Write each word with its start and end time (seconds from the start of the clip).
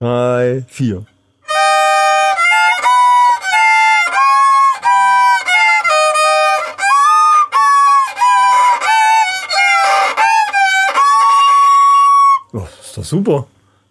drei, 0.00 0.64
vier. 0.68 1.04
Ist 12.80 12.96
doch 12.96 13.04
super. 13.04 13.46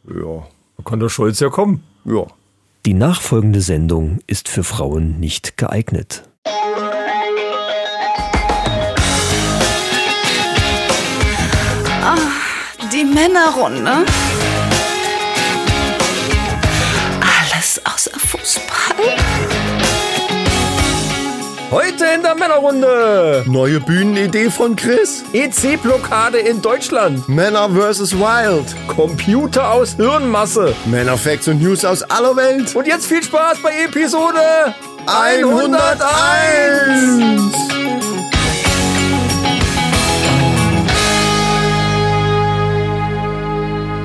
Ja. 0.08 0.48
Da 0.78 0.84
kann 0.84 1.00
der 1.00 1.10
Scholz 1.10 1.40
ja 1.40 1.50
kommen. 1.50 1.84
Ja. 2.06 2.26
Die 2.86 2.94
nachfolgende 2.94 3.62
Sendung 3.62 4.20
ist 4.28 4.50
für 4.50 4.64
Frauen 4.64 5.20
nicht 5.20 5.58
geeignet. 5.58 6.24
Die 12.94 13.04
Männerrunde. 13.04 14.06
Männerrunde. 22.38 23.44
Neue 23.48 23.80
Bühnenidee 23.80 24.50
von 24.50 24.76
Chris. 24.76 25.24
EC-Blockade 25.34 26.38
in 26.38 26.62
Deutschland. 26.62 27.28
Männer 27.28 27.70
vs. 27.70 28.18
Wild. 28.18 28.76
Computer 28.88 29.72
aus 29.72 29.96
Hirnmasse. 29.96 30.76
Männerfacts 30.86 31.48
und 31.48 31.62
News 31.62 31.84
aus 31.86 32.04
aller 32.04 32.36
Welt. 32.36 32.76
Und 32.76 32.88
jetzt 32.88 33.08
viel 33.08 33.24
Spaß 33.24 33.60
bei 33.62 33.72
Episode 33.86 34.74
101. 35.06 35.88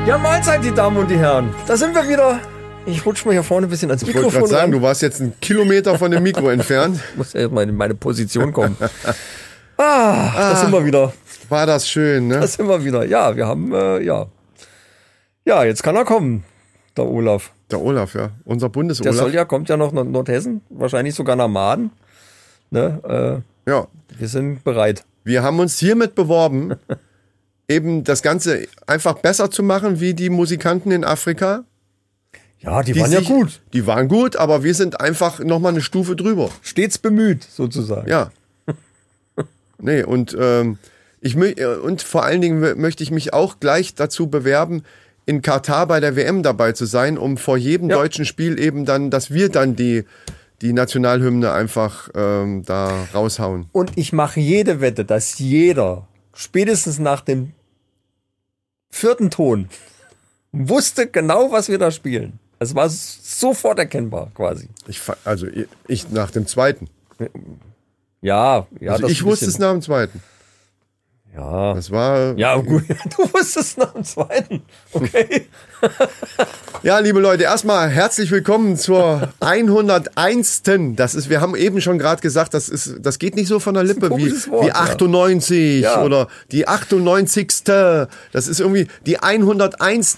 Ja, 0.07 0.19
Mahlzeit, 0.19 0.65
die 0.65 0.73
Damen 0.73 0.97
und 0.97 1.09
die 1.09 1.17
Herren. 1.17 1.55
Da 1.67 1.77
sind 1.77 1.95
wir 1.95 2.09
wieder. 2.09 2.41
Ich 2.85 3.07
rutsch 3.07 3.25
mal 3.25 3.33
hier 3.33 3.43
vorne 3.43 3.67
ein 3.67 3.71
bisschen 3.71 3.91
ans 3.91 4.03
Ich 4.03 4.09
wollte 4.09 4.19
Mikrofon 4.27 4.41
gerade 4.41 4.51
sagen, 4.53 4.73
ran. 4.73 4.81
du 4.81 4.83
warst 4.83 5.03
jetzt 5.03 5.21
einen 5.21 5.39
Kilometer 5.41 5.97
von 5.99 6.11
dem 6.11 6.23
Mikro 6.23 6.49
entfernt. 6.51 6.99
Ich 7.13 7.17
muss 7.17 7.33
ja 7.33 7.49
mal 7.49 7.63
in 7.69 7.77
meine 7.77 7.95
Position 7.95 8.53
kommen. 8.53 8.77
Ah, 9.77 10.33
da 10.37 10.57
sind 10.57 10.73
wir 10.73 10.85
wieder. 10.85 11.13
War 11.49 11.67
das 11.67 11.89
schön, 11.89 12.29
ne? 12.29 12.41
Da 12.41 12.47
sind 12.47 12.67
wir 12.67 12.85
wieder. 12.85 13.05
Ja, 13.05 13.37
wir 13.37 13.47
haben, 13.47 13.73
äh, 13.73 14.01
ja. 14.03 14.27
Ja, 15.45 15.65
jetzt 15.65 15.83
kann 15.83 15.97
er 15.97 16.05
kommen, 16.05 16.45
der 16.97 17.07
Olaf. 17.07 17.53
Der 17.71 17.81
Olaf, 17.81 18.15
ja. 18.15 18.31
Unser 18.45 18.67
Der 18.67 18.73
Bundesolaf. 18.73 19.15
soll 19.15 19.35
ja, 19.35 19.45
kommt 19.45 19.69
ja 19.69 19.77
noch 19.77 19.93
nach 19.93 20.05
Nordhessen, 20.05 20.61
wahrscheinlich 20.69 21.15
sogar 21.15 21.37
nach 21.37 21.49
Maden. 21.49 21.91
Ne, 22.71 23.01
ja. 23.67 23.81
äh, 23.81 23.87
wir 24.19 24.29
sind 24.29 24.65
bereit. 24.65 25.05
Wir 25.25 25.43
haben 25.43 25.59
uns 25.61 25.79
hiermit 25.79 26.15
beworben, 26.15 26.75
eben 27.69 28.03
das 28.05 28.23
Ganze 28.23 28.67
einfach 28.87 29.15
besser 29.15 29.51
zu 29.51 29.63
machen 29.63 30.01
wie 30.01 30.15
die 30.15 30.31
Musikanten 30.31 30.91
in 30.91 31.05
Afrika. 31.05 31.65
Ja, 32.63 32.83
die, 32.83 32.93
Die 32.93 33.01
waren 33.01 33.11
ja 33.13 33.19
sich- 33.19 33.29
gut. 33.29 33.61
Die 33.73 33.87
waren 33.87 34.09
gut, 34.09 34.37
aber 34.37 34.63
wir 34.63 34.75
sind 34.75 35.01
einfach 35.01 35.41
nochmal 35.41 35.73
eine 35.73 35.81
Stufe 35.83 36.15
drüber. 36.17 36.51
Stets 36.63 36.99
bemüht, 36.99 37.43
sozusagen. 37.45 38.09
Ja. 38.09 38.31
Nee, 39.85 40.05
und, 40.05 40.37
ähm, 40.39 40.79
ich, 41.21 41.37
äh, 41.37 41.67
und 41.67 42.03
vor 42.03 42.23
allen 42.25 42.41
Dingen 42.41 42.63
mö- 42.63 42.77
möchte 42.77 43.03
ich 43.03 43.11
mich 43.11 43.33
auch 43.33 43.59
gleich 43.59 43.97
dazu 43.97 44.29
bewerben, 44.29 44.85
in 45.27 45.43
Katar 45.43 45.87
bei 45.89 45.99
der 45.99 46.15
WM 46.15 46.45
dabei 46.45 46.71
zu 46.73 46.85
sein, 46.85 47.19
um 47.19 47.37
vor 47.37 47.57
jedem 47.57 47.91
Ja. 47.91 47.97
deutschen 47.97 48.25
Spiel 48.25 48.61
eben 48.61 48.85
dann, 48.85 49.11
dass 49.11 49.33
wir 49.33 49.49
dann 49.49 49.75
die, 49.75 50.05
die 50.61 50.73
Nationalhymne 50.73 51.51
einfach 51.53 52.11
ähm, 52.15 52.63
da 52.65 52.93
raushauen. 53.13 53.67
Und 53.73 53.93
ich 53.97 54.13
mache 54.13 54.39
jede 54.39 54.81
Wette, 54.81 55.05
dass 55.05 55.39
jeder 55.41 56.07
spätestens 56.33 57.01
nach 57.01 57.21
dem 57.23 57.51
vierten 58.91 59.31
Ton 59.31 59.69
wusste 60.53 61.09
genau, 61.09 61.51
was 61.51 61.69
wir 61.69 61.79
da 61.79 61.91
spielen. 61.91 62.39
Es 62.63 62.75
war 62.75 62.89
sofort 62.89 63.79
erkennbar, 63.79 64.31
quasi. 64.35 64.69
Ich, 64.87 65.01
also 65.25 65.47
ich, 65.89 66.11
nach 66.11 66.31
dem 66.31 66.47
zweiten. 66.47 66.89
Ja, 68.21 68.67
ja. 68.81 68.93
Also 68.93 69.09
ich 69.09 69.25
wusste 69.25 69.47
es 69.47 69.59
nach 69.59 69.73
dem 69.73 69.83
zweiten. 69.83 70.23
Ja. 71.35 71.75
Das 71.75 71.91
war. 71.91 72.37
Ja, 72.39 72.57
gut. 72.57 72.85
Du 73.17 73.23
wusstest 73.33 73.79
nach 73.79 73.93
dem 73.95 74.05
zweiten. 74.05 74.63
Okay. 74.93 75.47
Ja, 76.85 76.99
liebe 76.99 77.21
Leute, 77.21 77.45
erstmal 77.45 77.89
herzlich 77.91 78.33
willkommen 78.33 78.77
zur 78.77 79.33
101. 79.39 80.63
Das 80.97 81.15
ist, 81.15 81.31
wir 81.31 81.41
haben 81.41 81.55
eben 81.55 81.81
schon 81.81 81.97
gerade 81.97 82.21
gesagt, 82.21 82.55
das 82.55 82.69
ist, 82.69 82.97
das 82.99 83.21
geht 83.21 83.37
nicht 83.37 83.47
so 83.47 83.61
von 83.61 83.75
der 83.75 83.85
Lippe 83.85 84.11
wie, 84.17 84.33
Wort, 84.51 84.65
wie 84.65 84.69
ja. 84.69 84.75
98 84.75 85.83
Ja. 85.83 86.03
oder 86.03 86.27
die 86.51 86.67
98. 86.67 87.63
Das 87.65 88.49
ist 88.49 88.59
irgendwie 88.59 88.89
die 89.07 89.21
101. 89.21 90.17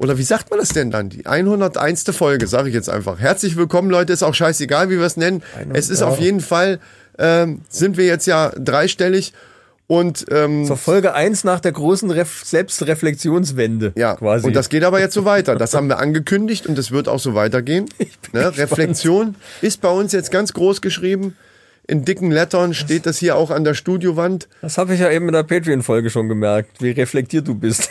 Oder 0.00 0.16
wie 0.16 0.22
sagt 0.22 0.48
man 0.48 0.58
das 0.58 0.70
denn 0.70 0.90
dann? 0.90 1.10
Die 1.10 1.26
101. 1.26 2.04
Folge, 2.16 2.46
sage 2.46 2.70
ich 2.70 2.74
jetzt 2.74 2.88
einfach. 2.88 3.20
Herzlich 3.20 3.56
willkommen, 3.56 3.90
Leute. 3.90 4.14
Ist 4.14 4.22
auch 4.22 4.32
scheißegal, 4.32 4.88
wie 4.88 4.98
wir 4.98 5.04
es 5.04 5.18
nennen. 5.18 5.42
Es 5.74 5.90
ist 5.90 6.00
auf 6.00 6.18
jeden 6.18 6.40
Fall, 6.40 6.80
ähm, 7.18 7.60
sind 7.68 7.98
wir 7.98 8.06
jetzt 8.06 8.26
ja 8.26 8.50
dreistellig 8.56 9.34
und 9.88 10.24
ähm, 10.30 10.64
Zur 10.64 10.78
Folge 10.78 11.12
1 11.12 11.44
nach 11.44 11.60
der 11.60 11.72
großen 11.72 12.10
Ref 12.10 12.44
Selbstreflexionswende. 12.46 13.92
Ja, 13.94 14.14
quasi. 14.14 14.46
und 14.46 14.56
das 14.56 14.70
geht 14.70 14.84
aber 14.84 15.00
jetzt 15.00 15.12
so 15.12 15.26
weiter. 15.26 15.56
Das 15.56 15.74
haben 15.74 15.88
wir 15.88 15.98
angekündigt 15.98 16.66
und 16.66 16.78
es 16.78 16.92
wird 16.92 17.06
auch 17.06 17.20
so 17.20 17.34
weitergehen. 17.34 17.86
Ne? 18.32 18.56
Reflexion 18.56 19.34
ist 19.60 19.82
bei 19.82 19.90
uns 19.90 20.12
jetzt 20.12 20.30
ganz 20.30 20.54
groß 20.54 20.80
geschrieben. 20.80 21.36
In 21.86 22.06
dicken 22.06 22.30
Lettern 22.30 22.72
steht 22.72 23.04
das 23.04 23.18
hier 23.18 23.36
auch 23.36 23.50
an 23.50 23.64
der 23.64 23.74
Studiowand. 23.74 24.48
das 24.62 24.78
habe 24.78 24.94
ich 24.94 25.00
ja 25.00 25.10
eben 25.10 25.26
in 25.26 25.34
der 25.34 25.42
Patreon-Folge 25.42 26.08
schon 26.08 26.28
gemerkt, 26.30 26.80
wie 26.80 26.92
reflektiert 26.92 27.46
du 27.46 27.54
bist. 27.54 27.90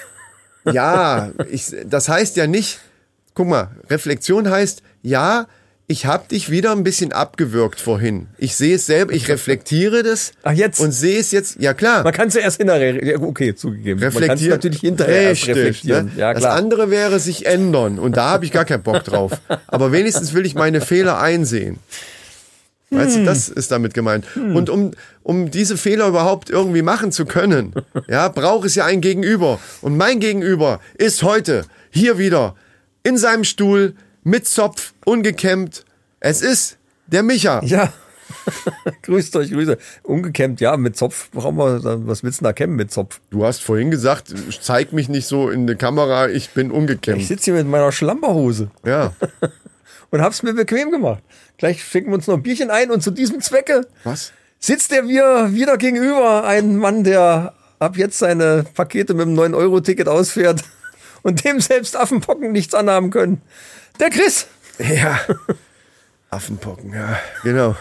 Ja, 0.72 1.32
ich, 1.50 1.74
das 1.86 2.10
heißt 2.10 2.36
ja 2.38 2.48
nicht, 2.48 2.80
guck 3.34 3.48
mal, 3.48 3.70
Reflexion 3.90 4.50
heißt, 4.50 4.82
ja, 5.02 5.48
ich 5.92 6.06
habe 6.06 6.28
dich 6.28 6.52
wieder 6.52 6.72
ein 6.74 6.84
bisschen 6.84 7.14
abgewürgt 7.14 7.80
vorhin. 7.80 8.28
Ich 8.38 8.56
sehe 8.56 8.76
es 8.76 8.86
selber, 8.86 9.12
ich 9.12 9.28
reflektiere 9.28 10.04
das 10.04 10.34
Ach, 10.44 10.52
jetzt? 10.52 10.80
und 10.80 10.92
sehe 10.92 11.20
es 11.20 11.32
jetzt, 11.32 11.60
ja 11.60 11.74
klar. 11.74 12.04
Man 12.04 12.14
kann 12.14 12.28
es 12.28 12.36
ja 12.36 12.42
erst 12.42 12.58
hinterher, 12.58 13.20
okay, 13.24 13.56
zugegeben. 13.56 14.00
Man 14.00 14.10
kann 14.12 14.18
es 14.18 14.22
reflektieren. 14.22 14.52
natürlich 14.52 14.80
hinterher 14.82 15.32
Richtig, 15.32 15.50
reflektieren. 15.56 16.06
Ne? 16.08 16.12
Ja, 16.18 16.34
Das 16.34 16.44
klar. 16.44 16.56
andere 16.56 16.92
wäre 16.92 17.20
sich 17.20 17.48
ändern 17.48 17.98
und 17.98 18.18
da 18.18 18.30
habe 18.30 18.46
ich 18.46 18.52
gar 18.52 18.66
keinen 18.66 18.84
Bock 18.84 19.04
drauf. 19.04 19.32
Aber 19.66 19.92
wenigstens 19.92 20.34
will 20.36 20.46
ich 20.46 20.54
meine 20.54 20.80
Fehler 20.82 21.20
einsehen. 21.20 21.80
Weißt 22.92 23.16
Hm. 23.18 23.20
du, 23.24 23.26
das 23.26 23.50
ist 23.50 23.72
damit 23.72 23.94
gemeint. 23.94 24.26
Und 24.36 24.70
um, 24.70 24.92
um 25.24 25.52
diese 25.52 25.78
Fehler 25.78 26.08
überhaupt 26.08 26.50
irgendwie 26.50 26.82
machen 26.82 27.12
zu 27.12 27.26
können, 27.26 27.74
ja, 28.08 28.28
braucht 28.30 28.66
es 28.66 28.76
ja 28.76 28.86
ein 28.86 29.00
Gegenüber. 29.02 29.60
Und 29.82 29.96
mein 29.98 30.20
Gegenüber 30.20 30.80
ist 30.98 31.22
heute 31.24 31.66
hier 31.92 32.18
wieder 32.18 32.56
in 33.04 33.18
seinem 33.18 33.44
Stuhl 33.44 33.94
mit 34.24 34.48
Zopf, 34.48 34.94
ungekämmt. 35.06 35.86
Es 36.20 36.42
ist 36.42 36.78
der 37.08 37.24
Micha. 37.24 37.62
Ja. 37.64 37.94
grüßt 39.04 39.36
euch, 39.38 39.52
grüße. 39.52 39.78
Ungekämmt, 40.04 40.62
ja, 40.62 40.76
mit 40.78 40.96
Zopf 40.98 41.30
brauchen 41.32 41.58
wir, 41.58 41.80
dann- 41.80 42.08
was 42.08 42.24
willst 42.24 42.42
du 42.42 42.44
da 42.46 42.54
kämmen 42.54 42.76
mit 42.76 42.92
Zopf? 42.92 43.22
Du 43.30 43.46
hast 43.46 43.62
vorhin 43.64 43.90
gesagt, 43.92 44.34
zeig 44.62 44.94
mich 44.94 45.10
nicht 45.10 45.26
so 45.28 45.50
in 45.50 45.66
die 45.68 45.76
Kamera, 45.76 46.28
ich 46.30 46.50
bin 46.52 46.68
Ich 46.68 46.74
ungekämmt. 46.74 47.24
sitze 47.24 47.46
hier 47.46 47.54
mit 47.56 47.68
meiner 47.68 47.92
Schlamperhose 47.92 48.70
Ja. 48.86 49.14
und 50.12 50.22
hab's 50.22 50.44
mir 50.44 50.54
bequem 50.54 50.92
gemacht. 50.92 51.24
Gleich 51.58 51.84
schicken 51.84 52.10
wir 52.10 52.16
uns 52.16 52.28
noch 52.28 52.36
ein 52.36 52.44
Bierchen 52.44 52.72
ein 52.72 52.92
und 52.92 53.02
zu 53.02 53.12
diesem 53.12 53.42
Zwecke 53.42 53.88
Was? 54.04 54.34
sitzt 54.60 54.92
er 54.92 55.04
mir 55.04 55.54
wieder 55.54 55.78
gegenüber, 55.78 56.44
ein 56.44 56.78
Mann, 56.78 57.04
der 57.04 57.54
ab 57.80 57.98
jetzt 57.98 58.20
seine 58.20 58.66
Pakete 58.74 59.14
mit 59.14 59.28
dem 59.28 59.36
9-Euro-Ticket 59.36 60.08
ausfährt 60.08 60.64
und 61.24 61.44
dem 61.46 61.60
selbst 61.60 61.96
Affenpocken 61.96 62.52
nichts 62.52 62.74
anhaben 62.74 63.10
können. 63.10 63.42
Der 64.00 64.10
Chris. 64.10 64.48
Ja. 64.80 65.20
Affenpocken, 66.30 66.94
ja, 66.94 67.20
genau. 67.44 67.76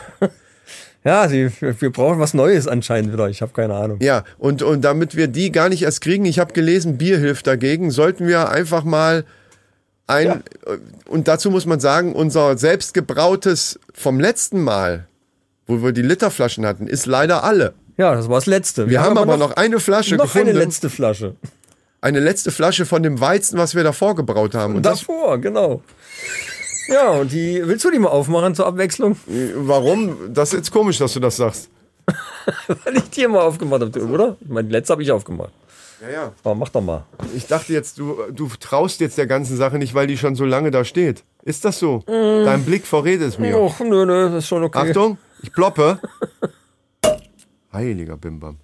Ja, 1.04 1.28
sie, 1.28 1.50
wir 1.60 1.90
brauchen 1.90 2.18
was 2.18 2.34
Neues 2.34 2.66
anscheinend 2.66 3.12
wieder. 3.12 3.28
Ich 3.28 3.42
habe 3.42 3.52
keine 3.52 3.74
Ahnung. 3.74 3.98
Ja, 4.00 4.24
und, 4.38 4.62
und 4.62 4.82
damit 4.82 5.16
wir 5.16 5.28
die 5.28 5.52
gar 5.52 5.68
nicht 5.68 5.82
erst 5.82 6.00
kriegen, 6.00 6.24
ich 6.24 6.38
habe 6.38 6.52
gelesen, 6.52 6.98
Bier 6.98 7.18
hilft 7.18 7.46
dagegen, 7.46 7.90
sollten 7.90 8.26
wir 8.26 8.48
einfach 8.48 8.84
mal 8.84 9.24
ein, 10.08 10.42
und 11.06 11.28
dazu 11.28 11.50
muss 11.50 11.66
man 11.66 11.80
sagen, 11.80 12.14
unser 12.14 12.56
selbstgebrautes 12.58 13.78
vom 13.94 14.18
letzten 14.18 14.62
Mal, 14.62 15.06
wo 15.66 15.82
wir 15.82 15.92
die 15.92 16.02
Literflaschen 16.02 16.66
hatten, 16.66 16.86
ist 16.86 17.06
leider 17.06 17.44
alle. 17.44 17.74
Ja, 17.98 18.14
das 18.14 18.28
war 18.28 18.36
das 18.36 18.46
Letzte. 18.46 18.88
Wir, 18.88 19.02
haben 19.02 19.18
aber 19.18 19.36
noch, 19.36 19.52
eine 19.52 19.80
Flasche 19.80 20.16
noch 20.16 20.24
gefunden. 20.24 20.50
eine 20.50 20.58
letzte 20.58 20.88
Flasche. 20.88 21.34
eine 22.00 22.20
letzte 22.20 22.50
Flasche 22.50 22.86
von 22.86 23.02
dem 23.02 23.20
Weizen, 23.20 23.58
was 23.58 23.74
wir 23.74 23.82
davor 23.82 24.14
gebraut 24.14 24.54
haben. 24.54 24.76
Und 24.76 24.86
das, 24.86 25.00
Davor, 25.00 25.38
genau. 25.38 25.82
Ja, 26.88 27.10
und 27.10 27.32
die, 27.32 27.60
willst 27.66 27.84
du 27.84 27.90
die 27.90 27.98
mal 27.98 28.08
aufmachen 28.08 28.54
zur 28.54 28.66
Abwechslung? 28.66 29.16
warum? 29.26 30.32
Das 30.32 30.50
ist 30.50 30.58
jetzt 30.58 30.70
komisch, 30.72 30.98
dass 30.98 31.12
du 31.12 31.20
das 31.20 31.36
sagst. 31.36 31.68
Weil 32.66 32.96
ich 32.96 33.10
die 33.10 33.24
immer 33.24 33.42
aufgemacht 33.42 33.82
habe, 33.82 34.06
oder? 34.06 34.36
Ich 34.40 34.48
meine, 34.48 34.68
die 34.68 34.72
letzte 34.72 34.92
habe 34.92 35.02
ich 35.02 35.12
aufgemacht. 35.12 35.52
Ja, 36.00 36.08
ja. 36.10 36.32
Oh, 36.44 36.54
mach 36.54 36.68
doch 36.68 36.80
mal. 36.80 37.04
Ich 37.34 37.46
dachte 37.46 37.72
jetzt, 37.72 37.98
du, 37.98 38.16
du 38.30 38.48
traust 38.60 39.00
jetzt 39.00 39.18
der 39.18 39.26
ganzen 39.26 39.56
Sache 39.56 39.78
nicht, 39.78 39.94
weil 39.94 40.06
die 40.06 40.16
schon 40.16 40.36
so 40.36 40.44
lange 40.44 40.70
da 40.70 40.84
steht. 40.84 41.24
Ist 41.42 41.64
das 41.64 41.78
so? 41.78 42.04
Mm. 42.06 42.44
Dein 42.44 42.64
Blick 42.64 42.86
verrät 42.86 43.20
es 43.20 43.38
mir. 43.38 43.58
Och, 43.58 43.80
nö, 43.80 44.04
nö, 44.04 44.30
das 44.30 44.44
ist 44.44 44.48
schon 44.48 44.62
okay. 44.62 44.90
Achtung, 44.90 45.18
ich 45.42 45.52
ploppe. 45.52 45.98
Heiliger 47.72 48.16
Bimbam. 48.16 48.58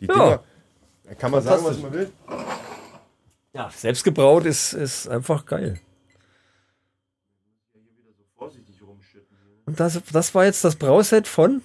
Die 0.00 0.06
ja. 0.06 0.14
Dinger, 0.14 0.40
kann 1.18 1.30
man 1.30 1.42
sagen, 1.42 1.64
was 1.64 1.78
man 1.78 1.92
will. 1.92 2.12
Ja, 3.52 3.70
selbstgebraut 3.74 4.44
ist, 4.44 4.72
ist 4.72 5.08
einfach 5.08 5.46
geil. 5.46 5.80
Und 9.66 9.80
das, 9.80 10.00
das 10.12 10.34
war 10.34 10.44
jetzt 10.44 10.64
das 10.64 10.76
Brauset 10.76 11.26
von? 11.26 11.62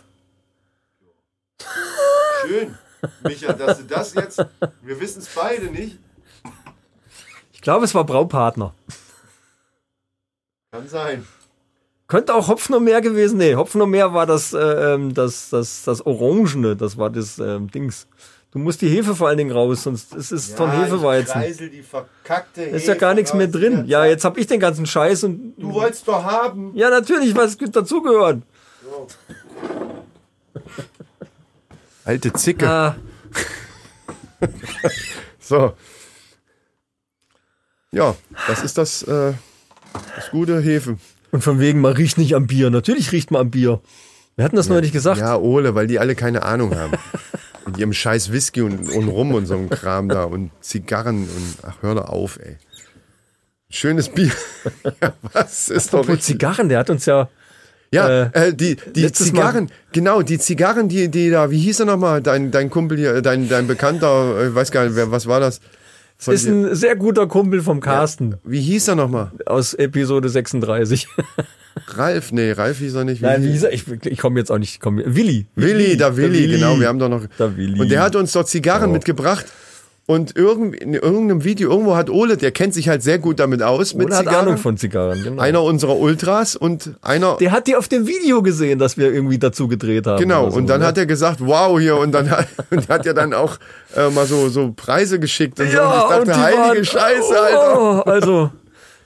Schön. 2.41 2.77
Micha, 3.23 3.53
dass 3.53 3.79
du 3.79 3.83
das 3.85 4.13
jetzt, 4.13 4.45
wir 4.81 4.99
wissen 4.99 5.19
es 5.19 5.29
beide 5.33 5.67
nicht. 5.67 5.99
Ich 7.53 7.61
glaube, 7.61 7.85
es 7.85 7.93
war 7.93 8.03
Braupartner. 8.03 8.73
Kann 10.71 10.87
sein. 10.87 11.27
Könnte 12.07 12.33
auch 12.33 12.47
Hopfen 12.47 12.75
und 12.75 12.83
Meer 12.83 13.01
gewesen. 13.01 13.37
Nee, 13.37 13.55
Hopfen 13.55 13.81
und 13.81 13.89
Meer 13.89 14.13
war 14.13 14.25
das, 14.25 14.53
äh, 14.53 14.57
ähm, 14.59 15.13
das, 15.13 15.49
das, 15.49 15.83
das 15.83 16.05
Orangene, 16.05 16.75
das 16.75 16.97
war 16.97 17.09
das 17.09 17.39
ähm, 17.39 17.71
Dings. 17.71 18.07
Du 18.51 18.59
musst 18.59 18.81
die 18.81 18.89
Hefe 18.89 19.15
vor 19.15 19.29
allen 19.29 19.37
Dingen 19.37 19.51
raus, 19.51 19.83
sonst 19.83 20.13
ist 20.13 20.31
es 20.31 20.53
von 20.53 20.71
Hefeweizen. 20.71 21.41
kreisel 21.41 21.69
die 21.69 21.81
verkackte 21.81 22.63
Ist 22.63 22.85
ja 22.85 22.95
gar 22.95 23.13
nichts 23.13 23.33
mehr 23.33 23.47
drin. 23.47 23.85
Ja, 23.87 24.03
jetzt 24.03 24.25
hab 24.25 24.37
ich 24.37 24.45
den 24.45 24.59
ganzen 24.59 24.85
Scheiß 24.85 25.23
und. 25.23 25.53
Du 25.57 25.73
wolltest 25.73 26.05
doch 26.05 26.21
haben. 26.21 26.75
Ja, 26.75 26.89
natürlich, 26.89 27.33
was 27.33 27.57
dazugehört. 27.57 28.41
Alte 32.05 32.33
Zicke. 32.33 32.67
Ah, 32.67 32.95
So. 35.39 35.73
Ja, 37.91 38.15
das 38.47 38.63
ist 38.63 38.77
das, 38.77 39.03
äh, 39.03 39.33
das 40.15 40.31
gute 40.31 40.61
Hefe. 40.61 40.97
und 41.31 41.43
von 41.43 41.59
wegen, 41.59 41.81
man 41.81 41.93
riecht 41.93 42.17
nicht 42.17 42.35
am 42.35 42.47
Bier. 42.47 42.69
Natürlich 42.69 43.11
riecht 43.11 43.31
man 43.31 43.41
am 43.41 43.51
Bier. 43.51 43.81
Wir 44.37 44.45
hatten 44.45 44.55
das 44.55 44.69
neulich 44.69 44.93
gesagt. 44.93 45.19
Ja, 45.19 45.35
Ole, 45.35 45.75
weil 45.75 45.87
die 45.87 45.99
alle 45.99 46.15
keine 46.15 46.43
Ahnung 46.43 46.75
haben. 46.75 46.93
Mit 47.65 47.77
ihrem 47.77 47.93
scheiß 47.93 48.31
Whisky 48.31 48.61
und, 48.61 48.89
und 48.89 49.07
Rum 49.09 49.33
und 49.33 49.45
so 49.45 49.55
einem 49.55 49.69
Kram 49.69 50.09
da 50.09 50.23
und 50.23 50.51
Zigarren 50.61 51.23
und 51.23 51.57
ach, 51.63 51.75
hör 51.81 51.95
doch 51.95 52.09
auf, 52.09 52.39
ey. 52.39 52.57
Schönes 53.69 54.09
Bier. 54.09 54.31
ja, 55.01 55.13
was 55.33 55.69
ist 55.69 55.93
doch 55.93 55.99
Apropos 55.99 56.15
richtig. 56.17 56.25
Zigarren, 56.39 56.69
der 56.69 56.79
hat 56.79 56.89
uns 56.89 57.05
ja. 57.05 57.29
Ja, 57.93 58.07
äh, 58.27 58.47
äh, 58.49 58.53
die, 58.53 58.77
die 58.95 59.11
Zigarren, 59.11 59.69
genau, 59.91 60.21
die 60.21 60.39
Zigarren, 60.39 60.87
die, 60.87 61.09
die 61.09 61.29
da, 61.29 61.51
wie 61.51 61.59
hieß 61.59 61.81
er 61.81 61.85
nochmal, 61.87 62.21
dein, 62.21 62.49
dein 62.49 62.69
Kumpel 62.69 62.97
hier, 62.97 63.15
äh, 63.15 63.21
dein, 63.21 63.49
dein 63.49 63.67
Bekannter, 63.67 64.37
äh, 64.39 64.47
ich 64.47 64.55
weiß 64.55 64.71
gar 64.71 64.85
nicht, 64.85 64.95
wer, 64.95 65.11
was 65.11 65.27
war 65.27 65.41
das? 65.41 65.59
Von 66.17 66.33
Ist 66.33 66.47
ein 66.47 66.73
sehr 66.75 66.95
guter 66.95 67.27
Kumpel 67.27 67.61
vom 67.61 67.81
Carsten 67.81 68.35
wie 68.43 68.61
hieß 68.61 68.89
er 68.89 68.95
nochmal? 68.95 69.31
aus 69.45 69.73
Episode 69.73 70.29
36. 70.29 71.07
Ralf? 71.87 72.31
Nee, 72.31 72.51
Ralf 72.51 72.77
hieß 72.77 72.95
er 72.95 73.05
nicht. 73.05 73.21
Nein, 73.21 73.43
wie 73.43 73.51
hieß 73.51 73.63
er? 73.63 73.73
Ich, 73.73 73.85
ich 74.05 74.19
komme 74.19 74.39
jetzt 74.39 74.51
auch 74.51 74.57
nicht. 74.59 74.79
Komm, 74.81 75.01
Willi. 75.03 75.47
Willi, 75.55 75.97
da 75.97 76.15
Willi, 76.15 76.47
genau, 76.47 76.79
wir 76.79 76.87
haben 76.87 76.99
doch 76.99 77.09
noch. 77.09 77.25
Der 77.39 77.57
Willi. 77.57 77.79
Und 77.79 77.89
der 77.89 78.01
hat 78.03 78.15
uns 78.15 78.31
dort 78.33 78.47
Zigarren 78.49 78.89
Ja. 78.89 78.93
mitgebracht. 78.93 79.45
Und 80.11 80.35
irgend, 80.35 80.75
in 80.75 80.93
irgendeinem 80.93 81.45
Video, 81.45 81.69
irgendwo 81.69 81.95
hat 81.95 82.09
Ole, 82.09 82.35
der 82.35 82.51
kennt 82.51 82.73
sich 82.73 82.89
halt 82.89 83.01
sehr 83.01 83.17
gut 83.17 83.39
damit 83.39 83.63
aus, 83.63 83.93
mit 83.93 84.07
Ole 84.07 84.17
hat 84.17 84.25
Zigarren. 84.25 84.45
Ahnung 84.45 84.57
von 84.57 84.75
Zigarren, 84.75 85.23
genau. 85.23 85.41
Einer 85.41 85.63
unserer 85.63 85.97
Ultras 85.97 86.57
und 86.57 86.95
einer. 87.01 87.37
der 87.39 87.53
hat 87.53 87.67
die 87.67 87.77
auf 87.77 87.87
dem 87.87 88.07
Video 88.07 88.41
gesehen, 88.41 88.77
dass 88.77 88.97
wir 88.97 89.09
irgendwie 89.13 89.39
dazu 89.39 89.69
gedreht 89.69 90.05
haben. 90.07 90.19
Genau, 90.19 90.41
oder 90.41 90.51
so, 90.51 90.57
und 90.57 90.67
dann 90.67 90.81
ne? 90.81 90.87
hat 90.87 90.97
er 90.97 91.05
gesagt, 91.05 91.39
wow, 91.39 91.79
hier, 91.79 91.95
und 91.95 92.11
dann 92.11 92.29
hat, 92.29 92.45
und 92.71 92.89
hat 92.89 93.05
ja 93.05 93.13
dann 93.13 93.33
auch 93.33 93.55
äh, 93.95 94.09
mal 94.09 94.25
so, 94.25 94.49
so 94.49 94.73
Preise 94.75 95.17
geschickt 95.17 95.57
und 95.61 95.71
so. 95.71 95.79
Und 95.79 95.87
ich 95.87 95.93
Ja, 95.93 96.01
und 96.01 96.27
dachte, 96.27 96.39
die 96.39 96.45
heilige 96.45 96.59
waren, 96.59 96.83
Scheiße, 96.83 97.39
Alter. 97.39 97.81
Oh, 97.81 98.01
also, 98.01 98.49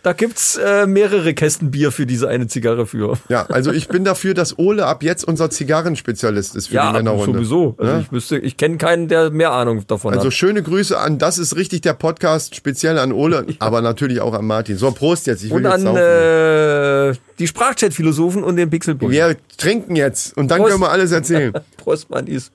da 0.05 0.13
gibt's 0.13 0.55
äh, 0.55 0.85
mehrere 0.85 1.33
Kästen 1.33 1.71
Bier 1.71 1.91
für 1.91 2.05
diese 2.05 2.27
eine 2.27 2.45
Zigarre 2.45 2.85
für. 2.85 3.17
Ja, 3.27 3.47
also 3.47 3.71
ich 3.71 3.87
bin 3.87 4.03
dafür, 4.03 4.35
dass 4.35 4.59
Ole 4.59 4.85
ab 4.85 5.01
jetzt 5.01 5.23
unser 5.27 5.49
Zigarrenspezialist 5.49 6.55
ist 6.55 6.67
für 6.67 6.77
die 6.79 6.91
Männerrunde. 6.93 7.33
sowieso. 7.39 7.73
Also 7.79 7.91
Ja? 7.91 7.99
ich 8.01 8.11
wüsste, 8.11 8.37
ich 8.37 8.55
kenne 8.55 8.77
keinen, 8.77 9.07
der 9.07 9.31
mehr 9.31 9.51
Ahnung 9.51 9.83
davon 9.87 10.13
Also 10.13 10.27
hat. 10.27 10.33
schöne 10.33 10.61
Grüße 10.61 10.95
an, 10.95 11.17
das 11.17 11.39
ist 11.39 11.55
richtig 11.55 11.81
der 11.81 11.93
Podcast, 11.95 12.53
speziell 12.55 12.99
an 12.99 13.11
Ole, 13.11 13.47
aber 13.59 13.81
natürlich 13.81 14.21
auch 14.21 14.33
an 14.35 14.45
Martin. 14.45 14.77
So, 14.77 14.91
Prost 14.91 15.25
jetzt, 15.25 15.43
ich 15.43 15.49
will 15.49 15.57
Und 15.57 15.63
jetzt 15.63 15.73
an 15.73 15.81
saufen. 15.81 15.97
äh, 15.97 17.13
die 17.39 17.47
Sprachchat-Philosophen 17.47 18.43
und 18.43 18.57
den 18.57 18.69
Pixelboy. 18.69 19.09
Wir 19.09 19.35
trinken 19.57 19.95
jetzt 19.95 20.37
und 20.37 20.49
dann 20.51 20.59
Prost. 20.59 20.69
können 20.69 20.81
wir 20.83 20.91
alles 20.91 21.11
erzählen. 21.11 21.51
Prost, 21.77 22.11
Mannis. 22.11 22.51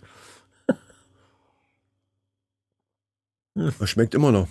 Das 3.54 3.90
schmeckt 3.90 4.14
immer 4.14 4.30
noch. 4.30 4.46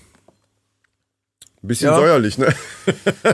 Ein 1.62 1.68
bisschen 1.68 1.90
Ja. 1.90 1.96
säuerlich, 1.98 2.38
ne? 2.38 2.54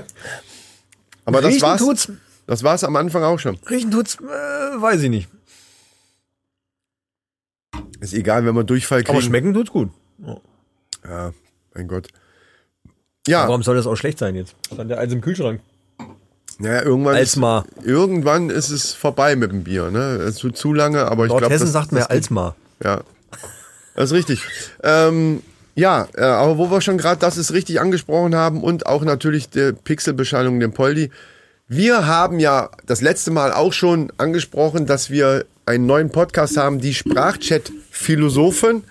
aber 1.25 1.41
das 1.41 1.61
war's. 1.61 1.79
tut's, 1.79 2.11
Das 2.47 2.63
war's 2.63 2.83
am 2.83 2.95
Anfang 2.95 3.23
auch 3.23 3.39
schon. 3.39 3.57
riechen 3.69 3.91
tut's, 3.91 4.15
äh, 4.19 4.81
weiß 4.81 5.01
ich 5.03 5.09
nicht. 5.09 5.29
Ist 7.99 8.13
egal, 8.13 8.45
wenn 8.45 8.55
wir 8.55 8.63
Durchfall 8.63 9.03
kriegen. 9.03 9.17
Aber 9.17 9.21
schmecken 9.25 9.53
tut's 9.53 9.71
gut. 9.71 9.89
Ja, 11.07 11.33
mein 11.73 11.87
Gott. 11.87 12.07
Ja, 13.27 13.47
Warum 13.47 13.63
soll 13.63 13.75
das 13.75 13.87
auch 13.87 13.95
schlecht 13.95 14.19
sein 14.19 14.35
jetzt? 14.35 14.55
Stand 14.71 14.89
der 14.91 14.99
eins 14.99 15.11
im 15.13 15.21
Kühlschrank. 15.21 15.61
naja, 16.59 16.83
irgendwann, 16.83 17.15
ist, 17.15 17.19
Alsmar. 17.19 17.65
irgendwann 17.83 18.49
ist 18.51 18.69
es 18.69 18.93
vorbei 18.93 19.35
mit 19.35 19.51
dem 19.51 19.63
Bier. 19.63 19.89
Ne? 19.91 19.99
Es 20.17 20.37
tut 20.37 20.57
zu 20.57 20.73
lange, 20.73 21.05
aber 21.05 21.25
ich 21.25 21.31
glaube, 21.31 21.49
Hessen 21.49 21.65
das, 21.65 21.73
sagt 21.73 21.91
mehr 21.91 22.09
Alsmar. 22.11 22.55
Ja, 22.83 23.01
das 23.95 24.11
ist 24.11 24.13
richtig. 24.17 24.41
Ähm, 24.83 25.41
ja, 25.75 26.07
äh, 26.15 26.21
aber 26.21 26.57
wo 26.57 26.71
wir 26.71 26.81
schon 26.81 26.97
gerade 26.97 27.19
das 27.19 27.37
ist 27.37 27.53
richtig 27.53 27.79
angesprochen 27.79 28.35
haben 28.35 28.63
und 28.63 28.85
auch 28.85 29.03
natürlich 29.03 29.49
die 29.49 29.73
Pixelbeschallung, 29.73 30.59
den 30.59 30.71
Poldi. 30.71 31.11
Wir 31.67 32.07
haben 32.07 32.39
ja 32.39 32.69
das 32.85 33.01
letzte 33.01 33.31
Mal 33.31 33.51
auch 33.51 33.73
schon 33.73 34.11
angesprochen, 34.17 34.85
dass 34.85 35.09
wir 35.09 35.45
einen 35.65 35.85
neuen 35.85 36.11
Podcast 36.11 36.57
haben, 36.57 36.79
die 36.79 36.93
Sprachchat-Philosophen. 36.93 38.83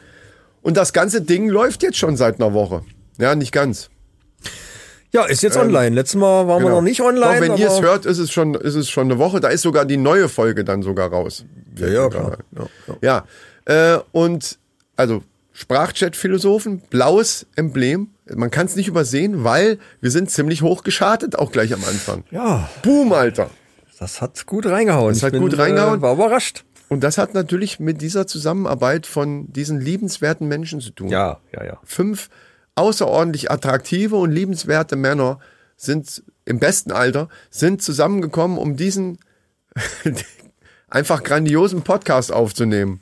Und 0.63 0.77
das 0.77 0.93
ganze 0.93 1.23
Ding 1.23 1.49
läuft 1.49 1.83
jetzt 1.83 1.99
schon 1.99 2.17
seit 2.17 2.41
einer 2.41 2.53
Woche. 2.53 2.83
Ja, 3.19 3.35
nicht 3.35 3.53
ganz. 3.53 3.91
Ja, 5.13 5.25
ist 5.27 5.43
jetzt 5.43 5.57
online. 5.57 5.95
Letztes 5.95 6.19
Mal 6.19 6.49
waren 6.49 6.63
wir 6.65 6.71
noch 6.71 6.83
nicht 6.83 7.01
online. 7.01 7.41
Doch, 7.41 7.41
wenn 7.41 7.57
ihr 7.57 7.69
es 7.69 7.81
hört, 7.81 8.05
ist 8.05 8.19
es, 8.19 8.33
schon, 8.33 8.55
ist 8.57 8.75
es 8.75 8.91
schon 8.91 9.05
eine 9.05 9.19
Woche. 9.19 9.39
Da 9.39 9.49
ist 9.49 9.63
sogar 9.63 9.85
die 9.85 9.97
neue 9.97 10.29
Folge 10.29 10.65
dann 10.65 10.83
sogar 10.83 11.11
raus. 11.11 11.45
Ja, 11.79 11.87
ja, 11.87 12.09
klar. 12.09 12.39
Ja, 12.51 12.67
ja. 13.01 13.25
Ja, 13.67 13.95
äh, 13.97 14.01
und 14.11 14.59
also 14.97 15.23
Sprachchat-Philosophen, 15.55 16.81
blaues 16.91 17.47
Emblem. 17.57 18.11
Man 18.27 18.51
kann 18.51 18.67
es 18.67 18.77
nicht 18.77 18.89
übersehen, 18.89 19.45
weil 19.45 19.79
wir 20.01 20.11
sind 20.11 20.31
ziemlich 20.31 20.63
hoch 20.63 20.83
geschartet, 20.83 21.39
auch 21.39 21.53
gleich 21.53 21.73
am 21.73 21.83
Anfang. 21.85 22.25
ja, 22.31 22.69
Boom, 22.83 23.13
Alter. 23.13 23.49
das 23.99 24.21
hat 24.21 24.45
gut 24.47 24.67
reingehauen. 24.67 25.11
Das 25.11 25.19
Ich 25.19 25.25
hat 25.25 25.33
bin, 25.33 25.41
gut 25.43 25.57
reingehauen. 25.57 26.01
Äh, 26.01 26.03
war 26.03 26.13
überrascht. 26.15 26.65
Und 26.89 27.03
das 27.03 27.19
hat 27.19 27.35
natürlich 27.35 27.81
mit 27.81 28.03
dieser 28.03 28.27
Zusammenarbeit 28.27 29.07
von 29.07 29.51
diesen 29.53 29.81
liebenswerten 29.81 30.49
Menschen 30.49 30.81
zu 30.81 30.91
tun. 30.91 31.09
Ja, 31.09 31.39
ja, 31.53 31.65
ja. 31.65 31.79
Fünf 31.85 32.29
außerordentlich 32.75 33.51
attraktive 33.51 34.17
und 34.17 34.33
liebenswerte 34.33 34.97
Männer 34.97 35.39
sind 35.77 36.23
im 36.45 36.59
besten 36.59 36.93
Alter, 36.93 37.29
sind 37.51 37.81
zusammengekommen, 37.81 38.59
um 38.59 38.77
diesen 38.77 39.19
einfach 40.89 41.23
grandiosen 41.23 41.83
Podcast 41.83 42.33
aufzunehmen. 42.33 43.01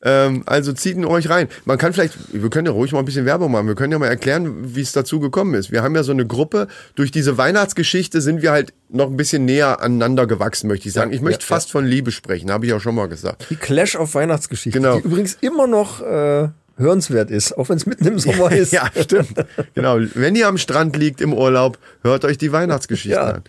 Ähm, 0.00 0.44
also 0.46 0.72
zieht 0.72 0.96
ihn 0.96 1.04
euch 1.04 1.28
rein. 1.28 1.48
Man 1.64 1.76
kann 1.76 1.92
vielleicht, 1.92 2.14
wir 2.32 2.50
können 2.50 2.66
ja 2.66 2.72
ruhig 2.72 2.92
mal 2.92 3.00
ein 3.00 3.04
bisschen 3.04 3.26
Werbung 3.26 3.50
machen. 3.50 3.66
Wir 3.66 3.74
können 3.74 3.92
ja 3.92 3.98
mal 3.98 4.06
erklären, 4.06 4.74
wie 4.76 4.80
es 4.80 4.92
dazu 4.92 5.18
gekommen 5.18 5.54
ist. 5.54 5.72
Wir 5.72 5.82
haben 5.82 5.94
ja 5.96 6.04
so 6.04 6.12
eine 6.12 6.24
Gruppe. 6.24 6.68
Durch 6.94 7.10
diese 7.10 7.36
Weihnachtsgeschichte 7.36 8.20
sind 8.20 8.40
wir 8.42 8.52
halt 8.52 8.72
noch 8.88 9.06
ein 9.10 9.16
bisschen 9.16 9.44
näher 9.44 9.80
aneinander 9.80 10.26
gewachsen, 10.28 10.68
möchte 10.68 10.86
ich 10.88 10.94
sagen. 10.94 11.12
Ich 11.12 11.20
möchte 11.20 11.42
ja, 11.42 11.46
fast 11.48 11.72
von 11.72 11.84
Liebe 11.84 12.12
sprechen, 12.12 12.50
habe 12.52 12.64
ich 12.66 12.72
auch 12.74 12.80
schon 12.80 12.94
mal 12.94 13.08
gesagt. 13.08 13.46
Die 13.50 13.56
Clash 13.56 13.96
of 13.96 14.14
Weihnachtsgeschichte, 14.14 14.78
Genau. 14.78 14.98
die 15.00 15.04
übrigens 15.04 15.36
immer 15.40 15.66
noch 15.66 16.00
äh, 16.00 16.48
hörenswert 16.76 17.32
ist, 17.32 17.58
auch 17.58 17.68
wenn 17.68 17.76
es 17.78 17.86
mitten 17.86 18.06
im 18.06 18.18
Sommer 18.20 18.52
ist. 18.52 18.72
Ja, 18.72 18.88
stimmt. 19.02 19.32
genau. 19.74 19.98
Wenn 20.14 20.36
ihr 20.36 20.46
am 20.46 20.58
Strand 20.58 20.96
liegt 20.96 21.20
im 21.20 21.32
Urlaub, 21.34 21.76
hört 22.04 22.24
euch 22.24 22.38
die 22.38 22.52
Weihnachtsgeschichten 22.52 23.10
Ja. 23.20 23.30
an. 23.32 23.42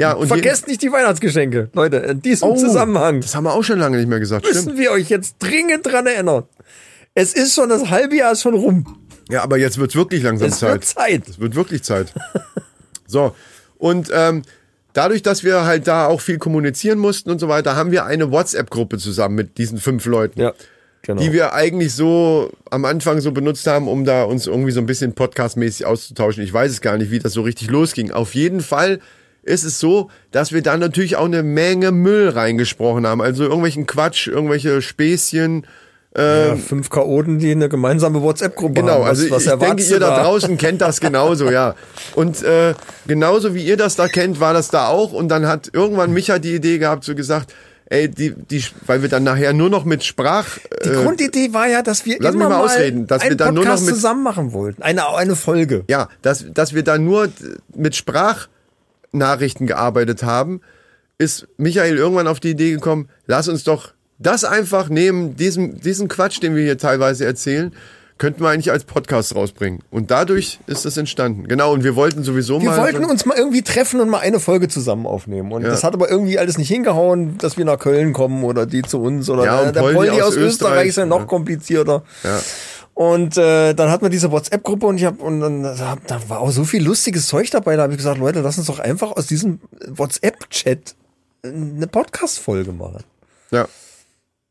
Ja, 0.00 0.12
und 0.14 0.28
Vergesst 0.28 0.66
nicht 0.66 0.82
die 0.82 0.90
Weihnachtsgeschenke, 0.90 1.70
Leute. 1.74 1.96
In 1.98 2.22
diesem 2.22 2.48
Oh, 2.48 2.56
Zusammenhang 2.56 3.20
Das 3.20 3.34
haben 3.34 3.44
wir 3.44 3.52
auch 3.54 3.62
schon 3.64 3.78
lange 3.78 3.96
nicht 3.98 4.08
mehr 4.08 4.18
gesagt. 4.20 4.46
Stimmt. 4.46 4.66
müssen 4.66 4.78
wir 4.78 4.90
euch 4.92 5.08
jetzt 5.10 5.36
dringend 5.38 5.84
dran 5.86 6.06
erinnern. 6.06 6.44
Es 7.14 7.34
ist 7.34 7.54
schon 7.54 7.68
das 7.68 7.90
halbe 7.90 8.16
Jahr 8.16 8.32
ist 8.32 8.42
schon 8.42 8.54
rum. 8.54 8.98
Ja, 9.28 9.42
aber 9.42 9.58
jetzt 9.58 9.78
wird's 9.78 9.94
wirklich 9.94 10.22
langsam 10.22 10.48
Es 10.48 10.58
Zeit. 10.58 10.72
wird 10.72 10.84
Zeit. 10.84 11.28
Es 11.28 11.38
wird 11.38 11.54
wirklich 11.54 11.82
Zeit. 11.82 12.12
so. 13.06 13.34
Und 13.78 14.10
ähm, 14.12 14.42
dadurch, 14.92 15.22
dass 15.22 15.44
wir 15.44 15.64
halt 15.64 15.86
da 15.86 16.06
auch 16.06 16.20
viel 16.20 16.38
kommunizieren 16.38 16.98
mussten 16.98 17.30
und 17.30 17.38
so 17.38 17.48
weiter, 17.48 17.76
haben 17.76 17.90
wir 17.92 18.04
eine 18.06 18.30
WhatsApp-Gruppe 18.30 18.98
zusammen 18.98 19.34
mit 19.34 19.58
diesen 19.58 19.78
fünf 19.78 20.04
Leuten. 20.06 20.40
Ja, 20.40 20.52
genau. 21.02 21.22
Die 21.22 21.32
wir 21.32 21.52
eigentlich 21.52 21.94
so 21.94 22.50
am 22.70 22.84
Anfang 22.84 23.20
so 23.20 23.32
benutzt 23.32 23.66
haben, 23.66 23.86
um 23.88 24.04
da 24.04 24.24
uns 24.24 24.46
irgendwie 24.46 24.72
so 24.72 24.80
ein 24.80 24.86
bisschen 24.86 25.14
podcastmäßig 25.14 25.86
auszutauschen. 25.86 26.42
Ich 26.42 26.52
weiß 26.52 26.70
es 26.70 26.80
gar 26.80 26.96
nicht, 26.98 27.10
wie 27.10 27.18
das 27.18 27.32
so 27.32 27.42
richtig 27.42 27.70
losging. 27.70 28.10
Auf 28.12 28.34
jeden 28.34 28.60
Fall 28.60 29.00
ist 29.42 29.64
es 29.64 29.78
so, 29.80 30.10
dass 30.32 30.52
wir 30.52 30.62
da 30.62 30.76
natürlich 30.76 31.16
auch 31.16 31.24
eine 31.24 31.42
Menge 31.42 31.92
Müll 31.92 32.28
reingesprochen 32.28 33.06
haben. 33.06 33.20
Also 33.22 33.44
irgendwelchen 33.44 33.86
Quatsch, 33.86 34.26
irgendwelche 34.28 34.82
Späßchen. 34.82 35.66
ja, 36.16 36.56
fünf 36.56 36.90
Chaoten, 36.90 37.38
die 37.38 37.52
eine 37.52 37.68
gemeinsame 37.68 38.20
WhatsApp-Gruppe 38.20 38.74
Genau, 38.80 38.94
haben. 38.94 39.02
Was, 39.02 39.20
also 39.20 39.30
was 39.30 39.46
ich 39.46 39.52
denke, 39.54 39.82
ihr 39.84 40.00
da 40.00 40.22
draußen 40.22 40.58
kennt 40.58 40.80
das 40.80 41.00
genauso, 41.00 41.50
ja. 41.50 41.74
Und 42.16 42.42
äh, 42.42 42.74
genauso 43.06 43.54
wie 43.54 43.64
ihr 43.64 43.76
das 43.76 43.94
da 43.96 44.08
kennt, 44.08 44.40
war 44.40 44.52
das 44.52 44.68
da 44.70 44.88
auch. 44.88 45.12
Und 45.12 45.28
dann 45.28 45.46
hat 45.46 45.70
irgendwann 45.72 46.12
Micha 46.12 46.38
die 46.40 46.54
Idee 46.54 46.78
gehabt, 46.78 47.04
so 47.04 47.14
gesagt, 47.14 47.54
ey, 47.86 48.08
die, 48.08 48.34
die, 48.34 48.62
weil 48.86 49.02
wir 49.02 49.08
dann 49.08 49.22
nachher 49.24 49.52
nur 49.52 49.70
noch 49.70 49.84
mit 49.84 50.02
Sprach. 50.04 50.46
Die 50.84 50.88
äh, 50.88 51.02
Grundidee 51.02 51.52
war 51.52 51.68
ja, 51.68 51.80
dass 51.82 52.04
wir 52.04 52.16
lass 52.18 52.34
immer 52.34 52.46
mich 52.46 52.52
mal 52.56 52.58
mal 52.58 52.64
ausreden, 52.64 53.06
dass 53.06 53.22
wir 53.22 53.36
dann 53.36 53.54
nur 53.54 53.64
noch 53.64 53.70
Podcast 53.70 53.86
mit- 53.86 53.94
zusammen 53.94 54.22
machen 54.24 54.52
wollten. 54.52 54.82
Eine, 54.82 55.08
eine 55.14 55.36
Folge. 55.36 55.84
ja, 55.88 56.08
dass, 56.22 56.44
dass 56.52 56.74
wir 56.74 56.82
da 56.82 56.98
nur 56.98 57.28
mit 57.74 57.94
Sprachnachrichten 59.14 59.66
gearbeitet 59.66 60.22
haben. 60.22 60.60
ist 61.18 61.46
Michael 61.58 61.96
irgendwann 61.98 62.26
auf 62.26 62.40
die 62.40 62.50
Idee 62.50 62.70
gekommen, 62.70 63.08
lass 63.26 63.46
uns 63.48 63.62
doch 63.64 63.92
das 64.18 64.42
einfach 64.44 64.88
nehmen, 64.88 65.36
diesen, 65.36 65.78
diesen 65.80 66.08
Quatsch, 66.08 66.42
den 66.42 66.54
wir 66.56 66.62
hier 66.62 66.78
teilweise 66.78 67.26
erzählen, 67.26 67.74
könnten 68.16 68.40
wir 68.42 68.48
eigentlich 68.48 68.70
als 68.70 68.84
Podcast 68.84 69.34
rausbringen. 69.34 69.80
Und 69.90 70.10
dadurch 70.10 70.60
ist 70.66 70.84
das 70.86 70.96
entstanden. 70.96 71.46
Genau, 71.48 71.72
und 71.72 71.84
wir 71.84 71.94
wollten 71.96 72.22
sowieso 72.22 72.60
Wir 72.60 72.70
mal. 72.70 72.78
wollten 72.78 73.04
uns 73.04 73.24
mal 73.26 73.36
irgendwie 73.36 73.60
treffen 73.62 74.00
und 74.00 74.08
mal 74.10 74.18
eine 74.20 74.40
Folge 74.40 74.68
zusammen 74.68 75.06
aufnehmen. 75.06 75.52
Und 75.52 75.62
Ja. 75.62 75.68
das 75.68 75.84
hat 75.84 75.92
aber 75.94 76.10
irgendwie 76.10 76.38
alles 76.38 76.56
nicht 76.58 76.68
hingehauen, 76.68 77.36
dass 77.38 77.56
wir 77.58 77.64
nach 77.66 77.78
Köln 77.78 78.12
kommen 78.14 78.44
oder 78.44 78.64
die 78.66 78.82
zu 78.82 79.00
uns 79.02 79.28
oder 79.30 79.44
Ja, 79.44 79.60
und 79.60 79.74
der 79.76 79.80
Poldi 79.80 79.96
Poldi 79.96 80.10
aus 80.22 80.28
aus 80.28 80.36
Österreich 80.36 80.48
Österreich, 80.48 80.88
ist 80.88 80.96
ja 80.96 81.06
noch 81.06 81.26
komplizierter. 81.26 82.02
Ja. 82.24 82.40
Und 83.00 83.38
äh, 83.38 83.72
dann 83.72 83.90
hat 83.90 84.02
man 84.02 84.10
diese 84.10 84.30
WhatsApp-Gruppe 84.30 84.84
und 84.84 84.98
ich 84.98 85.06
hab, 85.06 85.22
und 85.22 85.40
dann 85.40 85.62
da 85.62 85.96
war 86.28 86.40
auch 86.40 86.50
so 86.50 86.64
viel 86.64 86.84
lustiges 86.84 87.28
Zeug 87.28 87.50
dabei. 87.50 87.74
Da 87.76 87.84
habe 87.84 87.94
ich 87.94 87.96
gesagt, 87.96 88.18
Leute, 88.18 88.42
lass 88.42 88.58
uns 88.58 88.66
doch 88.66 88.78
einfach 88.78 89.12
aus 89.12 89.26
diesem 89.26 89.58
WhatsApp-Chat 89.88 90.96
eine 91.42 91.86
Podcast-Folge 91.86 92.72
machen. 92.72 93.02
ja. 93.50 93.66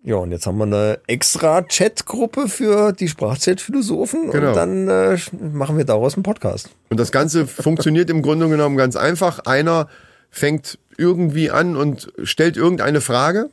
Ja, 0.01 0.15
und 0.15 0.32
jetzt 0.32 0.48
haben 0.48 0.58
wir 0.58 0.63
eine 0.63 1.00
extra 1.08 1.62
Chat-Gruppe 1.62 2.48
für 2.48 2.94
die 2.94 3.10
Sprachchat-Philosophen 3.10 4.32
Genau. 4.32 4.48
und 4.48 4.56
dann 4.56 4.88
äh, 4.88 5.18
machen 5.53 5.77
wir 5.77 5.84
daraus 5.84 6.15
einen 6.15 6.24
Podcast. 6.24 6.70
Und 6.89 7.00
das 7.00 7.12
Ganze 7.12 7.46
funktioniert 7.46 8.10
im 8.10 8.22
Grunde 8.22 8.48
genommen 8.48 8.77
ganz 8.77 8.96
einfach. 8.96 9.39
Einer 9.39 9.89
fängt 10.32 10.79
irgendwie 10.98 11.51
an 11.51 11.75
und 11.75 12.12
stellt 12.24 12.56
irgendeine 12.58 13.01
Frage. 13.01 13.50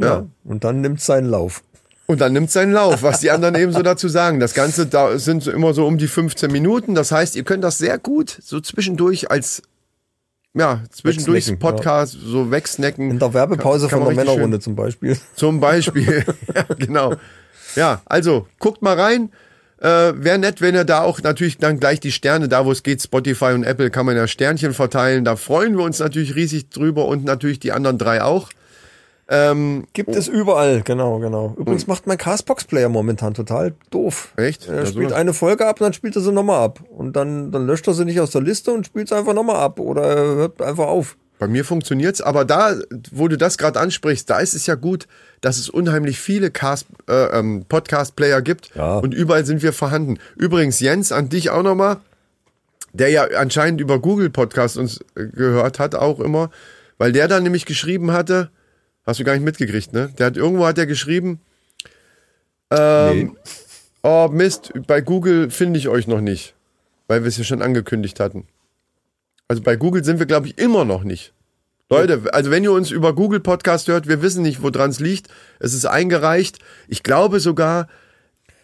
Ja. 0.00 0.24
Und 0.42 0.64
dann 0.64 0.80
nimmt 0.80 1.02
seinen 1.02 1.28
Lauf. 1.28 1.62
Und 2.10 2.22
dann 2.22 2.32
nimmt 2.32 2.50
seinen 2.50 2.72
Lauf, 2.72 3.02
was 3.02 3.20
die 3.20 3.30
anderen 3.30 3.54
eben 3.54 3.70
so 3.70 3.82
dazu 3.82 4.08
sagen. 4.08 4.40
Das 4.40 4.54
Ganze 4.54 4.86
da 4.86 5.18
sind 5.18 5.42
so 5.42 5.50
immer 5.50 5.74
so 5.74 5.86
um 5.86 5.98
die 5.98 6.08
15 6.08 6.50
Minuten. 6.50 6.94
Das 6.94 7.12
heißt, 7.12 7.36
ihr 7.36 7.44
könnt 7.44 7.62
das 7.62 7.76
sehr 7.76 7.98
gut 7.98 8.34
so 8.42 8.60
zwischendurch 8.60 9.30
als 9.30 9.62
ja, 10.54 10.82
zwischendurch 10.90 11.58
Podcast 11.58 12.16
so 12.24 12.50
wegsnacken. 12.50 13.10
In 13.10 13.18
der 13.18 13.34
Werbepause 13.34 13.88
Kann- 13.88 13.98
kann 13.98 14.06
von 14.06 14.16
der 14.16 14.24
Männerrunde 14.24 14.58
zum 14.58 14.74
Beispiel. 14.74 15.18
Zum 15.36 15.60
Beispiel. 15.60 16.24
ja, 16.54 16.64
genau. 16.78 17.14
Ja, 17.76 18.00
also 18.06 18.46
guckt 18.58 18.80
mal 18.80 18.98
rein. 18.98 19.30
Äh, 19.78 20.14
Wäre 20.16 20.38
nett, 20.38 20.62
wenn 20.62 20.74
ihr 20.74 20.84
da 20.84 21.02
auch 21.02 21.20
natürlich 21.20 21.58
dann 21.58 21.78
gleich 21.78 22.00
die 22.00 22.10
Sterne, 22.10 22.48
da 22.48 22.64
wo 22.64 22.72
es 22.72 22.82
geht, 22.82 23.02
Spotify 23.02 23.52
und 23.52 23.64
Apple, 23.64 23.90
kann 23.90 24.06
man 24.06 24.16
ja 24.16 24.26
Sternchen 24.26 24.72
verteilen. 24.72 25.26
Da 25.26 25.36
freuen 25.36 25.76
wir 25.76 25.84
uns 25.84 25.98
natürlich 25.98 26.34
riesig 26.34 26.70
drüber 26.70 27.04
und 27.04 27.24
natürlich 27.24 27.60
die 27.60 27.72
anderen 27.72 27.98
drei 27.98 28.22
auch. 28.22 28.48
Ähm, 29.30 29.86
Gibt 29.92 30.14
es 30.16 30.26
überall, 30.26 30.80
genau, 30.82 31.18
genau. 31.18 31.54
Übrigens 31.58 31.86
macht 31.86 32.06
mein 32.06 32.16
Castbox-Player 32.16 32.88
momentan 32.88 33.34
total 33.34 33.74
doof. 33.90 34.32
Echt? 34.36 34.68
Er 34.68 34.86
spielt 34.86 35.12
eine 35.12 35.34
Folge 35.34 35.66
ab 35.66 35.80
und 35.80 35.84
dann 35.84 35.92
spielt 35.92 36.16
er 36.16 36.22
sie 36.22 36.32
nochmal 36.32 36.64
ab. 36.64 36.80
Und 36.88 37.14
dann, 37.14 37.52
dann 37.52 37.66
löscht 37.66 37.86
er 37.86 37.92
sie 37.94 38.06
nicht 38.06 38.20
aus 38.20 38.30
der 38.30 38.40
Liste 38.40 38.70
und 38.72 38.86
spielt 38.86 39.08
sie 39.08 39.16
einfach 39.16 39.34
nochmal 39.34 39.56
ab. 39.56 39.80
Oder 39.80 40.02
er 40.02 40.24
hört 40.36 40.62
einfach 40.62 40.86
auf. 40.86 41.16
Bei 41.38 41.46
mir 41.46 41.64
funktioniert's, 41.64 42.20
aber 42.20 42.44
da, 42.44 42.74
wo 43.12 43.28
du 43.28 43.36
das 43.36 43.58
gerade 43.58 43.78
ansprichst, 43.78 44.28
da 44.28 44.40
ist 44.40 44.54
es 44.54 44.66
ja 44.66 44.74
gut, 44.74 45.06
dass 45.40 45.58
es 45.58 45.68
unheimlich 45.68 46.18
viele 46.18 46.50
Cast, 46.50 46.86
äh, 47.08 47.38
ähm, 47.38 47.64
Podcast-Player 47.68 48.42
gibt 48.42 48.74
Ja. 48.74 48.98
und 48.98 49.14
überall 49.14 49.44
sind 49.46 49.62
wir 49.62 49.72
vorhanden. 49.72 50.18
Übrigens, 50.36 50.80
Jens, 50.80 51.12
an 51.12 51.28
dich 51.28 51.50
auch 51.50 51.62
nochmal, 51.62 51.98
der 52.92 53.10
ja 53.10 53.24
anscheinend 53.36 53.80
über 53.80 54.00
Google 54.00 54.30
Podcast 54.30 54.78
uns 54.78 54.98
äh, 55.14 55.26
gehört 55.26 55.78
hat, 55.78 55.94
auch 55.94 56.18
immer, 56.18 56.50
weil 56.96 57.12
der 57.12 57.28
dann 57.28 57.44
nämlich 57.44 57.66
geschrieben 57.66 58.10
hatte, 58.10 58.50
hast 59.08 59.18
du 59.18 59.24
gar 59.24 59.32
nicht 59.32 59.44
mitgekriegt, 59.44 59.92
ne? 59.94 60.12
Der 60.18 60.26
hat 60.26 60.36
irgendwo 60.36 60.66
hat 60.66 60.76
er 60.76 60.86
geschrieben, 60.86 61.40
ähm, 62.70 63.36
oh 64.02 64.28
Mist, 64.30 64.72
bei 64.86 65.00
Google 65.00 65.50
finde 65.50 65.78
ich 65.78 65.88
euch 65.88 66.06
noch 66.06 66.20
nicht, 66.20 66.54
weil 67.06 67.22
wir 67.22 67.28
es 67.28 67.38
ja 67.38 67.44
schon 67.44 67.62
angekündigt 67.62 68.20
hatten. 68.20 68.46
Also 69.48 69.62
bei 69.62 69.76
Google 69.76 70.04
sind 70.04 70.18
wir, 70.18 70.26
glaube 70.26 70.48
ich, 70.48 70.58
immer 70.58 70.84
noch 70.84 71.04
nicht. 71.04 71.32
Leute, 71.88 72.22
also 72.34 72.50
wenn 72.50 72.64
ihr 72.64 72.72
uns 72.72 72.90
über 72.90 73.14
Google 73.14 73.40
Podcast 73.40 73.88
hört, 73.88 74.08
wir 74.08 74.20
wissen 74.20 74.42
nicht, 74.42 74.62
woran 74.62 74.90
es 74.90 75.00
liegt. 75.00 75.28
Es 75.58 75.72
ist 75.72 75.86
eingereicht. 75.86 76.58
Ich 76.86 77.02
glaube 77.02 77.40
sogar, 77.40 77.88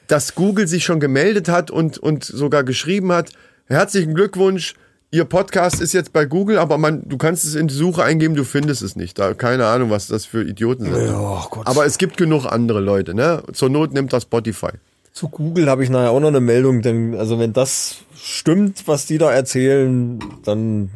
dass 0.09 0.35
Google 0.35 0.69
sich 0.69 0.85
schon 0.85 1.01
gemeldet 1.01 1.49
hat 1.49 1.71
und, 1.71 1.97
und 1.97 2.23
sogar 2.23 2.65
geschrieben 2.65 3.13
hat, 3.13 3.31
herzlichen 3.65 4.13
Glückwunsch, 4.13 4.75
Ihr 5.15 5.25
Podcast 5.25 5.81
ist 5.81 5.93
jetzt 5.93 6.13
bei 6.13 6.25
Google, 6.25 6.59
aber 6.59 6.77
man, 6.77 7.09
du 7.09 7.17
kannst 7.19 7.45
es 7.45 7.55
in 7.55 7.69
die 7.69 7.75
Suche 7.75 8.03
eingeben, 8.03 8.35
du 8.35 8.43
findest 8.43 8.83
es 8.83 8.97
nicht. 8.97 9.17
Da, 9.17 9.33
keine 9.33 9.67
Ahnung, 9.67 9.89
was 9.91 10.09
das 10.09 10.25
für 10.25 10.43
Idioten 10.43 10.93
sind. 10.93 11.07
Ja, 11.07 11.47
Gott. 11.53 11.69
Aber 11.69 11.87
es 11.87 11.99
gibt 11.99 12.17
genug 12.17 12.47
andere 12.47 12.81
Leute, 12.81 13.15
ne? 13.15 13.41
Zur 13.53 13.69
Not 13.69 13.93
nimmt 13.93 14.13
das 14.13 14.25
Spotify. 14.25 14.71
Zu 15.13 15.29
Google 15.29 15.71
habe 15.71 15.85
ich 15.85 15.91
nachher 15.91 16.11
auch 16.11 16.19
noch 16.19 16.27
eine 16.27 16.41
Meldung, 16.41 16.83
denn 16.83 17.15
also 17.15 17.39
wenn 17.39 17.53
das 17.53 17.99
stimmt, 18.17 18.89
was 18.89 19.07
die 19.07 19.19
da 19.19 19.31
erzählen, 19.31 20.19
dann 20.45 20.91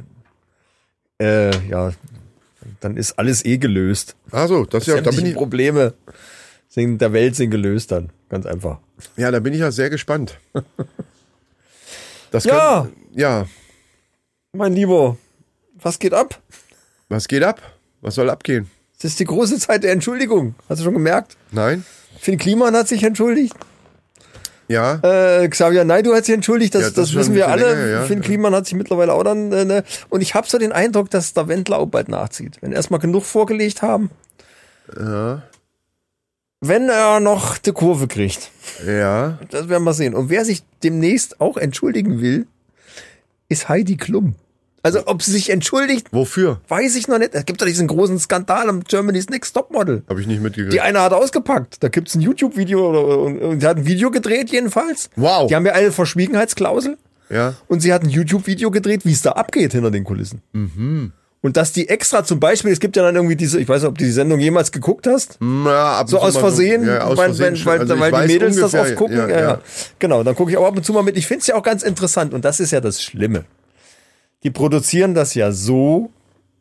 äh, 1.21 1.57
ja, 1.69 1.93
dann 2.81 2.97
ist 2.97 3.21
alles 3.21 3.45
eh 3.45 3.59
gelöst. 3.59 4.17
Also, 4.33 4.65
das 4.65 4.87
ja, 4.87 5.01
da 5.01 5.13
bin 5.13 5.27
ich, 5.27 5.35
Probleme 5.35 5.95
sind, 6.69 7.01
der 7.01 7.13
Welt 7.13 7.37
sind 7.37 7.53
gelöst 7.53 7.93
dann. 7.93 8.11
Ganz 8.31 8.47
einfach. 8.47 8.79
ja, 9.17 9.31
da 9.31 9.39
bin 9.39 9.55
ich 9.55 9.61
ja 9.61 9.71
sehr 9.71 9.91
gespannt. 9.91 10.41
Das 12.31 12.45
Ja. 12.45 12.83
Kann, 12.83 12.93
ja. 13.15 13.47
Mein 14.52 14.73
Lieber, 14.73 15.17
was 15.81 15.99
geht 15.99 16.14
ab? 16.14 16.40
Was 17.09 17.28
geht 17.28 17.43
ab? 17.43 17.61
Was 18.00 18.14
soll 18.14 18.31
abgehen? 18.31 18.71
Es 18.97 19.05
ist 19.05 19.21
die 19.21 19.25
große 19.26 19.59
Zeit 19.59 19.85
der 19.85 19.93
Entschuldigung. 19.93 20.55
Hast 20.69 20.81
du 20.81 20.85
schon 20.85 20.95
gemerkt? 20.95 21.37
Nein? 21.52 21.85
Finn 22.19 22.38
Kliman 22.38 22.75
hat 22.75 22.88
sich 22.88 23.02
entschuldigt. 23.02 23.55
Ja? 24.67 24.95
Äh, 25.02 25.49
Xavier 25.49 25.85
Naidu 25.85 26.14
hat 26.14 26.25
sich 26.25 26.35
entschuldigt, 26.35 26.75
das, 26.75 26.83
Ja, 26.83 26.87
das 26.88 26.95
das, 26.97 27.14
wissen 27.14 27.35
wir 27.35 27.49
alle. 27.49 27.71
länger, 27.75 27.87
ja. 27.87 28.02
Finn 28.05 28.21
Kliman 28.23 28.55
hat 28.55 28.67
sich 28.67 28.75
mittlerweile 28.75 29.12
auch 29.12 29.23
dann. 29.23 29.52
Äh, 29.52 29.64
ne? 29.64 29.85
Und 30.09 30.21
ich 30.23 30.35
habe 30.35 30.49
so 30.49 30.59
den 30.59 30.73
Eindruck, 30.73 31.11
dass 31.11 31.33
der 31.35 31.49
Wendler 31.49 31.78
auch 31.78 31.87
bald 31.87 32.09
nachzieht. 32.09 32.57
Wenn 32.61 32.73
erstmal 32.73 33.00
genug 33.00 33.25
vorgelegt 33.25 33.83
haben. 33.83 34.11
Ja. 34.99 35.43
Wenn 36.61 36.88
er 36.88 37.21
noch 37.21 37.59
die 37.59 37.73
Kurve 37.73 38.09
kriegt. 38.09 38.50
Ja. 38.87 39.38
Das 39.50 39.69
werden 39.69 39.85
wir 39.85 39.95
sehen. 39.95 40.14
Und 40.14 40.28
wer 40.31 40.45
sich 40.45 40.62
demnächst 40.83 41.40
auch 41.40 41.57
entschuldigen 41.57 42.21
will, 42.21 42.47
ist 43.49 43.69
Heidi 43.69 43.97
Klum. 43.97 44.35
Also 44.83 45.07
ob 45.07 45.23
sie 45.23 45.33
sich 45.33 45.50
entschuldigt, 45.50 46.07
Wofür? 46.12 46.61
weiß 46.69 46.95
ich 46.97 47.09
noch 47.09 47.19
nicht. 47.19 47.35
Es 47.35 47.45
gibt 47.45 47.61
doch 47.61 47.67
diesen 47.67 47.88
großen 47.88 48.19
Skandal 48.19 48.69
am 48.69 48.85
Germany's 48.85 49.28
Next 49.28 49.55
Topmodel. 49.55 50.02
Habe 50.09 50.21
ich 50.21 50.26
nicht 50.26 50.40
mitgekriegt. 50.40 50.73
Die 50.73 50.81
eine 50.81 51.00
hat 51.00 51.12
ausgepackt. 51.12 51.83
Da 51.83 51.88
gibt's 51.88 52.14
ein 52.14 52.21
YouTube-Video 52.21 52.88
oder 52.88 53.19
und, 53.19 53.38
und 53.38 53.61
sie 53.61 53.67
hat 53.67 53.78
ein 53.78 53.87
Video 53.87 54.11
gedreht 54.11 54.50
jedenfalls. 54.50 55.11
Wow. 55.17 55.49
Die 55.49 55.57
haben 55.57 55.67
ja 55.67 55.73
eine 55.73 55.90
Verschwiegenheitsklausel 55.90 56.97
ja. 57.28 57.55
und 57.67 57.81
sie 57.81 57.93
hat 57.93 58.02
ein 58.05 58.09
YouTube-Video 58.09 58.71
gedreht, 58.71 59.05
wie 59.05 59.12
es 59.12 59.23
da 59.23 59.33
abgeht 59.33 59.73
hinter 59.73 59.90
den 59.90 60.05
Kulissen. 60.05 60.43
Mhm. 60.52 61.12
Und 61.49 61.57
dass 61.57 61.73
die 61.73 61.88
extra 61.88 62.25
zum 62.25 62.40
Beispiel, 62.40 62.71
es 62.73 62.78
gibt 62.78 62.95
ja 62.95 63.02
dann 63.02 63.14
irgendwie 63.14 63.35
diese, 63.35 63.59
ich 63.59 63.67
weiß 63.67 63.81
nicht, 63.81 63.88
ob 63.88 63.97
du 63.97 64.05
die 64.05 64.11
Sendung 64.11 64.38
jemals 64.38 64.71
geguckt 64.71 65.07
hast, 65.07 65.38
Ja, 65.40 66.05
so 66.07 66.19
aus 66.19 66.37
Versehen, 66.37 66.87
ja, 66.87 67.05
aus 67.05 67.17
weil, 67.17 67.33
Versehen 67.33 67.64
weil, 67.64 67.81
Also 67.81 67.99
weil 67.99 68.12
die 68.12 68.35
Mädels 68.35 68.57
das 68.57 68.75
ungefähr, 68.75 68.83
oft 68.83 68.97
gucken. 68.97 69.17
Ja, 69.17 69.28
ja, 69.28 69.61
Genau, 69.99 70.23
dann 70.23 70.35
gucke 70.35 70.50
ich 70.50 70.59
auch 70.59 70.67
ab 70.67 70.76
und 70.76 70.85
zu 70.85 70.93
mal 70.93 71.02
mit. 71.02 71.17
Ich 71.17 71.26
finde 71.26 71.40
es 71.40 71.47
ja 71.47 71.55
auch 71.55 71.62
ganz 71.62 71.83
interessant 71.83 72.35
und 72.35 72.45
das 72.45 72.61
ist 72.61 72.71
ja 72.71 72.83
das 72.83 73.02
Schlimme. 73.02 73.47
Die 74.43 74.50
produzieren 74.50 75.14
das 75.14 75.33
ja 75.33 75.50
so, 75.50 76.11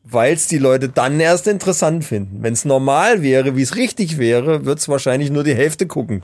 weil 0.06 0.36
es 0.36 0.48
die 0.48 0.58
Leute 0.58 0.88
dann 0.88 1.20
erst 1.20 1.48
interessant 1.48 2.06
finden. 2.06 2.42
Wenn 2.42 2.54
es 2.54 2.64
normal 2.64 3.22
wäre, 3.22 3.58
wie 3.58 3.64
es 3.64 3.76
richtig 3.76 4.18
wäre, 4.18 4.64
wird 4.64 4.80
es 4.80 4.88
wahrscheinlich 4.88 5.32
nur 5.32 5.44
die 5.44 5.54
Hälfte 5.54 5.86
gucken. 5.86 6.24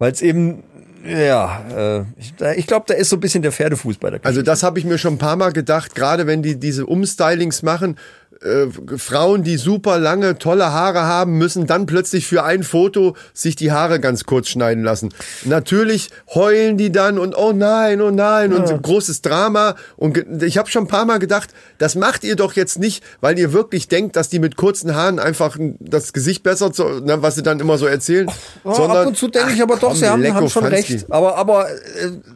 Weil 0.00 0.10
es 0.10 0.20
eben, 0.20 0.64
ja, 1.04 1.62
äh, 1.76 2.04
ich, 2.16 2.34
ich 2.56 2.66
glaube, 2.66 2.84
da 2.88 2.94
ist 2.94 3.10
so 3.10 3.16
ein 3.16 3.20
bisschen 3.20 3.42
der 3.42 3.52
Pferdefuß 3.52 3.98
bei 3.98 4.10
der 4.10 4.18
Geschichte. 4.18 4.28
Also 4.28 4.42
das 4.42 4.62
habe 4.62 4.78
ich 4.78 4.84
mir 4.84 4.98
schon 4.98 5.14
ein 5.14 5.18
paar 5.18 5.36
Mal 5.36 5.52
gedacht, 5.52 5.94
gerade 5.94 6.26
wenn 6.26 6.42
die 6.42 6.58
diese 6.58 6.86
Umstylings 6.86 7.62
machen, 7.62 7.96
äh, 8.44 8.98
Frauen, 8.98 9.42
die 9.42 9.56
super 9.56 9.98
lange, 9.98 10.38
tolle 10.38 10.72
Haare 10.72 11.02
haben, 11.02 11.38
müssen 11.38 11.66
dann 11.66 11.86
plötzlich 11.86 12.26
für 12.26 12.44
ein 12.44 12.62
Foto 12.62 13.16
sich 13.34 13.56
die 13.56 13.72
Haare 13.72 14.00
ganz 14.00 14.24
kurz 14.24 14.48
schneiden 14.48 14.84
lassen. 14.84 15.12
Natürlich 15.44 16.10
heulen 16.34 16.76
die 16.76 16.90
dann 16.92 17.18
und 17.18 17.36
oh 17.36 17.52
nein, 17.52 18.00
oh 18.00 18.10
nein 18.10 18.52
und 18.52 18.68
ein 18.68 18.82
großes 18.82 19.22
Drama. 19.22 19.76
Und 19.96 20.42
ich 20.42 20.58
habe 20.58 20.70
schon 20.70 20.84
ein 20.84 20.88
paar 20.88 21.04
Mal 21.04 21.18
gedacht, 21.18 21.50
das 21.78 21.94
macht 21.94 22.24
ihr 22.24 22.36
doch 22.36 22.54
jetzt 22.54 22.78
nicht, 22.78 23.04
weil 23.20 23.38
ihr 23.38 23.52
wirklich 23.52 23.88
denkt, 23.88 24.16
dass 24.16 24.28
die 24.28 24.38
mit 24.38 24.56
kurzen 24.56 24.94
Haaren 24.94 25.18
einfach 25.18 25.56
das 25.80 26.12
Gesicht 26.12 26.42
besser, 26.42 26.72
zu, 26.72 26.84
ne, 27.00 27.22
was 27.22 27.34
sie 27.36 27.42
dann 27.42 27.60
immer 27.60 27.78
so 27.78 27.86
erzählen. 27.86 28.28
Ja, 28.64 28.74
sondern, 28.74 28.96
ab 28.98 29.06
und 29.06 29.16
zu 29.16 29.28
denke 29.28 29.52
ich 29.52 29.62
aber 29.62 29.76
doch, 29.76 29.88
komm, 29.90 29.96
sie 29.96 30.08
haben, 30.08 30.34
haben 30.34 30.48
schon 30.48 30.62
Franzki. 30.64 30.94
recht. 30.94 31.06
Aber, 31.10 31.36
aber 31.36 31.70
äh, 31.70 31.74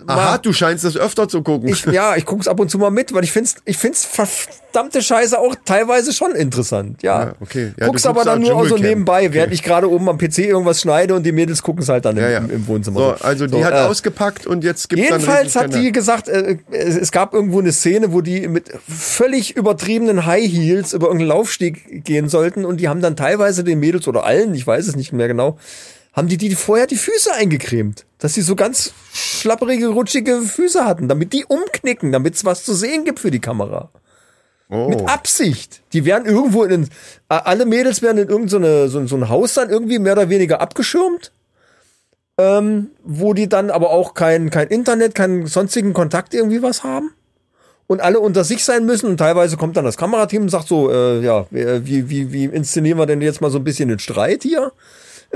Aha, 0.06 0.32
mal- 0.32 0.38
du 0.38 0.52
scheinst 0.52 0.84
das 0.84 0.96
öfter 0.96 1.28
zu 1.28 1.42
gucken. 1.42 1.68
ich, 1.68 1.84
ja, 1.86 2.16
ich 2.16 2.24
guck's 2.24 2.48
ab 2.48 2.60
und 2.60 2.70
zu 2.70 2.78
mal 2.78 2.90
mit, 2.90 3.12
weil 3.12 3.24
ich 3.24 3.32
find's, 3.32 3.56
ich 3.64 3.76
find's 3.78 4.04
verdammte 4.04 5.02
Scheiße 5.02 5.38
auch 5.38 5.54
teilweise 5.64 5.95
schon 6.16 6.32
interessant. 6.32 7.02
Ja, 7.02 7.24
Ja, 7.24 7.32
okay. 7.40 7.72
Ja, 7.78 7.86
guck's 7.86 8.02
du 8.02 8.08
aber 8.08 8.24
guckst 8.24 8.26
dann 8.28 8.44
auch 8.44 8.60
nur 8.60 8.68
so 8.68 8.76
nebenbei, 8.76 9.32
während 9.32 9.52
ich 9.52 9.62
gerade 9.62 9.90
oben 9.90 10.08
am 10.08 10.18
PC 10.18 10.38
irgendwas 10.38 10.80
schneide 10.80 11.14
und 11.14 11.24
die 11.24 11.32
Mädels 11.32 11.62
gucken's 11.62 11.88
halt 11.88 12.04
dann 12.04 12.16
im, 12.16 12.22
Ja, 12.22 12.38
im, 12.38 12.50
im 12.50 12.66
Wohnzimmer. 12.66 12.98
So, 12.98 13.24
also 13.24 13.46
die 13.46 13.54
So, 13.54 13.64
hat 13.64 13.74
äh, 13.74 13.76
ausgepackt 13.78 14.46
und 14.46 14.64
jetzt 14.64 14.88
gibt's 14.88 15.04
Jedenfalls 15.08 15.56
hat 15.56 15.74
die 15.74 15.92
gesagt, 15.92 16.28
äh, 16.28 16.58
es, 16.70 16.96
es 16.96 17.12
gab 17.12 17.34
irgendwo 17.34 17.60
eine 17.60 17.72
Szene, 17.72 18.12
wo 18.12 18.20
die 18.20 18.48
mit 18.48 18.70
völlig 18.88 19.56
übertriebenen 19.56 20.26
High 20.26 20.50
Heels 20.50 20.92
über 20.92 21.06
irgendeinen 21.06 21.28
Laufsteg 21.28 22.04
gehen 22.04 22.28
sollten 22.28 22.64
und 22.64 22.78
die 22.80 22.88
haben 22.88 23.00
dann 23.00 23.16
teilweise 23.16 23.64
den 23.64 23.80
Mädels 23.80 24.08
oder 24.08 24.24
allen, 24.24 24.54
ich 24.54 24.66
weiß 24.66 24.86
es 24.86 24.96
nicht 24.96 25.12
mehr 25.12 25.28
genau, 25.28 25.58
haben 26.12 26.28
die 26.28 26.38
die 26.38 26.54
vorher 26.54 26.86
die 26.86 26.96
Füße 26.96 27.32
eingecremt, 27.34 28.06
dass 28.18 28.34
sie 28.34 28.40
so 28.40 28.56
ganz 28.56 28.94
schlapperige, 29.12 29.88
rutschige 29.88 30.40
Füße 30.40 30.84
hatten, 30.86 31.08
damit 31.08 31.34
die 31.34 31.44
umknicken, 31.44 32.10
damit 32.10 32.34
es 32.34 32.44
was 32.44 32.64
zu 32.64 32.74
sehen 32.74 33.04
gibt 33.04 33.20
für 33.20 33.30
die 33.30 33.38
Kamera. 33.40 33.90
Oh. 34.68 34.88
Mit 34.88 35.08
Absicht. 35.08 35.82
Die 35.92 36.04
werden 36.04 36.26
irgendwo 36.26 36.64
in, 36.64 36.88
alle 37.28 37.66
Mädels 37.66 38.02
werden 38.02 38.18
in 38.18 38.28
irgendein 38.28 38.88
so, 38.88 39.06
so 39.06 39.16
ein 39.16 39.28
Haus 39.28 39.54
dann 39.54 39.70
irgendwie 39.70 39.98
mehr 39.98 40.14
oder 40.14 40.28
weniger 40.28 40.60
abgeschirmt. 40.60 41.32
Ähm, 42.38 42.90
wo 43.02 43.32
die 43.32 43.48
dann 43.48 43.70
aber 43.70 43.90
auch 43.90 44.12
kein, 44.12 44.50
kein 44.50 44.68
Internet, 44.68 45.14
keinen 45.14 45.46
sonstigen 45.46 45.94
Kontakt 45.94 46.34
irgendwie 46.34 46.62
was 46.62 46.84
haben. 46.84 47.12
Und 47.86 48.00
alle 48.00 48.18
unter 48.18 48.42
sich 48.44 48.64
sein 48.64 48.84
müssen 48.84 49.08
und 49.08 49.16
teilweise 49.16 49.56
kommt 49.56 49.76
dann 49.76 49.84
das 49.84 49.96
Kamerateam 49.96 50.42
und 50.42 50.48
sagt 50.48 50.66
so, 50.66 50.90
äh, 50.90 51.20
ja, 51.20 51.46
wie, 51.50 52.10
wie, 52.10 52.32
wie 52.32 52.44
inszenieren 52.44 52.98
wir 52.98 53.06
denn 53.06 53.22
jetzt 53.22 53.40
mal 53.40 53.50
so 53.50 53.58
ein 53.58 53.64
bisschen 53.64 53.88
den 53.88 54.00
Streit 54.00 54.42
hier? 54.42 54.72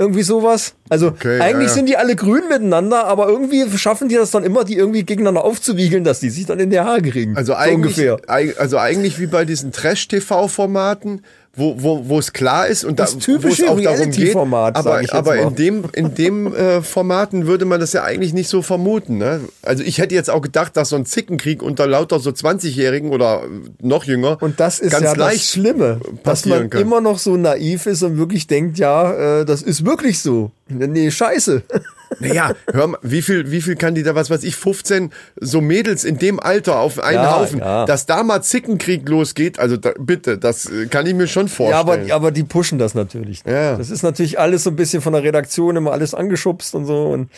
Irgendwie 0.01 0.23
sowas. 0.23 0.73
Also 0.89 1.09
Okay, 1.09 1.39
eigentlich 1.39 1.53
ja, 1.53 1.61
ja. 1.61 1.69
sind 1.69 1.85
die 1.87 1.95
alle 1.95 2.15
grün 2.15 2.49
miteinander, 2.49 3.05
aber 3.05 3.27
irgendwie 3.27 3.69
schaffen 3.77 4.09
die 4.09 4.15
das 4.15 4.31
dann 4.31 4.43
immer, 4.43 4.63
die 4.63 4.75
irgendwie 4.75 5.03
gegeneinander 5.03 5.45
aufzuwiegeln, 5.45 6.03
dass 6.03 6.19
die 6.19 6.31
sich 6.31 6.47
dann 6.47 6.59
in 6.59 6.71
die 6.71 6.79
Haare 6.79 7.03
kriegen. 7.03 7.37
Also 7.37 7.53
so 7.53 7.57
eigentlich, 7.59 7.99
ungefähr. 7.99 8.17
also 8.57 8.79
eigentlich 8.79 9.19
wie 9.19 9.27
bei 9.27 9.45
diesen 9.45 9.71
Trash-TV-Formaten, 9.71 11.21
wo, 11.53 11.75
wo, 11.83 12.07
wo 12.07 12.17
es 12.17 12.31
klar 12.31 12.67
ist 12.67 12.85
und 12.85 12.97
Das 12.97 13.13
da, 13.13 13.19
typische 13.19 13.69
auch 13.69 13.79
darum 13.79 13.79
geht. 13.79 13.89
Reality-Format, 13.89 14.75
Aber, 14.77 15.01
ich 15.01 15.13
aber 15.13 15.35
mal. 15.35 15.47
in 15.49 15.55
dem, 15.55 15.83
in 15.93 16.15
dem 16.15 16.55
äh, 16.55 16.81
Formaten 16.81 17.45
würde 17.45 17.65
man 17.65 17.81
das 17.81 17.91
ja 17.91 18.03
eigentlich 18.03 18.33
nicht 18.33 18.47
so 18.47 18.61
vermuten. 18.61 19.17
Ne? 19.17 19.41
Also 19.61 19.83
ich 19.83 19.97
hätte 19.97 20.15
jetzt 20.15 20.29
auch 20.29 20.41
gedacht, 20.41 20.77
dass 20.77 20.89
so 20.89 20.95
ein 20.95 21.05
Zickenkrieg 21.05 21.61
unter 21.61 21.87
lauter 21.87 22.19
so 22.19 22.29
20-Jährigen 22.29 23.09
oder 23.11 23.43
noch 23.81 24.05
jünger 24.05 24.37
Und 24.41 24.61
das 24.61 24.79
ist 24.79 24.91
ganz 24.91 25.03
ja 25.03 25.09
das 25.09 25.17
leicht 25.17 25.45
Schlimme, 25.49 25.99
dass 26.23 26.45
man 26.45 26.69
kann. 26.69 26.81
immer 26.81 27.01
noch 27.01 27.19
so 27.19 27.35
naiv 27.35 27.85
ist 27.85 28.01
und 28.03 28.17
wirklich 28.17 28.47
denkt, 28.47 28.77
ja, 28.77 29.41
äh, 29.41 29.45
das 29.45 29.61
ist 29.61 29.85
wirklich 29.85 30.19
so. 30.19 30.51
Nee, 30.69 31.11
scheiße. 31.11 31.63
Naja, 32.19 32.53
hör 32.71 32.87
mal, 32.87 32.99
wie 33.01 33.21
viel, 33.21 33.51
wie 33.51 33.61
viel 33.61 33.75
kann 33.75 33.95
die 33.95 34.03
da, 34.03 34.15
was 34.15 34.29
weiß 34.29 34.43
ich, 34.43 34.55
15 34.55 35.11
so 35.39 35.61
Mädels 35.61 36.03
in 36.03 36.17
dem 36.17 36.39
Alter 36.39 36.79
auf 36.79 36.99
einen 36.99 37.15
Ja, 37.23 37.39
Haufen, 37.39 37.59
ja. 37.59 37.85
dass 37.85 38.05
da 38.05 38.23
mal 38.23 38.41
Zickenkrieg 38.41 39.07
losgeht, 39.07 39.59
also 39.59 39.77
da, 39.77 39.91
bitte, 39.97 40.37
das 40.37 40.65
äh, 40.69 40.87
kann 40.87 41.05
ich 41.07 41.13
mir 41.13 41.27
schon 41.27 41.47
Ja, 41.47 41.53
vorstellen. 41.53 42.03
aber, 42.05 42.13
aber 42.13 42.31
die 42.31 42.43
pushen 42.43 42.77
das 42.79 42.95
natürlich. 42.95 43.43
Ja. 43.45 43.77
Das 43.77 43.89
ist 43.89 44.03
natürlich 44.03 44.39
alles 44.39 44.63
so 44.63 44.69
ein 44.71 44.75
bisschen 44.75 45.01
von 45.01 45.13
der 45.13 45.23
Redaktion 45.23 45.75
immer 45.77 45.91
alles 45.93 46.13
angeschubst 46.13 46.75
und 46.75 46.85
so. 46.85 47.05
Und 47.05 47.29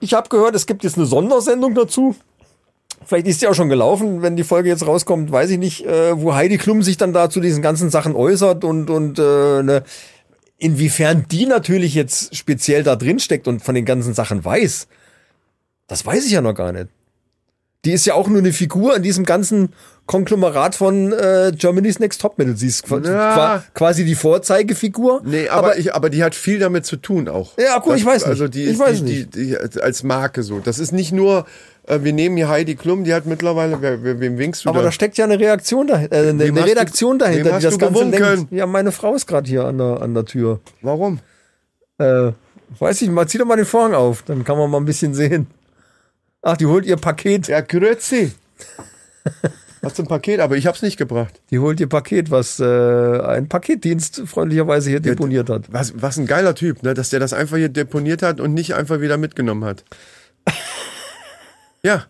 ich 0.00 0.14
habe 0.14 0.28
gehört, 0.28 0.54
es 0.54 0.66
gibt 0.66 0.84
jetzt 0.84 0.96
eine 0.96 1.06
Sondersendung 1.06 1.74
dazu. 1.74 2.14
Vielleicht 3.06 3.26
ist 3.26 3.42
die 3.42 3.48
auch 3.48 3.54
schon 3.54 3.68
gelaufen, 3.68 4.22
wenn 4.22 4.34
die 4.36 4.44
Folge 4.44 4.68
jetzt 4.70 4.86
rauskommt, 4.86 5.30
weiß 5.30 5.50
ich 5.50 5.58
nicht, 5.58 5.84
äh, 5.84 6.18
wo 6.18 6.34
Heidi 6.34 6.56
Klum 6.56 6.82
sich 6.82 6.96
dann 6.96 7.12
da 7.12 7.28
zu 7.28 7.40
diesen 7.40 7.60
ganzen 7.60 7.90
Sachen 7.90 8.14
äußert 8.14 8.64
und, 8.64 8.88
und 8.88 9.18
äh, 9.18 9.62
ne, 9.62 9.82
inwiefern 10.58 11.26
die 11.30 11.46
natürlich 11.46 11.94
jetzt 11.94 12.34
speziell 12.36 12.82
da 12.82 12.96
drin 12.96 13.18
steckt 13.18 13.48
und 13.48 13.60
von 13.62 13.74
den 13.74 13.84
ganzen 13.84 14.14
Sachen 14.14 14.44
weiß, 14.44 14.86
das 15.86 16.06
weiß 16.06 16.24
ich 16.26 16.32
ja 16.32 16.40
noch 16.40 16.54
gar 16.54 16.72
nicht. 16.72 16.88
Die 17.84 17.92
ist 17.92 18.06
ja 18.06 18.14
auch 18.14 18.28
nur 18.28 18.38
eine 18.38 18.54
Figur 18.54 18.96
in 18.96 19.02
diesem 19.02 19.26
ganzen 19.26 19.74
Konglomerat 20.06 20.74
von 20.74 21.12
äh, 21.12 21.52
Germany's 21.54 21.98
Next 21.98 22.18
Topmodel. 22.22 22.56
Sie 22.56 22.68
ist 22.68 22.88
Ja. 22.88 22.98
qua- 23.34 23.64
quasi 23.74 24.06
die 24.06 24.14
Vorzeigefigur. 24.14 25.20
Nee, 25.24 25.48
aber, 25.50 25.76
ich, 25.76 25.94
aber 25.94 26.08
die 26.08 26.24
hat 26.24 26.34
viel 26.34 26.58
damit 26.58 26.86
zu 26.86 26.96
tun 26.96 27.28
auch. 27.28 27.58
Ja, 27.58 27.78
gut, 27.80 27.96
ich 27.96 28.04
weiß 28.06 28.22
nicht. 28.22 28.28
Also 28.30 28.48
die 28.48 28.64
Ich 28.64 28.70
ist 28.72 28.78
weiß 28.78 29.04
die, 29.04 29.26
die, 29.26 29.56
die, 29.68 29.80
als 29.82 30.02
Marke 30.02 30.42
so. 30.42 30.60
Das 30.60 30.78
ist 30.78 30.92
nicht 30.92 31.12
nur, 31.12 31.44
wir 31.86 32.12
nehmen 32.12 32.36
hier 32.36 32.48
Heidi 32.48 32.74
Klum, 32.76 33.04
die 33.04 33.12
hat 33.14 33.26
mittlerweile, 33.26 33.80
wer, 33.80 34.02
wem 34.20 34.38
winkst 34.38 34.64
du 34.64 34.68
aber 34.70 34.78
da? 34.80 34.86
da 34.86 34.92
steckt 34.92 35.18
ja 35.18 35.24
eine 35.24 35.38
Reaktion 35.38 35.86
dahinter, 35.86 36.16
äh, 36.16 36.28
eine, 36.30 36.44
eine 36.44 36.52
du- 36.52 36.60
Redaktion 36.64 37.12
wem 37.14 37.18
dahinter, 37.18 37.56
die 37.58 37.62
das 37.64 37.74
du 37.74 37.78
Ganze 37.78 37.94
gewunken? 38.00 38.20
lenkt. 38.20 38.52
Ja, 38.52 38.66
meine 38.66 38.92
Frau 38.92 39.14
ist 39.14 39.26
gerade 39.26 39.48
hier 39.48 39.64
an 39.64 39.78
der, 39.78 40.00
an 40.02 40.14
der 40.14 40.24
Tür. 40.24 40.60
Warum? 40.82 41.20
Äh, 41.98 42.32
weiß 42.78 43.02
ich, 43.02 43.10
mal 43.10 43.26
zieh 43.28 43.38
doch 43.38 43.46
mal 43.46 43.56
den 43.56 43.66
Vorhang 43.66 43.94
auf, 43.94 44.22
dann 44.22 44.44
kann 44.44 44.56
man 44.58 44.70
mal 44.70 44.78
ein 44.78 44.84
bisschen 44.86 45.14
sehen. 45.14 45.46
Ach, 46.42 46.56
die 46.56 46.66
holt 46.66 46.84
ihr 46.86 46.96
Paket. 46.96 47.48
Ja, 47.48 47.60
Grüezi. 47.60 48.32
Hast 49.82 49.98
du 49.98 50.02
ein 50.02 50.08
Paket? 50.08 50.40
Aber 50.40 50.56
ich 50.56 50.66
hab's 50.66 50.82
nicht 50.82 50.96
gebracht. 50.96 51.40
Die 51.50 51.58
holt 51.58 51.78
ihr 51.80 51.88
Paket, 51.88 52.30
was 52.30 52.58
äh, 52.60 52.64
ein 52.64 53.48
Paketdienst 53.48 54.22
freundlicherweise 54.26 54.90
hier 54.90 55.00
deponiert 55.00 55.50
hat. 55.50 55.64
Was, 55.72 55.92
was 55.96 56.16
ein 56.16 56.26
geiler 56.26 56.54
Typ, 56.54 56.82
ne? 56.82 56.94
dass 56.94 57.10
der 57.10 57.20
das 57.20 57.32
einfach 57.32 57.56
hier 57.58 57.68
deponiert 57.68 58.22
hat 58.22 58.40
und 58.40 58.54
nicht 58.54 58.74
einfach 58.74 59.00
wieder 59.00 59.16
mitgenommen 59.18 59.64
hat. 59.64 59.84
Ja, 61.84 62.06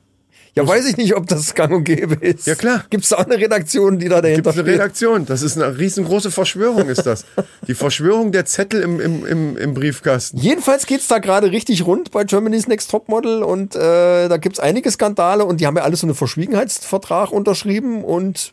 Ja, 0.57 0.67
weiß 0.67 0.87
ich 0.87 0.97
nicht, 0.97 1.17
ob 1.17 1.27
das 1.27 1.53
gang 1.57 1.73
und 1.73 1.83
gäbe 1.83 2.15
ist. 2.15 2.47
Ja, 2.47 2.55
klar. 2.55 2.85
Gibt 2.89 3.03
es 3.03 3.11
da 3.11 3.17
auch 3.17 3.25
eine 3.27 3.37
Redaktion, 3.39 3.99
die 3.99 4.09
da 4.09 4.21
dahinter 4.23 4.43
Gibt's 4.43 4.57
eine 4.59 4.69
steht? 4.69 4.81
Redaktion. 4.81 5.27
Das 5.27 5.43
ist 5.43 5.61
eine 5.61 5.77
riesengroße 5.77 6.31
Verschwörung, 6.31 6.89
ist 6.89 7.03
das. 7.07 7.25
Die 7.67 7.75
Verschwörung 7.75 8.31
der 8.31 8.45
Zettel 8.47 8.81
im, 8.83 9.01
im, 9.01 9.27
im, 9.27 9.57
im 9.57 9.75
Briefkasten. 9.75 10.39
Jedenfalls 10.39 10.87
geht's 10.87 11.09
da 11.09 11.19
gerade 11.19 11.51
richtig 11.51 11.85
rund 11.87 12.13
bei 12.13 12.23
Germany's 12.23 12.69
Next 12.69 12.89
Topmodel 12.89 13.43
und 13.43 13.75
äh, 13.75 14.29
da 14.29 14.37
gibt's 14.37 14.61
einige 14.61 14.89
Skandale 14.93 15.45
und 15.45 15.61
die 15.61 15.67
haben 15.67 15.77
ja 15.77 15.83
alles 15.83 16.01
so 16.01 16.07
einen 16.07 16.15
Verschwiegenheitsvertrag 16.15 17.33
unterschrieben 17.33 18.05
und 18.05 18.53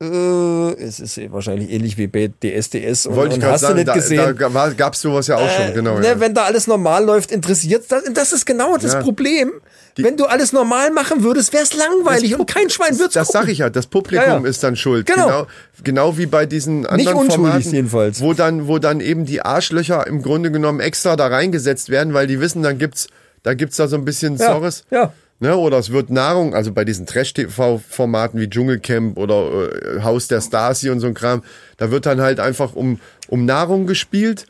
äh, 0.00 0.72
es 0.82 1.00
ist 1.00 1.20
wahrscheinlich 1.32 1.70
ähnlich 1.70 1.98
wie 1.98 2.06
bei 2.06 2.28
DSDS 2.28 3.08
Wollte 3.10 3.34
ich 3.34 3.40
gerade 3.40 3.54
hast 3.54 3.62
du 3.62 3.66
sagen, 3.66 3.76
nicht 3.78 3.88
da, 3.88 3.94
gesehen. 3.94 4.36
da 4.38 4.54
war- 4.54 4.70
gab's 4.74 5.00
sowas 5.00 5.26
ja 5.26 5.36
auch 5.36 5.50
schon, 5.50 5.74
genau. 5.74 5.98
ne, 5.98 6.06
ja. 6.06 6.20
Wenn 6.20 6.34
da 6.34 6.44
alles 6.44 6.66
normal 6.66 7.04
läuft, 7.04 7.32
interessiert 7.32 7.84
das. 7.90 8.04
Das 8.14 8.32
ist 8.32 8.46
genau 8.46 8.76
das 8.76 8.92
Ja. 8.92 9.00
Problem. 9.02 9.52
wenn 9.96 10.16
du 10.16 10.26
alles 10.26 10.52
normal 10.52 10.92
machen 10.92 11.24
würdest, 11.24 11.52
wär's 11.52 11.74
langweilig 11.74 12.38
und 12.38 12.46
kein 12.48 12.70
Schwein 12.70 12.96
wird's 13.00 13.14
Das 13.14 13.26
gucken. 13.28 13.42
sag 13.42 13.48
ich 13.50 13.58
ja, 13.58 13.68
das 13.70 13.88
Publikum 13.88 14.44
Ja, 14.44 14.48
ist 14.48 14.62
dann 14.62 14.76
schuld. 14.76 15.06
Genau. 15.06 15.26
Genau, 15.26 15.46
genau 15.82 16.18
wie 16.18 16.26
bei 16.26 16.46
diesen 16.46 16.86
anderen 16.86 17.16
unschuldig 17.16 17.34
Formaten, 17.34 17.72
jedenfalls. 17.74 18.20
Wo 18.20 18.32
dann, 18.32 18.68
wo 18.68 18.78
dann 18.78 19.00
eben 19.00 19.24
die 19.26 19.42
Arschlöcher 19.42 20.06
im 20.06 20.22
Grunde 20.22 20.52
genommen 20.52 20.78
extra 20.78 21.16
da 21.16 21.26
reingesetzt 21.26 21.88
werden, 21.90 22.14
weil 22.14 22.28
die 22.28 22.38
wissen, 22.40 22.62
dann 22.62 22.78
gibt's, 22.78 23.08
da 23.42 23.54
gibt's 23.54 23.76
da 23.78 23.88
so 23.88 23.96
ein 23.96 24.04
bisschen 24.04 24.36
Ja, 24.36 24.52
Sorris. 24.52 24.84
ja. 24.92 25.12
Ne, 25.40 25.56
oder 25.56 25.78
es 25.78 25.92
wird 25.92 26.10
Nahrung, 26.10 26.52
also 26.52 26.72
bei 26.72 26.84
diesen 26.84 27.06
Trash-TV-Formaten 27.06 28.40
wie 28.40 28.50
Dschungelcamp 28.50 29.16
oder 29.16 29.70
äh, 29.72 30.02
Haus 30.02 30.26
der 30.26 30.40
Stars 30.40 30.80
hier 30.80 30.90
und 30.90 30.98
so 30.98 31.06
ein 31.06 31.14
Kram, 31.14 31.44
da 31.76 31.92
wird 31.92 32.06
dann 32.06 32.20
halt 32.20 32.40
einfach 32.40 32.74
um, 32.74 32.98
um 33.28 33.44
Nahrung 33.44 33.86
gespielt. 33.86 34.46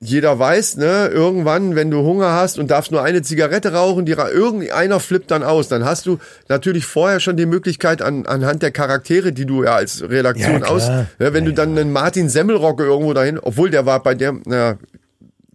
Jeder 0.00 0.38
weiß, 0.38 0.76
ne, 0.76 1.06
irgendwann, 1.06 1.74
wenn 1.74 1.90
du 1.90 2.02
Hunger 2.02 2.32
hast 2.32 2.58
und 2.58 2.70
darfst 2.70 2.92
nur 2.92 3.02
eine 3.02 3.22
Zigarette 3.22 3.72
rauchen, 3.72 4.04
die, 4.04 4.12
irgendeiner 4.12 5.00
flippt 5.00 5.30
dann 5.30 5.42
aus. 5.42 5.68
Dann 5.68 5.86
hast 5.86 6.04
du 6.04 6.18
natürlich 6.48 6.84
vorher 6.84 7.18
schon 7.18 7.38
die 7.38 7.46
Möglichkeit 7.46 8.02
an, 8.02 8.26
anhand 8.26 8.62
der 8.62 8.72
Charaktere, 8.72 9.32
die 9.32 9.46
du 9.46 9.64
ja 9.64 9.76
als 9.76 10.02
Redaktion 10.02 10.60
Ja, 10.60 10.66
aus, 10.66 10.88
ne, 10.88 11.06
wenn 11.18 11.46
du 11.46 11.54
dann 11.54 11.70
einen 11.70 11.92
Martin 11.92 12.28
Semmelrocke 12.28 12.84
irgendwo 12.84 13.14
dahin, 13.14 13.38
obwohl 13.38 13.70
der 13.70 13.86
war 13.86 14.02
bei 14.02 14.14
der, 14.14 14.34
naja, 14.44 14.76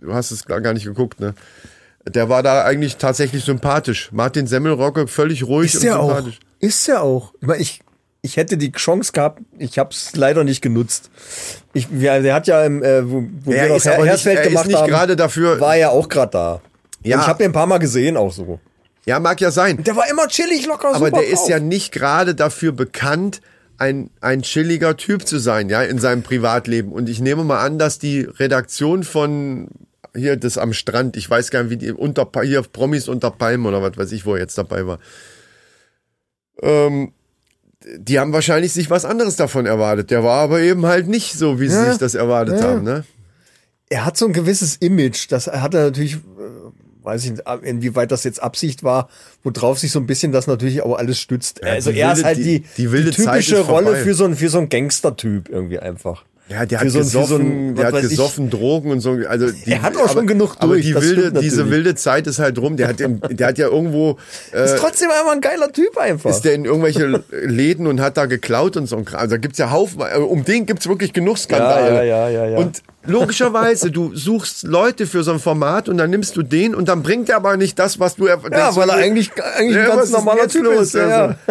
du 0.02 0.12
hast 0.12 0.32
es 0.32 0.48
gar 0.48 0.74
nicht 0.74 0.86
geguckt, 0.86 1.20
ne? 1.20 1.36
Der 2.10 2.30
war 2.30 2.44
da 2.44 2.64
eigentlich 2.64 2.98
tatsächlich 2.98 3.44
sympathisch. 3.44 4.10
Martin 4.12 4.48
Semmelrocke 4.48 5.08
völlig 5.08 5.44
ruhig 5.46 5.74
Ist 5.74 5.82
und 5.82 5.88
ja 5.88 5.98
auch. 5.98 6.08
sympathisch. 6.16 6.40
Ist 6.60 6.88
ja 6.88 7.00
auch. 7.02 7.34
Ich, 7.42 7.48
meine, 7.48 7.62
ich, 7.62 7.80
ich 8.22 8.38
hätte 8.38 8.58
die 8.58 8.72
Chance 8.72 9.12
gehabt, 9.14 9.42
ich 9.58 9.80
habe 9.80 9.92
es 9.92 10.16
leider 10.16 10.44
nicht 10.44 10.62
genutzt. 10.62 11.10
Ich, 11.74 11.88
ja, 11.98 12.20
der 12.20 12.34
hat 12.34 12.48
ja, 12.48 12.64
im, 12.66 12.84
äh, 12.84 13.10
wo, 13.10 13.24
wo 13.44 13.52
Er 13.52 13.64
wir 13.64 13.70
noch 13.70 13.76
ist 13.78 13.88
aber 13.88 14.04
nicht- 14.06 14.26
er 14.26 14.34
ist 14.42 14.44
gemacht 14.50 14.68
nicht 14.68 14.78
haben, 14.78 14.90
gerade 14.90 15.16
dafür- 15.16 15.60
war 15.60 15.76
er 15.76 15.92
auch 15.92 16.10
gerade 16.10 16.32
da. 16.32 16.62
Ja. 17.04 17.16
Und 17.18 17.22
ich 17.24 17.28
habe 17.28 17.44
ihn 17.44 17.50
ein 17.50 17.54
paar 17.54 17.68
Mal 17.68 17.78
gesehen 17.78 18.18
auch 18.18 18.32
so. 18.34 18.60
Ja, 19.06 19.20
mag 19.20 19.40
ja 19.42 19.52
sein. 19.52 19.82
Der 19.84 19.96
war 19.96 20.10
immer 20.10 20.28
chillig, 20.28 20.66
locker, 20.68 20.94
Aber 20.94 21.10
der 21.10 21.26
ist 21.26 21.40
drauf. 21.44 21.50
ja 21.50 21.60
nicht 21.60 21.92
gerade 21.94 22.36
dafür 22.36 22.74
bekannt, 22.74 23.40
ein, 23.78 24.10
ein 24.20 24.42
chilliger 24.42 24.98
Typ 24.98 25.26
zu 25.26 25.40
sein, 25.40 25.70
ja, 25.70 25.82
in 25.82 26.00
seinem 26.00 26.22
Privatleben. 26.22 26.92
Und 26.92 27.08
ich 27.08 27.22
nehme 27.22 27.46
mal 27.46 27.60
an, 27.66 27.80
dass 27.80 27.98
die 27.98 28.20
Redaktion 28.22 29.04
von 29.04 29.70
hier 30.16 30.36
das 30.38 30.58
am 30.58 30.74
Strand, 30.74 31.16
ich 31.18 31.30
weiß 31.30 31.52
gar 31.52 31.64
nicht, 31.64 31.70
wie 31.72 31.78
die 31.78 31.92
unter 31.92 32.28
hier 32.44 32.62
Promis 32.64 33.08
unter 33.08 33.32
Palmen 33.32 33.66
oder 33.66 33.82
was 33.82 33.98
weiß 33.98 34.12
ich, 34.12 34.26
wo 34.26 34.34
er 34.36 34.42
jetzt 34.42 34.58
dabei 34.58 34.86
war. 34.88 35.00
Ähm, 36.62 37.14
die 37.98 38.20
haben 38.20 38.34
wahrscheinlich 38.34 38.74
sich 38.74 38.90
was 38.90 39.06
anderes 39.06 39.36
davon 39.38 39.66
erwartet. 39.66 40.12
Der 40.12 40.24
war 40.24 40.42
aber 40.42 40.60
eben 40.60 40.86
halt 40.86 41.08
nicht 41.08 41.34
so, 41.34 41.60
wie 41.60 41.70
sie 41.70 41.76
Ja. 41.76 41.90
sich 41.90 41.98
das 41.98 42.16
erwartet 42.16 42.60
Ja. 42.60 42.68
haben, 42.70 42.84
ne? 42.84 43.04
er 43.92 44.06
hat 44.06 44.18
so 44.18 44.28
ein 44.28 44.34
gewisses 44.34 44.76
Image, 44.76 45.32
das 45.32 45.48
hat 45.48 45.74
er 45.74 45.86
natürlich, 45.86 46.14
äh, 46.18 46.20
weiß 47.02 47.24
ich 47.26 47.32
nicht, 47.32 47.44
inwieweit 47.64 48.12
das 48.12 48.24
jetzt 48.24 48.40
Absicht 48.44 48.84
war, 48.84 49.10
worauf 49.44 49.80
sich 49.80 49.92
so 49.92 50.00
ein 50.00 50.06
bisschen 50.06 50.32
das 50.32 50.46
natürlich 50.46 50.84
auch 50.84 50.96
alles 50.96 51.20
stützt. 51.20 51.64
also 51.64 51.92
die 51.92 51.98
er 52.00 52.12
ist 52.12 52.18
wilde- 52.18 52.26
halt 52.28 52.38
die- 52.38 52.60
die, 52.78 52.88
die 52.88 53.10
typische 53.12 53.56
ist 53.56 53.68
Rolle 53.68 53.96
für 53.96 54.14
so, 54.14 54.26
ein, 54.26 54.36
für 54.36 54.50
so 54.50 54.60
einen 54.60 54.70
Gangster-Typ 54.70 55.50
irgendwie 55.50 55.80
einfach. 55.80 56.24
Ja, 56.50 56.66
der 56.66 56.80
hat 56.80 56.90
so 56.90 57.04
so 57.04 57.20
gesoffen, 57.22 57.70
ein, 57.70 57.76
der 57.76 57.86
hat 57.88 57.94
weiß 57.94 58.04
ich. 58.06 58.10
gesoffen, 58.10 58.50
Drogen 58.50 58.92
und 58.92 59.02
so. 59.02 59.18
Also 59.28 59.52
die, 59.66 59.72
Er 59.72 59.82
hat 59.84 59.96
auch 59.98 60.12
schon 60.12 60.26
genug 60.26 60.56
Aber 60.60 60.74
durch, 60.74 60.86
die 60.86 60.94
das 60.94 61.04
wilde, 61.04 61.40
diese 61.40 61.70
wilde 61.70 61.94
Zeit 61.96 62.26
ist 62.28 62.40
halt 62.40 62.58
rum. 62.58 62.76
Der 62.76 62.88
hat, 62.88 63.00
in, 63.02 63.22
der 63.30 63.48
hat 63.50 63.58
ja 63.60 63.68
irgendwo, 63.68 64.18
äh, 64.52 64.66
Ist 64.66 64.78
trotzdem 64.78 65.10
einfach 65.12 65.32
ein 65.32 65.42
geiler 65.42 65.72
Typ 65.72 65.98
einfach. 65.98 66.30
ist 66.32 66.42
der 66.42 66.56
in 66.56 66.66
irgendwelche 66.66 67.24
Läden 67.32 67.86
und 67.86 68.02
hat 68.02 68.18
da 68.18 68.26
geklaut 68.26 68.78
und 68.78 68.88
so. 68.88 68.98
Also 69.14 69.36
da 69.36 69.38
gibt's 69.38 69.60
ja 69.60 69.72
Haufen, 69.72 70.02
äh, 70.02 70.18
um 70.18 70.44
den 70.44 70.66
gibt's 70.66 70.88
wirklich 70.88 71.14
genug 71.14 71.38
Skandale. 71.38 71.96
Ja, 71.96 72.04
ja, 72.04 72.30
ja, 72.30 72.30
ja, 72.30 72.50
ja. 72.52 72.58
Und 72.58 72.82
logischerweise, 73.06 73.92
du 73.92 74.16
suchst 74.16 74.64
Leute 74.64 75.08
für 75.08 75.24
so 75.24 75.32
ein 75.32 75.40
Format 75.40 75.90
und 75.90 75.98
dann 75.98 76.10
nimmst 76.10 76.36
du 76.36 76.44
den 76.44 76.76
und 76.76 76.90
dann 76.90 77.02
bringt 77.04 77.30
er 77.30 77.38
aber 77.38 77.58
nicht 77.58 77.80
das, 77.80 78.00
was 78.00 78.16
du 78.16 78.28
ja, 78.28 78.36
denkst, 78.38 78.76
weil 78.76 78.90
er 78.90 78.96
eigentlich, 78.96 79.32
eigentlich 79.58 79.76
Ja, 79.78 79.92
ein 79.92 79.98
ganz 79.98 80.12
normaler 80.12 80.48
Typ 80.48 80.66
ist. 80.68 80.94
Ja. 80.96 81.36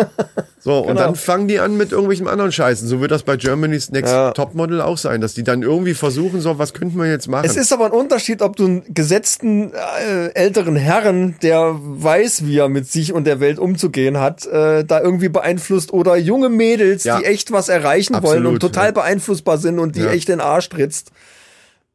So, 0.61 0.81
und 0.81 0.89
Genau. 0.89 1.01
dann 1.03 1.15
fangen 1.15 1.47
die 1.47 1.61
an 1.61 1.77
mit 1.77 1.93
irgendwelchen 1.93 2.27
anderen 2.27 2.51
Scheißen. 2.51 2.89
So 2.89 3.01
wird 3.01 3.13
das 3.13 3.23
bei 3.23 3.37
Germany's 3.37 3.91
Next 3.93 4.13
Ja. 4.13 4.33
Topmodel 4.33 4.81
auch 4.83 4.99
sein, 4.99 5.21
dass 5.21 5.33
die 5.33 5.45
dann 5.45 5.63
irgendwie 5.63 5.95
versuchen, 5.95 6.41
so, 6.41 6.59
was 6.59 6.75
könnten 6.75 6.99
wir 6.99 7.09
jetzt 7.09 7.29
machen? 7.29 7.47
Es 7.47 7.57
ist 7.57 7.73
aber 7.73 7.87
ein 7.87 7.93
Unterschied, 7.93 8.43
ob 8.43 8.57
du 8.57 8.65
einen 8.65 8.83
gesetzten 8.93 9.73
äh, 9.73 10.31
älteren 10.35 10.75
Herren, 10.75 11.37
der 11.43 11.77
weiß, 11.79 12.45
wie 12.45 12.59
er 12.59 12.69
mit 12.69 12.91
sich 12.91 13.13
und 13.13 13.25
der 13.25 13.39
Welt 13.39 13.61
umzugehen 13.61 14.19
hat, 14.19 14.47
äh, 14.47 14.85
da 14.85 15.01
irgendwie 15.01 15.29
beeinflusst 15.29 15.93
oder 15.93 16.17
junge 16.17 16.49
Mädels, 16.49 17.05
Ja. 17.05 17.21
die 17.21 17.25
echt 17.27 17.53
was 17.53 17.69
erreichen 17.69 18.15
wollen 18.15 18.25
Absolut, 18.25 18.53
und 18.55 18.61
total 18.61 18.93
beeinflussbar 18.93 19.59
sind 19.59 19.79
und 19.79 19.95
die 19.95 20.07
echt 20.07 20.29
den 20.29 20.41
Arsch 20.41 20.69
trittst. 20.71 21.13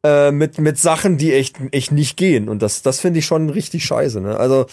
Äh, 0.06 0.32
mit, 0.32 0.60
mit 0.60 0.78
Sachen, 0.78 1.18
die 1.18 1.34
echt, 1.34 1.56
echt 1.72 1.94
nicht 1.94 2.18
gehen. 2.18 2.50
Und 2.50 2.62
das, 2.62 2.82
das 2.82 3.00
finde 3.00 3.20
ich 3.20 3.26
schon 3.26 3.50
richtig 3.50 3.86
scheiße. 3.86 4.20
Ne? 4.20 4.38
Also, 4.38 4.66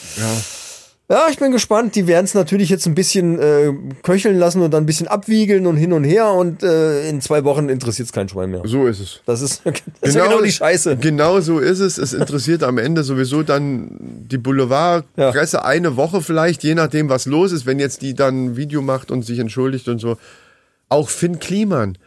ja, 1.08 1.26
ich 1.28 1.38
bin 1.38 1.50
gespannt. 1.50 1.96
Die 1.96 2.06
werden 2.06 2.24
es 2.24 2.34
natürlich 2.34 2.68
jetzt 2.68 2.86
ein 2.86 2.94
bisschen 2.94 3.38
äh, 3.40 3.72
köcheln 4.02 4.38
lassen 4.38 4.62
und 4.62 4.72
dann 4.72 4.84
ein 4.84 4.86
bisschen 4.86 5.08
abwiegeln 5.08 5.66
und 5.66 5.76
hin 5.76 5.92
und 5.92 6.02
her. 6.02 6.32
Und 6.32 6.64
äh, 6.64 7.08
in 7.08 7.20
zwei 7.20 7.42
Wochen 7.42 7.68
interessiert 7.68 8.06
es 8.06 8.12
kein 8.12 8.28
Schwein 8.28 8.50
mehr. 8.50 8.62
so 8.64 8.86
ist 8.86 9.00
es. 9.00 9.20
Das 9.26 9.40
ist, 9.40 9.62
das 9.64 9.74
ist 10.00 10.14
ja 10.14 10.26
genau 10.26 10.40
die 10.40 10.52
Scheiße. 10.52 10.96
Genau 10.96 11.40
so 11.40 11.58
ist 11.58 11.80
es. 11.80 11.98
Es 11.98 12.12
interessiert 12.12 12.62
am 12.62 12.78
Ende 12.78 13.04
sowieso 13.04 13.42
dann 13.44 13.96
die 14.00 14.38
Boulevardpresse 14.38 15.64
eine 15.64 15.96
Woche 15.96 16.22
vielleicht, 16.22 16.62
je 16.62 16.74
nachdem, 16.74 17.08
was 17.08 17.26
los 17.26 17.50
ist. 17.50 17.66
Wenn 17.66 17.78
jetzt 17.78 18.02
die 18.02 18.14
dann 18.14 18.46
ein 18.46 18.56
Video 18.56 18.80
macht 18.80 19.10
und 19.10 19.24
sich 19.24 19.38
entschuldigt 19.38 19.88
und 19.88 20.00
so. 20.00 20.16
Auch 20.88 21.08
Finn 21.08 21.38
Kliman. 21.38 21.98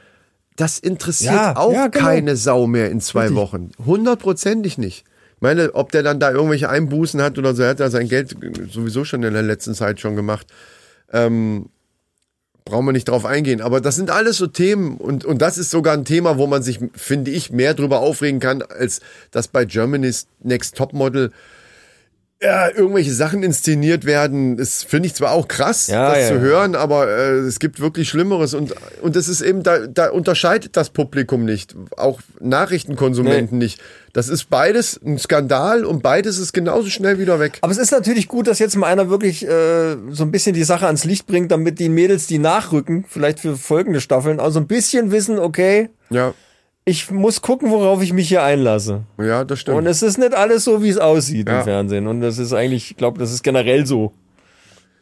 Das 0.55 0.79
interessiert 0.79 1.33
Ja, 1.33 1.55
auch 1.57 1.73
ja, 1.73 1.87
genau. 1.87 2.05
keine 2.05 2.35
Sau 2.35 2.67
mehr 2.67 2.91
in 2.91 3.01
zwei 3.01 3.21
Richtig. 3.23 3.37
Wochen. 3.37 3.71
Hundertprozentig 3.85 4.77
nicht. 4.77 5.05
Ich 5.35 5.41
meine, 5.41 5.73
ob 5.75 5.91
der 5.91 6.03
dann 6.03 6.19
da 6.19 6.31
irgendwelche 6.31 6.69
Einbußen 6.69 7.21
hat 7.21 7.37
oder 7.37 7.53
so, 7.55 7.63
er 7.63 7.69
hat 7.69 7.79
ja 7.79 7.89
sein 7.89 8.07
Geld 8.07 8.35
sowieso 8.71 9.03
schon 9.03 9.23
in 9.23 9.33
der 9.33 9.41
letzten 9.41 9.73
Zeit 9.73 9.99
schon 9.99 10.15
gemacht. 10.15 10.47
Ähm, 11.11 11.69
brauchen 12.65 12.85
wir 12.85 12.93
nicht 12.93 13.09
drauf 13.09 13.25
eingehen. 13.25 13.61
Aber 13.61 13.81
das 13.81 13.95
sind 13.95 14.09
alles 14.09 14.37
so 14.37 14.47
Themen 14.47 14.97
und, 14.97 15.25
und 15.25 15.41
das 15.41 15.57
ist 15.57 15.69
sogar 15.71 15.93
ein 15.95 16.05
Thema, 16.05 16.37
wo 16.37 16.47
man 16.47 16.63
sich, 16.63 16.79
finde 16.95 17.31
ich, 17.31 17.51
mehr 17.51 17.73
drüber 17.73 17.99
aufregen 17.99 18.39
kann, 18.39 18.61
als 18.61 19.01
dass 19.31 19.47
bei 19.47 19.65
Germany's 19.65 20.27
Next 20.41 20.77
Topmodel 20.77 21.31
ja, 22.43 22.67
irgendwelche 22.67 23.13
Sachen 23.13 23.41
inszeniert 23.41 24.03
werden. 24.03 24.57
Das 24.57 24.83
finde 24.83 25.07
ich 25.07 25.15
zwar 25.15 25.31
auch 25.31 25.47
krass, 25.47 25.87
Ja, 25.87 26.09
das 26.13 26.23
ja, 26.23 26.27
zu 26.27 26.39
hören, 26.41 26.75
aber 26.75 27.07
äh, 27.07 27.37
es 27.39 27.59
gibt 27.59 27.79
wirklich 27.79 28.09
Schlimmeres 28.09 28.53
und, 28.53 28.73
und 29.01 29.15
das 29.15 29.29
ist 29.29 29.41
eben, 29.41 29.63
da, 29.63 29.87
da 29.87 30.09
unterscheidet 30.09 30.75
das 30.75 30.89
Publikum 30.89 31.45
nicht, 31.45 31.75
auch 31.95 32.19
Nachrichtenkonsumenten 32.41 33.57
nicht. 33.57 33.79
Das 34.11 34.27
ist 34.27 34.49
beides 34.49 34.99
ein 35.03 35.17
Skandal 35.17 35.85
und 35.85 36.03
beides 36.03 36.37
ist 36.37 36.53
genauso 36.53 36.89
schnell 36.89 37.17
wieder 37.17 37.39
weg. 37.39 37.59
Aber 37.61 37.71
es 37.71 37.79
ist 37.79 37.91
natürlich 37.91 38.27
gut, 38.27 38.47
dass 38.47 38.59
jetzt 38.59 38.75
mal 38.75 38.87
einer 38.87 39.09
wirklich 39.09 39.47
äh, 39.47 39.95
so 40.11 40.23
ein 40.23 40.31
bisschen 40.31 40.53
die 40.53 40.63
Sache 40.63 40.85
ans 40.85 41.05
Licht 41.05 41.25
bringt, 41.25 41.51
damit 41.51 41.79
die 41.79 41.89
Mädels, 41.89 42.27
die 42.27 42.39
nachrücken, 42.39 43.05
vielleicht 43.07 43.39
für 43.39 43.55
folgende 43.55 44.01
Staffeln, 44.01 44.39
auch 44.39 44.51
so 44.51 44.59
ein 44.59 44.67
bisschen 44.67 45.11
wissen, 45.11 45.39
okay, 45.39 45.89
Ja, 46.09 46.33
ich 46.85 47.09
muss 47.11 47.41
gucken, 47.41 47.71
worauf 47.71 48.01
ich 48.03 48.11
mich 48.13 48.27
hier 48.27 48.43
einlasse. 48.43 49.03
ja, 49.17 49.43
das 49.45 49.59
stimmt. 49.59 49.77
Und 49.77 49.85
es 49.87 50.01
ist 50.01 50.17
nicht 50.17 50.33
alles 50.33 50.65
so, 50.65 50.83
wie 50.83 50.89
es 50.89 50.97
aussieht 50.97 51.47
Ja. 51.47 51.59
im 51.59 51.63
Fernsehen. 51.63 52.07
Und 52.07 52.21
das 52.21 52.37
ist 52.37 52.53
eigentlich, 52.53 52.91
ich 52.91 52.97
glaube, 52.97 53.19
das 53.19 53.31
ist 53.31 53.43
generell 53.43 53.85
so. 53.85 54.11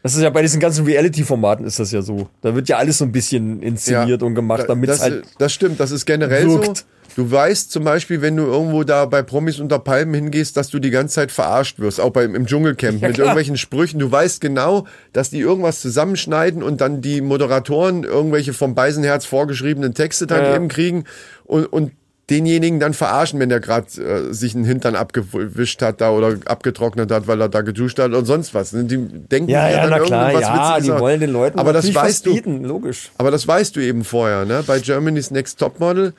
Das 0.03 0.15
ist 0.15 0.21
ja 0.21 0.29
bei 0.31 0.41
diesen 0.41 0.59
ganzen 0.59 0.85
Reality-Formaten 0.85 1.65
ist 1.65 1.79
das 1.79 1.91
ja 1.91 2.01
so. 2.01 2.27
Da 2.41 2.55
wird 2.55 2.67
ja 2.69 2.77
alles 2.77 2.97
so 2.97 3.05
ein 3.05 3.11
bisschen 3.11 3.61
inszeniert 3.61 4.23
und 4.23 4.33
gemacht, 4.33 4.65
damit 4.67 4.89
es 4.89 4.97
das, 4.97 5.09
halt. 5.09 5.25
das 5.37 5.53
stimmt, 5.53 5.79
das 5.79 5.91
ist 5.91 6.05
generell 6.05 6.47
wirkt. 6.49 6.77
so. 6.77 6.83
Du 7.15 7.29
weißt 7.29 7.71
zum 7.71 7.83
Beispiel, 7.83 8.21
wenn 8.21 8.37
du 8.37 8.43
irgendwo 8.43 8.83
da 8.83 9.05
bei 9.05 9.21
Promis 9.21 9.59
unter 9.59 9.79
Palmen 9.79 10.13
hingehst, 10.13 10.55
dass 10.57 10.69
du 10.69 10.79
die 10.79 10.91
ganze 10.91 11.15
Zeit 11.15 11.31
verarscht 11.31 11.79
wirst, 11.79 11.99
auch 11.99 12.11
beim, 12.11 12.35
im 12.35 12.45
Dschungelcamp 12.45 13.01
mit 13.01 13.15
klar. 13.15 13.27
irgendwelchen 13.27 13.57
Sprüchen. 13.57 13.99
Du 13.99 14.11
weißt 14.11 14.39
genau, 14.41 14.85
dass 15.13 15.29
die 15.29 15.39
irgendwas 15.39 15.81
zusammenschneiden 15.81 16.63
und 16.63 16.79
dann 16.81 17.01
die 17.01 17.21
Moderatoren 17.21 18.03
irgendwelche 18.03 18.53
vom 18.53 18.75
Beisenherz 18.75 19.25
vorgeschriebenen 19.25 19.93
Texte 19.93 20.27
dann 20.27 20.43
Ja. 20.43 20.55
eben 20.55 20.67
kriegen 20.69 21.03
und, 21.45 21.65
und 21.65 21.91
denjenigen 22.29 22.79
dann 22.79 22.93
verarschen, 22.93 23.41
wenn 23.41 23.49
der 23.49 23.59
gerade 23.59 23.87
äh, 24.01 24.33
sich 24.33 24.55
einen 24.55 24.63
Hintern 24.63 24.95
abgewischt 24.95 25.81
hat 25.81 25.99
da 25.99 26.11
oder 26.11 26.37
abgetrocknet 26.45 27.11
hat, 27.11 27.27
weil 27.27 27.41
er 27.41 27.49
da 27.49 27.59
geduscht 27.59 27.99
hat 27.99 28.13
und 28.13 28.23
sonst 28.23 28.53
was. 28.53 28.69
Die 28.71 28.85
denken 28.87 29.49
Ja, 29.49 29.65
sich 29.67 29.75
ja, 29.75 29.81
dann 29.81 29.89
na 29.89 29.99
klar, 29.99 30.31
irgendwas 30.31 30.47
ja, 30.49 30.75
die 30.77 30.83
Witziges 30.83 30.99
wollen 31.01 31.19
den 31.19 31.31
Leuten 31.31 31.59
Aber 31.59 31.73
das 31.73 31.93
weißt 31.93 32.25
du, 32.25 32.39
logisch. 32.63 33.11
aber 33.17 33.31
das 33.31 33.45
weißt 33.45 33.75
du 33.75 33.81
eben 33.81 34.05
vorher, 34.05 34.45
ne? 34.45 34.63
Bei 34.65 34.79
Germany's 34.79 35.29
Next 35.29 35.59
Topmodel 35.59 36.13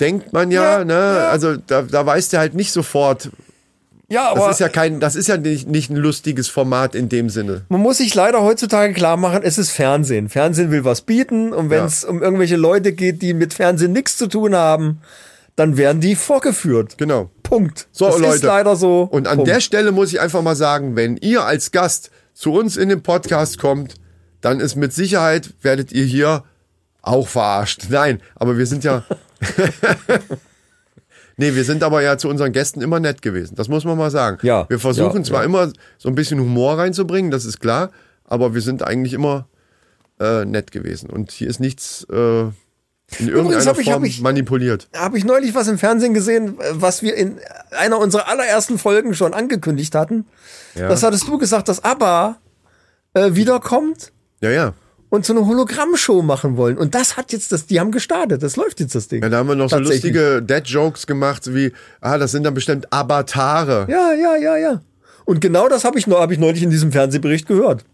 denkt 0.00 0.32
man 0.32 0.50
ja, 0.50 0.78
Ja, 0.78 0.84
ne? 0.84 0.92
ja. 0.94 1.28
Also 1.28 1.56
da, 1.56 1.82
da 1.82 2.04
weißt 2.06 2.32
du 2.32 2.38
halt 2.38 2.54
nicht 2.54 2.72
sofort. 2.72 3.30
Ja, 4.08 4.34
Das 4.34 4.42
aber 4.42 4.50
ist 4.50 4.58
ja 4.60 4.68
kein, 4.68 4.98
das 4.98 5.14
ist 5.14 5.28
ja 5.28 5.36
nicht, 5.36 5.68
nicht 5.68 5.88
ein 5.90 5.96
lustiges 5.96 6.48
Format 6.48 6.96
in 6.96 7.08
dem 7.08 7.30
Sinne. 7.30 7.62
man 7.68 7.80
muss 7.80 7.98
sich 7.98 8.12
leider 8.14 8.42
heutzutage 8.42 8.92
klar 8.92 9.16
machen, 9.16 9.42
es 9.44 9.56
ist 9.56 9.70
Fernsehen. 9.70 10.28
Fernsehen 10.28 10.72
will 10.72 10.84
was 10.84 11.02
bieten 11.02 11.52
und 11.52 11.70
wenn 11.70 11.84
es 11.84 12.02
um 12.04 12.20
irgendwelche 12.20 12.56
Leute 12.56 12.92
geht, 12.92 13.22
die 13.22 13.34
mit 13.34 13.54
Fernsehen 13.54 13.92
nichts 13.92 14.16
zu 14.16 14.26
tun 14.26 14.56
haben, 14.56 15.00
dann 15.54 15.76
werden 15.76 16.00
die 16.00 16.16
vorgeführt. 16.16 16.98
Genau. 16.98 17.30
Punkt. 17.44 17.86
So, 17.92 18.06
das 18.06 18.18
Leute. 18.18 18.34
ist 18.36 18.42
leider 18.42 18.74
so. 18.74 19.02
Und 19.02 19.28
an 19.28 19.36
Punkt. 19.36 19.50
der 19.50 19.60
Stelle 19.60 19.92
muss 19.92 20.12
ich 20.12 20.20
einfach 20.20 20.42
mal 20.42 20.56
sagen, 20.56 20.96
wenn 20.96 21.16
ihr 21.18 21.44
als 21.44 21.70
Gast 21.70 22.10
zu 22.34 22.52
uns 22.52 22.76
in 22.76 22.88
den 22.88 23.02
Podcast 23.02 23.58
kommt, 23.58 23.94
dann 24.40 24.58
ist 24.58 24.74
mit 24.74 24.92
Sicherheit, 24.92 25.50
werdet 25.62 25.92
ihr 25.92 26.04
hier 26.04 26.42
auch 27.02 27.28
verarscht. 27.28 27.86
Nein, 27.90 28.20
aber 28.34 28.58
wir 28.58 28.66
sind 28.66 28.82
ja. 28.82 29.04
nee, 31.36 31.54
wir 31.54 31.64
sind 31.64 31.82
aber 31.82 32.02
ja 32.02 32.18
zu 32.18 32.28
unseren 32.28 32.52
Gästen 32.52 32.80
immer 32.82 33.00
nett 33.00 33.22
gewesen. 33.22 33.54
Das 33.56 33.68
muss 33.68 33.84
man 33.84 33.96
mal 33.96 34.10
sagen. 34.10 34.38
Ja, 34.42 34.68
Wir 34.68 34.78
versuchen 34.78 35.18
ja, 35.18 35.24
zwar 35.24 35.40
ja. 35.40 35.46
immer 35.46 35.72
so 35.98 36.08
ein 36.08 36.14
bisschen 36.14 36.40
Humor 36.40 36.78
reinzubringen, 36.78 37.30
das 37.30 37.44
ist 37.44 37.60
klar, 37.60 37.90
aber 38.24 38.54
wir 38.54 38.60
sind 38.60 38.82
eigentlich 38.82 39.12
immer 39.12 39.48
äh, 40.20 40.44
nett 40.44 40.70
gewesen. 40.72 41.10
Und 41.10 41.30
hier 41.30 41.48
ist 41.48 41.60
nichts 41.60 42.06
äh, 42.10 42.42
in 43.18 43.26
irgendeiner 43.28 43.64
hab 43.64 43.78
ich- 43.78 43.86
hab 43.88 43.94
Form 43.94 44.04
ich- 44.04 44.20
manipuliert. 44.20 44.88
habe 44.94 45.18
ich 45.18 45.24
neulich 45.24 45.54
was 45.54 45.66
im 45.68 45.78
Fernsehen 45.78 46.14
gesehen, 46.14 46.58
was 46.72 47.02
wir 47.02 47.14
in 47.16 47.38
einer 47.70 47.98
unserer 47.98 48.28
allerersten 48.28 48.78
Folgen 48.78 49.14
schon 49.14 49.34
angekündigt 49.34 49.94
hatten. 49.94 50.26
Ja. 50.74 50.88
Das 50.88 51.02
hattest 51.02 51.26
du 51.26 51.38
gesagt, 51.38 51.68
dass 51.68 51.82
ABBA 51.82 52.36
äh, 53.14 53.30
wiederkommt 53.34 54.12
Ja, 54.40 54.50
ja. 54.50 54.74
Und 55.10 55.26
so 55.26 55.32
eine 55.34 55.46
Hologrammshow 55.46 56.22
machen 56.22 56.56
wollen. 56.56 56.78
Und 56.78 56.94
das 56.94 57.16
hat 57.16 57.32
jetzt 57.32 57.52
das, 57.52 57.66
die 57.66 57.78
haben 57.80 57.90
gestartet. 57.90 58.42
Das 58.42 58.56
läuft 58.56 58.80
jetzt 58.80 58.94
das 58.94 59.08
Ding. 59.08 59.22
Ja, 59.22 59.28
da 59.28 59.38
haben 59.38 59.48
wir 59.48 59.56
noch 59.56 59.68
so 59.68 59.78
lustige 59.78 60.40
Dead-Jokes 60.40 61.06
gemacht, 61.06 61.52
wie, 61.54 61.72
ah, 62.00 62.16
das 62.16 62.30
sind 62.30 62.44
dann 62.44 62.54
bestimmt 62.54 62.90
Avatare. 62.92 63.86
Ja, 63.90 64.12
ja, 64.14 64.36
ja, 64.36 64.56
ja. 64.56 64.80
Und 65.24 65.40
genau 65.40 65.68
das 65.68 65.84
habe 65.84 65.98
ich, 65.98 66.06
hab 66.06 66.30
ich 66.30 66.38
neulich 66.38 66.62
in 66.62 66.70
diesem 66.70 66.92
Fernsehbericht 66.92 67.46
gehört. 67.46 67.84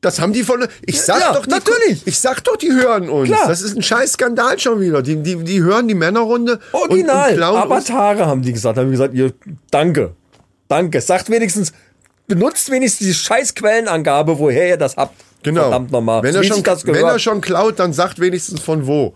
Das 0.00 0.20
haben 0.20 0.34
die 0.34 0.42
von, 0.42 0.66
ich 0.84 1.00
sag 1.00 1.20
Ja, 1.20 1.32
doch, 1.32 1.46
die, 1.46 1.50
natürlich. 1.50 2.02
ich 2.06 2.18
sag 2.18 2.44
doch, 2.44 2.56
die 2.56 2.70
hören 2.72 3.08
uns. 3.08 3.28
Klar. 3.28 3.48
Das 3.48 3.62
ist 3.62 3.74
ein 3.74 3.82
scheiß 3.82 4.12
Skandal 4.12 4.58
schon 4.58 4.80
wieder. 4.80 5.00
Die, 5.00 5.16
die, 5.16 5.36
die 5.36 5.62
hören 5.62 5.88
die 5.88 5.94
Männerrunde 5.94 6.60
Original. 6.72 7.24
und, 7.28 7.30
und 7.30 7.36
klauen 7.38 7.62
uns. 7.62 7.90
Avatare 7.90 8.26
haben 8.26 8.42
die 8.42 8.52
gesagt. 8.52 8.76
Haben 8.78 8.90
gesagt, 8.90 9.14
ihr, 9.14 9.32
danke. 9.70 10.12
Danke. 10.68 11.00
Sagt 11.00 11.30
wenigstens, 11.30 11.72
benutzt 12.26 12.70
wenigstens 12.70 13.06
die 13.06 13.14
scheiß 13.14 13.54
Quellenangabe, 13.54 14.38
woher 14.38 14.68
ihr 14.68 14.76
das 14.76 14.96
habt. 14.96 15.14
Genau. 15.44 15.62
Verdammt 15.62 15.92
nochmal. 15.92 16.22
Wenn, 16.22 16.34
er 16.34 16.42
schon, 16.42 16.64
wenn 16.64 17.04
er 17.04 17.18
schon 17.18 17.40
klaut, 17.40 17.78
dann 17.78 17.92
sagt 17.92 18.18
wenigstens 18.18 18.60
von 18.60 18.86
wo. 18.86 19.14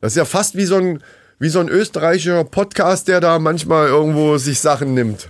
Das 0.00 0.12
ist 0.12 0.16
ja 0.16 0.24
fast 0.24 0.56
wie 0.56 0.64
so 0.64 0.76
ein, 0.76 1.02
wie 1.38 1.48
so 1.48 1.60
ein 1.60 1.68
österreichischer 1.68 2.44
Podcast, 2.44 3.08
der 3.08 3.20
da 3.20 3.38
manchmal 3.38 3.86
irgendwo 3.88 4.36
sich 4.38 4.60
Sachen 4.60 4.94
nimmt. 4.94 5.28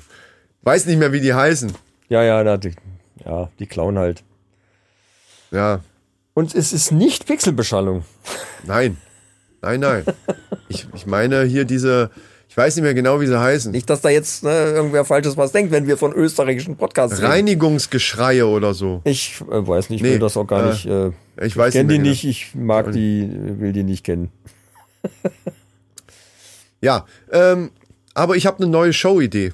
Weiß 0.63 0.87
nicht 0.87 0.99
mehr, 0.99 1.13
wie 1.13 1.21
die 1.21 1.35
heißen. 1.35 1.73
Ja, 2.09 2.23
ja, 2.23 2.43
na, 2.43 2.57
die, 2.57 2.75
ja, 3.25 3.51
die 3.59 3.67
klauen 3.67 3.99
halt. 3.99 4.25
Ja, 5.51 5.81
Und 6.35 6.55
es 6.55 6.73
ist 6.73 6.91
nicht 6.93 7.27
Pixelbeschallung. 7.27 8.05
nein. 8.65 8.97
Nein, 9.63 9.81
nein. 9.81 10.05
Ich, 10.71 10.87
ich 10.95 11.07
meine 11.07 11.45
hier 11.45 11.65
diese, 11.65 12.11
weiß 12.59 12.77
nicht 12.77 12.83
mehr 12.83 12.93
genau, 12.95 13.21
wie 13.23 13.27
sie 13.27 13.41
heißen. 13.41 13.73
Nicht, 13.73 13.89
dass 13.89 14.03
da 14.03 14.11
jetzt 14.11 14.45
ne, 14.45 14.51
irgendwer 14.51 15.05
Falsches 15.07 15.37
was 15.39 15.53
denkt, 15.53 15.73
wenn 15.73 15.87
wir 15.87 15.97
von 15.97 16.13
österreichischen 16.13 16.77
Podcasts 16.77 17.17
reden. 17.19 17.31
Reinigungsgeschreie 17.31 18.47
oder 18.47 18.75
so. 18.75 19.01
Ich 19.05 19.41
äh, 19.51 19.67
weiß 19.67 19.89
nicht, 19.89 20.01
ich 20.01 20.03
Nee, 20.03 20.13
will 20.15 20.19
das 20.19 20.37
auch 20.37 20.47
gar 20.47 20.65
äh, 20.65 20.71
nicht. 20.71 20.85
Äh, 20.87 21.13
ich 21.41 21.57
weiß 21.57 21.73
kenne 21.73 21.89
die 21.95 21.99
nicht 21.99 22.03
mehr 22.05 22.11
nicht, 22.11 22.25
ich 22.25 22.55
mag 22.55 22.93
die, 22.93 23.31
will 23.33 23.73
die 23.73 23.85
nicht 23.85 24.05
kennen. 24.05 24.31
Ja, 26.81 27.07
ähm, 27.33 27.71
aber 28.15 28.37
ich 28.37 28.47
habe 28.47 28.59
eine 28.59 28.69
neue 28.71 28.93
Show-Idee. 28.93 29.53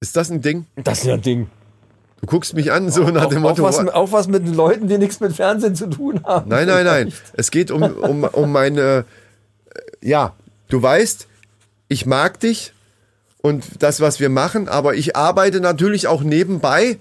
Ist 0.00 0.16
das 0.16 0.30
ein 0.30 0.40
Ding? 0.40 0.66
Das 0.82 0.98
ist 0.98 1.04
ja 1.06 1.14
ein 1.14 1.22
Ding. 1.22 1.48
Du 2.20 2.26
guckst 2.26 2.54
mich 2.54 2.72
an, 2.72 2.90
so 2.90 3.04
nach 3.10 3.26
Auch, 3.26 3.28
dem 3.28 3.38
auch, 3.44 3.50
Motto. 3.50 3.62
was, 3.62 3.78
auch 3.88 4.10
was 4.12 4.26
mit 4.26 4.48
Leuten, 4.48 4.88
die 4.88 4.98
nichts 4.98 5.20
mit 5.20 5.32
Fernsehen 5.34 5.74
zu 5.76 5.86
tun 5.88 6.22
haben. 6.24 6.48
Nein, 6.48 6.66
nein, 6.66 6.84
nein. 6.84 7.12
Es 7.34 7.50
geht 7.50 7.70
um, 7.70 7.82
um, 7.82 8.24
um 8.24 8.50
meine. 8.52 9.04
äh, 9.74 9.80
Ja, 10.08 10.34
du 10.68 10.82
weißt, 10.82 11.26
ich 11.88 12.06
mag 12.06 12.40
dich 12.40 12.72
und 13.42 13.64
das, 13.80 14.00
was 14.00 14.18
wir 14.20 14.28
machen, 14.28 14.68
aber 14.68 14.94
ich 14.94 15.16
arbeite 15.16 15.60
natürlich 15.60 16.06
auch 16.08 16.22
nebenbei. 16.22 16.98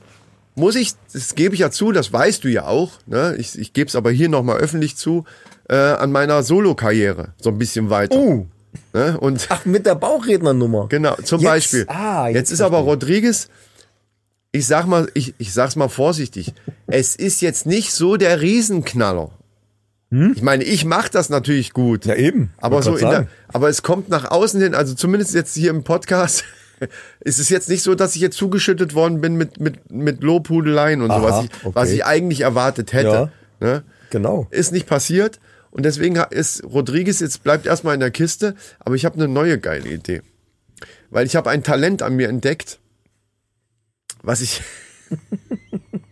Muss 0.58 0.76
ich, 0.76 0.94
das 1.12 1.36
gebe 1.36 1.54
ich 1.54 1.60
ja 1.62 1.70
zu, 1.72 1.92
das 1.92 2.14
weißt 2.14 2.44
du 2.44 2.48
ja 2.48 2.66
auch. 2.66 2.92
Ne? 3.08 3.36
Ich, 3.38 3.58
ich 3.60 3.74
gebe 3.74 3.90
es 3.90 3.96
aber 3.96 4.12
hier 4.12 4.30
nochmal 4.30 4.58
öffentlich 4.60 4.96
zu, 4.96 5.26
äh, 5.68 5.76
an 5.76 6.12
meiner 6.14 6.44
Solo-Karriere 6.44 7.34
so 7.42 7.50
ein 7.50 7.58
bisschen 7.58 7.90
weiter. 7.90 8.16
Oh. 8.16 8.46
Ne? 8.94 9.18
Und 9.20 9.48
Ach, 9.50 9.66
mit 9.66 9.86
der 9.86 9.96
Bauchrednernummer. 9.96 10.88
Genau, 10.88 11.16
zum 11.24 11.42
Jetzt- 11.42 11.50
Beispiel. 11.50 11.86
ah, 11.90 12.28
jetzt 12.28 12.36
jetzt 12.36 12.52
ist 12.52 12.62
aber 12.62 12.78
Rodriguez. 12.80 13.50
ich 14.54 14.66
sag 14.66 14.86
mal, 14.86 15.10
ich, 15.14 15.34
ich 15.38 15.52
sag's 15.54 15.76
mal 15.76 15.90
vorsichtig, 15.90 16.54
es 16.88 17.16
ist 17.18 17.42
jetzt 17.42 17.66
nicht 17.66 17.92
so 17.92 18.16
der 18.16 18.40
Riesenknaller. 18.42 19.32
Ich 20.36 20.42
meine, 20.42 20.64
ich 20.64 20.86
mache 20.86 21.10
das 21.12 21.30
natürlich 21.30 21.74
gut. 21.74 22.06
Hm? 22.06 22.12
Ja, 22.12 22.16
eben. 22.16 22.52
Aber 22.58 22.82
so 22.82 22.98
der, 22.98 23.28
aber 23.48 23.70
es 23.70 23.84
kommt 23.84 24.10
nach 24.10 24.30
außen 24.30 24.62
hin, 24.62 24.76
also 24.76 24.94
zumindest 24.94 25.34
jetzt 25.34 25.56
hier 25.56 25.70
im 25.70 25.84
Podcast, 25.84 26.44
ist 27.22 27.40
es 27.40 27.50
jetzt 27.50 27.70
nicht 27.70 27.84
so, 27.84 27.96
dass 27.96 28.16
ich 28.16 28.22
jetzt 28.22 28.38
zugeschüttet 28.38 28.94
worden 28.94 29.22
bin 29.22 29.36
mit, 29.36 29.60
mit, 29.60 29.92
mit 29.92 30.24
Lobhudeleien 30.24 31.02
und 31.02 31.10
so, 31.10 31.16
Aha, 31.16 31.24
was 31.24 31.46
ich, 31.46 31.50
okay. 31.64 31.76
was 31.76 31.92
ich 31.92 32.06
eigentlich 32.06 32.42
erwartet 32.42 32.94
hätte. 32.94 33.32
Ne? 33.60 33.84
Genau. 34.10 34.48
Ist 34.52 34.72
nicht 34.72 34.88
passiert. 34.88 35.40
Und 35.72 35.84
deswegen 35.84 36.16
ist 36.30 36.64
Rodriguez 36.64 37.20
jetzt 37.20 37.44
bleibt 37.44 37.66
erstmal 37.66 37.96
in 37.96 38.00
der 38.00 38.12
Kiste, 38.12 38.56
aber 38.80 38.96
ich 38.96 39.04
habe 39.04 39.16
eine 39.16 39.28
neue 39.28 39.60
geile 39.60 39.90
Idee. 39.90 40.22
Weil 41.10 41.26
ich 41.26 41.36
habe 41.36 41.50
ein 41.50 41.64
Talent 41.64 42.02
an 42.02 42.16
mir 42.16 42.30
entdeckt, 42.30 42.80
was 44.22 44.42
ich. 44.42 44.62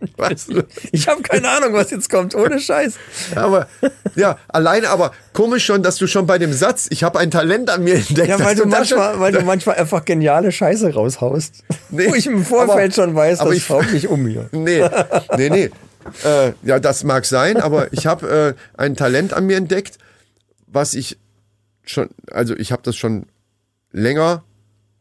was, 0.18 0.48
Ich 0.92 1.08
habe 1.08 1.22
keine 1.22 1.50
Ahnung, 1.50 1.74
was 1.74 1.92
jetzt 1.92 2.10
kommt. 2.10 2.36
Ohne 2.36 2.60
Scheiß. 2.60 2.96
aber 3.36 3.68
ja, 4.16 4.38
alleine, 4.48 4.90
aber 4.90 5.12
komisch 5.34 5.66
schon, 5.66 5.84
dass 5.84 5.98
du 5.98 6.08
schon 6.08 6.26
bei 6.26 6.38
dem 6.38 6.54
Satz, 6.54 6.88
ich 6.90 7.04
habe 7.04 7.20
ein 7.20 7.32
Talent 7.32 7.70
an 7.70 7.84
mir 7.84 7.96
entdeckt. 7.96 8.28
Ja, 8.30 8.40
weil 8.40 8.56
du, 8.56 8.66
manchmal, 8.66 9.20
weil 9.20 9.32
du 9.32 9.42
manchmal 9.42 9.76
einfach 9.78 10.06
geniale 10.06 10.52
Scheiße 10.52 10.94
raushaust. 10.94 11.64
Nee, 11.90 12.10
wo 12.10 12.16
ich 12.16 12.28
im 12.28 12.44
Vorfeld 12.46 12.94
aber- 12.98 13.04
schon 13.08 13.16
weiß, 13.16 13.40
aber 13.40 13.50
das 13.50 13.58
ich- 13.60 13.66
schraubt 13.66 13.92
mich 13.92 14.08
um 14.08 14.26
hier. 14.28 14.50
Nee, 14.52 14.84
nee, 15.38 15.50
nee. 15.50 15.70
Äh, 16.26 16.52
ja, 16.64 16.80
das 16.80 17.04
mag 17.06 17.26
sein, 17.26 17.58
aber 17.58 17.92
ich 17.94 18.06
habe 18.08 18.56
äh, 18.76 18.82
ein 18.82 18.96
Talent 18.96 19.32
an 19.34 19.46
mir 19.46 19.56
entdeckt, 19.58 19.98
was 20.68 20.94
ich 20.96 21.18
schon, 21.86 22.10
also 22.32 22.56
ich 22.56 22.72
habe 22.72 22.82
das 22.84 22.96
schon 22.98 23.26
länger, 23.92 24.44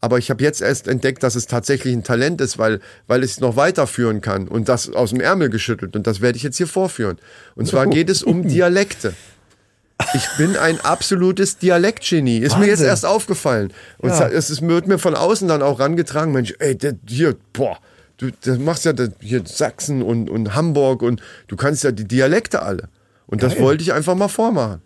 aber 0.02 0.18
ich 0.18 0.28
habe 0.30 0.42
jetzt 0.42 0.60
erst 0.60 0.88
entdeckt, 0.88 1.22
dass 1.22 1.36
es 1.36 1.46
tatsächlich 1.46 1.94
ein 1.94 2.02
Talent 2.02 2.40
ist, 2.42 2.58
weil, 2.58 2.80
weil 3.06 3.22
ich 3.24 3.30
es 3.30 3.40
noch 3.40 3.56
weiterführen 3.56 4.20
kann 4.20 4.48
und 4.48 4.68
das 4.68 4.90
aus 4.92 5.10
dem 5.10 5.20
Ärmel 5.20 5.48
geschüttelt 5.48 5.96
und 5.96 6.06
das 6.06 6.20
werde 6.20 6.36
ich 6.36 6.42
jetzt 6.42 6.56
hier 6.58 6.66
vorführen. 6.66 7.18
Und 7.54 7.66
zwar 7.68 7.86
geht 7.86 8.10
es 8.10 8.22
um 8.22 8.42
Dialekte. 8.48 9.14
Ich 10.14 10.28
bin 10.36 10.56
ein 10.56 10.80
absolutes 10.80 11.58
Dialektgenie. 11.58 12.38
Ist 12.38 12.58
mir 12.58 12.66
jetzt 12.66 12.78
Wahnsinn. 12.80 12.86
erst 12.86 13.06
aufgefallen. 13.06 13.72
Und 13.98 14.10
Ja. 14.10 14.26
es 14.28 14.60
wird 14.60 14.88
mir 14.88 14.98
von 14.98 15.14
außen 15.14 15.46
dann 15.46 15.62
auch 15.62 15.78
rangetragen, 15.78 16.32
Mensch, 16.32 16.52
ey, 16.58 16.76
der, 16.76 16.96
hier, 17.08 17.36
boah, 17.52 17.78
du, 18.16 18.30
du 18.44 18.56
machst 18.58 18.84
ja 18.84 18.92
das, 18.92 19.10
hier 19.20 19.42
Sachsen 19.46 20.02
und, 20.02 20.28
und 20.28 20.56
Hamburg 20.56 21.02
und 21.02 21.22
du 21.46 21.54
kannst 21.54 21.84
ja 21.84 21.92
die 21.92 22.04
Dialekte 22.08 22.62
alle. 22.62 22.88
Und 23.28 23.44
das 23.44 23.58
wollte 23.60 23.82
ich 23.84 23.92
einfach 23.92 24.16
mal 24.16 24.26
vormachen. 24.28 24.82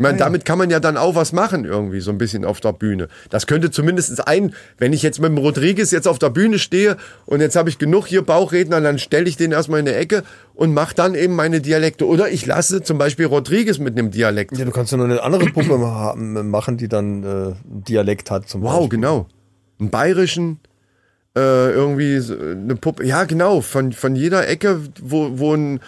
Ich 0.00 0.02
meine, 0.02 0.16
damit 0.16 0.46
kann 0.46 0.56
man 0.56 0.70
ja 0.70 0.80
dann 0.80 0.96
auch 0.96 1.14
was 1.14 1.34
machen 1.34 1.66
irgendwie, 1.66 2.00
so 2.00 2.10
ein 2.10 2.16
bisschen 2.16 2.46
auf 2.46 2.58
der 2.60 2.72
Bühne. 2.72 3.08
Das 3.28 3.46
könnte 3.46 3.70
zumindest 3.70 4.26
ein, 4.26 4.54
wenn 4.78 4.94
ich 4.94 5.02
jetzt 5.02 5.20
mit 5.20 5.28
dem 5.28 5.36
Rodriguez 5.36 5.90
jetzt 5.90 6.08
auf 6.08 6.18
der 6.18 6.30
Bühne 6.30 6.58
stehe 6.58 6.96
und 7.26 7.40
jetzt 7.42 7.54
habe 7.54 7.68
ich 7.68 7.76
genug 7.76 8.06
hier 8.06 8.22
Bauchredner, 8.22 8.80
dann 8.80 8.98
stelle 8.98 9.28
ich 9.28 9.36
den 9.36 9.52
erstmal 9.52 9.80
in 9.80 9.86
eine 9.88 9.96
Ecke 9.98 10.22
und 10.54 10.72
mache 10.72 10.94
dann 10.94 11.14
eben 11.14 11.36
meine 11.36 11.60
Dialekte. 11.60 12.06
Oder 12.06 12.30
ich 12.30 12.46
lasse 12.46 12.80
zum 12.82 12.96
Beispiel 12.96 13.26
Rodriguez 13.26 13.78
mit 13.78 13.98
einem 13.98 14.10
Dialekt. 14.10 14.56
Ja, 14.56 14.64
du 14.64 14.70
kannst 14.70 14.90
ja 14.90 14.96
noch 14.96 15.04
eine 15.04 15.22
andere 15.22 15.44
Puppe 15.44 15.76
ma- 15.76 16.14
machen, 16.16 16.78
die 16.78 16.88
dann 16.88 17.22
äh, 17.22 17.26
einen 17.26 17.84
Dialekt 17.86 18.30
hat 18.30 18.48
zum 18.48 18.62
Wow, 18.62 18.70
Beispiel. 18.78 18.88
genau. 19.00 19.26
Einen 19.80 19.90
bayerischen, 19.90 20.60
äh, 21.36 21.72
irgendwie 21.72 22.18
so 22.20 22.38
eine 22.38 22.74
Puppe. 22.74 23.04
Ja, 23.04 23.24
genau. 23.24 23.60
Von, 23.60 23.92
von 23.92 24.16
jeder 24.16 24.48
Ecke, 24.48 24.80
wo, 25.02 25.38
wo 25.38 25.54
ein 25.54 25.80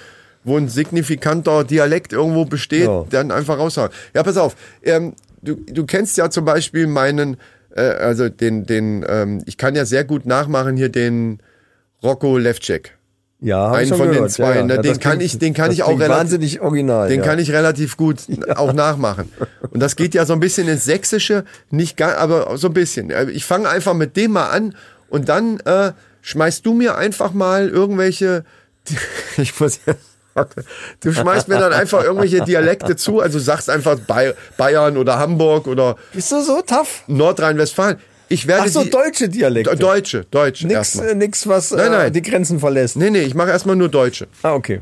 wo 0.45 0.57
ein 0.57 0.69
signifikanter 0.69 1.65
Dialekt 1.65 2.13
irgendwo 2.13 2.45
besteht, 2.45 2.87
Ja. 2.87 3.05
dann 3.11 3.31
einfach 3.31 3.59
raushauen. 3.59 3.91
Ja, 4.15 4.23
pass 4.23 4.37
auf. 4.37 4.57
Ähm, 4.83 5.15
du, 5.43 5.55
du 5.55 5.87
kennst 5.87 6.17
ja 6.17 6.31
zum 6.31 6.45
Beispiel 6.45 6.87
meinen, 6.87 7.37
äh, 7.77 7.83
also 7.83 8.29
den, 8.29 8.67
den, 8.67 9.05
ähm, 9.09 9.43
ich 9.47 9.57
kann 9.57 9.75
ja 9.77 9.85
sehr 9.85 10.05
gut 10.05 10.27
nachmachen 10.27 10.77
hier 10.77 10.89
den 10.89 11.39
Rocco 12.03 12.37
Levcek. 12.39 12.97
Ja, 13.45 13.73
Einen 13.73 13.89
von 13.89 14.07
den 14.07 14.13
gehört. 14.13 14.31
zwei, 14.31 14.63
ne? 14.63 14.75
Den 14.79 14.83
das 14.93 15.01
kann 15.01 15.19
klingt- 15.19 15.33
ich- 15.35 15.39
den 15.41 15.53
kann 15.53 15.73
ich 15.73 15.83
auch 15.83 15.89
relativ- 15.99 16.09
wahnsinnig 16.17 16.61
original. 16.61 17.09
Den 17.09 17.21
ja. 17.21 17.27
kann 17.27 17.41
ich 17.41 17.51
relativ 17.51 17.97
gut 17.97 18.19
auch 18.57 18.73
nachmachen. 18.73 19.33
Und 19.71 19.81
das 19.81 19.97
geht 19.97 20.15
ja 20.15 20.25
so 20.27 20.33
ein 20.33 20.39
bisschen 20.41 20.69
ins 20.69 20.85
Sächsische, 20.85 21.45
nicht 21.71 21.97
gar, 21.97 22.19
aber 22.19 22.57
so 22.57 22.69
ein 22.69 22.73
bisschen. 22.73 23.13
Ich 23.31 23.45
fange 23.45 23.69
einfach 23.69 23.95
mit 23.95 24.17
dem 24.17 24.31
mal 24.33 24.47
an 24.51 24.77
und 25.09 25.29
dann 25.29 25.59
äh, 25.65 25.91
schmeißt 26.21 26.65
du 26.65 26.73
mir 26.75 26.97
einfach 26.97 27.33
mal 27.33 27.69
irgendwelche. 27.69 28.45
Ich 29.39 29.59
muss 29.61 29.81
ja. 29.87 29.95
Du 31.01 31.13
schmeißt 31.13 31.49
mir 31.49 31.59
dann 31.59 31.73
einfach 31.73 32.03
irgendwelche 32.05 32.41
Dialekte 32.43 32.97
zu, 32.97 33.21
also 33.21 33.39
sagst 33.39 33.69
einfach 33.69 33.99
Bay- 33.99 34.33
Bayern 34.57 34.97
oder 34.97 35.19
Hamburg 35.19 35.67
oder 35.67 35.97
Bist 36.13 36.33
du 36.33 36.41
so 36.43 36.63
tough? 36.63 37.03
Nordrhein-Westfalen. 37.07 37.99
Ich 38.29 38.47
werde 38.47 38.63
Ach 38.67 38.69
so, 38.69 38.85
deutsche 38.85 39.29
Dialekte. 39.29 39.77
Deutsche, 39.77 40.25
Deutsch 40.31 40.65
Nix, 40.65 40.95
äh, 40.97 41.15
nix 41.15 41.47
was 41.47 41.71
Nein, 41.71 41.87
äh, 41.87 41.91
nein. 41.91 42.13
die 42.13 42.23
Grenzen 42.23 42.61
verlässt. 42.61 42.97
Nee, 42.97 43.11
nee, 43.11 43.21
ich 43.21 43.35
mache 43.35 43.51
erstmal 43.51 43.77
nur 43.77 43.91
Deutsche. 43.91 44.27
Ah, 44.43 44.55
okay. 44.55 44.81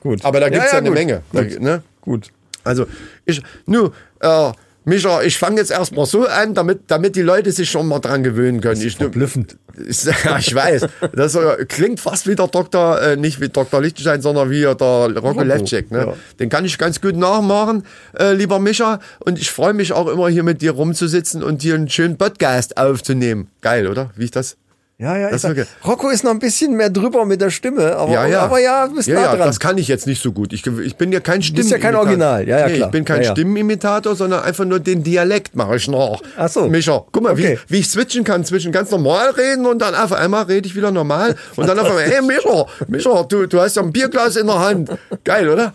Gut. 0.00 0.22
Aber 0.24 0.40
da 0.40 0.50
gibt's 0.50 0.72
ja, 0.72 0.78
eine 0.78 0.88
gut. 0.90 0.98
Menge. 0.98 1.22
Da, 1.32 1.42
Gut. 1.44 1.60
ne? 1.60 1.82
gut. 2.02 2.28
Also, 2.64 2.86
ich, 3.24 3.42
nu, 3.66 3.90
äh, 4.20 4.52
Micha, 4.84 5.22
ich 5.22 5.38
fange 5.38 5.58
jetzt 5.58 5.70
erstmal 5.70 6.06
so 6.06 6.26
an, 6.26 6.54
damit, 6.54 6.82
damit 6.88 7.14
die 7.14 7.22
Leute 7.22 7.52
sich 7.52 7.70
schon 7.70 7.86
mal 7.86 8.00
dran 8.00 8.22
gewöhnen 8.22 8.60
können. 8.60 8.80
Ich, 8.80 8.96
Verblüffend. 8.96 9.56
ich, 9.88 10.04
ja, 10.24 10.38
ich 10.38 10.54
weiß. 10.54 10.86
Das 11.14 11.34
äh, 11.34 11.64
klingt 11.66 12.00
fast 12.00 12.26
wie 12.26 12.34
der 12.34 12.48
Doktor, 12.48 13.00
äh, 13.00 13.16
nicht 13.16 13.40
wie 13.40 13.48
Dr. 13.48 13.80
Lichtenstein, 13.80 14.22
sondern 14.22 14.50
wie 14.50 14.62
der 14.62 14.74
Rocco 14.74 15.42
Levcek. 15.42 15.90
Ne? 15.90 15.98
ja. 15.98 16.14
Den 16.40 16.48
kann 16.48 16.64
ich 16.64 16.78
ganz 16.78 17.00
gut 17.00 17.16
nachmachen, 17.16 17.84
äh, 18.18 18.32
lieber 18.32 18.58
Micha. 18.58 18.98
Und 19.20 19.38
ich 19.38 19.50
freue 19.50 19.72
mich 19.72 19.92
auch 19.92 20.08
immer 20.08 20.28
hier 20.28 20.42
mit 20.42 20.62
dir 20.62 20.72
rumzusitzen 20.72 21.42
und 21.42 21.62
hier 21.62 21.74
einen 21.76 21.88
schönen 21.88 22.18
Podcast 22.18 22.76
aufzunehmen. 22.76 23.48
Geil, 23.60 23.86
oder? 23.86 24.10
Wie 24.16 24.24
ich 24.24 24.30
das? 24.32 24.56
Ja, 25.02 25.16
ja. 25.16 25.30
Das 25.30 25.42
sag, 25.42 25.56
ist 25.56 25.66
okay. 25.68 25.68
Rocco 25.84 26.10
ist 26.10 26.22
noch 26.22 26.30
ein 26.30 26.38
bisschen 26.38 26.76
mehr 26.76 26.88
drüber 26.88 27.24
mit 27.24 27.40
der 27.40 27.50
Stimme, 27.50 27.96
aber 27.96 28.12
Ja, 28.12 28.24
ja. 28.26 28.40
aber 28.42 28.60
ja, 28.60 28.86
du 28.86 28.94
bist 28.94 29.08
ja, 29.08 29.16
nah 29.16 29.20
ja, 29.22 29.36
dran. 29.36 29.46
das 29.48 29.58
kann 29.58 29.76
ich 29.76 29.88
jetzt 29.88 30.06
nicht 30.06 30.22
so 30.22 30.30
gut. 30.30 30.52
Ich, 30.52 30.64
ich 30.64 30.94
bin 30.96 31.10
ja 31.10 31.18
kein 31.18 31.40
bist 31.40 31.50
ja 31.70 31.78
kein 31.78 31.94
Stimmenimitator. 31.94 32.00
Original. 32.00 32.48
Ja, 32.48 32.58
ja, 32.60 32.66
nee, 32.68 32.76
klar. 32.76 32.88
Ich 32.88 32.92
bin 32.92 33.04
kein 33.04 33.16
Ja, 33.22 33.22
ja. 33.24 33.30
Stimmenimitator, 33.32 34.14
sondern 34.14 34.44
einfach 34.44 34.64
nur 34.64 34.78
den 34.78 35.02
Dialekt 35.02 35.56
mache 35.56 35.74
ich 35.76 35.88
nach. 35.88 36.20
Ach 36.36 36.48
so. 36.48 36.68
Micha, 36.68 37.04
guck 37.10 37.22
mal, 37.22 37.32
Okay. 37.32 37.58
wie, 37.68 37.74
wie 37.74 37.78
ich 37.80 37.88
switchen 37.90 38.22
kann 38.22 38.44
zwischen 38.44 38.70
ganz 38.70 38.90
normal 38.92 39.30
reden 39.30 39.66
und 39.66 39.80
dann 39.80 39.94
auf 39.96 40.12
einmal 40.12 40.44
rede 40.44 40.68
ich 40.68 40.76
wieder 40.76 40.92
normal 40.92 41.34
und 41.56 41.66
dann 41.68 41.78
auf 41.80 41.88
einmal, 41.88 42.04
hey 42.04 42.22
Micha, 42.22 42.66
Micha, 42.86 43.24
du, 43.24 43.46
du 43.48 43.60
hast 43.60 43.74
ja 43.74 43.82
ein 43.82 43.92
Bierglas 43.92 44.36
in 44.36 44.46
der 44.46 44.60
Hand. 44.60 44.88
Geil, 45.24 45.48
oder? 45.48 45.74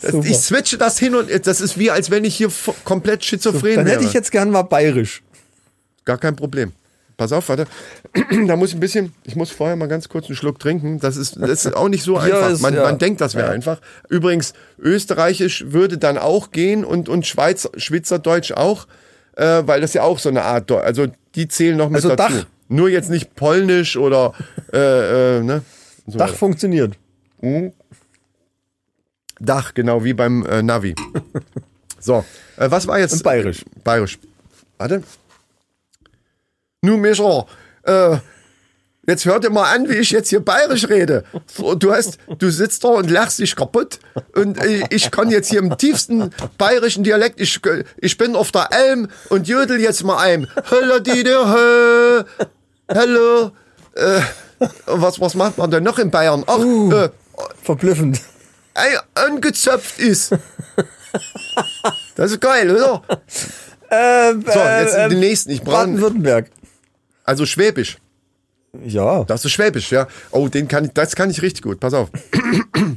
Super. 0.00 0.26
ich 0.26 0.36
switche 0.38 0.78
das 0.78 0.98
hin 0.98 1.14
und 1.14 1.28
das 1.46 1.60
ist 1.60 1.78
wie, 1.78 1.90
als 1.92 2.10
wenn 2.10 2.24
ich 2.24 2.34
hier 2.36 2.48
komplett 2.84 3.24
schizophren 3.24 3.76
Dann 3.76 3.86
wäre. 3.86 3.96
hätte 3.96 4.04
ich 4.06 4.12
jetzt 4.14 4.32
gern 4.32 4.50
mal 4.50 4.62
bayerisch. 4.62 5.22
Gar 6.04 6.18
kein 6.18 6.34
Problem. 6.36 6.72
Pass 7.16 7.30
auf, 7.32 7.48
warte. 7.48 7.66
da 8.46 8.56
muss 8.56 8.70
ich 8.70 8.74
ein 8.76 8.80
bisschen, 8.80 9.12
ich 9.24 9.36
muss 9.36 9.50
vorher 9.50 9.76
mal 9.76 9.86
ganz 9.86 10.08
kurz 10.08 10.26
einen 10.26 10.34
Schluck 10.36 10.58
trinken. 10.58 10.98
Das 10.98 11.16
ist, 11.16 11.36
das 11.40 11.64
ist 11.64 11.76
auch 11.76 11.88
nicht 11.88 12.02
so 12.02 12.16
einfach. 12.18 12.50
ist- 12.50 12.60
man, 12.60 12.74
ja. 12.74 12.82
man 12.82 12.98
denkt, 12.98 13.20
das 13.20 13.34
wäre 13.34 13.50
einfach. 13.50 13.80
Übrigens, 14.08 14.52
Österreichisch 14.78 15.66
würde 15.68 15.96
dann 15.98 16.18
auch 16.18 16.50
gehen 16.50 16.84
und, 16.84 17.08
und 17.08 17.26
Schweiz, 17.26 17.68
Schweizerdeutsch 17.76 18.52
auch, 18.52 18.86
äh, 19.36 19.62
weil 19.66 19.80
das 19.80 19.94
ja 19.94 20.02
auch 20.02 20.18
so 20.18 20.28
eine 20.28 20.42
Art, 20.42 20.70
Deu- 20.70 20.80
also 20.80 21.06
die 21.36 21.46
zählen 21.48 21.76
noch 21.76 21.88
mit 21.88 21.96
Also 22.04 22.14
dazu. 22.16 22.34
Dach. 22.38 22.46
Nur 22.68 22.88
jetzt 22.88 23.10
nicht 23.10 23.34
Polnisch 23.36 23.96
oder, 23.96 24.32
äh, 24.72 25.38
äh, 25.38 25.42
ne? 25.42 25.62
So 26.06 26.18
Dach 26.18 26.34
funktioniert. 26.34 26.94
Dach, 29.40 29.74
genau 29.74 30.02
wie 30.04 30.14
beim 30.14 30.44
äh, 30.46 30.62
Navi. 30.62 30.94
So, 32.00 32.22
äh, 32.58 32.70
was 32.70 32.86
war 32.86 32.98
jetzt? 32.98 33.14
Und 33.14 33.22
bayerisch. 33.22 33.64
Bayerisch. 33.82 34.18
Warte. 34.76 35.02
Nu, 36.84 36.98
Mischer, 36.98 37.46
äh, 37.84 38.18
jetzt 39.06 39.24
hör 39.24 39.40
dir 39.40 39.48
mal 39.48 39.74
an, 39.74 39.88
wie 39.88 39.94
ich 39.94 40.10
jetzt 40.10 40.28
hier 40.28 40.40
bayerisch 40.40 40.86
rede. 40.90 41.24
Du 41.78 41.94
hast, 41.94 42.18
du 42.38 42.50
sitzt 42.50 42.84
da 42.84 42.88
und 42.88 43.10
lachst 43.10 43.38
dich 43.38 43.56
kaputt 43.56 44.00
und 44.34 44.62
äh, 44.62 44.82
ich 44.90 45.10
kann 45.10 45.30
jetzt 45.30 45.48
hier 45.48 45.60
im 45.60 45.78
tiefsten 45.78 46.30
bayerischen 46.58 47.02
Dialekt, 47.02 47.40
ich, 47.40 47.58
ich 47.96 48.18
bin 48.18 48.36
auf 48.36 48.52
der 48.52 48.70
Alm 48.70 49.08
und 49.30 49.48
jodel 49.48 49.80
jetzt 49.80 50.04
mal 50.04 50.18
ein. 50.18 50.46
Hallo, 50.70 50.98
Dide, 50.98 52.26
hallo. 52.92 53.50
Äh, 53.94 54.20
was, 54.84 55.18
was 55.20 55.34
macht 55.34 55.56
man 55.56 55.70
denn 55.70 55.84
noch 55.84 55.98
in 55.98 56.10
Bayern? 56.10 56.44
Ach, 56.46 56.58
äh, 56.58 57.08
Verblüffend. 57.62 58.20
ey, 58.74 58.98
angezöpft 59.14 59.98
ist. 59.98 60.32
Das 62.16 62.30
ist 62.30 62.40
geil, 62.42 62.70
oder? 62.70 63.02
Ähm, 63.90 64.44
So, 64.46 64.58
jetzt 64.58 64.94
äh, 64.94 65.08
den 65.08 65.20
nächsten. 65.20 65.50
Ich 65.50 65.62
brauche 65.62 65.76
Baden-Württemberg. 65.78 66.50
Also 67.24 67.44
Schwäbisch. 67.46 67.98
Ja. 68.84 69.24
Das 69.24 69.44
ist 69.44 69.52
Schwäbisch, 69.52 69.90
ja. 69.92 70.06
Oh, 70.30 70.48
den 70.48 70.68
kann 70.68 70.84
ich, 70.86 70.92
das 70.92 71.14
kann 71.16 71.30
ich 71.30 71.42
richtig 71.42 71.62
gut. 71.62 71.80
Pass 71.80 71.94
auf. 71.94 72.10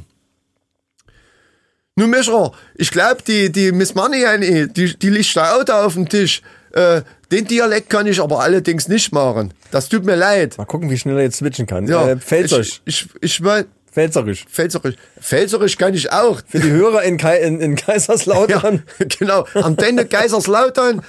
Nun, 1.96 2.10
Mischer, 2.10 2.52
ich 2.76 2.90
glaube, 2.92 3.22
die, 3.26 3.50
die 3.50 3.72
Miss 3.72 3.94
Money, 3.94 4.68
die, 4.68 4.96
die 4.96 5.10
liegt 5.10 5.34
da 5.36 5.56
auch 5.56 5.64
da 5.64 5.84
auf 5.84 5.94
dem 5.94 6.08
Tisch. 6.08 6.42
Äh, 6.72 7.02
den 7.32 7.44
Dialekt 7.46 7.90
kann 7.90 8.06
ich 8.06 8.20
aber 8.20 8.40
allerdings 8.40 8.86
nicht 8.88 9.12
machen. 9.12 9.52
Das 9.70 9.88
tut 9.88 10.04
mir 10.04 10.14
leid. 10.14 10.56
Mal 10.58 10.64
gucken, 10.64 10.90
wie 10.90 10.98
schnell 10.98 11.16
er 11.16 11.24
jetzt 11.24 11.38
switchen 11.38 11.66
kann. 11.66 11.86
Ja, 11.88 12.08
Äh, 12.08 12.16
Pfälzerisch. 12.18 12.82
Ich, 12.84 13.02
ich, 13.20 13.22
ich 13.22 13.40
mein, 13.40 13.64
Pfälzerisch. 13.90 14.44
Pfälzerisch. 14.48 14.94
Pfälzerisch 15.20 15.76
kann 15.76 15.92
ich 15.94 16.12
auch. 16.12 16.40
Für 16.46 16.60
die 16.60 16.70
Hörer 16.70 17.02
in, 17.02 17.16
Kai 17.16 17.38
in, 17.40 17.60
in 17.60 17.76
Ja, 17.76 17.84
Kaiserslautern. 17.84 18.84
genau. 19.18 19.44
Antenne 19.54 20.06
Kaiserslautern. 20.06 21.02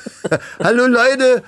Hallo 0.62 0.86
Leute, 0.86 1.42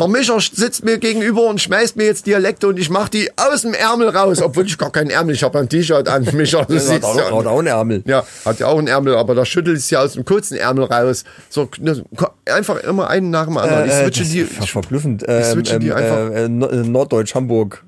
der 0.00 0.08
Mischer 0.08 0.38
sitzt 0.40 0.84
mir 0.84 0.98
gegenüber 0.98 1.46
und 1.46 1.60
schmeißt 1.60 1.96
mir 1.96 2.04
jetzt 2.06 2.26
Dialekte 2.26 2.66
und 2.68 2.78
ich 2.78 2.90
mach 2.90 3.08
die 3.08 3.30
aus 3.36 3.62
dem 3.62 3.74
Ärmel 3.74 4.08
raus, 4.08 4.42
obwohl 4.42 4.66
ich 4.66 4.76
gar 4.78 4.90
keinen 4.90 5.10
Ärmel, 5.10 5.34
ich 5.34 5.42
habe 5.44 5.58
ein 5.60 5.68
T-Shirt 5.68 6.08
an, 6.08 6.24
Mischer. 6.32 6.64
Das 6.68 6.84
hat 6.88 6.92
siehst 6.94 7.04
auch, 7.04 7.16
ja. 7.16 7.24
hat 7.26 7.46
auch 7.46 7.58
einen 7.58 7.66
Ärmel. 7.68 8.02
Ja, 8.06 8.24
hat 8.44 8.58
ja 8.58 8.66
auch 8.66 8.78
einen 8.78 8.88
Ärmel, 8.88 9.14
aber 9.14 9.34
da 9.34 9.44
schüttelt 9.44 9.76
es 9.78 9.88
ja 9.90 10.00
aus 10.02 10.14
dem 10.14 10.24
kurzen 10.24 10.56
Ärmel 10.56 10.84
raus. 10.84 11.24
So, 11.48 11.68
ne, 11.78 12.02
einfach 12.46 12.76
immer 12.82 13.08
einen 13.08 13.30
nach 13.30 13.44
dem 13.46 13.56
anderen. 13.58 13.86
ich 13.86 13.92
Äh, 13.92 14.02
switche 14.04 14.22
das 14.22 14.30
die, 14.32 14.40
ist 14.40 14.52
ver- 14.54 14.66
verblüffend. 14.66 15.24
Ähm, 15.28 15.44
switche 15.44 15.78
die 15.78 15.92
einfach- 15.92 16.30
Äh, 16.30 16.44
äh, 16.44 16.48
Nord- 16.48 16.72
äh, 16.72 16.76
Norddeutsch, 16.76 17.34
Hamburg. 17.34 17.84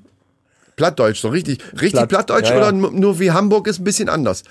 Plattdeutsch, 0.75 1.19
so 1.21 1.29
richtig, 1.29 1.59
richtig 1.73 1.91
Platt, 1.93 2.09
Plattdeutsch 2.09 2.49
ja, 2.49 2.55
ja. 2.55 2.69
oder 2.69 2.71
nur 2.71 3.19
wie 3.19 3.31
Hamburg 3.31 3.67
ist 3.67 3.79
ein 3.79 3.83
bisschen 3.83 4.09
anders. 4.09 4.43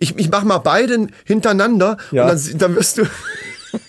Ich, 0.00 0.16
ich 0.18 0.28
mach 0.30 0.42
mal 0.44 0.58
beide 0.58 1.06
hintereinander 1.24 1.96
Ja. 2.10 2.24
und 2.24 2.28
dann, 2.30 2.58
dann 2.58 2.76
wirst 2.76 2.98
du, 2.98 3.02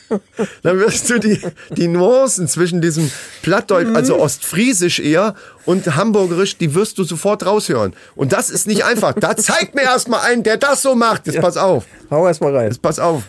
dann 0.63 0.79
wirst 0.79 1.09
du 1.09 1.19
die, 1.19 1.39
die 1.69 1.87
Nuancen 1.87 2.47
zwischen 2.47 2.81
diesem 2.81 3.09
Plattdeutsch, 3.41 3.89
also 3.95 4.15
Mhm. 4.15 4.21
Ostfriesisch 4.21 4.99
eher 4.99 5.35
und 5.65 5.95
Hamburgerisch, 5.95 6.57
die 6.57 6.73
wirst 6.73 6.97
du 6.97 7.03
sofort 7.03 7.45
raushören. 7.45 7.93
Und 8.15 8.33
das 8.33 8.49
ist 8.49 8.67
nicht 8.67 8.83
einfach. 8.85 9.13
Da 9.13 9.35
zeigt 9.37 9.75
mir 9.75 9.83
erstmal 9.83 10.21
einen, 10.21 10.43
der 10.43 10.57
das 10.57 10.81
so 10.81 10.95
macht. 10.95 11.27
Jetzt 11.27 11.41
pass 11.41 11.57
auf. 11.57 11.85
Hau 12.09 12.27
erst 12.27 12.41
mal 12.41 12.55
rein. 12.55 12.67
Jetzt 12.67 12.81
pass 12.81 12.99
auf. 12.99 13.23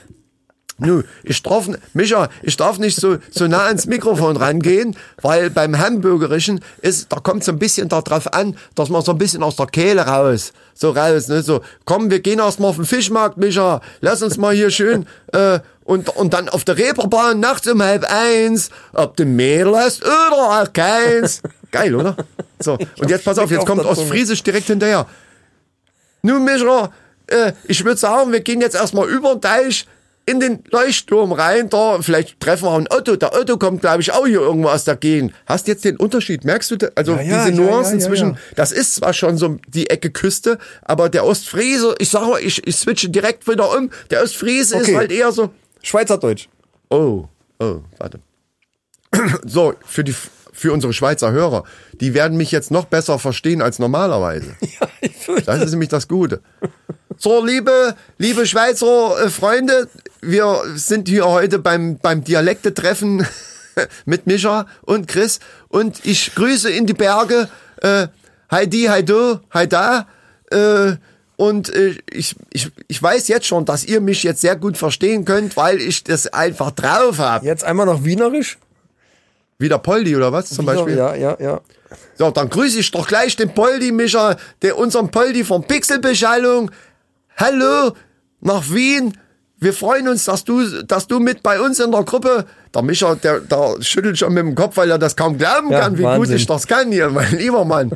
Nö, 0.81 1.03
ich 1.23 1.43
darf, 1.43 1.69
Micha, 1.93 2.29
ich 2.43 2.57
darf 2.57 2.79
nicht 2.79 2.97
so, 2.97 3.19
so 3.31 3.47
nah 3.47 3.67
ans 3.67 3.87
Mikrofon 3.87 4.37
rangehen, 4.37 4.97
weil 5.21 5.51
beim 5.51 5.79
Hamburgerischen 5.79 6.61
ist, 6.81 7.13
da 7.13 7.17
kommt 7.21 7.45
so 7.45 7.53
ein 7.53 7.59
bisschen 7.59 7.89
darauf 7.89 8.33
an, 8.33 8.57
dass 8.75 8.89
man 8.89 9.03
so 9.03 9.13
ein 9.13 9.19
bisschen 9.19 9.43
aus 9.43 9.57
der 9.57 9.67
Kehle 9.67 10.03
raus, 10.03 10.53
so 10.75 10.91
raus, 10.91 11.29
ne, 11.29 11.43
so, 11.43 11.61
komm, 11.85 12.11
wir 12.11 12.21
gehen 12.21 12.39
erst 12.39 12.61
mal 12.61 12.69
auf 12.69 12.77
den 12.77 12.87
Fischmarkt, 12.87 13.37
Micha, 13.37 13.83
lass 14.01 14.23
uns 14.23 14.39
mal 14.39 14.55
hier 14.55 14.71
schön, 14.71 15.07
äh, 15.33 15.61
und, 15.85 16.09
und 16.17 16.33
dann 16.33 16.49
auf 16.49 16.65
der 16.65 16.79
Reeperbahn 16.79 17.41
nachts 17.41 17.67
um 17.67 17.83
halb 17.83 18.05
eins, 18.05 18.71
ob 18.93 19.17
du 19.17 19.25
Mädel 19.25 19.77
hast 19.77 20.03
oder 20.05 20.63
auch 20.63 20.73
keins. 20.73 21.43
Geil, 21.73 21.95
oder? 21.95 22.17
So, 22.61 22.79
und 22.99 23.11
jetzt 23.11 23.25
pass 23.25 23.39
auf, 23.39 23.51
jetzt 23.51 23.67
kommt. 23.67 23.85
Ostfriesisch 23.85 24.43
direkt 24.43 24.69
hinterher. 24.69 25.07
Nun, 26.23 26.45
Micha, 26.45 26.91
äh, 27.27 27.53
ich 27.65 27.85
würde 27.85 27.99
sagen, 27.99 28.33
wir 28.33 28.41
gehen 28.41 28.61
jetzt 28.61 28.77
erstmal 28.77 29.09
über 29.09 29.35
den 29.35 29.41
Teich 29.41 29.87
in 30.27 30.39
den 30.41 30.63
Leuchtturm 30.71 31.33
rein. 31.33 31.69
Da, 31.71 32.01
vielleicht 32.03 32.39
treffen 32.41 32.65
wir 32.65 32.71
auch 32.71 32.79
ein 32.79 32.89
Otto. 32.91 33.17
Der 33.17 33.35
Otto 33.35 33.59
kommt, 33.59 33.81
glaube 33.81 34.01
ich, 34.03 34.13
auch 34.13 34.27
hier 34.27 34.41
irgendwo 34.41 34.69
aus 34.69 34.85
der 34.85 34.97
Gegend. 34.97 35.33
Hast 35.47 35.67
jetzt 35.67 35.85
den 35.85 35.97
Unterschied? 35.97 36.45
Merkst 36.45 36.71
du, 36.71 36.93
also 36.95 37.13
Ja, 37.15 37.23
ja, 37.23 37.45
diese 37.47 37.61
Nuancen 37.61 37.99
ja, 37.99 38.07
zwischen, 38.07 38.39
das 38.55 38.71
ist 38.73 38.95
zwar 38.97 39.13
schon 39.13 39.37
so 39.37 39.57
die 39.69 39.91
Ecke 39.91 40.11
Küste, 40.11 40.59
aber 40.83 41.09
der 41.09 41.25
Ostfriese, 41.25 41.95
ich 41.99 42.11
sag 42.11 42.29
mal, 42.29 42.41
ich, 42.41 42.67
ich 42.67 42.77
switche 42.77 43.09
direkt 43.11 43.49
wieder 43.49 43.77
um. 43.77 43.91
Der 44.11 44.23
Ostfriese 44.23 44.77
Okay. 44.77 44.91
ist 44.93 44.97
halt 44.97 45.13
eher 45.13 45.33
so, 45.33 45.51
Schweizerdeutsch. 45.83 46.49
Oh, 46.91 47.25
oh, 47.59 47.81
warte. 47.99 48.21
So, 49.47 49.75
für 49.85 50.05
die 50.05 50.15
für 50.53 50.73
unsere 50.75 50.93
Schweizer 50.93 51.33
Hörer, 51.33 51.65
die 51.95 52.13
werden 52.13 52.37
mich 52.37 52.51
jetzt 52.53 52.71
noch 52.71 52.85
besser 52.85 53.19
verstehen 53.19 53.63
als 53.63 53.79
normalerweise. 53.79 54.55
Ja, 54.61 54.89
ich 55.01 55.17
fürchte. 55.17 55.47
Das 55.47 55.63
ist 55.63 55.71
nämlich 55.71 55.89
das 55.89 56.07
Gute. 56.07 56.43
So, 57.17 57.45
liebe, 57.45 57.95
liebe 58.19 58.45
Schweizer 58.47 59.25
äh, 59.25 59.31
Freunde, 59.31 59.89
wir 60.23 60.63
sind 60.75 61.09
hier 61.09 61.27
heute 61.27 61.59
beim, 61.59 61.99
beim 61.99 62.25
Dialektetreffen 62.25 63.27
mit 64.05 64.27
Mischa 64.27 64.67
und 64.83 65.09
Chris 65.09 65.41
und 65.69 66.05
ich 66.05 66.35
grüße 66.35 66.71
in 66.71 66.87
die 66.87 66.95
Berge. 66.95 67.49
Äh, 67.83 68.09
Heidi, 68.51 68.85
Heido, 68.85 69.41
Heida. 69.53 70.07
Äh, 70.51 70.97
und 71.37 71.73
äh, 71.73 71.95
ich, 72.11 72.37
ich, 72.53 72.71
ich 72.89 73.03
weiß 73.03 73.29
jetzt 73.29 73.47
schon, 73.47 73.65
dass 73.65 73.85
ihr 73.85 74.01
mich 74.01 74.23
jetzt 74.23 74.43
sehr 74.43 74.57
gut 74.57 74.77
verstehen 74.77 75.25
könnt, 75.25 75.57
weil 75.57 75.81
ich 75.81 76.05
das 76.05 76.27
einfach 76.27 76.71
drauf 76.73 77.19
habe. 77.19 77.47
Jetzt 77.47 77.65
einmal 77.65 77.87
noch 77.87 78.05
Wienerisch. 78.05 78.59
Wieder 79.59 79.79
Poldi 79.79 80.17
oder 80.17 80.33
was 80.33 80.51
zum 80.51 80.67
Beispiel? 80.67 80.97
Ja, 80.97 81.15
ja, 81.15 81.37
ja. 81.39 81.61
So, 82.17 82.31
dann 82.31 82.49
grüße 82.49 82.81
ich 82.81 82.91
doch 82.91 83.07
gleich 83.07 83.37
den 83.37 83.55
Poldi, 83.55 83.93
Micha, 83.93 84.37
der 84.63 84.79
unseren 84.79 85.11
Poldi 85.11 85.45
von 85.45 85.65
Pixelbeschallung. 85.65 86.71
Hallo, 87.37 87.95
nach 88.41 88.71
Wien. 88.71 89.17
Wir 89.61 89.75
freuen 89.75 90.09
uns, 90.09 90.25
dass 90.25 90.45
du, 90.45 90.83
dass 90.85 91.07
du 91.07 91.21
mit 91.21 91.43
bei 91.43 91.61
uns 91.61 91.79
in 91.81 91.93
der 91.93 92.03
Gruppe. 92.03 92.47
Der 92.75 92.83
Micha, 92.83 93.15
der, 93.17 93.41
der 93.41 93.77
schüttelt 93.81 94.17
schon 94.17 94.33
mit 94.33 94.43
dem 94.45 94.55
Kopf, 94.55 94.77
weil 94.79 94.91
er 94.91 94.99
das 94.99 95.17
kaum 95.17 95.37
glauben 95.37 95.71
Ja, 95.71 95.81
kann, 95.81 95.99
wie 95.99 96.03
gut 96.03 96.13
Wahnsinn. 96.13 96.37
ich 96.37 96.47
das 96.47 96.67
kann 96.67 96.91
hier, 96.91 97.11
mein 97.11 97.37
lieber 97.37 97.65
Mann. 97.67 97.91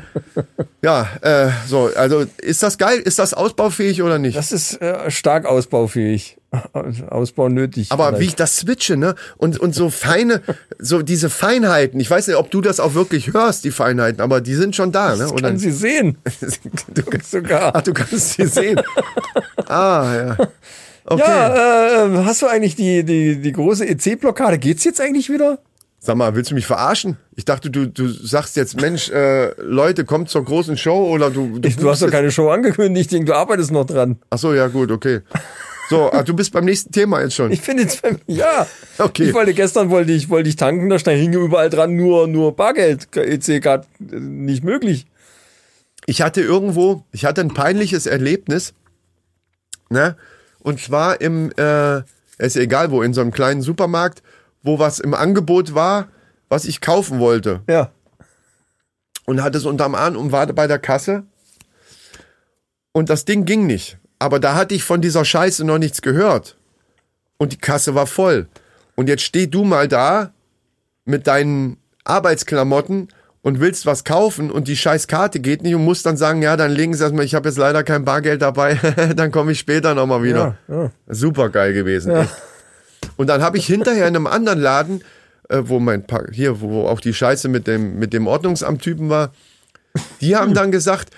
ja, 0.83 1.09
äh, 1.23 1.49
so, 1.67 1.91
also 1.97 2.27
ist 2.39 2.63
das 2.63 2.77
geil? 2.77 2.99
Ist 2.99 3.19
das 3.19 3.33
ausbaufähig 3.33 4.03
oder 4.03 4.19
nicht? 4.19 4.37
Das 4.37 4.53
ist 4.53 4.81
äh, 4.83 5.11
stark 5.11 5.47
ausbaufähig. 5.47 6.37
Ausbau 7.11 7.49
nötig. 7.49 7.91
Aber 7.91 8.09
vielleicht. 8.09 8.21
wie 8.21 8.27
ich 8.27 8.35
das 8.37 8.59
switche, 8.59 8.97
ne? 8.97 9.15
Und, 9.37 9.59
und 9.59 9.75
so 9.75 9.91
feine, 9.91 10.43
so 10.79 11.03
diese 11.03 11.31
Feinheiten. 11.31 11.99
Ich 11.99 12.11
weiß 12.11 12.27
nicht, 12.27 12.37
ob 12.37 12.51
du 12.51 12.61
das 12.61 12.81
auch 12.81 12.95
wirklich 12.95 13.33
hörst, 13.33 13.65
die 13.65 13.71
Feinheiten, 13.71 14.21
aber 14.21 14.41
die 14.41 14.55
sind 14.55 14.77
schon 14.77 14.93
da, 14.93 15.17
ne? 15.17 15.29
Ich 15.35 15.43
kann 15.43 15.59
sie 15.59 15.73
sehen. 15.73 16.19
du 16.89 17.03
sogar. 17.23 17.75
Ach, 17.75 17.83
du 17.83 17.93
kannst 17.93 18.35
sie 18.35 18.47
sehen. 18.47 18.81
ah, 19.67 20.15
ja. 20.15 20.37
Okay. 21.07 21.23
Ja, 21.27 22.07
äh, 22.07 22.25
hast 22.25 22.43
du 22.43 22.47
eigentlich 22.47 22.77
die, 22.77 23.05
die, 23.05 23.41
die 23.41 23.53
große 23.53 23.87
EC-Blockade? 23.87 24.59
Geht's 24.59 24.85
jetzt 24.85 25.01
eigentlich 25.01 25.29
wieder? 25.31 25.59
Sag 25.99 26.17
mal, 26.17 26.35
willst 26.35 26.51
du 26.51 26.55
mich 26.55 26.67
verarschen? 26.67 27.17
Ich 27.35 27.45
dachte, 27.45 27.71
du, 27.71 27.87
du 27.87 28.09
sagst 28.09 28.57
jetzt, 28.57 28.81
Mensch, 28.81 29.11
äh, 29.11 29.53
Leute, 29.61 30.05
kommt 30.05 30.29
zur 30.29 30.45
großen 30.45 30.77
Show 30.77 31.07
oder 31.11 31.31
du. 31.31 31.59
Ich, 31.65 31.77
du 31.77 31.89
hast 31.91 32.03
doch 32.03 32.11
keine 32.11 32.31
Show 32.31 32.49
angekündigt, 32.51 33.07
ich 33.07 33.09
denke, 33.17 33.33
du 33.33 33.35
arbeitest 33.35 33.71
noch 33.71 33.85
dran. 33.87 34.19
Ach 34.31 34.39
so, 34.39 34.53
ja, 34.55 34.67
gut, 34.69 34.91
okay. 34.91 35.21
So, 35.91 36.11
ah, 36.13 36.23
du 36.23 36.35
bist 36.35 36.53
beim 36.53 36.65
nächsten 36.65 36.93
Thema 36.93 37.21
jetzt 37.23 37.35
schon. 37.35 37.53
Ich 37.53 37.61
finde 37.61 37.83
jetzt, 37.83 38.01
bei 38.03 38.13
mir- 38.13 38.19
ja. 38.27 38.67
Okay. 38.99 39.25
Ich 39.25 39.35
wollte 39.35 39.53
gestern 39.55 39.91
wollte 39.91 40.13
ich, 40.13 40.29
wollte 40.31 40.49
ich 40.49 40.57
tanken, 40.57 40.89
da 40.89 40.99
stand 40.99 41.19
hing 41.19 41.33
überall 41.35 41.69
dran 41.71 41.95
nur, 41.97 42.27
nur 42.27 42.57
Bargeld. 42.57 43.09
EC-Card 43.17 43.87
äh, 44.13 44.17
nicht 44.21 44.65
möglich. 44.65 45.07
ich 46.07 46.23
hatte 46.23 46.41
irgendwo, 46.43 47.05
ich 47.13 47.25
hatte 47.27 47.41
ein 47.43 47.53
peinliches 47.53 48.07
Erlebnis, 48.07 48.73
ne? 49.91 50.17
Und 50.65 50.81
zwar 50.81 51.21
im, 51.21 51.53
äh, 51.59 51.99
ist 52.39 52.57
ja 52.57 52.63
egal 52.63 52.91
wo, 52.91 53.03
in 53.03 53.13
so 53.13 53.21
einem 53.21 53.33
kleinen 53.33 53.61
Supermarkt, 53.61 54.23
wo 54.63 54.79
was 54.79 54.99
im 54.99 55.13
Angebot 55.13 55.75
war, 55.75 56.09
was 56.49 56.65
ich 56.65 56.81
kaufen 56.81 57.21
wollte. 57.21 57.61
Ja. 57.69 57.91
Und 59.27 59.43
hatte 59.43 59.59
es 59.59 59.67
unterm 59.67 59.95
Arm 59.95 60.17
und 60.17 60.33
war 60.33 60.47
bei 60.47 60.67
der 60.67 60.79
Kasse. 60.79 61.25
Und 62.93 63.11
das 63.11 63.27
Ding 63.27 63.45
ging 63.45 63.67
nicht. 63.67 63.99
Aber 64.19 64.41
da 64.41 64.55
hatte 64.55 64.75
ich 64.75 64.85
von 64.85 65.03
dieser 65.03 65.27
Scheiße 65.27 65.65
noch 65.65 65.77
nichts 65.77 66.01
gehört. 66.01 66.57
Und 67.37 67.53
die 67.53 67.59
Kasse 67.59 67.95
war 67.95 68.07
voll. 68.07 68.49
Und 68.95 69.09
jetzt 69.11 69.23
steh 69.23 69.47
du 69.47 69.65
mal 69.65 69.87
da 69.87 70.33
mit 71.05 71.27
deinen 71.27 71.77
Arbeitsklamotten 72.05 73.09
und 73.45 73.61
willst 73.61 73.85
was 73.85 74.05
kaufen 74.05 74.51
und 74.51 74.69
die 74.69 74.77
scheiß 74.77 75.07
Karte 75.07 75.39
geht 75.39 75.63
nicht 75.63 75.75
und 75.75 75.85
musst 75.85 76.07
dann 76.07 76.17
sagen, 76.17 76.41
ja, 76.41 76.57
dann 76.57 76.73
legen 76.73 76.95
Sie 76.95 77.03
erstmal, 77.03 77.27
ich 77.27 77.35
habe 77.35 77.47
jetzt 77.47 77.59
leider 77.59 77.85
kein 77.85 78.05
Bargeld 78.05 78.41
dabei, 78.41 78.81
dann 79.17 79.31
komme 79.31 79.53
ich 79.53 79.59
später 79.59 79.95
nochmal 79.95 80.23
wieder. 80.23 80.57
Ja, 80.67 80.75
ja. 80.75 80.91
Super 81.09 81.51
geil 81.51 81.75
gewesen. 81.75 82.11
Ja. 82.11 82.27
Und 83.17 83.29
dann 83.29 83.43
habe 83.43 83.59
ich 83.59 83.67
hinterher 83.67 84.09
in 84.09 84.17
einem 84.17 84.27
anderen 84.27 84.61
Laden, 84.61 85.05
äh, 85.51 85.61
wo 85.63 85.79
mein 85.79 86.07
pa 86.07 86.23
hier, 86.33 86.63
wo 86.63 86.87
auch 86.87 87.01
die 87.01 87.13
Scheiße 87.13 87.49
mit 87.49 87.67
dem, 87.67 87.99
mit 87.99 88.15
dem 88.15 88.27
Ordnungsamt-Typen 88.27 89.11
war, 89.11 89.33
die 90.23 90.37
haben 90.37 90.55
dann 90.55 90.73
gesagt, 90.73 91.11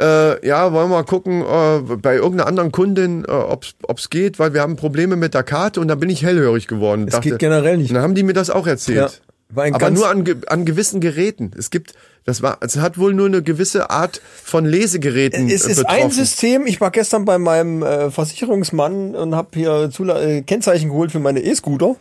äh, 0.00 0.44
ja, 0.44 0.72
wollen 0.72 0.88
wir 0.88 0.96
mal 0.96 1.04
gucken 1.04 1.42
äh, 1.42 1.96
bei 1.96 2.14
irgendeiner 2.14 2.48
anderen 2.48 2.72
Kundin, 2.72 3.26
äh, 3.28 3.30
ob 3.30 3.98
es 3.98 4.08
geht, 4.08 4.38
weil 4.38 4.54
wir 4.54 4.62
haben 4.62 4.76
Probleme 4.76 5.16
mit 5.16 5.34
der 5.34 5.42
Karte 5.42 5.80
und 5.80 5.88
dann 5.88 6.00
bin 6.00 6.08
ich 6.08 6.24
hellhörig 6.24 6.66
geworden. 6.66 7.08
Es 7.08 7.20
geht 7.20 7.38
generell 7.38 7.76
nicht. 7.76 7.90
Und 7.90 7.96
dann 7.96 8.02
haben 8.02 8.14
die 8.14 8.22
mir 8.22 8.32
das 8.32 8.48
auch 8.48 8.66
erzählt. 8.66 9.20
Ja, 9.28 9.33
Aber 9.52 9.70
ganz- 9.70 9.98
nur 9.98 10.08
an, 10.08 10.24
an 10.46 10.64
gewissen 10.64 11.00
Geräten. 11.00 11.52
Es 11.56 11.70
gibt, 11.70 11.94
das 12.24 12.42
war, 12.42 12.58
es 12.60 12.76
hat 12.76 12.98
wohl 12.98 13.14
nur 13.14 13.26
eine 13.26 13.42
gewisse 13.42 13.90
Art 13.90 14.20
von 14.42 14.64
Lesegeräten 14.64 15.48
Es 15.48 15.64
äh, 15.66 15.70
ist 15.72 15.76
betroffen. 15.78 16.02
ein 16.02 16.10
System. 16.10 16.66
Ich 16.66 16.80
war 16.80 16.90
gestern 16.90 17.24
bei 17.24 17.38
meinem 17.38 17.82
äh, 17.82 18.10
Versicherungsmann 18.10 19.14
und 19.14 19.34
habe 19.34 19.48
hier 19.54 19.90
Zula 19.92 20.20
äh, 20.22 20.42
Kennzeichen 20.42 20.88
geholt 20.88 21.12
für 21.12 21.20
meine 21.20 21.40
E-Scooter. 21.40 21.96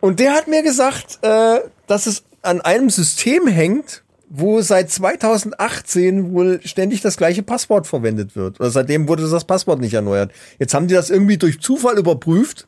Und 0.00 0.20
der 0.20 0.34
hat 0.34 0.48
mir 0.48 0.62
gesagt, 0.62 1.18
äh, 1.22 1.60
dass 1.86 2.06
es 2.06 2.22
an 2.42 2.60
einem 2.60 2.90
System 2.90 3.46
hängt, 3.46 4.01
wo 4.34 4.62
seit 4.62 4.90
2018 4.90 6.32
wohl 6.32 6.60
ständig 6.64 7.02
das 7.02 7.18
gleiche 7.18 7.42
Passwort 7.42 7.86
verwendet 7.86 8.34
wird. 8.34 8.60
Oder 8.60 8.70
seitdem 8.70 9.06
wurde 9.06 9.28
das 9.28 9.44
Passwort 9.44 9.78
nicht 9.78 9.92
erneuert. 9.92 10.32
Jetzt 10.58 10.72
haben 10.72 10.88
die 10.88 10.94
das 10.94 11.10
irgendwie 11.10 11.36
durch 11.36 11.60
Zufall 11.60 11.98
überprüft 11.98 12.66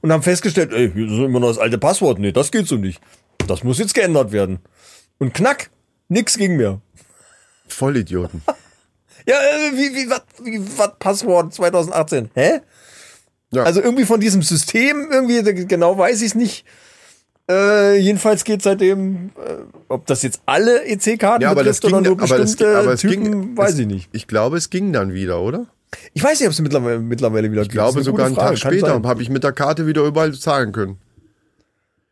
und 0.00 0.12
haben 0.12 0.22
festgestellt, 0.22 0.72
ey, 0.72 0.92
hier 0.92 1.06
ist 1.06 1.18
immer 1.18 1.40
noch 1.40 1.48
das 1.48 1.58
alte 1.58 1.76
Passwort. 1.76 2.20
Nee, 2.20 2.30
das 2.30 2.52
geht 2.52 2.68
so 2.68 2.76
nicht. 2.76 3.00
Das 3.48 3.64
muss 3.64 3.78
jetzt 3.78 3.94
geändert 3.94 4.30
werden. 4.30 4.60
Und 5.18 5.34
knack, 5.34 5.70
nix 6.08 6.38
ging 6.38 6.56
mehr. 6.56 6.80
Vollidioten. 7.66 8.42
Ja, 9.24 9.36
äh, 9.36 9.76
wie, 9.76 9.94
wie, 9.94 10.10
was, 10.10 10.22
wie, 10.42 10.60
was, 10.76 10.98
Passwort 10.98 11.54
2018? 11.54 12.30
Hä? 12.34 12.60
Ja. 13.52 13.62
Also 13.62 13.80
irgendwie 13.80 14.04
von 14.04 14.18
diesem 14.18 14.42
System, 14.42 15.10
irgendwie, 15.12 15.64
genau 15.66 15.96
weiß 15.96 16.22
ich 16.22 16.28
es 16.30 16.34
nicht. 16.34 16.64
Äh, 17.50 17.98
jedenfalls 17.98 18.44
geht 18.44 18.62
seitdem, 18.62 19.30
äh, 19.36 19.54
ob 19.88 20.06
das 20.06 20.22
jetzt 20.22 20.40
alle 20.46 20.84
EC-Karten 20.84 21.42
Ja, 21.42 21.50
aber 21.50 21.64
das 21.64 21.80
betrifft 21.80 22.04
ging, 22.04 22.12
oder 22.12 22.16
nur 22.16 22.22
aber 22.22 22.44
bestimmte 22.44 22.76
aber 22.78 22.92
es 22.92 23.00
Typen, 23.00 23.24
ging, 23.24 23.56
weiß 23.56 23.72
es, 23.72 23.78
ich 23.80 23.86
nicht. 23.86 24.08
Ich 24.12 24.26
glaube, 24.28 24.56
es 24.56 24.70
ging 24.70 24.92
dann 24.92 25.12
wieder, 25.12 25.40
oder? 25.40 25.66
Ich 26.14 26.22
weiß 26.22 26.38
nicht, 26.38 26.46
ob 26.46 26.52
es 26.52 26.60
mittlerweile, 26.60 27.00
mittlerweile 27.00 27.50
wieder 27.50 27.62
Ich 27.62 27.68
glaube, 27.68 28.02
sogar 28.02 28.26
einen 28.26 28.36
Tag 28.36 28.58
später 28.58 29.00
habe 29.02 29.22
ich 29.22 29.28
mit 29.28 29.44
der 29.44 29.52
Karte 29.52 29.86
wieder 29.86 30.02
überall 30.04 30.32
zahlen 30.32 30.72
können. 30.72 30.98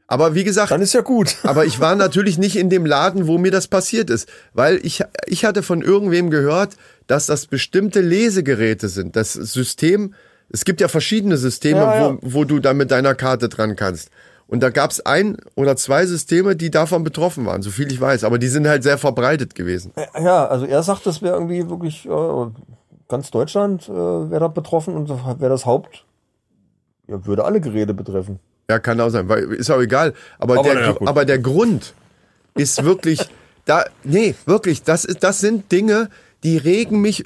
Aber 0.06 0.34
wie 0.34 0.42
gesagt, 0.42 0.72
Dann 0.72 0.82
ist 0.82 0.92
ja 0.92 1.02
gut. 1.02 1.36
aber 1.44 1.64
ich 1.64 1.78
war 1.78 1.94
natürlich 1.94 2.36
nicht 2.36 2.56
in 2.56 2.68
dem 2.68 2.84
Laden, 2.84 3.28
wo 3.28 3.38
mir 3.38 3.52
das 3.52 3.68
passiert 3.68 4.10
ist, 4.10 4.28
weil 4.52 4.80
ich, 4.84 5.04
ich 5.26 5.44
hatte 5.44 5.62
von 5.62 5.82
irgendwem 5.82 6.30
gehört, 6.30 6.74
dass 7.06 7.26
das 7.26 7.46
bestimmte 7.46 8.00
Lesegeräte 8.00 8.88
sind. 8.88 9.14
Das 9.14 9.34
System, 9.34 10.14
es 10.48 10.64
gibt 10.64 10.80
ja 10.80 10.88
verschiedene 10.88 11.36
Systeme, 11.36 11.80
Ja, 11.80 11.94
ja. 11.94 12.18
Wo, 12.20 12.40
wo 12.40 12.44
du 12.44 12.58
dann 12.58 12.76
mit 12.76 12.90
deiner 12.90 13.14
Karte 13.14 13.48
dran 13.48 13.76
kannst. 13.76 14.10
Und 14.50 14.64
da 14.64 14.70
gab 14.70 14.90
es 14.90 15.06
ein 15.06 15.36
oder 15.54 15.76
zwei 15.76 16.04
Systeme, 16.06 16.56
die 16.56 16.72
davon 16.72 17.04
betroffen 17.04 17.46
waren, 17.46 17.62
so 17.62 17.70
viel 17.70 17.90
ich 17.90 18.00
weiß. 18.00 18.24
Aber 18.24 18.36
die 18.36 18.48
sind 18.48 18.66
halt 18.66 18.82
sehr 18.82 18.98
verbreitet 18.98 19.54
gewesen. 19.54 19.92
Ja, 20.20 20.48
also 20.48 20.66
er 20.66 20.82
sagt, 20.82 21.06
das 21.06 21.22
wäre 21.22 21.34
irgendwie 21.34 21.70
wirklich 21.70 22.04
äh, 22.04 22.46
ganz 23.06 23.30
Deutschland 23.30 23.88
äh, 23.88 23.92
wäre 23.92 24.40
da 24.40 24.48
betroffen 24.48 24.96
und 24.96 25.08
wäre 25.08 25.50
das 25.50 25.66
Haupt, 25.66 26.04
ja, 27.06 27.24
würde 27.26 27.44
alle 27.44 27.60
Geräte 27.60 27.94
betreffen. 27.94 28.40
Ja, 28.68 28.80
kann 28.80 29.00
auch 29.00 29.10
sein, 29.10 29.28
weil 29.28 29.52
ist 29.52 29.70
auch 29.70 29.80
egal. 29.80 30.14
Aber, 30.40 30.58
Aber 30.58 30.62
der, 30.64 30.80
ja, 30.80 30.96
aber 31.06 31.24
der 31.24 31.38
Grund 31.38 31.94
ist 32.56 32.82
wirklich, 32.82 33.20
da, 33.66 33.84
nee, 34.02 34.34
wirklich, 34.46 34.82
das, 34.82 35.04
ist, 35.04 35.22
das 35.22 35.38
sind 35.38 35.70
Dinge, 35.70 36.08
die 36.42 36.56
regen 36.56 37.00
mich 37.00 37.24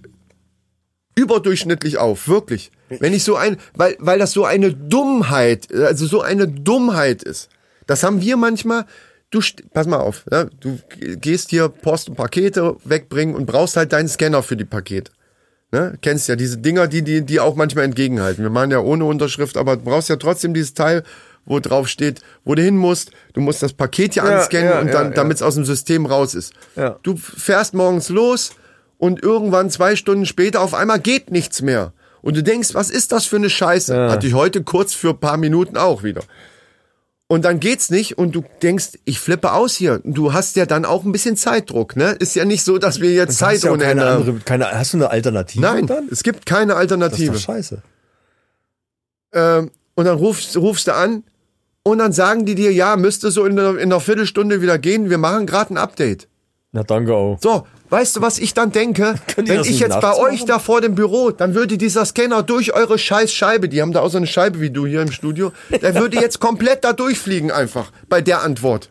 überdurchschnittlich 1.15 1.97
auf, 1.97 2.29
wirklich. 2.29 2.71
Wenn 3.01 3.13
ich 3.13 3.25
so 3.25 3.37
ein, 3.37 3.57
weil, 3.75 3.97
weil 3.99 4.19
das 4.19 4.33
so 4.33 4.45
eine 4.45 4.73
Dummheit, 4.73 5.73
also 5.73 6.07
so 6.07 6.23
eine 6.23 6.49
Dummheit 6.49 7.23
ist. 7.23 7.49
Das 7.87 8.03
haben 8.03 8.21
wir 8.21 8.37
manchmal, 8.37 8.87
du, 9.31 9.41
pass 9.73 9.87
mal 9.87 9.99
auf, 9.99 10.25
ja, 10.31 10.45
du 10.61 10.79
gehst 11.17 11.51
hier 11.51 11.69
Post 11.69 12.09
und 12.09 12.17
Pakete 12.17 12.77
wegbringen 12.85 13.35
und 13.35 13.47
brauchst 13.47 13.77
halt 13.77 13.93
deinen 13.93 14.09
Scanner 14.09 14.43
für 14.43 14.57
die 14.57 14.65
Pakete. 14.65 15.13
Ne? 15.75 15.99
Kennst 16.03 16.29
ja 16.29 16.37
diese 16.37 16.59
Dinger, 16.59 16.87
die, 16.87 17.03
die, 17.03 17.23
die 17.23 17.41
auch 17.41 17.57
manchmal 17.57 17.85
entgegenhalten. 17.85 18.45
Wir 18.45 18.51
machen 18.51 18.71
ja 18.71 18.79
ohne 18.79 19.05
Unterschrift, 19.05 19.57
aber 19.57 19.77
du 19.77 19.83
brauchst 19.83 20.09
ja 20.09 20.17
trotzdem 20.17 20.55
dieses 20.55 20.75
Teil, 20.75 21.03
wo 21.47 21.59
drauf 21.61 21.89
steht, 21.89 22.21
wo 22.45 22.55
du 22.55 22.63
hin 22.63 22.77
musst. 22.77 23.11
Du 23.33 23.41
musst 23.41 23.63
das 23.63 23.73
Paket 23.73 24.15
hier 24.15 24.25
Ja, 24.25 24.39
anscannen 24.39 24.71
ja, 24.71 24.81
und 24.81 24.87
ja, 24.87 24.93
dann, 24.93 25.07
ja. 25.09 25.15
damit 25.15 25.39
es 25.39 25.43
aus 25.43 25.57
dem 25.57 25.65
System 25.65 26.07
raus 26.07 26.35
ist. 26.35 26.53
Ja. 26.77 26.99
Du 27.03 27.17
fährst 27.17 27.75
morgens 27.75 28.09
los 28.09 28.53
und 28.99 29.23
irgendwann 29.23 29.69
zwei 29.69 29.97
Stunden 29.97 30.27
später 30.27 30.61
auf 30.61 30.75
einmal 30.75 31.01
geht 31.01 31.31
nichts 31.31 31.61
mehr. 31.61 31.93
Und 32.25 32.37
du 32.39 32.43
denkst, 32.43 32.73
was 32.73 32.89
ist 32.89 33.13
das 33.13 33.27
für 33.27 33.37
eine 33.37 33.51
Scheiße? 33.51 33.95
Ja. 33.95 34.11
Hatte 34.11 34.27
ich 34.27 34.33
heute 34.33 34.63
kurz 34.63 34.95
für 34.95 35.11
ein 35.11 35.21
paar 35.21 35.37
Minuten 35.37 35.77
auch 35.77 36.03
wieder. 36.03 36.23
Und 37.27 37.45
dann 37.45 37.61
geht's 37.61 37.91
nicht 37.91 38.17
und 38.17 38.35
du 38.35 38.43
denkst, 38.63 38.99
ich 39.05 39.19
flippe 39.21 39.53
aus 39.53 39.75
hier. 39.75 40.01
Du 40.05 40.33
hast 40.33 40.57
ja 40.57 40.65
dann 40.65 40.87
auch 40.87 41.05
ein 41.05 41.13
bisschen 41.13 41.37
Zeitdruck, 41.37 41.97
ne? 41.97 42.13
Ist 42.13 42.35
ja 42.35 42.47
nicht 42.47 42.65
so, 42.65 42.79
dass 42.79 43.01
wir 43.01 43.13
jetzt 43.13 43.37
Zeit 43.37 43.63
ja 43.63 43.73
ohne 43.73 43.81
keine 43.85 43.91
Ende 44.01 44.05
haben. 44.07 44.21
andere, 44.23 44.39
keine, 44.45 44.71
hast 44.71 44.95
du 44.95 44.99
eine 44.99 45.11
Alternative 45.11 45.61
Nein, 45.61 45.87
dann? 45.87 46.09
es 46.11 46.23
gibt 46.23 46.47
keine 46.47 46.69
Das 46.73 46.77
ist 46.77 46.81
Alternative. 46.81 47.33
doch 47.33 47.41
scheiße. 47.41 47.83
Ähm, 49.33 49.71
und 49.95 50.05
dann 50.07 50.17
rufst, 50.17 50.57
rufst 50.57 50.87
du 50.87 50.95
an 50.95 51.25
und 51.83 51.99
dann 51.99 52.13
sagen 52.13 52.47
die 52.47 52.55
dir, 52.55 52.73
ja, 52.73 52.97
müsste 52.97 53.31
so 53.31 53.45
in 53.45 53.59
einer, 53.59 53.71
in 53.79 53.93
einer 53.93 54.01
Viertelstunde 54.01 54.63
wieder 54.63 54.79
gehen, 54.79 55.11
wir 55.11 55.19
machen 55.19 55.47
gerade 55.47 55.75
ein 55.75 55.79
Update. 55.79 56.29
Na, 56.73 56.83
danke 56.85 57.15
auch. 57.15 57.39
So, 57.41 57.67
weißt 57.95 58.17
du, 58.17 58.23
was 58.23 58.39
ich 58.41 58.55
dann 58.55 58.73
denke? 58.73 59.15
Könnt 59.35 59.49
ihr 59.49 59.55
Wenn 59.55 59.63
ich 59.63 59.79
jetzt 59.79 60.01
bei 60.01 60.17
euch 60.17 60.41
machen? 60.41 60.47
da 60.49 60.59
vor 60.59 60.81
dem 60.81 60.97
Büro, 60.97 61.31
dann 61.31 61.55
würde 61.55 61.79
dieser 61.79 62.05
Scanner 62.05 62.43
durch 62.43 62.75
eure 62.75 62.99
scheiß 62.99 63.33
Scheibe, 63.33 63.69
die 63.69 63.81
haben 63.81 63.93
da 63.93 64.01
auch 64.01 64.11
so 64.11 64.17
eine 64.17 64.27
Scheibe 64.27 64.61
wie 64.61 64.71
du 64.71 64.85
hier 64.85 65.03
im 65.03 65.13
Studio, 65.13 65.53
der 65.71 65.95
würde 65.95 66.21
jetzt 66.21 66.41
komplett 66.41 66.85
da 66.85 66.93
durchfliegen 66.93 67.53
einfach 67.53 67.93
bei 68.09 68.21
der 68.21 68.43
Antwort. 68.43 68.91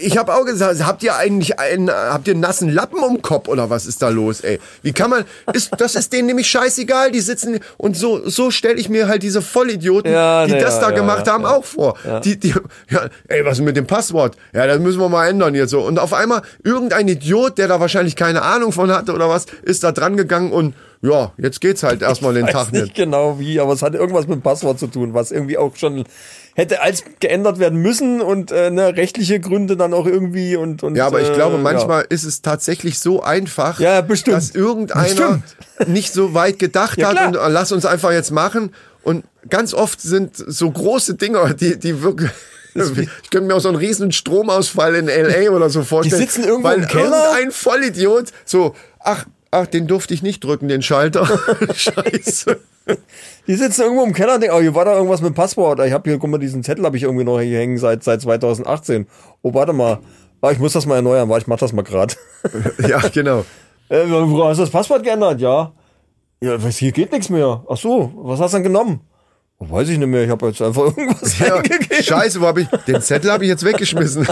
Ich 0.00 0.16
habe 0.18 0.34
auch 0.34 0.44
gesagt, 0.44 0.84
habt 0.84 1.02
ihr 1.02 1.14
eigentlich 1.16 1.58
einen, 1.58 1.88
habt 1.90 2.26
ihr 2.26 2.32
einen 2.32 2.40
nassen 2.40 2.68
Lappen 2.70 2.98
um 2.98 3.14
den 3.14 3.22
Kopf 3.22 3.48
oder 3.48 3.70
was 3.70 3.86
ist 3.86 4.02
da 4.02 4.08
los, 4.08 4.40
ey? 4.40 4.58
Wie 4.82 4.92
kann 4.92 5.10
man, 5.10 5.24
ist, 5.52 5.70
das 5.78 5.94
ist 5.94 6.12
denen 6.12 6.26
nämlich 6.26 6.48
scheißegal, 6.48 7.12
die 7.12 7.20
sitzen 7.20 7.60
und 7.76 7.96
so, 7.96 8.28
so 8.28 8.50
stelle 8.50 8.74
ich 8.80 8.88
mir 8.88 9.06
halt 9.06 9.22
diese 9.22 9.42
Vollidioten, 9.42 10.12
Ja, 10.12 10.44
die 10.46 10.52
na 10.52 10.58
das 10.58 10.74
ja, 10.74 10.80
da 10.80 10.90
ja, 10.90 10.96
gemacht 10.96 11.28
haben, 11.28 11.44
auch 11.46 11.64
vor. 11.64 11.96
Die, 12.24 12.38
die, 12.38 12.54
ja, 12.90 13.08
ey, 13.28 13.44
was 13.44 13.58
ist 13.58 13.64
mit 13.64 13.76
dem 13.76 13.86
Passwort? 13.86 14.36
Ja, 14.52 14.66
das 14.66 14.80
müssen 14.80 14.98
wir 15.00 15.08
mal 15.08 15.28
ändern 15.28 15.54
jetzt 15.54 15.70
so. 15.70 15.82
Und 15.82 15.98
auf 15.98 16.12
einmal 16.12 16.42
irgendein 16.64 17.06
Idiot, 17.06 17.56
der 17.58 17.68
da 17.68 17.78
wahrscheinlich 17.78 18.16
keine 18.16 18.42
Ahnung 18.42 18.72
von 18.72 18.90
hatte 18.90 19.12
oder 19.12 19.28
was, 19.28 19.46
ist 19.62 19.84
da 19.84 19.92
dran 19.92 20.16
gegangen 20.16 20.50
und 20.50 20.74
ja, 21.00 21.32
jetzt 21.36 21.60
geht's 21.60 21.82
halt 21.82 22.00
erstmal 22.02 22.32
den 22.34 22.46
weiß 22.46 22.52
Tag 22.52 22.72
nicht 22.72 22.82
nicht. 22.82 22.94
genau 22.94 23.38
wie, 23.38 23.60
aber 23.60 23.74
es 23.74 23.82
hat 23.82 23.94
irgendwas 23.94 24.26
mit 24.26 24.36
dem 24.36 24.42
Passwort 24.42 24.78
zu 24.78 24.86
tun, 24.86 25.12
was 25.12 25.30
irgendwie 25.32 25.58
auch 25.58 25.76
schon 25.76 26.04
hätte 26.54 26.80
als 26.82 27.04
geändert 27.20 27.58
werden 27.58 27.80
müssen 27.80 28.20
und 28.20 28.52
äh, 28.52 28.70
ne, 28.70 28.96
rechtliche 28.96 29.40
Gründe 29.40 29.76
dann 29.76 29.92
auch 29.92 30.06
irgendwie 30.06 30.56
und, 30.56 30.82
und 30.82 30.94
Ja, 30.96 31.06
aber 31.06 31.20
ich 31.20 31.30
äh, 31.30 31.34
glaube, 31.34 31.56
ja. 31.56 31.62
manchmal 31.62 32.06
ist 32.08 32.24
es 32.24 32.42
tatsächlich 32.42 32.98
so 33.00 33.22
einfach, 33.22 33.80
Ja, 33.80 34.00
bestimmt. 34.00 34.36
dass 34.36 34.50
irgendeiner 34.54 35.02
Bestimmt. 35.04 35.42
nicht 35.88 36.12
so 36.12 36.32
weit 36.34 36.58
gedacht 36.58 36.98
Ja, 36.98 37.08
hat 37.14 37.26
und 37.26 37.36
äh, 37.36 37.48
lass 37.48 37.72
uns 37.72 37.84
einfach 37.84 38.12
jetzt 38.12 38.30
machen. 38.30 38.72
Und 39.02 39.24
ganz 39.50 39.74
oft 39.74 40.00
sind 40.00 40.36
so 40.36 40.70
große 40.70 41.14
Dinger, 41.14 41.52
die, 41.60 41.78
die 41.78 42.02
wirklich. 42.02 42.30
Ich 43.22 43.30
könnte 43.30 43.46
mir 43.46 43.54
auch 43.54 43.60
so 43.60 43.68
einen 43.68 43.76
riesen 43.76 44.10
Stromausfall 44.10 44.96
in 44.96 45.06
LA 45.06 45.50
oder 45.50 45.70
so 45.70 45.84
vorstellen. 45.84 46.20
sitzen 46.20 46.42
irgendwo 46.42 46.68
weil 46.70 46.80
im 46.82 46.88
Keller. 46.88 47.26
Irgendein 47.30 47.50
Vollidiot 47.52 48.32
so, 48.44 48.74
ach, 48.98 49.26
ach, 49.52 49.66
den 49.66 49.86
durfte 49.86 50.12
ich 50.14 50.22
nicht 50.22 50.42
drücken, 50.42 50.66
den 50.66 50.82
Schalter. 50.82 51.24
Scheiße. 51.74 52.58
Die 53.46 53.54
sitzen 53.54 53.82
irgendwo 53.82 54.04
im 54.04 54.12
Keller 54.12 54.34
und 54.34 54.40
denken, 54.42 54.56
oh, 54.56 54.60
hier 54.60 54.74
war 54.74 54.84
da 54.84 54.94
irgendwas 54.94 55.20
mit 55.22 55.30
dem 55.32 55.34
Passwort. 55.34 55.80
Ich 55.80 55.92
habe 55.92 56.08
hier, 56.10 56.18
guck 56.18 56.30
mal, 56.30 56.38
diesen 56.38 56.62
Zettel 56.62 56.84
habe 56.84 56.96
ich 56.96 57.02
irgendwie 57.02 57.24
noch 57.24 57.40
hier 57.40 57.58
hängen 57.58 57.78
seit, 57.78 58.02
seit 58.04 58.20
2018. 58.22 59.06
Oh, 59.42 59.54
warte 59.54 59.72
mal. 59.72 59.98
Ah, 60.40 60.50
ich 60.50 60.58
muss 60.58 60.74
das 60.74 60.84
mal 60.84 60.96
erneuern, 60.96 61.28
warte, 61.30 61.42
ich 61.42 61.46
mach 61.46 61.58
das 61.58 61.72
mal 61.72 61.82
grad. 61.82 62.16
Ja, 62.86 62.98
genau. 63.08 63.44
äh, 63.88 64.02
hast 64.06 64.58
du 64.58 64.62
das 64.62 64.70
Passwort 64.70 65.02
geändert? 65.02 65.40
Ja. 65.40 65.72
Ja, 66.42 66.62
was, 66.62 66.76
hier 66.76 66.92
geht 66.92 67.10
nichts 67.12 67.30
mehr. 67.30 67.64
Ach 67.70 67.76
so, 67.78 68.12
was 68.16 68.38
hast 68.40 68.52
du 68.52 68.56
denn 68.58 68.64
genommen? 68.64 69.00
Oh, 69.58 69.70
weiß 69.70 69.88
ich 69.88 69.96
nicht 69.98 70.06
mehr, 70.08 70.24
ich 70.24 70.30
habe 70.30 70.46
jetzt 70.48 70.60
einfach 70.60 70.82
irgendwas 70.84 71.38
Ja, 71.38 71.54
eingegeben. 71.56 72.02
scheiße, 72.02 72.40
wo 72.42 72.46
hab 72.46 72.58
ich, 72.58 72.68
den 72.86 73.00
Zettel 73.00 73.30
habe 73.32 73.44
ich 73.44 73.48
jetzt 73.48 73.64
weggeschmissen. 73.64 74.26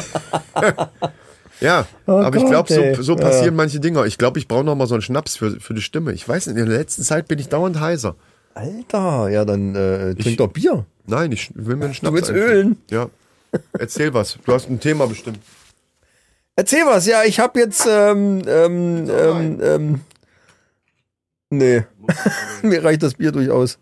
ja, 1.61 1.87
aber 2.07 2.37
ich 2.37 2.43
Oh 2.43 2.49
Gott, 2.49 2.67
glaube, 2.67 2.75
ey. 2.75 2.95
so, 2.97 3.03
so 3.03 3.13
Ja. 3.15 3.21
passieren 3.21 3.55
manche 3.55 3.81
Dinge. 3.81 4.05
Ich 4.07 4.19
glaube, 4.19 4.39
ich 4.39 4.49
brauche 4.49 4.65
noch 4.65 4.75
mal 4.75 4.87
so 4.87 4.95
einen 4.95 5.03
Schnaps 5.03 5.37
für, 5.37 5.61
für 5.61 5.75
die 5.75 5.81
Stimme. 5.81 6.13
Ich 6.13 6.29
weiß 6.29 6.49
nicht, 6.49 6.59
in 6.59 6.67
der 6.69 6.77
letzten 6.79 7.03
Zeit 7.03 7.29
bin 7.29 7.39
ich 7.39 7.49
dauernd 7.49 7.81
heiser. 7.81 8.17
Alter, 8.55 9.29
ja, 9.29 9.45
dann 9.45 9.75
äh, 9.75 10.15
trink 10.15 10.39
doch 10.39 10.49
Bier. 10.49 10.85
Nein, 11.07 11.33
ich 11.33 11.51
will 11.55 11.77
mir 11.77 11.87
einen 11.87 11.95
Schnaps 11.95 12.15
willst 12.15 12.31
einfüllen. 12.31 12.51
ölen? 12.51 12.77
Ja. 12.91 13.11
Erzähl 13.79 14.15
was. 14.15 14.39
Du 14.45 14.53
hast 14.53 14.69
ein 14.71 14.81
Thema 14.81 15.07
bestimmt. 15.07 15.39
Erzähl 16.57 16.85
was, 16.87 17.07
ja, 17.07 17.23
ich 17.25 17.41
habe 17.41 17.59
jetzt, 17.61 17.87
ähm, 17.89 18.43
ähm, 18.47 19.09
ähm, 19.11 19.61
ähm, 19.63 20.01
nee, 21.51 21.83
mir 22.63 22.85
reicht 22.85 23.03
das 23.03 23.15
Bier 23.15 23.33
durchaus. 23.33 23.79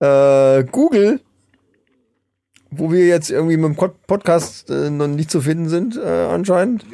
Äh, 0.00 0.64
Google, 0.64 1.20
wo 2.70 2.90
wir 2.90 3.06
jetzt 3.06 3.30
irgendwie 3.30 3.56
mit 3.56 3.66
dem 3.66 3.76
Pod- 3.76 4.04
Podcast 4.08 4.68
äh, 4.68 4.90
noch 4.90 5.06
nicht 5.06 5.30
zu 5.30 5.40
finden 5.40 5.68
sind, 5.68 5.96
äh, 5.96 6.00
anscheinend. 6.26 6.84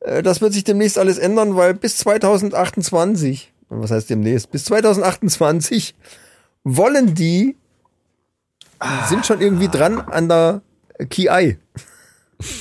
Äh, 0.00 0.22
das 0.22 0.40
wird 0.40 0.52
sich 0.52 0.62
demnächst 0.64 0.96
alles 0.98 1.18
ändern, 1.18 1.56
weil 1.56 1.74
bis 1.74 1.98
2028, 1.98 3.52
was 3.70 3.90
heißt 3.90 4.10
demnächst, 4.10 4.50
bis 4.50 4.64
2028 4.64 5.94
wollen 6.64 7.14
die, 7.14 7.56
sind 9.08 9.24
schon 9.26 9.40
irgendwie 9.40 9.68
dran 9.68 10.00
an 10.00 10.28
der 10.28 10.62
KI. 11.08 11.56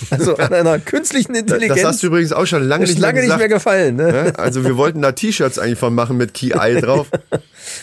Also 0.10 0.36
an 0.36 0.54
einer 0.54 0.78
künstlichen 0.78 1.36
Intelligenz. 1.36 1.82
Das 1.82 1.90
hast 1.90 2.04
du 2.04 2.08
übrigens 2.08 2.34
auch 2.34 2.46
schon 2.46 2.64
lange 2.64 2.84
nicht 2.84 3.00
lange 3.00 3.14
mehr 3.14 3.22
nicht 3.22 3.28
gesagt. 3.28 3.40
mehr 3.40 3.48
gefallen. 3.48 3.96
Ne? 3.96 4.12
ne? 4.12 4.34
Also 4.38 4.66
wir 4.66 4.76
wollten 4.76 5.02
da 5.02 5.14
T-Shirts 5.14 5.58
eigentlich 5.58 5.80
von 5.80 5.96
machen 5.96 6.18
mit 6.18 6.34
Key 6.34 6.52
Eye 6.52 6.82
drauf. 6.82 7.08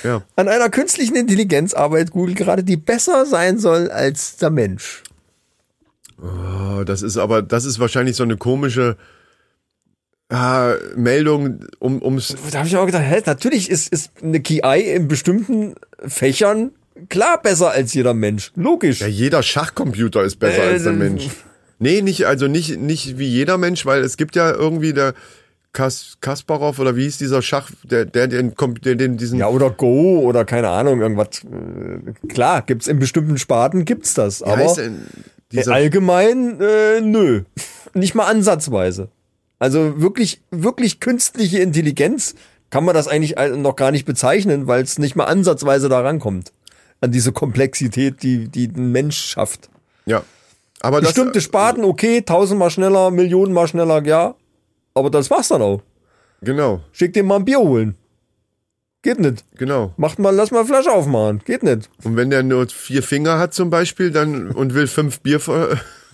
Ja. 0.02 0.22
An 0.34 0.48
einer 0.48 0.68
künstlichen 0.68 1.14
Intelligenz 1.16 1.72
arbeitet 1.72 2.10
Google 2.10 2.34
gerade, 2.34 2.64
die 2.64 2.76
besser 2.76 3.24
sein 3.24 3.58
soll 3.58 3.90
als 3.90 4.36
der 4.36 4.50
Mensch. 4.50 5.04
Oh, 6.20 6.82
das 6.84 7.02
ist 7.02 7.16
aber, 7.16 7.40
das 7.42 7.64
ist 7.64 7.78
wahrscheinlich 7.78 8.16
so 8.16 8.24
eine 8.24 8.36
komische 8.36 8.96
ah, 10.30 10.74
Meldung, 10.96 11.60
um, 11.78 12.02
ums 12.02 12.34
Da 12.50 12.58
habe 12.58 12.68
ich 12.68 12.76
auch 12.76 12.86
gedacht, 12.86 13.04
hä, 13.04 13.22
natürlich 13.26 13.70
ist, 13.70 13.92
ist 13.92 14.10
eine 14.22 14.40
KI 14.40 14.92
in 14.94 15.08
bestimmten 15.08 15.74
Fächern 16.06 16.72
klar 17.08 17.40
besser 17.42 17.70
als 17.70 17.94
jeder 17.94 18.14
Mensch. 18.14 18.52
Logisch. 18.56 19.00
Ja, 19.00 19.06
jeder 19.06 19.42
Schachcomputer 19.42 20.22
ist 20.24 20.36
besser 20.36 20.64
Äh, 20.64 20.72
als 20.72 20.82
der 20.84 20.92
Mensch. 20.92 21.28
Nee, 21.78 22.00
nicht, 22.00 22.26
also 22.26 22.48
nicht, 22.48 22.80
nicht 22.80 23.18
wie 23.18 23.28
jeder 23.28 23.58
Mensch, 23.58 23.84
weil 23.84 24.02
es 24.02 24.16
gibt 24.16 24.34
ja 24.34 24.50
irgendwie 24.50 24.92
der 24.92 25.14
Kas 25.72 26.16
Kasparov 26.22 26.78
oder 26.78 26.96
wie 26.96 27.02
hieß 27.02 27.18
dieser 27.18 27.42
Schach, 27.42 27.70
der, 27.82 28.06
der 28.06 28.28
den, 28.28 28.54
der 28.82 28.94
den 28.94 29.18
diesen, 29.18 29.38
Ja, 29.38 29.48
oder 29.48 29.68
Go 29.68 30.20
oder 30.20 30.46
keine 30.46 30.70
Ahnung, 30.70 31.02
irgendwas. 31.02 31.44
Äh, 31.44 32.28
klar, 32.28 32.62
gibt's 32.62 32.86
in 32.86 32.98
bestimmten 32.98 33.36
Sparten 33.36 33.84
gibt's 33.84 34.14
das, 34.14 34.42
aber 34.42 34.62
äh, 34.78 34.90
dieser, 35.52 35.74
allgemein 35.74 36.58
äh, 36.60 37.02
nö. 37.02 37.42
Nicht 37.92 38.14
mal 38.14 38.24
ansatzweise. 38.24 39.08
Also 39.58 40.00
wirklich, 40.00 40.40
wirklich 40.50 41.00
künstliche 41.00 41.58
Intelligenz 41.60 42.34
kann 42.70 42.84
man 42.84 42.94
das 42.94 43.08
eigentlich 43.08 43.36
noch 43.56 43.76
gar 43.76 43.90
nicht 43.90 44.04
bezeichnen, 44.04 44.66
weil 44.66 44.82
es 44.82 44.98
nicht 44.98 45.16
mal 45.16 45.24
ansatzweise 45.24 45.88
da 45.88 46.00
rankommt. 46.00 46.52
An 47.00 47.12
diese 47.12 47.32
Komplexität, 47.32 48.22
die, 48.22 48.48
die 48.48 48.68
ein 48.68 48.92
Mensch 48.92 49.18
schafft. 49.20 49.68
ja. 50.06 50.22
Aber 50.80 51.00
das, 51.00 51.14
Bestimmte 51.14 51.40
Sparten, 51.40 51.84
okay, 51.84 52.20
tausendmal 52.20 52.68
schneller, 52.70 53.10
Millionenmal 53.10 53.66
schneller, 53.66 54.04
ja. 54.04 54.34
Aber 54.92 55.08
das 55.08 55.30
war's 55.30 55.48
dann 55.48 55.62
auch. 55.62 55.80
genau. 56.42 56.80
Schick 56.92 57.14
dir 57.14 57.24
mal 57.24 57.36
ein 57.36 57.46
Bier 57.46 57.58
holen. 57.60 57.96
Geht 59.02 59.18
nicht. 59.18 59.44
Genau. 59.56 59.94
Macht 59.96 60.18
mal, 60.18 60.34
lass 60.34 60.50
mal 60.50 60.66
Flasche 60.66 60.92
aufmachen. 60.92 61.40
Geht 61.46 61.62
nicht. 61.62 61.88
Und 62.04 62.16
wenn 62.16 62.28
der 62.28 62.42
nur 62.42 62.68
vier 62.68 63.02
Finger 63.02 63.38
hat 63.38 63.54
zum 63.54 63.70
Beispiel 63.70 64.10
dann 64.10 64.50
und 64.50 64.74
will 64.74 64.86
fünf 64.86 65.20
Bier 65.20 65.40
vor, 65.40 65.68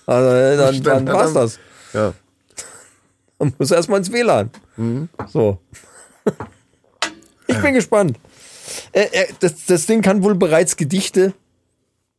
Also, 0.06 0.28
äh, 0.30 0.56
dann, 0.56 0.82
dann 0.84 1.06
Dann- 1.06 1.14
war's 1.16 1.32
das. 1.32 1.58
ja. 1.92 2.12
Man 3.42 3.54
muss 3.58 3.70
erstmal 3.72 3.98
ins 3.98 4.12
WLAN. 4.12 4.50
So. 5.28 5.58
Ich 7.48 7.58
bin 7.58 7.74
gespannt. 7.74 8.18
Äh, 8.92 9.00
äh, 9.12 9.26
das, 9.40 9.66
das 9.66 9.86
Ding 9.86 10.00
kann 10.00 10.22
wohl 10.22 10.34
bereits 10.36 10.76
Gedichte 10.76 11.34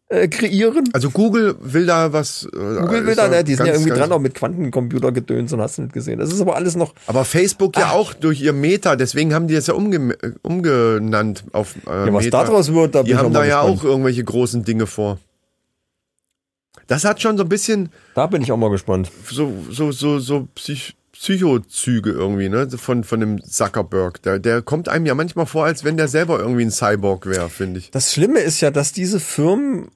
äh, 0.09 0.27
kreieren. 0.27 0.83
Also 0.93 1.09
Google 1.09 1.55
will 1.61 1.85
da 1.85 2.11
was. 2.11 2.45
Google 2.51 3.05
will 3.05 3.15
da, 3.15 3.29
ne? 3.29 3.43
Die 3.43 3.55
sind 3.55 3.65
ja 3.65 3.71
irgendwie 3.73 3.91
dran, 3.91 4.11
auch 4.11 4.19
mit 4.19 4.35
Quantencomputergedöns 4.35 5.53
und 5.53 5.61
hast 5.61 5.77
du 5.77 5.83
nicht 5.83 5.93
gesehen. 5.93 6.19
Das 6.19 6.31
ist 6.31 6.41
aber 6.41 6.55
alles 6.57 6.75
noch. 6.75 6.93
Aber 7.07 7.23
Facebook 7.23 7.77
ja 7.77 7.91
auch 7.91 8.13
durch 8.13 8.41
ihr 8.41 8.51
Meta, 8.53 8.95
deswegen 8.97 9.33
haben 9.33 9.47
die 9.47 9.55
das 9.55 9.67
ja 9.67 9.73
umge 9.75 10.15
umgenannt 10.41 11.45
auf 11.53 11.75
äh, 11.87 12.07
Ja, 12.07 12.13
was 12.13 12.25
Meta. 12.25 12.43
daraus 12.43 12.73
wird, 12.73 12.93
da 12.95 13.01
bin 13.01 13.07
Die 13.11 13.15
haben 13.15 13.33
da 13.33 13.45
ja 13.45 13.61
gespannt. 13.61 13.79
auch 13.79 13.83
irgendwelche 13.85 14.23
großen 14.25 14.63
Dinge 14.65 14.85
vor. 14.87 15.19
Das 16.87 17.05
hat 17.05 17.21
schon 17.21 17.37
so 17.37 17.43
ein 17.43 17.49
bisschen 17.49 17.89
Da 18.13 18.27
bin 18.27 18.41
ich 18.41 18.51
auch 18.51 18.57
mal 18.57 18.69
gespannt. 18.69 19.09
so 19.31 19.51
so 19.71 19.91
so 19.93 20.19
so 20.19 20.47
Psych 20.55 20.95
Psychozüge 21.23 22.11
irgendwie, 22.11 22.49
ne, 22.49 22.69
von 22.69 23.05
von 23.05 23.21
dem 23.21 23.41
Zuckerberg. 23.41 24.21
Der 24.23 24.39
der 24.39 24.61
kommt 24.61 24.89
einem 24.89 25.05
ja 25.05 25.15
manchmal 25.15 25.45
vor, 25.45 25.63
als 25.63 25.85
wenn 25.85 25.95
der 25.95 26.09
selber 26.09 26.37
irgendwie 26.37 26.65
ein 26.65 26.71
Cyborg 26.71 27.25
wäre, 27.25 27.49
finde 27.49 27.79
ich. 27.79 27.91
Das 27.91 28.11
Schlimme 28.11 28.41
ist 28.41 28.59
ja, 28.59 28.71
dass 28.71 28.91
diese 28.91 29.21
Firmen. 29.21 29.87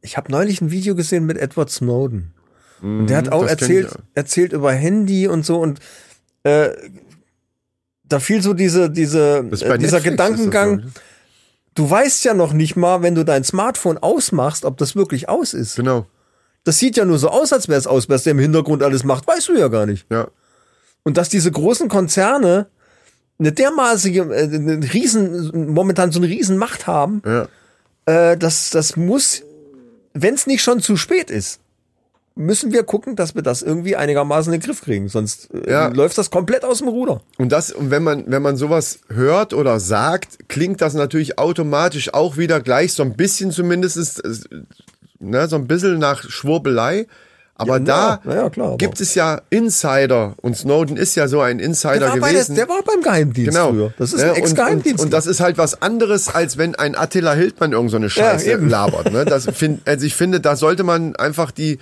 Ich 0.00 0.16
habe 0.16 0.32
neulich 0.32 0.60
ein 0.60 0.72
Video 0.72 0.96
gesehen 0.96 1.24
mit 1.24 1.38
Edward 1.38 1.70
Snowden. 1.70 2.34
Und 2.82 3.06
der 3.06 3.18
hat 3.18 3.28
auch 3.28 3.42
Mhm, 3.42 3.46
kenn 3.46 3.58
erzählt, 3.60 3.86
ich, 3.86 3.94
ja. 3.94 4.00
erzählt 4.14 4.52
über 4.52 4.72
Handy 4.72 5.28
und 5.28 5.46
so 5.46 5.60
und 5.60 5.78
äh, 6.42 6.70
da 8.02 8.18
fiel 8.18 8.42
so 8.42 8.52
diese, 8.52 8.90
diese, 8.90 9.38
äh, 9.38 9.78
dieser 9.78 9.98
das, 9.98 10.02
Gedankengang, 10.02 10.80
ich. 10.80 10.92
du 11.76 11.88
weißt 11.88 12.24
ja 12.24 12.34
noch 12.34 12.52
nicht 12.52 12.74
mal, 12.74 13.02
wenn 13.02 13.14
du 13.14 13.24
dein 13.24 13.44
Smartphone 13.44 13.98
ausmachst, 13.98 14.64
ob 14.64 14.78
das 14.78 14.96
wirklich 14.96 15.28
aus 15.28 15.54
ist. 15.54 15.76
Genau. 15.76 16.06
Das 16.64 16.80
sieht 16.80 16.96
ja 16.96 17.04
nur 17.04 17.20
so 17.20 17.28
aus, 17.28 17.52
als 17.52 17.68
wäre 17.68 17.78
es 17.78 17.86
aus, 17.86 18.08
was 18.08 18.24
der 18.24 18.32
im 18.32 18.40
Hintergrund 18.40 18.82
alles 18.82 19.04
macht, 19.04 19.28
weißt 19.28 19.48
du 19.50 19.56
ja 19.56 19.68
gar 19.68 19.86
nicht. 19.86 20.06
Ja. 20.10 20.26
Und 21.04 21.16
dass 21.16 21.28
diese 21.28 21.50
großen 21.50 21.88
Konzerne 21.88 22.66
eine 23.38 23.52
dermaßige, 23.52 24.18
äh, 24.30 24.44
eine 24.44 24.92
riesen, 24.92 25.72
momentan 25.72 26.12
so 26.12 26.20
eine 26.20 26.28
riesen 26.28 26.56
Macht 26.56 26.86
haben, 26.86 27.22
Ja. 27.26 27.48
äh, 28.06 28.36
das, 28.36 28.70
das 28.70 28.96
muss, 28.96 29.42
wenn 30.14 30.34
es 30.34 30.46
nicht 30.46 30.62
schon 30.62 30.80
zu 30.80 30.96
spät 30.96 31.30
ist, 31.30 31.58
müssen 32.34 32.72
wir 32.72 32.82
gucken, 32.84 33.14
dass 33.14 33.34
wir 33.34 33.42
das 33.42 33.60
irgendwie 33.60 33.94
einigermaßen 33.96 34.52
in 34.52 34.58
den 34.60 34.64
Griff 34.64 34.80
kriegen. 34.80 35.08
Sonst 35.08 35.50
äh, 35.52 35.70
Ja. 35.70 35.88
läuft 35.88 36.16
das 36.16 36.30
komplett 36.30 36.64
aus 36.64 36.78
dem 36.78 36.88
Ruder. 36.88 37.20
Und 37.36 37.50
das, 37.52 37.72
und 37.72 37.90
wenn 37.90 38.02
man, 38.02 38.24
wenn 38.28 38.40
man 38.42 38.56
sowas 38.56 39.00
hört 39.08 39.52
oder 39.52 39.80
sagt, 39.80 40.48
klingt 40.48 40.80
das 40.80 40.94
natürlich 40.94 41.38
automatisch 41.38 42.14
auch 42.14 42.36
wieder 42.38 42.60
gleich 42.60 42.92
so 42.94 43.02
ein 43.02 43.16
bisschen 43.16 43.50
zumindest, 43.50 44.24
äh, 44.24 44.30
ne, 45.18 45.46
so 45.48 45.56
ein 45.56 45.66
bisschen 45.66 45.98
nach 45.98 46.22
Schwurbelei. 46.30 47.06
Aber 47.62 47.78
Ja, 47.78 47.84
da 47.84 48.20
na 48.24 48.34
ja, 48.34 48.50
klar, 48.50 48.68
aber- 48.68 48.76
gibt 48.78 49.00
es 49.00 49.14
ja 49.14 49.40
Insider 49.50 50.34
und 50.42 50.56
Snowden 50.56 50.96
ist 50.96 51.14
ja 51.14 51.28
so 51.28 51.40
ein 51.40 51.58
Insider 51.58 51.98
Der 52.00 52.06
bei 52.08 52.18
der, 52.18 52.28
gewesen. 52.32 52.54
der 52.56 52.68
war 52.68 52.82
beim 52.84 53.02
Geheimdienst 53.02 53.50
Genau. 53.56 53.70
früher. 53.70 53.94
Das 53.98 54.12
ist 54.12 54.20
Ja, 54.20 54.26
ein 54.26 54.30
und, 54.32 54.36
und, 54.36 54.42
Ex-Geheimdienst. 54.44 55.04
und 55.04 55.12
das 55.12 55.26
ist 55.26 55.40
halt 55.40 55.58
was 55.58 55.80
anderes, 55.82 56.28
als 56.28 56.58
wenn 56.58 56.74
ein 56.74 56.94
Attila 56.96 57.32
Hildmann 57.34 57.72
irgend 57.72 57.90
so 57.90 57.96
eine 57.96 58.10
Scheiße 58.10 58.50
eben. 58.50 58.68
labert. 58.68 59.10
Ne? 59.12 59.24
Das 59.24 59.46
find, 59.46 59.86
also 59.88 60.04
ich 60.06 60.14
finde, 60.14 60.40
da 60.40 60.56
sollte 60.56 60.84
man 60.84 61.16
einfach 61.16 61.50
die, 61.50 61.78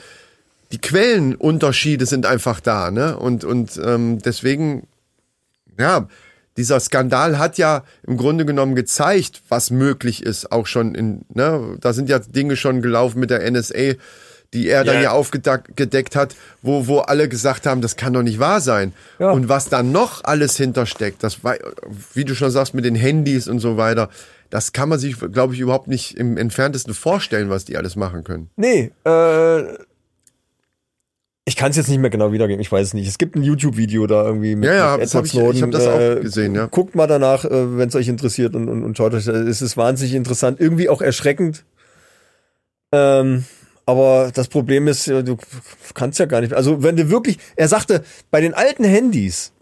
die 0.72 0.78
Quellenunterschiede 0.81 2.07
sind 2.07 2.26
einfach 2.26 2.61
da. 2.61 2.91
Ne? 2.91 3.16
Und, 3.16 3.45
und 3.45 3.81
ähm, 3.85 4.18
deswegen, 4.20 4.87
ja, 5.78 6.07
dieser 6.57 6.78
Skandal 6.81 7.39
hat 7.39 7.59
ja 7.59 7.85
im 8.07 8.16
Grunde 8.16 8.45
genommen 8.45 8.74
gezeigt, 8.74 9.43
was 9.49 9.70
möglich 9.70 10.22
ist, 10.22 10.53
auch 10.53 10.66
schon 10.66 10.95
in, 10.95 11.22
ne, 11.33 11.76
da 11.81 11.93
sind 11.93 12.09
ja 12.09 12.18
Dinge 12.18 12.57
schon 12.57 12.83
gelaufen 12.83 13.18
mit 13.20 13.31
der 13.31 13.49
NSA, 13.51 13.95
die 14.53 14.68
er 14.68 14.82
dann 14.84 14.96
Ja. 14.96 15.03
ja 15.03 15.11
aufgedeckt 15.12 16.16
hat, 16.16 16.34
wo, 16.62 16.86
wo 16.88 16.98
alle 16.98 17.28
gesagt 17.28 17.66
haben, 17.66 17.80
das 17.80 17.96
kann 17.96 18.12
doch 18.12 18.22
nicht 18.22 18.38
wahr 18.40 18.61
sein. 18.61 18.92
Ja. 19.18 19.30
Und 19.30 19.48
was 19.48 19.68
da 19.68 19.82
noch 19.82 20.24
alles 20.24 20.57
hintersteckt, 20.57 21.22
das 21.22 21.44
war, 21.44 21.55
wie 22.14 22.24
du 22.24 22.34
schon 22.34 22.51
sagst, 22.51 22.74
mit 22.74 22.84
den 22.84 22.96
Handys 22.96 23.46
und 23.48 23.61
so 23.61 23.76
weiter, 23.76 24.09
das 24.51 24.72
kann 24.72 24.88
man 24.88 24.98
sich, 24.98 25.16
glaube 25.32 25.55
ich, 25.55 25.61
überhaupt 25.61 25.86
nicht 25.86 26.16
im 26.18 26.36
entferntesten 26.36 26.94
vorstellen, 26.94 27.48
was 27.51 27.64
die 27.64 27.76
alles 27.76 27.94
machen 27.94 28.24
können. 28.24 28.51
Nee, 28.57 28.90
äh, 29.05 29.62
ich 31.44 31.57
kann 31.57 31.70
es 31.70 31.76
jetzt 31.76 31.88
nicht 31.88 31.98
mehr 32.01 32.11
genau 32.11 32.32
wiedergeben, 32.32 32.61
ich 32.61 32.70
weiß 32.70 32.88
es 32.88 32.94
nicht. 32.94 33.09
Es 33.09 33.18
gibt 33.18 33.34
ein 33.36 33.42
YouTube-Video 33.42 34.07
da 34.07 34.24
irgendwie 34.24 34.57
mit, 34.57 34.68
Ja, 34.68 34.74
ja, 34.74 34.96
mit 34.96 35.07
Edward 35.07 35.26
ich- 35.26 35.34
ich 35.34 35.38
Snowden. 35.40 35.62
hab 35.62 35.70
das 35.70 35.86
auch 35.86 36.20
gesehen, 36.20 36.55
ja. 36.55 36.66
Guckt 36.66 36.94
mal 36.94 37.07
danach, 37.07 37.44
äh, 37.44 37.78
wenn 37.78 37.88
es 37.88 37.94
euch 37.94 38.09
interessiert 38.09 38.55
und, 38.55 38.68
und, 38.68 38.82
und 38.84 38.96
schaut 38.96 39.14
euch, 39.14 39.24
das. 39.24 39.34
es 39.36 39.62
ist 39.62 39.76
wahnsinnig 39.76 40.14
interessant, 40.14 40.61
irgendwie 40.61 40.88
auch 40.88 41.01
erschreckend. 41.03 41.64
Ähm, 42.92 43.44
aber 43.87 44.31
das 44.35 44.49
Problem 44.49 44.89
ist, 44.89 45.09
äh, 45.09 45.22
du 45.24 45.37
kannst 45.95 46.18
ja 46.18 46.26
gar 46.26 46.41
nicht, 46.41 46.53
also 46.53 46.83
wenn 46.83 46.97
du 46.97 47.11
wirklich, 47.11 47.39
er 47.57 47.68
sagte, 47.68 48.03
bei 48.31 48.41
den 48.41 48.55
alten 48.55 48.85
Handys, 48.85 49.53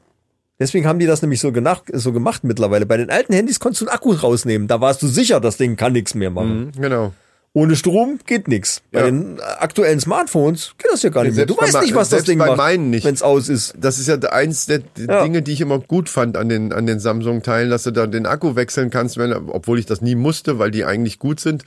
deswegen 0.59 0.87
haben 0.87 0.99
die 0.99 1.07
das 1.07 1.23
nämlich 1.23 1.41
so, 1.41 1.53
genach, 1.53 1.83
so 1.93 2.13
gemacht 2.13 2.45
mittlerweile, 2.45 2.87
bei 2.87 2.97
den 2.97 3.11
alten 3.11 3.33
Handys 3.33 3.61
konntest 3.61 3.83
du 3.83 3.87
einen 3.87 3.95
Akku 3.95 4.13
rausnehmen, 4.13 4.69
da 4.69 4.81
warst 4.81 5.03
du 5.03 5.07
sicher, 5.09 5.41
das 5.41 5.57
Ding 5.57 5.77
kann 5.77 5.93
nichts 5.93 6.15
mehr 6.15 6.31
machen. 6.31 6.73
Genau. 6.79 7.13
Ohne 7.55 7.77
Strom 7.77 8.19
geht 8.27 8.47
nichts. 8.47 8.83
Bei 8.93 9.01
Ja. 9.01 9.07
den 9.07 9.41
aktuellen 9.41 9.99
Smartphones 9.99 10.75
geht 10.77 10.93
das 10.93 11.03
ja 11.03 11.09
gar 11.09 11.23
nicht 11.25 11.31
mehr. 11.35 11.47
Selbst 11.47 11.57
Du 11.59 11.63
weißt 11.63 11.81
nicht, 11.83 11.95
was 11.95 12.11
das 12.11 12.25
Ding 12.25 12.39
bei 12.39 12.47
macht, 12.49 12.59
meinen 12.59 12.91
nicht. 12.91 13.05
wenn 13.07 13.15
es 13.15 13.23
aus 13.23 13.49
ist. 13.49 13.75
Das 13.81 13.99
ist 13.99 14.07
ja 14.07 14.17
eins 14.19 14.67
der 14.67 14.83
Ja. 14.99 15.23
Dinge, 15.25 15.41
die 15.41 15.53
ich 15.55 15.63
immer 15.63 15.79
gut 15.79 16.11
fand 16.11 16.37
an 16.37 16.51
den, 16.51 16.75
an 16.75 16.85
den 16.87 17.01
Samsung-Teilen, 17.01 17.71
dass 17.71 17.85
du 17.85 17.91
da 17.91 18.07
den 18.07 18.27
Akku 18.27 18.55
wechseln 18.55 18.91
kannst, 18.91 19.17
wenn, 19.17 19.33
obwohl 19.33 19.79
ich 19.79 19.87
das 19.87 20.03
nie 20.03 20.15
musste, 20.15 20.59
weil 20.59 20.71
die 20.71 20.85
eigentlich 20.85 21.19
gut 21.19 21.41
sind. 21.41 21.65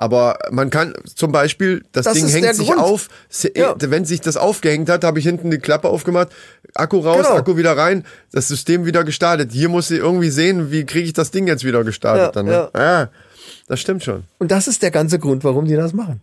Aber 0.00 0.38
man 0.50 0.70
kann 0.70 0.94
zum 1.14 1.30
Beispiel, 1.30 1.84
das, 1.92 2.06
Das 2.06 2.14
Ding 2.14 2.26
hängt 2.26 2.54
sich 2.54 2.68
Grund. 2.68 2.80
auf, 2.80 3.08
Ja. 3.54 3.74
wenn 3.78 4.06
sich 4.06 4.22
das 4.22 4.38
aufgehängt 4.38 4.88
hat, 4.88 5.04
habe 5.04 5.18
ich 5.18 5.26
hinten 5.26 5.50
die 5.50 5.58
Klappe 5.58 5.88
aufgemacht, 5.90 6.28
Akku 6.74 7.00
raus, 7.00 7.26
Genau. 7.26 7.36
Akku 7.36 7.58
wieder 7.58 7.76
rein, 7.76 8.06
das 8.32 8.48
System 8.48 8.86
wieder 8.86 9.04
gestartet. 9.04 9.52
Hier 9.52 9.68
muss 9.68 9.90
ich 9.90 9.98
irgendwie 9.98 10.30
sehen, 10.30 10.70
wie 10.70 10.86
kriege 10.86 11.04
ich 11.04 11.12
das 11.12 11.32
Ding 11.32 11.46
jetzt 11.46 11.64
wieder 11.64 11.84
gestartet. 11.84 12.28
Ja, 12.28 12.30
dann, 12.32 12.46
ne? 12.46 12.70
ja. 12.74 13.10
das 13.68 13.78
stimmt 13.78 14.02
schon. 14.02 14.24
Und 14.38 14.50
das 14.50 14.68
ist 14.68 14.80
der 14.82 14.90
ganze 14.90 15.18
Grund, 15.18 15.44
warum 15.44 15.66
die 15.66 15.76
das 15.76 15.92
machen. 15.92 16.22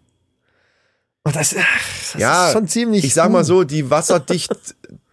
Und 1.23 1.35
das, 1.35 1.55
ach, 1.55 2.13
das 2.13 2.19
ja, 2.19 2.47
ist 2.47 2.53
schon 2.53 2.67
ziemlich. 2.67 3.05
Ich 3.05 3.13
sag 3.13 3.29
mal 3.29 3.43
so, 3.43 3.63
die 3.63 3.91
Wasserdicht, 3.91 4.55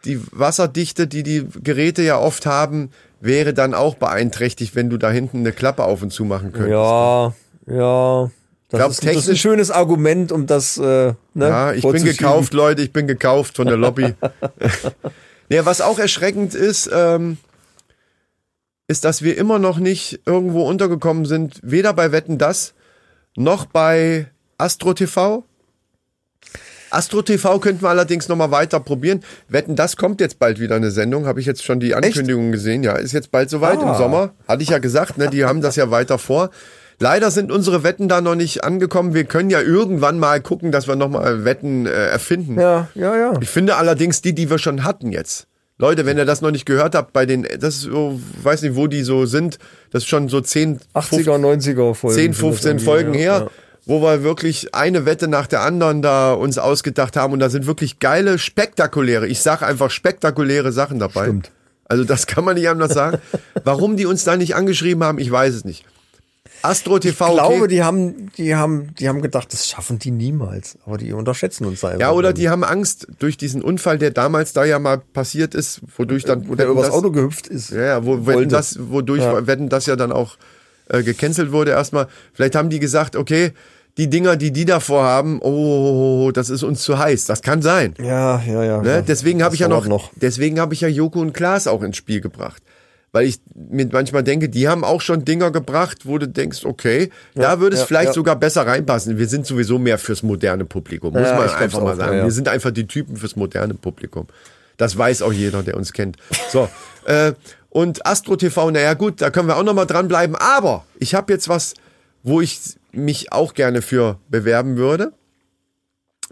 die 0.06 0.18
Wasserdichte, 0.32 1.06
die 1.06 1.22
die 1.22 1.46
Geräte 1.62 2.00
ja 2.00 2.18
oft 2.18 2.46
haben, 2.46 2.92
wäre 3.20 3.52
dann 3.52 3.74
auch 3.74 3.96
beeinträchtigt, 3.96 4.74
wenn 4.74 4.88
du 4.88 4.96
da 4.96 5.10
hinten 5.10 5.40
eine 5.40 5.52
Klappe 5.52 5.84
auf 5.84 6.00
und 6.00 6.14
zu 6.14 6.24
machen 6.24 6.52
könntest. 6.52 6.70
Ja, 6.70 7.34
ja. 7.66 8.30
Das, 8.78 8.80
Glaub, 8.80 8.90
ist, 8.90 8.98
das 8.98 9.04
ist 9.04 9.18
ein 9.18 9.22
technisch- 9.24 9.40
schönes 9.40 9.70
Argument, 9.70 10.32
um 10.32 10.46
das. 10.46 10.76
Äh, 10.78 10.82
ne, 10.82 11.16
Ja, 11.48 11.72
ich 11.72 11.82
bin 11.82 12.04
gekauft, 12.04 12.54
Leute, 12.54 12.82
ich 12.82 12.92
bin 12.92 13.06
gekauft 13.06 13.56
von 13.56 13.66
der 13.66 13.76
Lobby. 13.76 14.14
ja, 15.48 15.64
was 15.66 15.80
auch 15.80 15.98
erschreckend 15.98 16.54
ist, 16.54 16.90
ähm, 16.92 17.38
ist, 18.86 19.04
dass 19.04 19.22
wir 19.22 19.36
immer 19.38 19.58
noch 19.58 19.78
nicht 19.78 20.20
irgendwo 20.26 20.66
untergekommen 20.68 21.24
sind, 21.24 21.60
weder 21.62 21.92
bei 21.92 22.12
Wetten 22.12 22.38
das 22.38 22.74
noch 23.36 23.66
bei 23.66 24.26
Astro 24.58 24.94
TV. 24.94 25.44
Astro 26.90 27.22
TV 27.22 27.58
könnten 27.58 27.82
wir 27.82 27.88
allerdings 27.88 28.28
noch 28.28 28.36
mal 28.36 28.52
weiter 28.52 28.78
probieren. 28.78 29.24
Wetten, 29.48 29.74
das 29.74 29.96
kommt 29.96 30.20
jetzt 30.20 30.38
bald 30.38 30.60
wieder 30.60 30.76
eine 30.76 30.92
Sendung. 30.92 31.26
Habe 31.26 31.40
ich 31.40 31.46
jetzt 31.46 31.64
schon 31.64 31.80
die 31.80 31.94
Ankündigung 31.94 32.52
gesehen. 32.52 32.84
Ja, 32.84 32.92
ist 32.92 33.12
jetzt 33.12 33.32
bald 33.32 33.50
soweit 33.50 33.82
im 33.82 33.88
Ah. 33.88 33.98
Sommer. 33.98 34.34
Hatte 34.46 34.62
ich 34.62 34.68
ja 34.68 34.78
gesagt, 34.78 35.18
ne, 35.18 35.28
die 35.28 35.44
haben 35.44 35.60
das 35.60 35.74
ja 35.74 35.90
weiter 35.90 36.18
vor. 36.18 36.50
Leider 37.00 37.30
sind 37.30 37.50
unsere 37.50 37.82
Wetten 37.82 38.08
da 38.08 38.20
noch 38.20 38.34
nicht 38.34 38.64
angekommen. 38.64 39.14
Wir 39.14 39.24
können 39.24 39.50
ja 39.50 39.60
irgendwann 39.60 40.18
mal 40.18 40.40
gucken, 40.40 40.72
dass 40.72 40.86
wir 40.86 40.96
noch 40.96 41.08
mal 41.08 41.44
Wetten 41.44 41.86
äh, 41.86 41.90
erfinden. 41.90 42.58
Ja, 42.58 42.88
ja, 42.94 43.16
ja. 43.16 43.32
Ich 43.40 43.48
finde 43.48 43.76
allerdings 43.76 44.22
die, 44.22 44.34
die 44.34 44.50
wir 44.50 44.58
schon 44.58 44.84
hatten 44.84 45.12
jetzt. 45.12 45.46
Leute, 45.76 46.06
wenn 46.06 46.16
ihr 46.16 46.24
das 46.24 46.40
noch 46.40 46.52
nicht 46.52 46.66
gehört 46.66 46.94
habt, 46.94 47.12
bei 47.12 47.26
den, 47.26 47.42
das 47.58 47.76
ist 47.76 47.82
so, 47.82 48.20
weiß 48.42 48.62
nicht, 48.62 48.76
wo 48.76 48.86
die 48.86 49.02
so 49.02 49.26
sind, 49.26 49.58
das 49.90 50.04
ist 50.04 50.08
schon 50.08 50.28
so 50.28 50.40
10, 50.40 50.78
80er, 50.94 51.36
90er 51.36 51.94
Folgen. 51.94 52.14
10, 52.14 52.22
sind 52.22 52.30
das 52.32 52.40
15 52.40 52.68
irgendwie, 52.68 52.84
Folgen 52.84 53.14
ja, 53.14 53.20
her, 53.20 53.32
ja. 53.46 53.50
wo 53.84 54.00
wir 54.00 54.22
wirklich 54.22 54.72
eine 54.72 55.04
Wette 55.04 55.26
nach 55.26 55.48
der 55.48 55.62
anderen 55.62 56.00
da 56.00 56.32
uns 56.32 56.58
ausgedacht 56.58 57.16
haben 57.16 57.32
und 57.32 57.40
da 57.40 57.50
sind 57.50 57.66
wirklich 57.66 57.98
geile, 57.98 58.38
spektakuläre, 58.38 59.26
ich 59.26 59.40
sage 59.40 59.66
einfach 59.66 59.90
spektakuläre 59.90 60.70
Sachen 60.70 61.00
dabei. 61.00 61.24
Stimmt. 61.24 61.50
Also 61.86 62.04
das 62.04 62.26
kann 62.26 62.44
man 62.44 62.54
nicht 62.54 62.68
anders 62.68 62.94
sagen. 62.94 63.18
Warum 63.64 63.96
die 63.96 64.06
uns 64.06 64.24
da 64.24 64.36
nicht 64.36 64.54
angeschrieben 64.54 65.02
haben, 65.02 65.18
ich 65.18 65.30
weiß 65.30 65.54
es 65.54 65.64
nicht. 65.64 65.84
Astro 66.62 66.98
TV, 66.98 67.26
Ich 67.28 67.34
glaube, 67.34 67.54
okay. 67.56 67.68
die 67.68 67.82
haben, 67.82 68.30
die 68.38 68.54
haben, 68.54 68.94
die 68.98 69.08
haben 69.08 69.20
gedacht, 69.22 69.52
das 69.52 69.68
schaffen 69.68 69.98
die 69.98 70.10
niemals. 70.10 70.78
Aber 70.86 70.96
die 70.96 71.12
unterschätzen 71.12 71.66
uns 71.66 71.84
einfach. 71.84 72.00
Ja, 72.00 72.12
oder 72.12 72.32
die 72.32 72.48
haben 72.48 72.64
Angst 72.64 73.06
durch 73.18 73.36
diesen 73.36 73.62
Unfall, 73.62 73.98
der 73.98 74.10
damals 74.10 74.52
da 74.52 74.64
ja 74.64 74.78
mal 74.78 74.98
passiert 74.98 75.54
ist, 75.54 75.80
wodurch 75.96 76.24
dann 76.24 76.48
wo 76.48 76.54
der 76.54 76.68
übers 76.68 76.86
das- 76.86 76.94
Auto 76.94 77.10
gehüpft 77.10 77.48
ist. 77.48 77.70
Ja, 77.70 77.82
ja, 77.82 78.06
wo 78.06 78.26
wetten 78.26 78.48
das, 78.48 78.78
wodurch 78.90 79.20
Ja. 79.22 79.46
wetten 79.46 79.68
das 79.68 79.86
ja 79.86 79.96
dann 79.96 80.12
auch 80.12 80.36
äh, 80.88 81.02
gecancelt 81.02 81.52
wurde 81.52 81.72
erstmal. 81.72 82.08
Vielleicht 82.32 82.54
haben 82.54 82.70
die 82.70 82.78
gesagt, 82.78 83.16
okay, 83.16 83.52
die 83.96 84.08
Dinger, 84.10 84.36
die 84.36 84.50
die 84.50 84.64
davor 84.64 85.04
haben, 85.04 85.40
oh, 85.40 86.30
das 86.32 86.50
ist 86.50 86.62
uns 86.62 86.82
zu 86.82 86.98
heiß. 86.98 87.26
Das 87.26 87.42
kann 87.42 87.62
sein. 87.62 87.94
Ja, 87.98 88.42
ja, 88.46 88.64
ja. 88.64 88.82
Ne? 88.82 89.04
Deswegen 89.06 89.42
habe 89.42 89.54
ich 89.54 89.60
ja 89.60 89.68
noch, 89.68 89.86
dauert 89.86 90.10
deswegen 90.16 90.60
habe 90.60 90.74
ich 90.74 90.80
ja 90.80 90.88
Joko 90.88 91.20
und 91.20 91.32
Klaas 91.32 91.66
auch 91.66 91.82
ins 91.82 91.96
Spiel 91.96 92.20
gebracht. 92.20 92.62
Weil 93.14 93.28
ich 93.28 93.38
mir 93.54 93.88
manchmal 93.92 94.24
denke, 94.24 94.48
die 94.48 94.66
haben 94.68 94.82
auch 94.82 95.00
schon 95.00 95.24
Dinger 95.24 95.52
gebracht, 95.52 95.98
wo 96.04 96.18
du 96.18 96.26
denkst, 96.26 96.64
okay, 96.64 97.10
da 97.36 97.60
würde 97.60 97.76
es 97.76 97.82
ja, 97.82 97.86
vielleicht 97.86 98.08
ja. 98.08 98.12
sogar 98.12 98.34
besser 98.34 98.66
reinpassen. 98.66 99.18
Wir 99.18 99.28
sind 99.28 99.46
sowieso 99.46 99.78
mehr 99.78 99.98
fürs 99.98 100.24
moderne 100.24 100.64
Publikum, 100.64 101.12
muss 101.12 101.22
Ja, 101.22 101.36
man 101.36 101.48
einfach 101.48 101.80
mal 101.80 101.94
sagen. 101.94 102.14
ja, 102.14 102.18
ja. 102.18 102.24
Wir 102.24 102.32
sind 102.32 102.48
einfach 102.48 102.72
die 102.72 102.88
Typen 102.88 103.16
fürs 103.16 103.36
moderne 103.36 103.74
Publikum. 103.74 104.26
Das 104.78 104.98
weiß 104.98 105.22
auch 105.22 105.32
jeder, 105.32 105.62
der 105.62 105.76
uns 105.76 105.92
kennt. 105.92 106.16
So, 106.50 106.68
äh, 107.04 107.34
und 107.70 108.04
Astro 108.04 108.34
TV, 108.34 108.72
naja 108.72 108.94
gut, 108.94 109.20
da 109.22 109.30
können 109.30 109.46
wir 109.46 109.58
auch 109.58 109.62
noch 109.62 109.74
mal 109.74 109.84
dranbleiben. 109.84 110.34
Aber 110.34 110.84
ich 110.98 111.14
habe 111.14 111.32
jetzt 111.32 111.48
was, 111.48 111.74
wo 112.24 112.40
ich 112.40 112.58
mich 112.90 113.30
auch 113.32 113.54
gerne 113.54 113.80
für 113.80 114.18
bewerben 114.28 114.76
würde. 114.76 115.12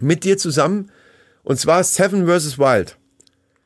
Mit 0.01 0.25
dir 0.25 0.37
zusammen. 0.37 0.91
Und 1.43 1.57
zwar 1.61 1.81
Seven 1.85 2.27
vs. 2.27 2.59
Wild. 2.59 2.97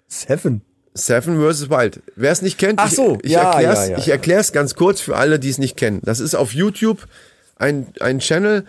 Seven. 0.08 0.62
Seven 0.98 1.40
vs. 1.40 1.70
Wild. 1.70 2.02
Wer 2.16 2.32
es 2.32 2.42
nicht 2.42 2.58
kennt, 2.58 2.80
Ach 2.80 2.90
so, 2.90 3.18
ich, 3.22 3.28
ich 3.28 3.32
ja, 3.32 3.52
erklär's, 3.52 3.90
ja, 3.90 3.98
ja. 3.98 4.12
erklär's 4.14 4.52
ganz 4.52 4.76
kurz 4.76 5.00
für 5.02 5.16
alle, 5.16 5.40
die 5.40 5.50
es 5.50 5.58
nicht 5.58 5.78
kennen. 5.78 6.02
Das 6.04 6.20
ist 6.20 6.36
auf 6.36 6.54
YouTube 6.54 7.08
ein, 7.56 7.88
ein 8.00 8.20
Channel, 8.20 8.66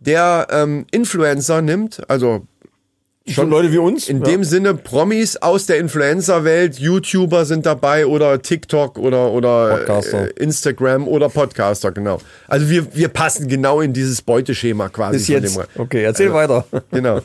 der 0.00 0.48
ähm, 0.50 0.86
Influencer 0.90 1.62
nimmt, 1.62 2.02
also 2.08 2.46
Schon 3.28 3.50
Leute 3.50 3.70
wie 3.70 3.78
uns? 3.78 4.08
in 4.08 4.18
ja. 4.18 4.24
dem 4.24 4.42
Sinne 4.42 4.74
Promis 4.74 5.36
aus 5.36 5.66
der 5.66 5.78
Influencer-Welt, 5.78 6.80
YouTuber 6.80 7.44
sind 7.44 7.66
dabei 7.66 8.06
oder 8.06 8.42
TikTok 8.42 8.98
oder, 8.98 9.30
oder 9.30 9.88
äh, 9.88 10.30
Instagram 10.42 11.06
oder 11.06 11.28
Podcaster, 11.28 11.92
genau. 11.92 12.18
Also 12.48 12.68
wir, 12.68 12.96
wir 12.96 13.08
passen 13.08 13.46
genau 13.46 13.80
in 13.80 13.92
dieses 13.92 14.22
Beuteschema 14.22 14.88
quasi. 14.88 15.18
Bis 15.18 15.28
jetzt. 15.28 15.58
Okay, 15.76 16.02
erzähl 16.02 16.32
weiter. 16.32 16.64
Genau. 16.90 17.20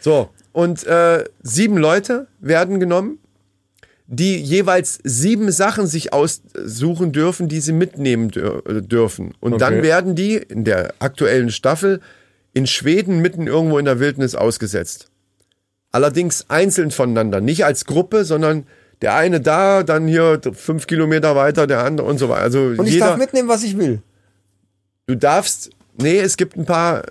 So, 0.00 0.30
und 0.52 0.84
äh, 0.86 1.24
sieben 1.42 1.76
Leute 1.76 2.26
werden 2.40 2.80
genommen, 2.80 3.18
die 4.12 4.36
jeweils 4.42 4.98
sieben 5.04 5.52
Sachen 5.52 5.86
sich 5.86 6.12
aussuchen 6.12 7.12
dürfen, 7.12 7.48
die 7.48 7.60
sie 7.60 7.72
mitnehmen 7.72 8.28
dür 8.28 8.62
äh, 8.66 8.82
dürfen. 8.82 9.34
Und 9.38 9.60
dann 9.60 9.74
Okay. 9.74 9.82
werden 9.84 10.16
die 10.16 10.34
in 10.34 10.64
der 10.64 10.94
aktuellen 10.98 11.50
Staffel 11.52 12.00
in 12.52 12.66
Schweden 12.66 13.20
mitten 13.20 13.46
irgendwo 13.46 13.78
in 13.78 13.84
der 13.84 14.00
Wildnis 14.00 14.34
ausgesetzt. 14.34 15.06
Allerdings 15.92 16.46
einzeln 16.48 16.90
voneinander, 16.90 17.40
nicht 17.40 17.64
als 17.64 17.84
Gruppe, 17.84 18.24
sondern 18.24 18.66
der 19.00 19.14
eine 19.14 19.40
da, 19.40 19.84
dann 19.84 20.08
hier 20.08 20.40
fünf 20.54 20.88
Kilometer 20.88 21.36
weiter, 21.36 21.68
der 21.68 21.84
andere 21.84 22.08
und 22.08 22.18
so 22.18 22.28
weiter. 22.28 22.42
Also 22.42 22.60
Und 22.76 22.86
ich 22.88 22.94
jeder, 22.94 23.06
darf 23.10 23.16
mitnehmen, 23.16 23.48
was 23.48 23.62
ich 23.62 23.78
will. 23.78 24.02
Du 25.06 25.14
darfst, 25.14 25.70
nee, 25.96 26.18
es 26.18 26.36
gibt 26.36 26.56
ein 26.56 26.64
paar, 26.64 27.04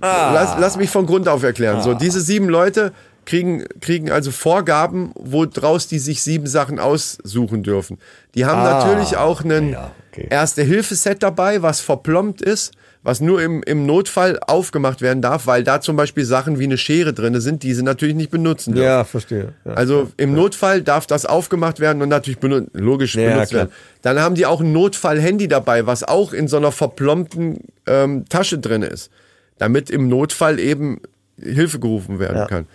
lass, 0.00 0.56
lass 0.58 0.76
mich 0.78 0.88
von 0.88 1.04
Grund 1.04 1.28
auf 1.28 1.42
erklären. 1.42 1.82
So, 1.82 1.92
diese 1.92 2.20
sieben 2.22 2.48
Leute 2.48 2.92
kriegen, 3.26 3.64
kriegen 3.80 4.10
also 4.10 4.30
Vorgaben, 4.30 5.12
woraus 5.16 5.86
die 5.88 5.98
sich 5.98 6.22
sieben 6.22 6.46
Sachen 6.46 6.78
aussuchen 6.78 7.62
dürfen. 7.62 7.98
Die 8.34 8.46
haben 8.46 8.60
Ah, 8.60 8.78
natürlich 8.86 9.16
auch 9.18 9.44
ein 9.44 9.72
ja, 9.72 9.90
okay. 10.12 10.28
Erste-Hilfe-Set 10.30 11.22
dabei, 11.22 11.60
was 11.62 11.80
verplombt 11.80 12.40
ist, 12.40 12.72
was 13.02 13.20
nur 13.20 13.40
im, 13.40 13.62
im 13.62 13.86
Notfall 13.86 14.38
aufgemacht 14.46 15.00
werden 15.00 15.22
darf, 15.22 15.46
weil 15.46 15.62
da 15.62 15.80
zum 15.80 15.94
Beispiel 15.96 16.24
Sachen 16.24 16.58
wie 16.58 16.64
eine 16.64 16.76
Schere 16.78 17.12
drin 17.12 17.40
sind, 17.40 17.62
die 17.62 17.72
sie 17.72 17.82
natürlich 17.84 18.16
nicht 18.16 18.30
benutzen 18.30 18.74
dürfen. 18.74 18.86
Ja, 18.88 19.04
verstehe. 19.04 19.52
Ja. 19.64 19.74
Also 19.74 20.10
im 20.16 20.34
Notfall 20.34 20.82
darf 20.82 21.06
das 21.06 21.24
aufgemacht 21.24 21.78
werden 21.78 22.02
und 22.02 22.08
natürlich 22.08 22.38
benu 22.40 22.62
logisch 22.72 23.14
Ja, 23.14 23.32
benutzt 23.32 23.52
werden. 23.52 23.70
Dann 24.02 24.18
haben 24.18 24.34
die 24.34 24.44
auch 24.46 24.60
ein 24.60 24.72
Notfall-Handy 24.72 25.46
dabei, 25.46 25.86
was 25.86 26.02
auch 26.02 26.32
in 26.32 26.48
so 26.48 26.56
einer 26.56 26.72
verplombten 26.72 27.58
ähm, 27.86 28.24
Tasche 28.28 28.58
drin 28.58 28.82
ist, 28.82 29.10
damit 29.58 29.88
im 29.90 30.08
Notfall 30.08 30.58
eben 30.58 31.00
Hilfe 31.40 31.78
gerufen 31.78 32.18
werden 32.18 32.38
Ja. 32.38 32.46
kann. 32.46 32.66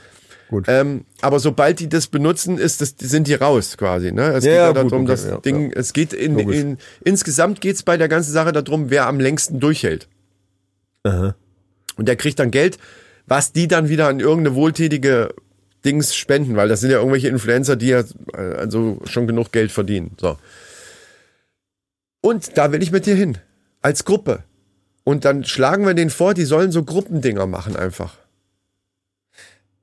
Gut. 0.52 0.66
Ähm, 0.68 1.06
aber 1.22 1.40
sobald 1.40 1.80
die 1.80 1.88
das 1.88 2.08
benutzen, 2.08 2.58
ist 2.58 2.82
das, 2.82 2.96
sind 3.00 3.28
die 3.28 3.36
raus 3.36 3.78
quasi. 3.78 4.12
Ne? 4.12 4.34
Es 4.34 4.44
Ja, 4.44 4.52
geht 4.52 4.58
ja 4.58 4.68
ja, 4.68 4.74
darum, 4.74 4.90
gut, 4.90 5.00
okay, 5.00 5.08
das 5.08 5.26
ja, 5.26 5.38
Ding, 5.38 5.72
es 5.72 5.94
geht 5.94 6.12
in, 6.12 6.38
in 6.38 6.78
insgesamt 7.06 7.62
geht 7.62 7.78
es 7.78 7.84
bei 7.84 7.96
der 7.96 8.10
ganzen 8.10 8.34
Sache 8.34 8.52
darum, 8.52 8.90
wer 8.90 9.08
am 9.08 9.22
längsten 9.22 9.62
durchhält. 9.62 10.10
Und 11.96 12.08
der 12.08 12.18
kriegt 12.18 12.38
dann 12.40 12.52
Geld, 12.52 12.78
was 13.28 13.54
die 13.54 13.70
dann 13.70 13.88
wieder 13.88 14.10
an 14.10 14.20
irgendeine 14.20 14.56
wohltätige 14.56 15.34
Dings 15.86 16.14
spenden, 16.16 16.58
weil 16.58 16.68
das 16.68 16.82
sind 16.82 16.92
ja 16.92 16.98
irgendwelche 16.98 17.30
Influencer, 17.30 17.78
die 17.78 17.88
ja 17.88 18.04
äh, 18.34 18.56
also 18.58 19.00
schon 19.06 19.28
genug 19.28 19.54
Geld 19.54 19.72
verdienen. 19.72 20.12
So. 20.20 20.38
Und 22.22 22.58
da 22.58 22.74
will 22.74 22.84
ich 22.84 22.92
mit 22.92 23.06
dir 23.06 23.16
hin. 23.16 23.38
Als 23.82 24.04
Gruppe. 24.04 24.44
Und 25.04 25.24
dann 25.26 25.46
schlagen 25.46 25.86
wir 25.88 25.94
denen 25.94 26.12
vor, 26.12 26.34
die 26.34 26.44
sollen 26.44 26.72
so 26.72 26.84
Gruppendinger 26.84 27.48
machen 27.48 27.76
einfach. 27.76 28.18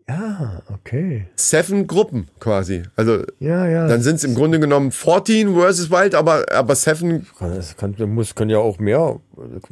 Ja, 0.09 0.62
okay. 0.72 1.26
Seven 1.36 1.86
Gruppen 1.86 2.28
quasi. 2.40 2.82
Also 2.96 3.22
Ja, 3.40 3.66
ja. 3.66 3.86
dann 3.86 4.00
sind 4.02 4.16
es 4.16 4.24
im 4.24 4.34
Grunde 4.34 4.59
genommen 4.59 4.90
14 4.90 5.54
versus 5.54 5.90
Wild, 5.90 6.14
aber, 6.14 6.46
aber 6.50 6.74
Seven, 6.74 7.26
Das 7.38 7.76
kann, 7.76 7.94
muss, 8.06 8.34
können 8.34 8.50
ja 8.50 8.59
auch 8.59 8.78
mehr. 8.78 9.20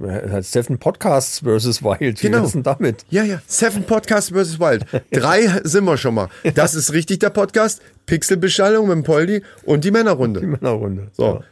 Halt 0.01 0.45
Seven 0.45 0.79
Podcasts 0.79 1.41
versus 1.41 1.83
Wild. 1.83 2.23
Wie 2.23 2.27
Genau. 2.27 2.43
wär's 2.43 2.53
denn 2.53 2.63
damit? 2.63 3.05
ja, 3.09 3.25
ja, 3.25 3.41
Seven 3.47 3.85
Podcast 3.85 4.31
versus 4.33 4.61
Wild. 4.61 4.85
Drei 5.11 5.47
sind 5.65 5.85
wir 5.85 5.97
schon 5.97 6.15
mal. 6.15 6.29
Das 6.55 6.75
ist 6.75 6.93
richtig 6.93 7.21
der 7.21 7.31
Podcast. 7.31 7.81
Pixelbeschallung 8.05 8.87
mit 8.89 8.95
dem 8.97 9.03
Poldi 9.05 9.43
und 9.65 9.85
die 9.85 9.91
Männerrunde. 9.91 10.41
Die 10.41 10.47
Männerrunde. 10.47 11.09
So. 11.13 11.43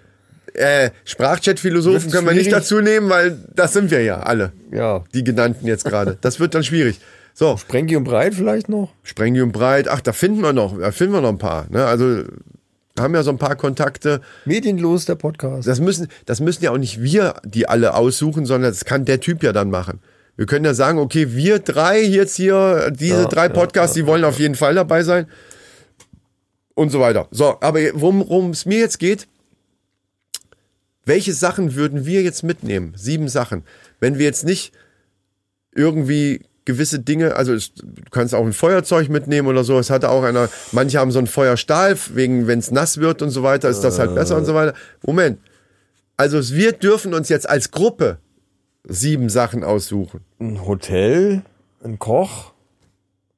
Äh, 0.53 0.91
Sprachchat-Philosophen 1.05 2.12
können 2.12 2.26
wir 2.28 2.35
nicht 2.35 2.53
dazu 2.53 2.80
nehmen, 2.80 3.09
weil 3.11 3.39
das 3.57 3.72
sind 3.72 3.91
wir 3.91 4.03
ja 4.03 4.20
alle. 4.20 4.53
Ja. 4.70 4.78
ja. 4.99 5.05
Die 5.12 5.24
genannten 5.24 5.66
jetzt 5.66 5.85
gerade. 5.85 6.16
Das 6.20 6.39
wird 6.39 6.55
dann 6.55 6.62
schwierig. 6.62 7.01
So, 7.37 7.57
Sprengi 7.57 7.97
und 7.97 8.05
Breit 8.05 8.35
vielleicht 8.35 8.68
noch? 8.68 8.93
Sprengi 9.03 9.43
und 9.43 9.51
Breit. 9.51 9.89
Ach, 9.89 10.01
da 10.01 10.12
finden 10.12 10.41
wir 10.41 10.53
noch, 10.53 10.78
da 10.78 10.93
finden 10.93 11.14
wir 11.14 11.20
noch 11.20 11.30
ein 11.30 11.39
paar. 11.39 11.66
Ne? 11.68 11.85
Also 11.85 12.22
haben 12.97 13.14
ja 13.14 13.24
so 13.24 13.30
ein 13.30 13.39
paar 13.39 13.57
Kontakte. 13.57 14.20
Medienlos, 14.45 15.05
der 15.05 15.16
Podcast. 15.16 15.66
Das 15.66 15.80
müssen, 15.80 16.07
das 16.26 16.39
müssen 16.39 16.62
ja 16.62 16.70
auch 16.70 16.78
nicht 16.78 17.03
wir, 17.03 17.35
die 17.45 17.68
alle 17.68 17.95
aussuchen, 17.95 18.47
sondern 18.47 18.70
das 18.70 18.85
kann 18.85 19.05
der 19.05 19.18
Typ 19.18 19.43
ja 19.43 19.53
dann 19.53 19.68
machen. 19.68 19.99
Wir 20.37 20.47
können 20.47 20.64
ja 20.64 20.74
sagen, 20.74 20.99
okay, 20.99 21.35
wir 21.35 21.59
drei 21.59 22.01
jetzt 22.03 22.37
hier, 22.37 22.93
diese 22.93 23.22
Ja, 23.22 23.28
drei 23.28 23.47
ja, 23.47 23.53
Podcasts, 23.53 23.95
die 23.95 24.07
wollen 24.07 24.24
auf 24.24 24.39
jeden 24.39 24.55
Fall 24.55 24.76
dabei 24.76 25.03
sein. 25.03 25.26
Und 26.74 26.91
so 26.91 27.01
weiter. 27.01 27.26
So, 27.32 27.57
aber 27.61 27.80
worum 27.95 28.51
es 28.51 28.64
mir 28.64 28.78
jetzt 28.78 28.99
geht, 28.99 29.26
welche 31.05 31.32
Sachen 31.32 31.74
würden 31.74 32.07
wir 32.07 32.22
jetzt 32.22 32.45
mitnehmen? 32.45 32.95
Sieben 32.97 33.28
Sachen. 33.28 33.64
Wenn 34.01 34.18
wir 34.18 34.24
jetzt 34.24 34.45
nicht 34.45 34.72
irgendwie 35.72 36.41
gewisse 36.65 36.99
Dinge, 36.99 37.37
also 37.37 37.53
es, 37.53 37.75
du 37.75 37.85
kannst 38.11 38.35
auch 38.35 38.45
ein 38.45 38.53
Feuerzeug 38.53 39.09
mitnehmen 39.09 39.49
oder 39.49 39.65
so. 39.65 39.79
Es 39.79 39.91
hatte 39.91 40.09
auch 40.11 40.23
einer, 40.23 40.49
manche 40.73 40.99
haben 40.99 41.11
so 41.11 41.19
einen 41.19 41.27
Feuerstahl, 41.27 41.97
wegen 42.15 42.47
wenn 42.47 42.59
es 42.59 42.71
nass 42.71 42.99
wird 42.99 43.23
und 43.23 43.31
so 43.31 43.43
weiter, 43.43 43.69
ist 43.69 43.81
das 43.81 43.99
halt 43.99 44.15
besser 44.15 44.37
und 44.37 44.45
so 44.45 44.55
weiter. 44.55 44.75
Moment. 45.03 45.39
Also 46.17 46.55
wir 46.55 46.73
dürfen 46.73 47.12
uns 47.12 47.29
jetzt 47.29 47.49
als 47.49 47.71
Gruppe 47.71 48.19
sieben 48.87 49.29
Sachen 49.29 49.65
aussuchen. 49.65 50.21
Ein 50.41 50.67
Hotel, 50.67 51.43
ein 51.83 51.99
Koch. 51.99 52.53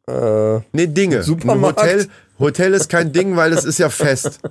Äh, 0.09 0.61
Nee, 0.72 0.87
Dinge. 0.87 1.22
Supermarkt. 1.22 1.81
Ein 1.81 1.87
Hotel, 1.87 2.09
Hotel 2.39 2.74
ist 2.74 2.89
kein 2.89 3.12
Ding, 3.12 3.37
weil 3.37 3.53
es 3.53 3.64
ist 3.64 3.79
ja 3.79 3.89
fest. 3.91 4.41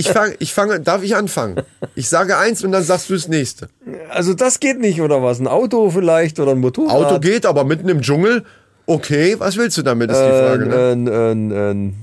Ich 0.00 0.08
fange, 0.10 0.34
ich 0.38 0.52
fange, 0.54 0.80
darf 0.80 1.02
ich 1.02 1.14
anfangen? 1.16 1.62
Ich 1.94 2.08
sage 2.08 2.36
eins 2.38 2.64
und 2.64 2.72
dann 2.72 2.82
sagst 2.82 3.08
du 3.10 3.14
das 3.14 3.28
nächste. 3.28 3.68
also 4.10 4.34
das 4.34 4.60
geht 4.60 4.78
nicht, 4.80 5.00
oder 5.00 5.22
was? 5.22 5.38
Ein 5.40 5.46
Auto 5.46 5.90
vielleicht 5.90 6.38
oder 6.40 6.52
ein 6.52 6.58
Motorrad? 6.58 6.92
Auto 6.92 7.20
geht, 7.20 7.46
aber 7.46 7.64
mitten 7.64 7.88
im 7.88 8.00
Dschungel. 8.00 8.44
Okay, 8.86 9.36
was 9.38 9.56
willst 9.56 9.76
du 9.78 9.82
damit, 9.82 10.10
ist 10.10 10.18
die 10.18 10.22
Frage. 10.22 10.66
Ne? 10.66 10.74
Ein, 10.92 11.08
ein, 11.08 11.52
ein, 11.52 11.94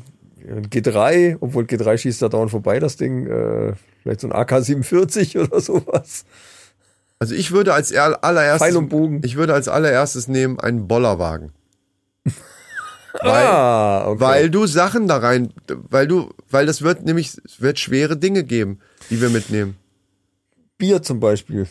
ein 0.50 0.68
G3, 0.70 1.38
obwohl 1.41 1.66
G3 1.66 1.98
schießt 1.98 2.22
da 2.22 2.30
dauernd 2.30 2.52
vorbei, 2.52 2.80
das 2.80 2.95
Ding. 2.95 3.28
Äh, 3.28 3.74
vielleicht 4.04 4.22
so 4.22 4.28
ein 4.30 4.34
AK-47 4.34 5.39
oder 5.43 5.60
sowas. 5.60 6.24
Also 7.20 7.34
ich 7.36 7.52
würde 7.52 7.74
als 7.74 7.91
er- 7.91 8.24
allererstes, 8.24 8.78
ich 9.24 9.36
würde 9.36 9.54
als 9.54 9.68
allererstes 9.68 10.28
nehmen 10.28 10.60
einen 10.60 10.88
Bollerwagen. 10.88 11.52
Weil, 13.22 13.45
ah, 13.47 14.07
okay. 14.09 14.20
weil 14.22 14.49
du 14.49 14.68
Sachen 14.68 15.07
da 15.07 15.18
rein, 15.18 15.53
weil 15.68 16.07
du, 16.07 16.30
weil 16.49 16.65
das 16.65 16.82
wird 16.82 17.03
nämlich, 17.05 17.38
es 17.43 17.61
wird 17.61 17.80
schwere 17.80 18.18
Dinge 18.18 18.43
geben, 18.43 18.80
die 19.09 19.22
wir 19.22 19.30
mitnehmen. 19.30 19.76
Bier 20.78 21.01
zum 21.01 21.20
Beispiel. 21.20 21.68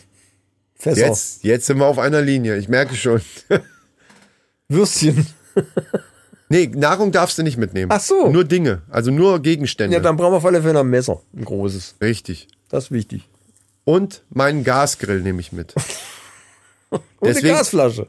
Fässer. 0.75 1.07
Jetzt, 1.07 1.43
jetzt 1.43 1.65
sind 1.65 1.77
wir 1.79 1.85
auf 1.85 1.99
einer 1.99 2.21
Linie, 2.21 2.57
ich 2.57 2.67
merke 2.67 2.95
schon. 2.95 3.21
Würstchen. 4.67 5.25
Nee, 6.49 6.67
Nahrung 6.73 7.11
darfst 7.11 7.37
du 7.37 7.43
nicht 7.43 7.57
mitnehmen. 7.57 7.91
Ach 7.93 7.99
so. 7.99 8.29
Nur 8.29 8.45
Dinge, 8.45 8.81
also 8.89 9.11
nur 9.11 9.41
Gegenstände. 9.41 9.93
Ja, 9.93 10.01
dann 10.01 10.15
brauchen 10.15 10.31
wir 10.31 10.37
auf 10.37 10.45
alle 10.45 10.61
Fälle 10.61 10.79
ein 10.79 10.87
Messer. 10.87 11.21
Ein 11.35 11.43
großes. 11.43 11.95
Richtig. 12.01 12.47
Das 12.69 12.85
ist 12.85 12.91
wichtig. 12.91 13.27
Und 13.83 14.23
meinen 14.29 14.63
Gasgrill 14.63 15.19
nehme 15.21 15.41
ich 15.41 15.51
mit. 15.51 15.73
Und 16.89 17.01
Deswegen- 17.21 17.47
eine 17.49 17.57
Gasflasche. 17.57 18.07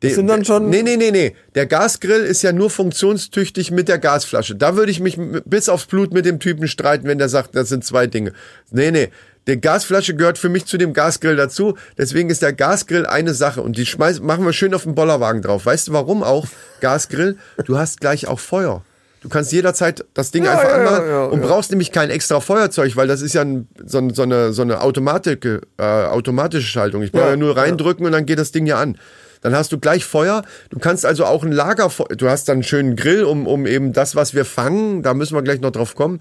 Das 0.00 0.14
sind 0.14 0.28
dann 0.28 0.44
schon. 0.44 0.70
Nee, 0.70 0.82
nee, 0.82 0.96
nee, 0.96 1.10
nee. 1.10 1.34
Der 1.54 1.66
Gasgrill 1.66 2.22
ist 2.22 2.42
ja 2.42 2.52
nur 2.52 2.70
funktionstüchtig 2.70 3.70
mit 3.70 3.88
der 3.88 3.98
Gasflasche. 3.98 4.54
Da 4.54 4.76
würde 4.76 4.92
ich 4.92 5.00
mich 5.00 5.18
bis 5.44 5.68
aufs 5.68 5.86
Blut 5.86 6.12
mit 6.12 6.24
dem 6.24 6.38
Typen 6.38 6.68
streiten, 6.68 7.06
wenn 7.08 7.18
der 7.18 7.28
sagt, 7.28 7.56
das 7.56 7.68
sind 7.68 7.84
zwei 7.84 8.06
Dinge. 8.06 8.32
Nee, 8.70 8.90
nee. 8.90 9.08
Die 9.48 9.60
Gasflasche 9.60 10.14
gehört 10.14 10.36
für 10.36 10.50
mich 10.50 10.66
zu 10.66 10.76
dem 10.76 10.92
Gasgrill 10.92 11.34
dazu. 11.34 11.76
Deswegen 11.96 12.28
ist 12.28 12.42
der 12.42 12.52
Gasgrill 12.52 13.06
eine 13.06 13.32
Sache. 13.32 13.62
Und 13.62 13.78
die 13.78 13.86
schmeiß, 13.86 14.20
machen 14.20 14.44
wir 14.44 14.52
schön 14.52 14.74
auf 14.74 14.82
den 14.82 14.94
Bollerwagen 14.94 15.40
drauf. 15.42 15.64
Weißt 15.64 15.88
du 15.88 15.92
warum 15.92 16.22
auch? 16.22 16.46
Gasgrill, 16.80 17.38
du 17.64 17.78
hast 17.78 18.00
gleich 18.00 18.28
auch 18.28 18.40
Feuer. 18.40 18.84
Du 19.22 19.28
kannst 19.28 19.50
jederzeit 19.50 20.04
das 20.14 20.30
Ding 20.30 20.44
Ja, 20.44 20.52
einfach 20.52 20.68
ja, 20.68 20.74
anmachen 20.76 21.08
ja, 21.08 21.24
und 21.24 21.40
brauchst 21.42 21.70
nämlich 21.70 21.90
kein 21.90 22.08
extra 22.10 22.40
Feuerzeug, 22.40 22.94
weil 22.94 23.08
das 23.08 23.20
ist 23.20 23.32
ja 23.32 23.40
ein, 23.40 23.66
so, 23.84 24.08
so 24.10 24.22
eine, 24.22 24.52
so 24.52 24.62
eine 24.62 24.80
Automatik, 24.80 25.44
äh, 25.44 25.82
automatische 25.82 26.68
Schaltung. 26.68 27.02
Ich 27.02 27.10
brauche 27.10 27.30
Ja, 27.30 27.36
nur 27.36 27.56
reindrücken 27.56 28.06
und 28.06 28.12
dann 28.12 28.26
geht 28.26 28.38
das 28.38 28.52
Ding 28.52 28.66
ja 28.66 28.78
an. 28.78 28.96
Dann 29.40 29.54
hast 29.54 29.72
du 29.72 29.78
gleich 29.78 30.04
Feuer. 30.04 30.42
Du 30.70 30.78
kannst 30.78 31.06
also 31.06 31.24
auch 31.24 31.42
ein 31.44 31.52
Lager, 31.52 31.90
du 32.16 32.28
hast 32.28 32.48
dann 32.48 32.54
einen 32.56 32.62
schönen 32.64 32.96
Grill, 32.96 33.24
um, 33.24 33.46
um 33.46 33.66
eben 33.66 33.92
das, 33.92 34.16
was 34.16 34.34
wir 34.34 34.44
fangen, 34.44 35.02
da 35.02 35.14
müssen 35.14 35.34
wir 35.34 35.42
gleich 35.42 35.60
noch 35.60 35.70
drauf 35.70 35.94
kommen, 35.94 36.20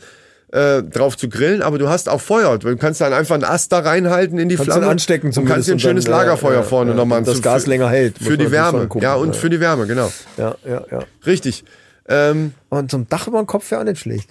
äh, 0.51 0.81
drauf 0.83 1.17
zu 1.17 1.27
grillen, 1.27 1.61
aber 1.61 1.77
du 1.77 1.89
hast 1.89 2.07
auch 2.07 2.21
Feuer. 2.21 2.57
Du 2.57 2.75
kannst 2.77 3.01
dann 3.01 3.11
einfach 3.13 3.35
einen 3.35 3.43
Ast 3.43 3.71
da 3.71 3.79
reinhalten 3.79 4.39
in 4.39 4.47
die 4.49 4.55
Kannst 4.55 4.71
Flamme 4.71 4.85
du 4.85 4.91
anstecken 4.91 5.27
und 5.27 5.33
zumindest 5.33 5.55
kannst 5.55 5.67
dir 5.67 5.73
ein 5.73 5.79
schönes 5.79 6.05
dann, 6.05 6.13
Lagerfeuer 6.13 6.61
äh, 6.61 6.63
vorne 6.63 6.91
äh, 6.91 6.95
nochmal 6.95 7.21
das 7.23 7.41
Gas 7.41 7.63
für- 7.63 7.69
länger 7.71 7.89
hält, 7.89 8.17
Für 8.17 8.37
die 8.37 8.49
Wärme. 8.51 8.87
gucken, 8.87 9.01
ja, 9.01 9.15
und 9.15 9.33
ja. 9.35 9.41
für 9.41 9.49
die 9.49 9.59
Wärme, 9.59 9.87
genau. 9.87 10.11
Ja, 10.37 10.55
ja, 10.65 10.83
ja. 10.89 10.99
Richtig. 11.25 11.65
Ähm, 12.07 12.53
Und 12.69 12.89
zum 12.91 13.09
Dach 13.09 13.27
über 13.27 13.41
den 13.41 13.47
Kopf 13.47 13.69
wäre 13.71 13.81
auch 13.81 13.85
nicht 13.85 13.99
schlecht. 13.99 14.29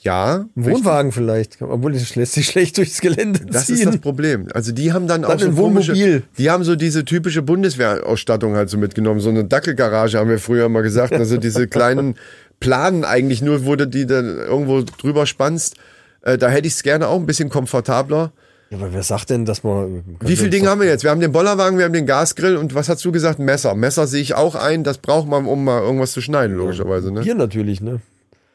Ja. 0.00 0.46
Ein 0.56 0.64
Wohnwagen 0.64 1.12
vielleicht. 1.12 1.60
Obwohl, 1.60 1.92
das 1.92 2.14
lässt 2.14 2.32
sich 2.34 2.46
schlecht 2.46 2.76
durchs 2.78 3.00
Gelände 3.00 3.40
Das 3.46 3.66
ziehen. 3.66 3.76
ist 3.76 3.86
das 3.86 3.98
Problem. 3.98 4.46
Also 4.54 4.72
die 4.72 4.92
haben 4.92 5.08
dann, 5.08 5.24
auch 5.24 5.30
Dann 5.30 5.38
so 5.40 5.46
ein 5.46 5.56
komische, 5.56 5.92
Wohnmobil. 5.92 6.22
die 6.38 6.50
haben 6.50 6.64
so 6.64 6.76
diese 6.76 7.04
typische 7.04 7.42
Bundeswehrausstattung 7.42 8.54
halt 8.54 8.70
so 8.70 8.78
mitgenommen. 8.78 9.20
So 9.20 9.28
eine 9.30 9.44
Dackelgarage 9.44 10.18
haben 10.18 10.30
wir 10.30 10.38
früher 10.38 10.66
immer 10.66 10.82
gesagt. 10.82 11.12
Also 11.12 11.36
diese 11.36 11.66
kleinen 11.68 12.14
Planen 12.60 13.04
eigentlich 13.04 13.42
nur, 13.42 13.66
wo 13.66 13.76
du 13.76 13.86
die 13.86 14.06
dann 14.06 14.38
irgendwo 14.38 14.82
drüber 14.82 15.26
spannst. 15.26 15.76
Äh, 16.22 16.38
da 16.38 16.48
hätte 16.48 16.68
ich 16.68 16.74
es 16.74 16.82
gerne 16.82 17.08
auch 17.08 17.18
ein 17.18 17.26
bisschen 17.26 17.48
komfortabler. 17.48 18.32
Ja, 18.70 18.78
aber 18.78 18.92
wer 18.92 19.02
sagt 19.02 19.30
denn, 19.30 19.46
dass 19.46 19.64
man. 19.64 20.04
Wie 20.20 20.36
viele 20.36 20.50
Dinge 20.50 20.68
haben 20.68 20.80
wir 20.80 20.88
jetzt? 20.88 21.02
Wir 21.02 21.10
haben 21.10 21.20
den 21.20 21.32
Bollerwagen, 21.32 21.78
wir 21.78 21.86
haben 21.86 21.92
den 21.92 22.06
Gasgrill 22.06 22.56
und 22.56 22.74
was 22.74 22.88
hast 22.88 23.04
du 23.04 23.12
gesagt? 23.12 23.38
Messer. 23.38 23.74
Messer 23.74 24.06
sehe 24.06 24.20
ich 24.20 24.34
auch 24.34 24.54
ein. 24.54 24.84
Das 24.84 24.98
braucht 24.98 25.26
man, 25.26 25.46
um 25.46 25.64
mal 25.64 25.80
irgendwas 25.82 26.12
zu 26.12 26.20
schneiden, 26.20 26.56
logischerweise. 26.56 27.10
Ne? 27.10 27.22
Hier 27.22 27.34
natürlich, 27.34 27.80
ne? 27.80 28.00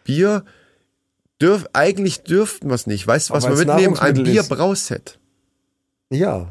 Bier 0.04 0.44
dürf, 1.44 1.66
eigentlich 1.74 2.24
dürften 2.24 2.70
wir 2.70 2.76
es 2.76 2.88
nicht. 2.88 3.06
Weißt 3.06 3.30
du, 3.30 3.34
was 3.34 3.48
wir 3.48 3.56
mitnehmen? 3.56 4.00
Ein 4.00 4.24
Bierbrauset. 4.24 5.20
Ja. 6.10 6.48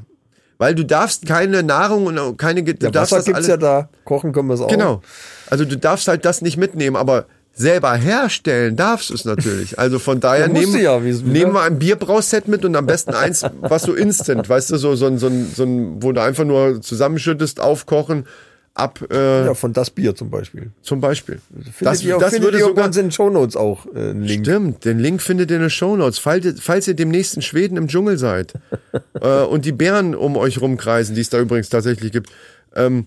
Weil 0.59 0.74
du 0.74 0.84
darfst 0.84 1.26
keine 1.26 1.62
Nahrung 1.62 2.07
und 2.07 2.36
keine, 2.36 2.62
du 2.62 2.72
Ja, 2.84 2.90
darfst 2.90 3.12
Wasser 3.12 3.16
das 3.16 3.24
gibt's 3.24 3.36
alles, 3.38 3.49
ja 3.49 3.57
da. 3.57 3.88
Kochen 4.05 4.32
können 4.32 4.49
wir 4.49 4.55
es 4.55 4.61
auch. 4.61 4.68
Genau. 4.68 5.01
Also 5.49 5.64
du 5.64 5.76
darfst 5.76 6.07
halt 6.09 6.24
das 6.24 6.43
nicht 6.43 6.57
mitnehmen, 6.57 6.97
aber 6.97 7.26
selber 7.55 7.95
herstellen 7.95 8.76
darfst 8.76 9.11
du 9.11 9.14
es 9.14 9.24
natürlich. 9.24 9.78
Also 9.82 9.99
von 9.99 10.20
daher 10.20 10.47
Ja, 10.47 10.53
nehmen, 10.53 10.78
ja, 10.80 10.99
nehmen 11.01 11.53
wir 11.53 11.62
ein 11.62 11.78
Bierbrauset 11.78 12.49
mit 12.49 12.64
und 12.64 12.76
am 12.76 12.86
besten 12.86 13.14
eins, 13.14 13.45
was 13.61 13.82
so 13.82 13.95
instant, 13.95 14.49
weißt 14.49 14.70
du, 14.70 14.76
so, 14.76 14.95
so, 14.95 15.16
so, 15.16 15.30
so 15.55 15.64
ein, 15.64 16.03
wo 16.03 16.12
du 16.12 16.22
einfach 16.22 16.45
nur 16.45 16.80
zusammenschüttest, 16.80 17.61
aufkochen, 17.61 18.26
ab, 18.74 19.00
äh, 19.12 19.44
Ja, 19.46 19.54
von 19.54 19.72
das 19.72 19.90
Bier 19.90 20.14
zum 20.14 20.30
Beispiel. 20.30 20.70
zum 20.82 21.00
Beispiel. 21.00 21.40
Findet 21.52 21.74
Das, 21.80 22.02
ihr, 22.02 22.18
das 22.18 22.30
findet 22.30 22.44
würde 22.46 22.58
ihr 22.58 22.64
sogar, 22.64 22.86
in 22.86 22.92
den 22.92 23.10
Shownotes 23.12 23.56
auch 23.56 23.86
äh, 23.86 23.98
einen 24.10 24.22
Link. 24.22 24.46
Stimmt, 24.46 24.84
den 24.84 24.98
Link 24.98 25.20
findet 25.22 25.50
ihr 25.50 25.56
in 25.56 25.62
den 25.62 25.70
Shownotes. 25.70 26.18
Falls, 26.18 26.44
ihr- 26.46 26.56
falls 26.58 26.88
ihr 26.88 26.94
demnächst 26.94 27.36
in 27.36 27.42
Schweden 27.42 27.76
im 27.76 27.88
Dschungel 27.88 28.16
seid 28.18 28.54
äh, 29.20 29.42
und 29.42 29.64
die 29.64 29.72
Bären 29.72 30.14
um 30.14 30.36
euch 30.36 30.60
rumkreisen, 30.60 31.14
die 31.14 31.20
es 31.20 31.28
da 31.30 31.38
übrigens 31.38 31.68
tatsächlich 31.68 32.12
gibt, 32.12 32.30
ähm, 32.74 33.06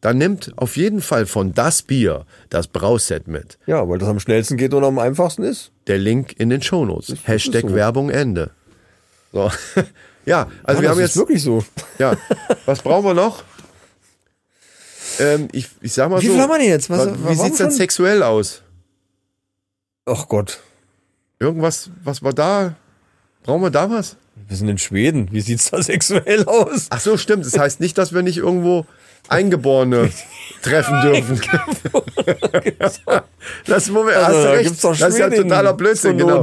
dann 0.00 0.18
nehmt 0.18 0.50
auf 0.56 0.76
jeden 0.76 1.00
Fall 1.00 1.26
von 1.26 1.54
das 1.54 1.82
Bier 1.82 2.24
das 2.50 2.66
Brauset 2.66 3.28
mit. 3.28 3.58
Ja, 3.66 3.88
weil 3.88 3.98
das 3.98 4.08
am 4.08 4.18
schnellsten 4.18 4.56
geht 4.56 4.74
und 4.74 4.82
am 4.82 4.98
einfachsten 4.98 5.44
ist. 5.44 5.70
Der 5.86 5.98
Link 5.98 6.34
in 6.40 6.50
den 6.50 6.60
Shownotes. 6.62 7.14
Hashtag 7.24 7.62
so. 7.68 7.74
Werbung 7.74 8.10
Ende. 8.10 8.50
So. 9.32 9.48
ja, 10.26 10.48
also 10.64 10.82
Ja, 10.82 10.82
wir 10.82 10.88
das 10.88 10.88
haben 10.88 10.98
ist 10.98 11.00
jetzt. 11.10 11.16
wirklich 11.16 11.42
so. 11.42 11.64
Ja, 12.00 12.16
was 12.66 12.82
brauchen 12.82 13.04
wir 13.04 13.14
noch? 13.14 13.44
Ähm, 15.20 15.48
ich, 15.52 15.68
ich 15.80 15.92
sag 15.92 16.10
mal 16.10 16.20
Wie 16.22 16.26
so. 16.26 16.32
viel 16.32 16.42
haben 16.42 16.50
wir 16.50 16.58
denn 16.58 16.68
jetzt? 16.68 16.90
Was- 16.90 17.08
wie 17.28 17.34
sieht's 17.34 17.58
denn 17.58 17.70
sexuell 17.70 18.22
aus? 18.22 18.62
Ach 20.06 20.26
Gott. 20.28 20.60
Irgendwas, 21.38 21.90
was 22.04 22.22
war 22.22 22.32
da? 22.32 22.74
Brauchen 23.42 23.62
wir 23.62 23.70
da 23.70 23.90
was? 23.90 24.16
Wir 24.48 24.56
sind 24.56 24.68
in 24.68 24.78
Schweden. 24.78 25.28
Wie 25.32 25.40
sieht's 25.40 25.70
da 25.70 25.82
sexuell 25.82 26.44
aus? 26.46 26.86
Ach 26.90 27.00
so, 27.00 27.16
stimmt. 27.16 27.44
Das 27.46 27.58
heißt 27.58 27.80
nicht, 27.80 27.98
dass 27.98 28.12
wir 28.12 28.22
nicht 28.22 28.38
irgendwo 28.38 28.86
Eingeborene 29.28 30.10
treffen 30.62 31.00
dürfen. 31.02 31.40
das, 32.78 33.00
hast 33.06 33.90
Also, 33.90 33.92
du 33.92 34.04
da 34.04 34.50
recht. 34.50 34.84
das 34.84 35.00
ist 35.00 35.18
ja 35.18 35.30
totaler 35.30 35.74
Blödsinn, 35.74 36.18
genau. 36.18 36.42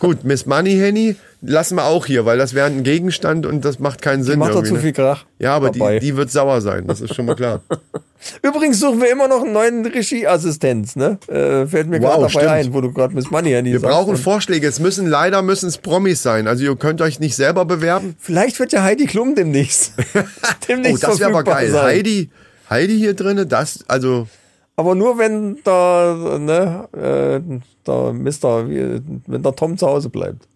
Gut, 0.00 0.24
Miss 0.24 0.46
Money 0.46 0.72
Henny 0.76 1.16
lassen 1.42 1.76
wir 1.76 1.84
auch 1.84 2.06
hier, 2.06 2.24
weil 2.24 2.38
das 2.38 2.54
wäre 2.54 2.66
ein 2.66 2.82
Gegenstand 2.84 3.44
und 3.46 3.64
das 3.64 3.78
macht 3.78 4.00
keinen 4.00 4.22
Sinn. 4.22 4.38
Macht 4.38 4.54
doch 4.54 4.62
zu 4.64 4.74
ne? 4.74 4.80
viel 4.80 4.92
Krach. 4.92 5.24
Ja, 5.38 5.54
aber 5.54 5.70
die, 5.70 5.78
dabei. 5.80 5.98
die 5.98 6.16
wird 6.16 6.30
sauer 6.30 6.60
sein, 6.60 6.86
das 6.86 7.00
ist 7.00 7.14
schon 7.14 7.26
mal 7.26 7.34
klar. 7.36 7.60
Übrigens 8.42 8.78
suchen 8.78 9.00
wir 9.00 9.10
immer 9.10 9.26
noch 9.26 9.42
einen 9.42 9.52
neuen 9.52 9.84
Regieassistenz, 9.84 10.94
ne? 10.94 11.18
Äh, 11.26 11.66
fällt 11.66 11.88
mir 11.88 12.00
Wow, 12.00 12.10
gerade 12.10 12.20
dabei 12.20 12.28
stimmt. 12.30 12.46
ein, 12.46 12.74
wo 12.74 12.80
du 12.80 12.92
gerade 12.92 13.14
Miss 13.14 13.30
Money 13.32 13.50
Handy 13.50 13.72
Wir 13.72 13.80
sagst. 13.80 13.92
brauchen 13.92 14.16
Vorschläge. 14.16 14.68
Es 14.68 14.78
müssen 14.78 15.08
leider 15.08 15.42
müssen 15.42 15.68
es 15.68 15.78
Promis 15.78 16.22
sein. 16.22 16.46
Also 16.46 16.62
ihr 16.62 16.76
könnt 16.76 17.00
euch 17.00 17.18
nicht 17.18 17.34
selber 17.34 17.64
bewerben. 17.64 18.14
Vielleicht 18.20 18.60
wird 18.60 18.72
ja 18.72 18.84
Heidi 18.84 19.06
Klum 19.06 19.34
demnächst. 19.34 19.94
Oh, 20.14 20.20
demnächst 20.68 21.02
das 21.02 21.18
wäre 21.18 21.30
aber 21.30 21.42
geil. 21.42 21.70
sein. 21.70 21.84
Heidi, 21.84 22.30
Heidi 22.70 22.96
hier 22.96 23.14
drinne, 23.14 23.44
das, 23.46 23.80
also 23.88 24.28
Aber 24.76 24.94
nur 24.94 25.18
wenn 25.18 25.58
der, 25.66 26.38
ne, 26.38 26.88
äh, 26.92 27.58
der 27.86 28.12
Mister, 28.12 28.68
wenn 28.68 29.42
der 29.42 29.56
Tom 29.56 29.76
zu 29.76 29.86
Hause 29.88 30.08
bleibt. 30.08 30.46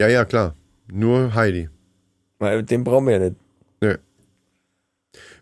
Ja, 0.00 0.08
ja, 0.08 0.24
klar. 0.24 0.54
Nur 0.90 1.34
Heidi. 1.34 1.68
Weil 2.38 2.62
den 2.62 2.84
brauchen 2.84 3.06
wir 3.06 3.14
ja 3.14 3.18
nicht. 3.18 3.36
Nö. 3.80 3.96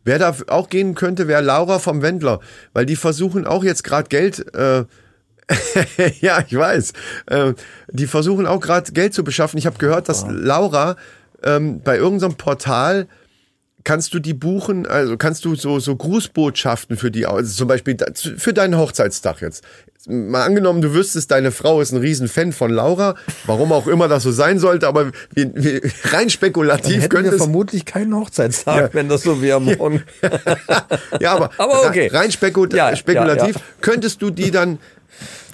Wer 0.04 0.18
da 0.18 0.34
auch 0.48 0.68
gehen 0.68 0.94
könnte, 0.94 1.28
wäre 1.28 1.42
Laura 1.42 1.78
vom 1.78 2.02
Wendler, 2.02 2.40
weil 2.72 2.86
die 2.86 2.96
versuchen 2.96 3.46
auch 3.46 3.64
jetzt 3.64 3.84
gerade 3.84 4.09
Geld. 4.09 4.54
Äh, 4.54 4.84
ja, 6.20 6.42
ich 6.46 6.57
weiß. 6.57 6.92
Äh, 7.26 7.54
die 7.90 8.07
versuchen 8.07 8.46
auch 8.46 8.61
gerade 8.61 8.92
Geld 8.92 9.14
zu 9.14 9.24
beschaffen. 9.24 9.59
Ich 9.59 9.66
habe 9.66 9.78
gehört, 9.78 10.09
dass 10.09 10.24
Laura 10.28 10.96
ähm, 11.42 11.80
bei 11.82 11.96
irgendeinem 11.96 12.36
Portal 12.36 13.09
kannst 13.84 14.14
du 14.14 14.18
die 14.18 14.34
buchen, 14.34 14.86
also 14.86 15.16
kannst 15.16 15.44
du 15.44 15.54
so, 15.54 15.78
so 15.78 15.94
Grußbotschaften 15.94 16.96
für 16.96 17.12
die, 17.12 17.24
also 17.24 17.54
zum 17.54 17.68
Beispiel 17.68 17.96
für 18.14 18.52
deinen 18.52 18.76
Hochzeitstag 18.76 19.40
jetzt. 19.40 19.64
Mal 20.09 20.44
angenommen, 20.44 20.80
du 20.80 20.94
wüsstest, 20.94 21.32
deine 21.32 21.50
Frau 21.50 21.80
ist 21.80 21.90
ein 21.92 21.98
Riesen-Fan 21.98 22.52
von 22.52 22.70
Laura, 22.70 23.16
warum 23.46 23.72
auch 23.72 23.88
immer 23.88 24.07
das 24.07 24.22
so 24.22 24.30
sein 24.30 24.61
sollte, 24.61 24.86
aber 24.86 25.11
wie, 25.34 25.50
wie, 25.54 25.76
rein 25.78 26.12
Dann 26.12 26.30
spekulativ 26.30 27.02
hätten 27.02 27.09
könnte 27.09 27.32
wir 27.32 27.38
vermutlich 27.38 27.84
keinen 27.84 28.14
Hochzeitstag, 28.14 28.76
Ja. 28.80 28.88
wenn 28.92 29.09
das 29.09 29.22
so 29.22 29.42
wäre 29.42 29.61
morgen. 29.61 30.04
Ja, 31.20 31.34
aber, 31.34 31.50
Aber 31.59 31.86
okay. 31.86 32.09
rein 32.12 32.30
spekul 32.30 32.68
Ja, 32.74 32.94
spekulativ 32.94 33.57
ja. 33.57 33.62
könntest 33.80 34.22
du 34.22 34.30
die 34.30 34.50
dann 34.50 34.78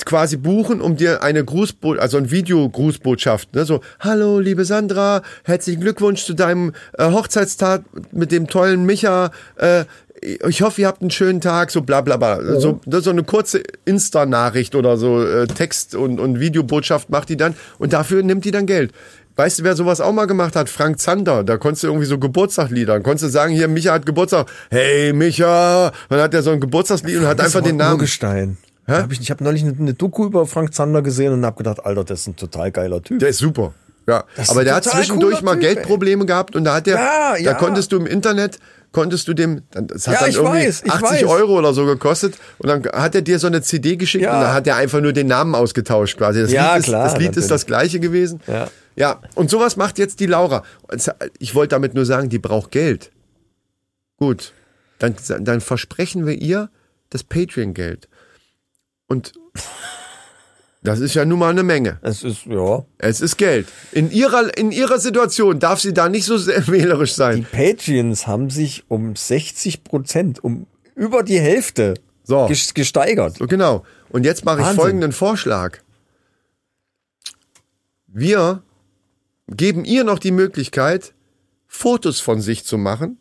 quasi 0.05 0.37
buchen, 0.37 0.81
um 0.81 0.97
dir 0.97 1.23
eine 1.23 1.45
Grußbotschaft, 1.45 2.03
also 2.03 2.17
ein 2.19 2.31
Video-Grußbotschaft, 2.31 3.55
ne? 3.55 3.65
so, 3.65 3.81
hallo, 4.01 4.39
liebe 4.41 4.65
Sandra, 4.65 5.23
herzlichen 5.45 5.81
Glückwunsch 5.81 6.25
zu 6.25 6.35
deinem 6.35 6.73
äh, 6.99 7.11
Hochzeitstag 7.11 7.83
mit 8.11 8.33
dem 8.33 8.49
tollen 8.49 8.85
Micha, 8.85 9.31
äh, 9.57 9.85
ich 10.23 10.63
hoffe, 10.63 10.81
ihr 10.83 10.87
habt 10.87 11.03
einen 11.03 11.11
schönen 11.11 11.41
Tag, 11.41 11.71
so 11.71 11.83
bla 11.83 12.01
bla 12.01 12.17
bla. 12.17 12.41
So, 12.61 12.81
so 12.87 13.11
eine 13.11 13.25
kurze 13.25 13.63
Insta-Nachricht 13.85 14.75
oder 14.75 14.97
so 14.97 15.25
äh, 15.25 15.47
Text- 15.47 15.95
und, 15.95 16.21
und 16.21 16.41
Videobotschaft 16.41 17.11
macht 17.11 17.29
die 17.29 17.37
dann 17.37 17.55
und 17.79 17.93
dafür 17.93 18.23
nimmt 18.23 18.45
die 18.45 18.51
dann 18.51 18.67
Geld. 18.67 18.93
Weißt 19.35 19.61
du, 19.61 19.65
wer 19.65 19.75
sowas 19.75 20.01
auch 20.01 20.13
mal 20.13 20.27
gemacht 20.27 20.57
hat? 20.57 20.69
Frank 20.69 20.99
Zander. 21.01 21.43
Da 21.43 21.57
konntest 21.57 21.85
du 21.85 21.87
irgendwie 21.89 22.07
so 22.07 22.19
Geburtstagslieder. 22.19 22.93
Dann 22.95 23.03
konntest 23.03 23.25
du 23.25 23.29
sagen, 23.29 23.55
hier, 23.55 23.67
Micha 23.67 23.93
hat 23.95 24.05
Geburtstag. 24.05 24.47
Hey, 24.71 25.13
Micha. 25.15 25.91
Dann 26.11 26.21
hat 26.21 26.35
er 26.35 26.43
so 26.43 26.51
ein 26.51 26.61
Geburtstagslied 26.61 27.17
und 27.17 27.27
hat 27.27 27.41
einfach 27.41 27.63
den 27.63 27.77
Namen. 27.79 27.95
Urgestein. 27.95 28.59
Hab 28.87 29.11
ich 29.11 29.21
ich 29.21 29.31
habe 29.31 29.43
neulich 29.43 29.63
eine, 29.63 29.75
eine 29.79 29.95
Doku 29.95 30.27
über 30.27 30.47
Frank 30.47 30.75
Zander 30.75 31.01
gesehen 31.03 31.33
und 31.33 31.47
habe 31.47 31.57
gedacht, 31.57 31.85
Alter, 31.87 32.05
das 32.05 32.21
ist 32.21 32.27
ein 32.27 32.37
total 32.37 32.71
geiler 32.73 33.03
Typ. 33.03 33.21
Der 33.21 33.31
ist 33.31 33.39
super. 33.39 33.73
Ja, 34.07 34.25
Das 34.37 34.51
aber 34.51 34.65
der 34.65 34.75
hat 34.75 34.85
zwischendurch 34.85 35.43
mal 35.43 35.53
Typ, 35.53 35.63
Geldprobleme 35.63 36.27
gehabt 36.27 36.57
und 36.57 36.65
da 36.65 36.75
hat 36.75 36.87
der, 36.87 36.97
Ja, 36.97 37.33
da 37.35 37.37
ja. 37.39 37.55
konntest 37.55 37.93
du 37.93 37.97
im 37.97 38.07
Internet, 38.07 38.59
konntest 38.93 39.27
du 39.29 39.35
dem, 39.35 39.63
das 39.71 40.07
hat 40.07 40.15
Ja, 40.15 40.21
dann 40.21 40.31
ich 40.31 40.37
irgendwie 40.37 40.67
weiß, 40.67 40.83
ich 40.85 40.93
80 40.93 41.11
weiß. 41.11 41.25
Euro 41.25 41.59
oder 41.59 41.73
so 41.75 41.85
gekostet 41.87 42.35
und 42.59 42.69
dann 42.69 42.85
hat 42.85 43.15
er 43.15 43.23
dir 43.23 43.39
so 43.39 43.47
eine 43.47 43.63
CD 43.63 43.97
geschickt 43.97 44.25
Ja. 44.25 44.35
und 44.35 44.41
da 44.43 44.55
hat 44.55 44.67
er 44.67 44.77
einfach 44.77 45.01
nur 45.01 45.13
den 45.13 45.27
Namen 45.27 45.55
ausgetauscht 45.55 46.17
quasi. 46.19 46.41
Das 46.43 46.53
Ja, 46.53 46.73
Lied, 46.75 46.81
ist, 46.81 46.85
klar, 46.87 47.05
das, 47.05 47.19
Lied 47.19 47.37
ist 47.37 47.51
das 47.51 47.67
gleiche 47.67 48.01
gewesen. 48.01 48.41
Ja. 48.47 48.69
ja, 48.97 49.21
und 49.35 49.51
sowas 49.51 49.77
macht 49.77 49.99
jetzt 49.99 50.21
die 50.21 50.27
Laura. 50.27 50.63
Ich 51.39 51.55
wollte 51.55 51.71
damit 51.75 51.95
nur 51.95 52.05
sagen, 52.07 52.29
die 52.29 52.39
braucht 52.39 52.71
Geld. 52.71 53.11
Gut, 54.19 54.53
dann, 54.99 55.17
dann 55.41 55.61
versprechen 55.61 56.27
wir 56.27 56.35
ihr 56.35 56.71
das 57.11 57.25
Patreon-Geld. 57.25 58.09
Und 59.09 59.33
das 60.83 61.01
ist 61.01 61.15
ja 61.15 61.25
nun 61.25 61.39
mal 61.39 61.51
eine 61.51 61.63
Menge. 61.63 61.99
Es 62.03 62.23
ist, 62.25 62.47
ja. 62.47 62.85
Es 62.99 63.21
ist 63.21 63.37
Geld. 63.37 63.69
In 63.93 64.11
ihrer, 64.11 64.57
in 64.59 64.73
ihrer 64.73 64.99
Situation 64.99 65.59
darf 65.61 65.81
sie 65.81 65.93
da 65.95 66.09
nicht 66.09 66.25
so 66.25 66.37
sehr 66.39 66.67
wählerisch 66.69 67.11
Die 67.11 67.17
sein. 67.17 67.47
Patreons 67.51 68.27
haben 68.27 68.51
sich 68.51 68.85
um 68.89 69.15
60 69.17 69.85
Prozent, 69.85 70.43
um 70.43 70.67
über 70.95 71.23
die 71.23 71.39
Hälfte 71.41 71.95
So. 72.25 72.47
ges- 72.47 72.75
gesteigert. 72.75 73.39
So, 73.39 73.47
genau. 73.47 73.85
Und 74.11 74.25
jetzt 74.25 74.45
mache 74.45 74.59
ich 74.61 74.67
Wahnsinn. 74.67 74.81
folgenden 74.81 75.13
Vorschlag. 75.13 75.79
Wir 78.07 78.63
geben 79.49 79.85
ihr 79.85 80.05
noch 80.05 80.19
die 80.19 80.31
Möglichkeit, 80.33 81.15
Fotos 81.67 82.21
von 82.21 82.41
sich 82.41 82.65
zu 82.65 82.77
machen. 82.77 83.19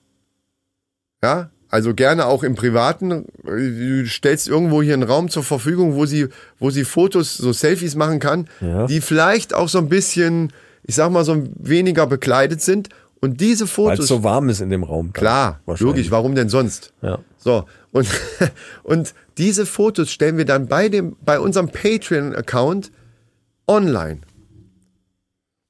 Ja, 1.24 1.52
Also 1.72 1.94
gerne 1.94 2.26
auch 2.26 2.44
im 2.44 2.56
Privaten. 2.56 3.26
Du 3.44 4.06
stellst 4.06 4.48
irgendwo 4.50 4.82
hier 4.84 4.94
einen 4.94 5.04
Raum 5.04 5.30
zur 5.30 5.44
Verfügung, 5.44 5.96
wo 5.96 6.06
sie, 6.06 6.28
wo 6.60 6.70
sie 6.70 6.84
Fotos, 6.84 7.38
so 7.38 7.54
Selfies 7.54 7.96
machen 7.96 8.20
kann, 8.20 8.48
Ja. 8.60 8.88
die 8.88 9.00
vielleicht 9.00 9.54
auch 9.54 9.70
so 9.70 9.78
ein 9.78 9.88
bisschen, 9.88 10.52
ich 10.84 10.96
sag 10.96 11.12
mal, 11.12 11.24
so 11.24 11.42
weniger 11.56 12.08
bekleidet 12.08 12.62
sind. 12.62 12.90
Und 13.22 13.40
diese 13.40 13.62
Weil 13.64 13.68
es 13.68 13.72
Fotos. 14.00 14.08
so 14.08 14.24
warm 14.24 14.50
ist 14.50 14.60
in 14.62 14.70
dem 14.70 14.84
Raum. 14.84 15.14
Klar, 15.14 15.62
logisch, 15.66 16.12
warum 16.12 16.36
denn 16.36 16.50
sonst? 16.50 16.92
Ja. 17.02 17.20
So, 17.38 17.66
und, 17.92 18.08
und 18.84 19.14
diese 19.38 19.66
Fotos 19.66 20.12
stellen 20.12 20.38
wir 20.38 20.46
dann 20.46 20.68
bei, 20.68 20.90
dem, 20.90 21.16
bei 21.24 21.40
unserem 21.40 21.70
Patreon-Account 21.70 22.92
online. 23.68 24.20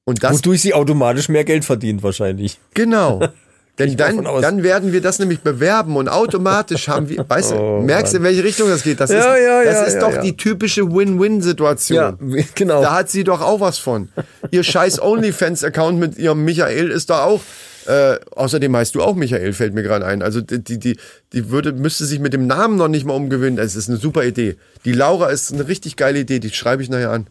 Und 0.06 0.24
das, 0.24 0.38
Wodurch 0.38 0.62
sie 0.64 0.74
automatisch 0.74 1.30
mehr 1.30 1.44
Geld 1.44 1.64
verdient, 1.64 2.02
wahrscheinlich. 2.04 2.58
genau. 2.74 3.22
Denn 3.80 3.98
dann, 3.98 4.24
dann 4.24 4.64
werden 4.64 4.92
wir 4.92 5.02
das 5.02 5.18
nämlich 5.18 5.40
bewerben 5.40 5.96
und 5.96 6.10
automatisch 6.10 6.88
haben 6.88 7.10
wir, 7.10 7.28
weißt 7.28 7.52
du, 7.52 7.56
Oh, 7.60 7.82
merkst 7.82 8.14
du, 8.14 8.18
in 8.18 8.24
welche 8.24 8.44
Richtung 8.44 8.68
das 8.68 8.84
geht? 8.84 9.00
Das 9.00 9.10
Ja, 9.10 9.34
ist, 9.34 9.44
ja, 9.44 9.64
das 9.64 9.74
ja, 9.74 9.84
ist 9.84 10.00
doch 10.02 10.18
die 10.22 10.36
typische 10.36 10.92
Win-Win-Situation. 10.92 12.18
Ja, 12.36 12.44
genau. 12.54 12.82
Da 12.82 12.94
hat 12.96 13.10
sie 13.10 13.24
doch 13.24 13.42
auch 13.42 13.60
was 13.60 13.78
von. 13.78 14.10
Ihr 14.52 14.64
scheiß 14.64 15.02
OnlyFans-Account 15.02 16.00
mit 16.00 16.18
ihrem 16.18 16.44
Michael 16.44 16.92
ist 16.92 17.10
da 17.10 17.24
auch. 17.24 17.42
Äh, 17.88 18.20
außerdem 18.36 18.76
heißt 18.76 18.94
du 18.94 19.02
auch 19.02 19.16
Michael, 19.16 19.54
fällt 19.54 19.74
mir 19.74 19.84
gerade 19.84 20.06
ein. 20.06 20.22
Also 20.22 20.42
die, 20.42 20.78
die, 20.78 20.98
die, 21.34 21.50
würde, 21.50 21.74
müsste 21.74 22.06
sich 22.06 22.20
mit 22.20 22.34
dem 22.34 22.46
Namen 22.46 22.76
noch 22.76 22.88
nicht 22.88 23.06
mal 23.06 23.14
umgewöhnen. 23.14 23.58
Es 23.58 23.76
ist 23.76 23.90
eine 23.90 23.98
super 23.98 24.24
Idee. 24.24 24.58
Die 24.86 24.94
Laura 24.94 25.30
ist 25.30 25.52
eine 25.52 25.68
richtig 25.68 25.96
geile 25.96 26.20
Idee, 26.20 26.40
die 26.40 26.52
schreibe 26.52 26.84
ich 26.84 26.90
nachher 26.90 27.10
an. 27.10 27.28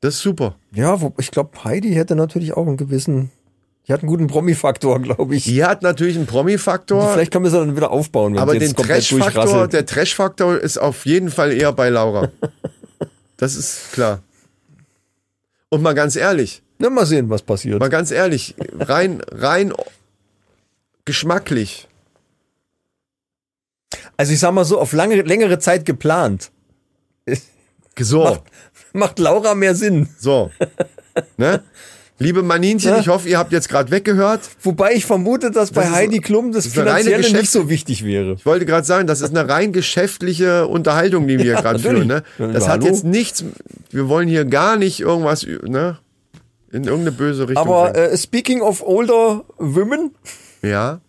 Das 0.00 0.14
ist 0.14 0.20
super. 0.20 0.56
Ja, 0.74 0.98
ich 1.18 1.30
glaube, 1.30 1.64
Heidi 1.64 1.92
hätte 1.92 2.16
natürlich 2.16 2.54
auch 2.54 2.66
einen 2.66 2.76
gewissen, 2.76 3.30
die 3.90 3.94
hat 3.94 4.02
einen 4.02 4.08
guten 4.08 4.28
Promi-Faktor, 4.28 5.00
glaube 5.02 5.34
ich. 5.34 5.42
Die 5.42 5.64
hat 5.64 5.82
natürlich 5.82 6.14
einen 6.16 6.28
Promi-Faktor, 6.28 7.12
Vielleicht 7.12 7.32
können 7.32 7.42
wir 7.42 7.50
sie 7.50 7.58
dann 7.58 7.74
wieder 7.74 7.90
aufbauen, 7.90 8.34
wenn 8.34 8.40
aber 8.40 8.56
den 8.56 8.72
Trash-Faktor, 8.72 9.66
der 9.66 9.84
Trash-Faktor 9.84 10.58
ist 10.58 10.78
auf 10.78 11.06
jeden 11.06 11.28
Fall 11.28 11.52
eher 11.52 11.72
bei 11.72 11.88
Laura. 11.88 12.30
Das 13.36 13.56
ist 13.56 13.92
klar. 13.92 14.22
Und 15.70 15.80
mal 15.80 15.94
ganz 15.94 16.14
ehrlich, 16.14 16.62
Na, 16.78 16.90
mal 16.90 17.06
sehen, 17.06 17.30
was 17.30 17.40
passiert. 17.40 17.80
Mal 17.80 17.88
ganz 17.88 18.10
ehrlich, 18.10 18.54
rein, 18.78 19.22
rein 19.32 19.72
geschmacklich. 21.06 21.88
Also 24.18 24.34
ich 24.34 24.38
sag 24.40 24.52
mal 24.52 24.66
so, 24.66 24.78
auf 24.78 24.92
lange, 24.92 25.22
längere 25.22 25.58
Zeit 25.58 25.86
geplant. 25.86 26.50
So, 27.98 28.24
Macht, 28.24 28.42
macht 28.92 29.18
Laura 29.18 29.54
mehr 29.54 29.74
Sinn. 29.74 30.08
so. 30.18 30.50
Ne? 31.38 31.64
Liebe 32.22 32.42
Maninchen, 32.42 32.90
Ja. 32.90 32.98
ich 33.00 33.08
hoffe, 33.08 33.28
ihr 33.30 33.38
habt 33.38 33.50
jetzt 33.50 33.68
gerade 33.70 33.90
weggehört. 33.90 34.42
Wobei 34.62 34.92
ich 34.92 35.06
vermute, 35.06 35.50
dass 35.50 35.70
bei 35.70 35.84
ist- 35.84 35.90
Heidi 35.92 36.20
Klum 36.20 36.52
das, 36.52 36.64
das 36.64 36.74
Finanzielle 36.74 37.32
nicht 37.32 37.50
so 37.50 37.70
wichtig 37.70 38.04
wäre. 38.04 38.34
Ich 38.34 38.44
wollte 38.44 38.66
gerade 38.66 38.86
sagen, 38.86 39.06
das 39.06 39.22
ist 39.22 39.30
eine 39.36 39.48
rein 39.48 39.72
geschäftliche 39.72 40.66
Unterhaltung, 40.66 41.26
die 41.26 41.38
wir 41.38 41.46
Ja, 41.46 41.60
gerade 41.62 41.78
führen. 41.78 42.06
Ne? 42.06 42.22
Ja, 42.38 42.48
Das 42.48 42.64
hat 42.68 42.82
hallo? 42.82 42.86
jetzt 42.92 43.04
nichts, 43.04 43.42
wir 43.90 44.08
wollen 44.08 44.28
hier 44.28 44.44
gar 44.44 44.76
nicht 44.76 45.00
irgendwas 45.00 45.46
ne? 45.46 45.98
in 46.70 46.84
irgendeine 46.84 47.12
böse 47.12 47.48
Richtung 47.48 47.66
Aber 47.66 47.96
äh, 47.96 48.16
speaking 48.18 48.60
of 48.60 48.82
older 48.86 49.42
women, 49.56 50.10
Ja, 50.62 51.00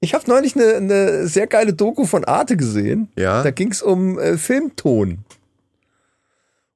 ich 0.00 0.12
habe 0.14 0.24
neulich 0.28 0.54
eine, 0.54 0.74
eine 0.76 1.26
sehr 1.28 1.46
geile 1.46 1.72
Doku 1.72 2.04
von 2.04 2.24
Arte 2.26 2.56
gesehen. 2.58 3.08
Ja. 3.16 3.42
Da 3.42 3.50
ging 3.50 3.70
es 3.70 3.80
um 3.82 4.18
äh, 4.18 4.36
Filmton. 4.36 5.18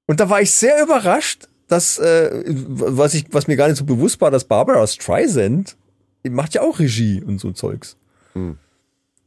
Und 0.07 0.21
da 0.21 0.29
war 0.31 0.41
ich 0.41 0.51
sehr 0.51 0.83
überrascht, 0.83 1.49
dass, 1.69 1.99
äh, 1.99 2.43
was, 2.47 3.15
ich, 3.15 3.27
was 3.31 3.47
mir 3.47 3.57
gar 3.57 3.69
nicht 3.69 3.79
so 3.79 3.85
bewusst 3.85 4.21
war, 4.21 4.31
dass 4.31 4.45
Barbara 4.45 4.87
Streisand, 4.87 5.77
macht 6.23 6.55
ja 6.55 6.63
auch 6.63 6.79
Regie 6.79 7.23
und 7.23 7.41
so 7.41 7.53
Zeugs. 7.53 7.97
Hm. 8.33 8.59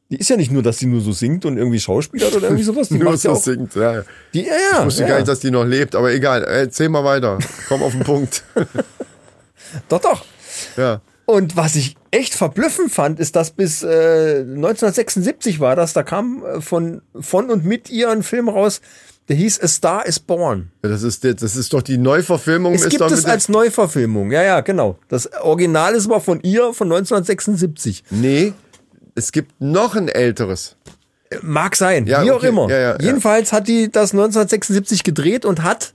Die 0.10 0.18
ist 0.18 0.30
ja 0.30 0.38
nicht 0.38 0.52
nur, 0.52 0.64
dass 0.64 0.78
sie 0.78 0.86
nur 0.86 1.02
so 1.02 1.12
singt 1.12 1.44
und 1.46 1.58
irgendwie 1.58 1.80
schauspielert 1.80 2.34
oder 2.36 2.48
irgendwie 2.48 2.64
sowas. 2.64 2.88
Die 2.90 2.96
nur 2.96 3.12
macht 3.12 3.24
ja 3.24 3.32
so 3.32 3.32
auch. 3.32 3.44
singt. 3.44 3.76
Ja. 3.76 4.04
Die, 4.34 4.44
ja, 4.44 4.54
ja, 4.54 4.80
Ich 4.80 4.86
wusste 4.86 5.02
ja. 5.02 5.10
gar 5.10 5.16
nicht, 5.18 5.28
dass 5.28 5.40
die 5.42 5.52
noch 5.52 5.66
lebt, 5.66 5.96
aber 5.96 6.14
egal. 6.14 6.44
Erzähl 6.44 6.90
mal 6.90 7.04
weiter. 7.04 7.40
Komm 7.68 7.84
auf 7.84 7.92
den 7.92 8.04
Punkt. 8.04 8.44
Doch, 9.90 10.00
doch. 10.00 10.24
ja. 10.78 11.02
Und 11.26 11.58
was 11.58 11.76
ich 11.76 11.98
echt 12.10 12.34
verblüffend 12.34 12.90
fand, 12.90 13.20
ist, 13.20 13.36
dass 13.36 13.52
bis 13.52 13.84
äh, 13.84 14.40
1976 14.40 15.60
war 15.60 15.76
das, 15.76 15.92
da 15.92 16.04
kam 16.04 16.42
äh, 16.46 16.62
von, 16.62 17.02
von 17.20 17.50
und 17.50 17.66
mit 17.66 17.90
ihr 17.90 18.10
ein 18.10 18.24
Film 18.24 18.48
raus, 18.48 18.80
der 19.30 19.36
hieß 19.36 19.62
A 19.62 19.68
Star 19.68 20.06
is 20.06 20.20
Born. 20.20 20.72
Das 20.82 21.04
ist, 21.04 21.24
das 21.24 21.56
ist 21.56 21.74
doch 21.74 21.82
die 21.82 21.98
Neuverfilmung. 21.98 22.74
Es 22.74 22.88
gibt 22.88 23.02
es 23.12 23.26
als 23.26 23.50
Neuverfilmung, 23.50 24.32
ja, 24.32 24.44
ja, 24.44 24.62
genau. 24.62 24.98
Das 25.10 25.30
Original 25.42 25.96
ist 25.96 26.06
aber 26.06 26.22
von 26.22 26.40
ihr 26.42 26.74
von 26.74 26.88
1976. 26.92 28.04
Nee, 28.10 28.54
es 29.16 29.32
gibt 29.32 29.60
noch 29.60 29.96
ein 29.96 30.08
älteres. 30.08 30.76
Mag 31.42 31.76
sein, 31.76 32.06
Ja, 32.08 32.24
wie 32.24 32.32
auch 32.32 32.38
okay. 32.38 32.48
immer. 32.48 32.70
Ja, 32.70 32.78
ja. 32.80 32.98
Jedenfalls 33.02 33.52
hat 33.52 33.68
die 33.68 33.92
das 33.92 34.14
1976 34.14 35.04
gedreht 35.04 35.44
und 35.44 35.62
hat 35.64 35.94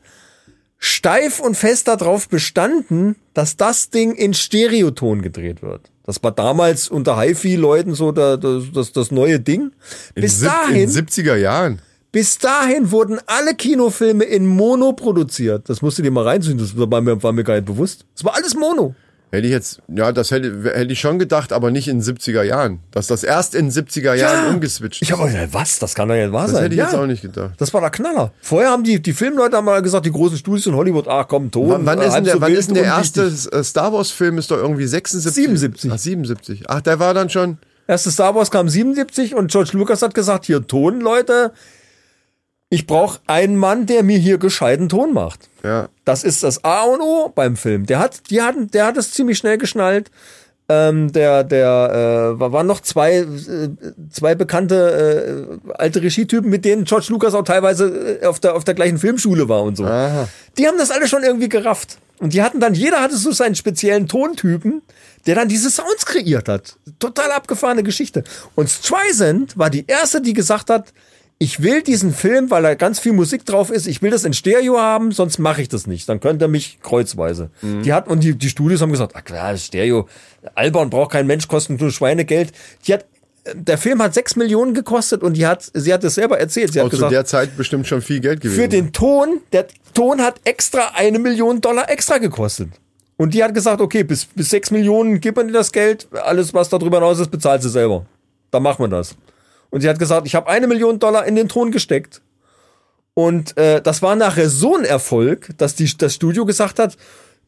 steif 0.78 1.40
und 1.40 1.56
fest 1.56 1.88
darauf 1.88 2.28
bestanden, 2.28 3.16
dass 3.34 3.56
das 3.56 3.88
Ding 3.90 4.14
in 4.14 4.34
Stereoton 4.34 5.22
gedreht 5.22 5.62
wird. 5.62 5.90
Das 6.04 6.22
war 6.24 6.32
damals 6.32 6.88
unter 6.88 7.18
HiFi-Leuten 7.20 7.94
so 7.94 8.10
da- 8.12 8.36
das, 8.36 8.64
das, 8.74 8.92
das 8.92 9.10
neue 9.12 9.38
Ding. 9.38 9.70
Bis 10.14 10.40
sieb- 10.40 10.48
dahin, 10.48 10.82
In 10.82 10.90
70er 10.90 11.36
Jahren. 11.36 11.80
Bis 12.12 12.38
dahin 12.38 12.90
wurden 12.90 13.18
alle 13.26 13.54
Kinofilme 13.54 14.24
in 14.24 14.46
Mono 14.46 14.92
produziert. 14.92 15.68
Das 15.68 15.82
musst 15.82 15.98
du 15.98 16.02
dir 16.02 16.10
mal 16.10 16.24
reinziehen, 16.24 16.58
das 16.58 16.76
war 16.76 17.00
mir, 17.00 17.22
war 17.22 17.32
mir 17.32 17.42
gar 17.44 17.54
nicht 17.54 17.66
bewusst. 17.66 18.04
Das 18.14 18.24
war 18.24 18.34
alles 18.36 18.54
Mono. 18.54 18.94
Hätte 19.34 19.46
ich 19.46 19.52
jetzt, 19.54 19.80
ja, 19.88 20.12
das 20.12 20.30
hätte, 20.30 20.74
hätte 20.74 20.92
ich 20.92 21.00
schon 21.00 21.18
gedacht, 21.18 21.54
aber 21.54 21.70
nicht 21.70 21.88
in 21.88 22.02
70er 22.02 22.42
Jahren. 22.42 22.80
Dass 22.90 23.06
das 23.06 23.24
erst 23.24 23.54
in 23.54 23.70
70er 23.70 24.12
Jahren 24.12 24.54
umgeswitcht 24.54 25.00
Ich 25.00 25.10
habe 25.10 25.26
gedacht, 25.26 25.48
was? 25.52 25.78
Das 25.78 25.94
kann 25.94 26.06
doch 26.10 26.14
nicht 26.14 26.30
wahr 26.32 26.42
Das 26.42 26.50
sein. 26.52 26.64
hätte 26.64 26.74
ich 26.74 26.78
ja. 26.80 26.84
jetzt 26.84 26.94
auch 26.94 27.06
nicht 27.06 27.22
gedacht. 27.22 27.52
Das 27.56 27.72
war 27.72 27.80
der 27.80 27.88
Knaller. 27.88 28.30
Vorher 28.42 28.70
haben 28.70 28.84
die, 28.84 29.00
die 29.00 29.14
Filmleute 29.14 29.56
haben 29.56 29.64
mal 29.64 29.80
gesagt, 29.80 30.04
die 30.04 30.12
großen 30.12 30.36
Studios 30.36 30.66
in 30.66 30.74
Hollywood, 30.76 31.08
ach 31.08 31.26
komm, 31.28 31.50
Ton. 31.50 31.70
Wann, 31.70 31.86
wann 31.86 32.00
ist 32.02 32.12
denn 32.12 32.24
der, 32.24 32.34
so 32.34 32.40
wann 32.42 32.52
ist 32.52 32.66
denn 32.66 32.74
der 32.74 32.84
erste 32.84 33.22
unwichtig. 33.24 33.52
äh, 33.54 33.64
Star 33.64 33.90
Wars 33.94 34.10
Film? 34.10 34.36
Ist 34.36 34.50
doch 34.50 34.58
irgendwie 34.58 34.86
76? 34.86 35.32
77. 35.44 35.90
Ach, 35.90 35.98
77. 35.98 36.64
Ach, 36.68 36.80
der 36.82 36.98
war 36.98 37.14
dann 37.14 37.30
schon. 37.30 37.56
Erste 37.88 38.10
Star 38.10 38.34
Wars 38.34 38.50
kam 38.50 38.68
77 38.68 39.34
und 39.34 39.50
George 39.50 39.70
Lucas 39.72 40.02
hat 40.02 40.12
gesagt, 40.12 40.44
hier 40.44 40.66
Ton, 40.66 41.00
Leute, 41.00 41.52
ich 42.74 42.86
brauche 42.86 43.20
einen 43.26 43.56
Mann, 43.56 43.84
der 43.84 44.02
mir 44.02 44.16
hier 44.18 44.38
gescheiten 44.38 44.88
Ton 44.88 45.12
macht. 45.12 45.50
Ja. 45.62 45.90
Das 46.06 46.24
ist 46.24 46.42
das 46.42 46.64
A 46.64 46.84
und 46.84 47.02
O 47.02 47.28
beim 47.28 47.56
Film. 47.56 47.84
Der 47.84 47.98
hat, 47.98 48.30
die 48.30 48.40
hatten, 48.40 48.70
der 48.70 48.86
hat 48.86 48.96
es 48.96 49.10
ziemlich 49.12 49.36
schnell 49.36 49.58
geschnallt. 49.58 50.10
Ähm, 50.70 51.12
der, 51.12 51.44
der, 51.44 52.32
äh, 52.34 52.40
war- 52.40 52.52
waren 52.52 52.66
noch 52.66 52.80
zwei, 52.80 53.16
äh, 53.16 53.26
zwei 54.10 54.34
bekannte 54.34 55.46
äh, 55.68 55.70
alte 55.74 56.00
Regietypen, 56.00 56.48
mit 56.48 56.64
denen 56.64 56.84
George 56.84 57.08
Lucas 57.10 57.34
auch 57.34 57.42
teilweise 57.42 58.20
äh, 58.22 58.26
auf 58.26 58.40
der, 58.40 58.54
auf 58.54 58.64
der 58.64 58.72
gleichen 58.74 58.96
Filmschule 58.96 59.50
war 59.50 59.64
und 59.64 59.76
so. 59.76 59.84
Die 59.84 60.66
haben 60.66 60.78
das 60.78 60.90
alle 60.90 61.08
schon 61.08 61.24
irgendwie 61.24 61.50
gerafft. 61.50 61.98
Und 62.20 62.32
die 62.32 62.40
hatten 62.42 62.58
dann, 62.60 62.72
jeder 62.74 63.02
hatte 63.02 63.16
so 63.18 63.32
seinen 63.32 63.54
speziellen 63.56 64.08
Tontypen, 64.08 64.80
der 65.26 65.34
dann 65.34 65.48
diese 65.48 65.68
Sounds 65.68 66.06
kreiert 66.06 66.48
hat. 66.48 66.76
Total 67.00 67.32
abgefahrene 67.32 67.82
Geschichte. 67.82 68.24
Und 68.54 68.70
Streisand 68.70 69.58
war 69.58 69.68
die 69.68 69.84
erste, 69.86 70.22
die 70.22 70.32
gesagt 70.32 70.70
hat, 70.70 70.92
ich 71.38 71.62
will 71.62 71.82
diesen 71.82 72.12
Film, 72.14 72.50
weil 72.50 72.62
da 72.62 72.74
ganz 72.74 73.00
viel 73.00 73.12
Musik 73.12 73.44
drauf 73.44 73.70
ist, 73.70 73.86
ich 73.88 74.00
will 74.00 74.10
das 74.10 74.24
in 74.24 74.32
Stereo 74.32 74.78
haben, 74.78 75.10
sonst 75.10 75.38
mache 75.38 75.60
ich 75.62 75.68
das 75.68 75.86
nicht. 75.88 76.08
Dann 76.08 76.20
könnt 76.20 76.40
ihr 76.40 76.46
mich 76.48 76.78
kreuzweise. 76.82 77.50
Die 77.62 77.92
hat, 77.92 78.06
und 78.06 78.22
die, 78.22 78.36
die 78.36 78.48
Studios 78.48 78.80
haben 78.80 78.92
gesagt, 78.92 79.12
ach 79.16 79.24
klar, 79.24 79.56
Stereo, 79.56 80.08
albern 80.54 80.88
braucht 80.88 81.12
kein 81.12 81.26
Mensch, 81.26 81.48
kostet 81.48 81.80
nur 81.80 81.90
Schweinegeld. 81.90 82.52
Die 82.86 82.94
hat, 82.94 83.06
der 83.54 83.76
Film 83.76 84.00
hat 84.00 84.14
sechs 84.14 84.36
Millionen 84.36 84.72
gekostet 84.72 85.24
und 85.24 85.36
die 85.36 85.44
hat, 85.44 85.68
sie 85.74 85.92
hat 85.92 86.04
es 86.04 86.14
selber 86.14 86.38
erzählt. 86.38 86.72
Sie 86.72 86.78
hat 86.78 86.86
Auch 86.86 86.90
zu 86.90 86.96
gesagt, 86.96 87.12
der 87.12 87.24
Zeit 87.24 87.56
bestimmt 87.56 87.88
schon 87.88 88.02
viel 88.02 88.20
Geld 88.20 88.40
gewesen. 88.40 88.60
für 88.60 88.68
den 88.68 88.92
Ton, 88.92 89.40
der 89.52 89.66
Ton 89.94 90.20
hat 90.20 90.36
extra 90.44 90.92
eine 90.94 91.18
Million 91.18 91.60
Dollar 91.60 91.90
extra 91.90 92.18
gekostet. 92.18 92.68
Und 93.16 93.34
die 93.34 93.42
hat 93.42 93.52
gesagt, 93.52 93.80
okay, 93.80 94.04
bis, 94.04 94.26
bis 94.26 94.50
sechs 94.50 94.70
Millionen 94.70 95.20
gib 95.20 95.36
mir 95.36 95.50
das 95.50 95.72
Geld, 95.72 96.06
alles 96.24 96.54
was 96.54 96.68
darüber 96.68 96.98
hinaus 96.98 97.18
ist, 97.18 97.30
bezahlt 97.32 97.62
sie 97.62 97.68
selber. 97.68 98.06
Dann 98.52 98.62
machen 98.62 98.84
wir 98.84 98.88
das. 98.88 99.16
Und 99.72 99.80
sie 99.80 99.88
hat 99.88 99.98
gesagt, 99.98 100.26
ich 100.26 100.34
habe 100.36 100.48
eine 100.48 100.66
Million 100.68 100.98
Dollar 101.00 101.26
in 101.26 101.34
den 101.34 101.48
Ton 101.48 101.72
gesteckt. 101.72 102.20
Und 103.14 103.56
äh, 103.56 103.80
das 103.82 104.02
war 104.02 104.14
nachher 104.16 104.48
so 104.48 104.76
ein 104.76 104.84
Erfolg, 104.84 105.48
dass 105.58 105.74
die, 105.74 105.90
das 105.98 106.14
Studio 106.14 106.44
gesagt 106.46 106.78
hat, 106.78 106.96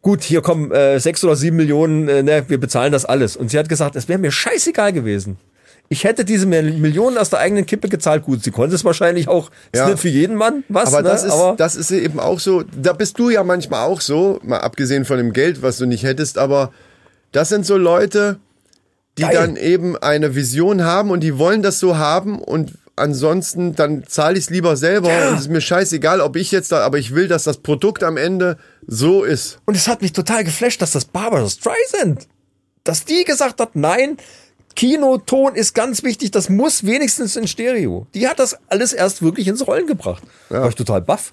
gut, 0.02 0.22
hier 0.22 0.42
kommen 0.42 0.70
äh, 0.72 0.98
sechs 1.00 1.22
oder 1.22 1.36
sieben 1.36 1.56
Millionen, 1.56 2.08
äh, 2.08 2.22
ne, 2.22 2.44
wir 2.48 2.58
bezahlen 2.58 2.92
das 2.92 3.04
alles. 3.04 3.36
Und 3.36 3.50
sie 3.50 3.58
hat 3.58 3.68
gesagt, 3.68 3.94
es 3.94 4.08
wäre 4.08 4.18
mir 4.18 4.30
scheißegal 4.32 4.92
gewesen. 4.92 5.36
Ich 5.90 6.04
hätte 6.04 6.24
diese 6.24 6.46
Mil- 6.46 6.72
Millionen 6.78 7.18
aus 7.18 7.28
der 7.30 7.40
eigenen 7.40 7.66
Kippe 7.66 7.88
gezahlt. 7.90 8.24
Gut, 8.24 8.42
sie 8.42 8.50
konnte 8.50 8.74
es 8.74 8.84
wahrscheinlich 8.86 9.28
auch. 9.28 9.50
Ist 9.72 9.80
Ja. 9.80 9.88
nicht 9.88 9.98
für 10.00 10.08
jeden 10.08 10.34
Mann 10.36 10.64
was, 10.70 10.88
aber 10.88 11.02
ne? 11.02 11.08
das, 11.10 11.24
ist, 11.24 11.30
aber 11.32 11.54
das 11.56 11.76
ist 11.76 11.90
eben 11.90 12.18
auch 12.20 12.40
so, 12.40 12.62
da 12.62 12.94
bist 12.94 13.18
du 13.18 13.28
ja 13.30 13.44
manchmal 13.44 13.86
auch 13.86 14.00
so, 14.00 14.40
mal 14.42 14.58
abgesehen 14.60 15.04
von 15.04 15.18
dem 15.18 15.34
Geld, 15.34 15.60
was 15.60 15.76
du 15.76 15.84
nicht 15.86 16.02
hättest, 16.02 16.38
aber 16.38 16.72
das 17.32 17.50
sind 17.50 17.66
so 17.66 17.76
Leute, 17.76 18.38
die 19.18 19.22
Geil. 19.22 19.34
dann 19.34 19.56
eben 19.56 19.96
eine 19.96 20.34
Vision 20.34 20.82
haben 20.84 21.10
und 21.10 21.20
die 21.20 21.38
wollen 21.38 21.62
das 21.62 21.78
so 21.78 21.96
haben 21.96 22.40
und 22.40 22.72
ansonsten 22.96 23.74
dann 23.74 24.04
zahle 24.06 24.38
ich 24.38 24.44
es 24.44 24.50
lieber 24.50 24.76
selber 24.76 25.08
Ja. 25.12 25.28
und 25.28 25.34
es 25.34 25.42
ist 25.42 25.50
mir 25.50 25.60
scheißegal, 25.60 26.20
ob 26.20 26.36
ich 26.36 26.50
jetzt 26.52 26.72
da, 26.72 26.80
aber 26.84 26.98
ich 26.98 27.14
will, 27.14 27.28
dass 27.28 27.44
das 27.44 27.58
Produkt 27.58 28.02
am 28.04 28.16
Ende 28.16 28.56
so 28.86 29.22
ist. 29.24 29.58
Und 29.66 29.76
es 29.76 29.88
hat 29.88 30.02
mich 30.02 30.12
total 30.12 30.44
geflasht, 30.44 30.80
dass 30.82 30.92
das 30.92 31.04
Barbara 31.04 31.48
Streisand, 31.48 32.26
dass 32.84 33.04
die 33.04 33.24
gesagt 33.24 33.60
hat, 33.60 33.74
nein, 33.76 34.16
Kinoton 34.76 35.54
ist 35.54 35.74
ganz 35.74 36.02
wichtig, 36.02 36.32
das 36.32 36.48
muss 36.48 36.84
wenigstens 36.84 37.36
in 37.36 37.46
Stereo. 37.46 38.06
Die 38.14 38.26
hat 38.28 38.38
das 38.40 38.56
alles 38.68 38.92
erst 38.92 39.22
wirklich 39.22 39.46
ins 39.48 39.66
Rollen 39.66 39.86
gebracht. 39.86 40.22
War 40.48 40.68
ich 40.68 40.74
total 40.74 41.00
baff. 41.00 41.32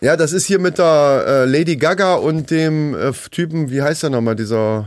Ja, 0.00 0.16
das 0.16 0.32
ist 0.32 0.46
hier 0.46 0.58
mit 0.58 0.78
der 0.78 1.24
äh, 1.26 1.44
Lady 1.44 1.76
Gaga 1.76 2.14
und 2.14 2.50
dem 2.50 2.94
äh, 2.94 3.12
Typen, 3.30 3.70
wie 3.70 3.82
heißt 3.82 4.02
er 4.02 4.10
nochmal, 4.10 4.34
dieser 4.36 4.86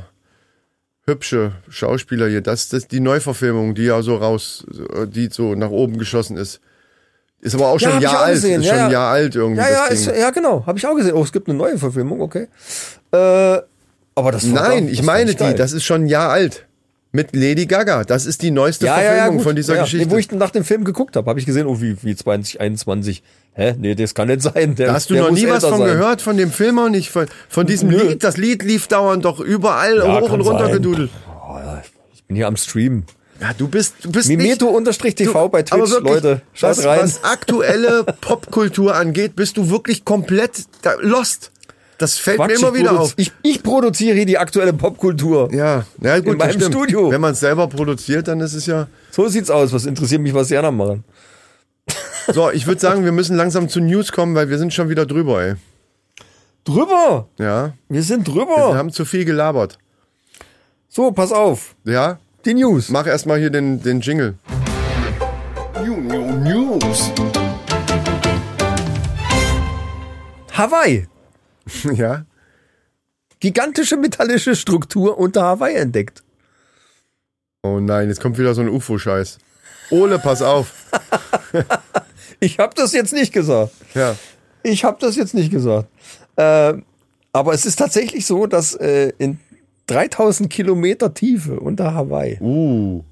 hübsche 1.08 1.52
Schauspieler 1.70 2.28
hier. 2.28 2.42
Das 2.42 2.72
ist 2.74 2.92
die 2.92 3.00
Neuverfilmung, 3.00 3.76
die 3.76 3.84
ja 3.84 4.02
so 4.02 4.16
raus, 4.18 4.66
die 5.08 5.30
so 5.32 5.56
nach 5.56 5.70
oben 5.70 5.98
geschossen 5.98 6.38
ist. 6.38 6.60
Ist 7.42 7.54
aber 7.54 7.68
auch 7.68 7.80
Ja, 7.80 7.90
schon 7.90 7.90
hab 7.90 7.96
ein 7.96 8.00
ich 8.00 8.04
Jahr 8.04 8.16
auch 8.16 8.26
alt. 8.26 8.34
gesehen. 8.36 8.62
Ist 8.62 8.68
Ja, 8.68 8.74
schon 8.74 8.84
ein 8.86 8.92
ja. 8.92 9.00
Jahr 9.00 9.12
alt 9.12 9.36
irgendwie. 9.36 9.62
Ja, 9.62 9.70
ja, 9.70 9.90
das 9.90 10.00
ist, 10.00 10.18
ja, 10.18 10.30
genau. 10.32 10.66
Habe 10.66 10.80
ich 10.80 10.88
auch 10.88 10.96
gesehen. 10.96 11.14
Oh, 11.14 11.22
es 11.24 11.32
gibt 11.32 11.48
eine 11.48 11.58
neue 11.58 11.78
Verfilmung, 11.78 12.22
okay. 12.22 12.48
Äh, 13.12 13.18
aber 14.18 14.32
das 14.32 14.46
Nein, 14.46 14.86
das 14.86 14.92
ich 14.94 14.98
fand 14.98 15.06
meine 15.08 15.32
die, 15.32 15.38
geil. 15.38 15.54
das 15.54 15.74
ist 15.74 15.84
schon 15.84 16.04
ein 16.04 16.08
Jahr 16.08 16.32
alt. 16.32 16.66
Mit 17.12 17.34
Lady 17.36 17.66
Gaga. 17.66 18.04
Das 18.04 18.26
ist 18.26 18.42
die 18.42 18.52
neueste 18.52 18.88
ja, 18.88 18.98
ja, 18.98 19.04
ja, 19.04 19.14
Verfilmung 19.16 19.44
von 19.44 19.56
dieser 19.56 19.76
ja, 19.76 19.84
Geschichte. 19.84 20.10
Wo 20.12 20.18
ich 20.18 20.30
nach 20.32 20.50
dem 20.50 20.66
Film 20.66 20.84
geguckt 20.84 21.16
habe, 21.16 21.30
habe 21.30 21.40
ich 21.40 21.46
gesehen, 21.46 21.66
oh, 21.68 21.80
wie, 21.82 21.96
wie 22.04 22.16
2021. 22.16 23.24
Hä? 23.58 23.74
Nee, 23.80 23.96
das 23.96 24.14
kann 24.14 24.28
nicht 24.28 24.42
sein. 24.42 24.76
Der, 24.76 24.88
Da 24.88 24.94
hast 24.94 25.10
du 25.10 25.16
noch 25.16 25.32
nie 25.32 25.48
was 25.48 25.64
von 25.66 25.80
sein. 25.80 25.88
gehört, 25.88 26.22
von 26.22 26.36
dem 26.38 26.52
Film 26.52 26.78
auch 26.78 26.90
nicht, 26.90 27.10
von, 27.10 27.26
von 27.48 27.66
diesem 27.66 27.90
Nö. 27.90 28.02
Lied. 28.10 28.24
Das 28.24 28.36
Lied 28.38 28.64
lief 28.64 28.88
dauernd 28.88 29.24
doch 29.24 29.40
überall 29.40 29.98
Ja, 29.98 30.20
hoch 30.22 30.30
und 30.32 30.42
runter 30.42 30.66
sein. 30.66 30.74
gedudelt. 30.74 31.10
Oh, 31.48 31.58
ja, 31.58 31.82
ich 32.14 32.24
bin 32.26 32.36
hier 32.36 32.48
am 32.48 32.58
Stream. 32.58 33.04
Ja, 33.40 33.52
du 33.58 33.68
bist, 33.68 33.96
du 34.04 34.12
bist 34.12 34.28
nicht, 34.30 34.38
Mimeto-TV 34.38 35.50
bei 35.50 35.64
Twitch, 35.64 35.90
wirklich, 35.92 36.14
Leute. 36.14 36.42
Schaut 36.54 36.70
was, 36.72 36.86
rein. 36.86 37.00
Was 37.02 37.24
aktuelle 37.24 38.04
Popkultur 38.22 38.96
angeht, 38.96 39.36
bist 39.36 39.58
du 39.58 39.70
wirklich 39.70 40.06
komplett 40.06 40.64
da, 40.82 40.94
lost. 41.02 41.52
Das 41.98 42.18
fällt 42.18 42.38
Quatsch, 42.38 42.50
mir 42.50 42.56
immer 42.56 42.74
wieder 42.74 43.00
auf. 43.00 43.14
Ich, 43.16 43.32
ich 43.42 43.64
produziere 43.64 44.16
hier 44.16 44.26
die 44.26 44.38
aktuelle 44.38 44.74
Popkultur. 44.74 45.50
Ja, 45.54 45.86
ja 46.02 46.20
gut, 46.20 46.34
In 46.34 46.38
meinem 46.40 46.52
stimmt. 46.52 46.74
Studio. 46.74 47.10
Wenn 47.10 47.22
man 47.22 47.32
es 47.34 47.40
selber 47.40 47.68
produziert, 47.68 48.28
dann 48.28 48.42
ist 48.42 48.54
es 48.54 48.66
ja. 48.66 48.88
So 49.12 49.28
sieht's 49.30 49.50
aus. 49.50 49.72
Was 49.72 49.86
interessiert 49.86 50.22
mich, 50.22 50.34
was 50.34 50.50
die 50.50 50.58
anderen 50.58 50.76
machen? 50.76 51.04
So, 52.34 52.50
ich 52.52 52.66
würde 52.68 52.82
sagen, 52.82 53.04
wir 53.06 53.12
müssen 53.12 53.36
langsam 53.38 53.70
zu 53.70 53.80
News 53.80 54.12
kommen, 54.12 54.36
weil 54.36 54.50
wir 54.50 54.58
sind 54.58 54.74
schon 54.74 54.90
wieder 54.90 55.06
drüber, 55.06 55.44
ey. 55.44 55.56
Drüber! 56.64 57.28
Ja, 57.38 57.74
Wir 57.90 58.02
sind 58.02 58.26
wir 58.28 58.34
drüber. 58.34 58.76
haben 58.76 58.92
zu 58.92 59.06
viel 59.06 59.26
gelabert. 59.26 59.78
So, 60.90 61.12
pass 61.12 61.32
auf. 61.32 61.76
Ja, 61.84 62.20
Die 62.46 62.54
News. 62.56 62.90
mach 62.90 63.06
erstmal 63.06 63.40
hier 63.40 63.52
den, 63.52 63.82
den 63.84 64.02
Jingle. 64.02 64.36
News. 65.86 67.12
Hawaii. 70.54 71.08
ja. 71.94 72.26
Gigantische 73.40 73.98
metallische 73.98 74.56
Struktur 74.56 75.18
unter 75.20 75.44
Hawaii 75.44 75.76
entdeckt. 75.76 76.24
Oh 77.64 77.80
nein, 77.80 78.08
jetzt 78.08 78.22
kommt 78.22 78.38
wieder 78.38 78.54
so 78.56 78.62
ein 78.62 78.70
UFO-Scheiß. 78.70 79.38
Ole, 79.92 80.18
pass 80.20 80.42
auf. 80.42 80.86
Ich 82.40 82.60
habe 82.60 82.74
das 82.76 82.94
jetzt 82.94 83.14
nicht 83.14 83.32
gesagt. 83.34 83.72
Ja. 83.94 84.16
Ich 84.64 84.84
habe 84.84 84.98
das 85.00 85.16
jetzt 85.16 85.34
nicht 85.34 85.52
gesagt. 85.52 85.88
Äh, 86.36 86.74
aber 87.32 87.54
es 87.54 87.66
ist 87.66 87.78
tatsächlich 87.78 88.26
so, 88.26 88.46
dass 88.48 88.74
äh, 88.76 89.12
in 89.18 89.40
3000 89.88 90.50
Kilometer 90.50 91.14
Tiefe 91.14 91.60
unter 91.60 91.94
Hawaii. 91.94 92.38
Uh. 92.42 93.04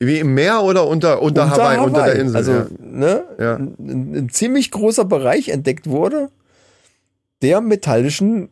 Wie 0.00 0.18
im 0.18 0.34
Meer 0.34 0.62
oder 0.62 0.86
unter, 0.88 1.22
unter, 1.22 1.48
Hawaii, 1.50 1.78
unter 1.78 2.04
der 2.04 2.16
Insel? 2.16 2.36
Also 2.36 2.52
ja. 2.52 2.66
ne, 2.80 3.24
Ja. 3.38 3.54
ein, 3.56 3.76
ein, 4.16 4.28
ziemlich 4.30 4.70
großer 4.72 5.04
Bereich 5.04 5.48
entdeckt 5.50 5.88
wurde, 5.88 6.30
der 7.40 7.60
metallischen, 7.60 8.48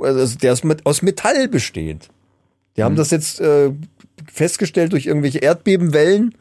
also 0.00 0.36
der 0.38 0.52
aus 0.52 0.64
Met- 0.64 0.84
aus 0.84 1.00
Metall 1.02 1.48
besteht. 1.48 2.08
Die 2.76 2.82
haben 2.82 2.96
das 2.96 3.10
jetzt 3.10 3.40
äh, 3.40 3.70
festgestellt 4.30 4.92
durch 4.92 5.06
irgendwelche 5.06 5.38
Erdbebenwellen, 5.38 6.34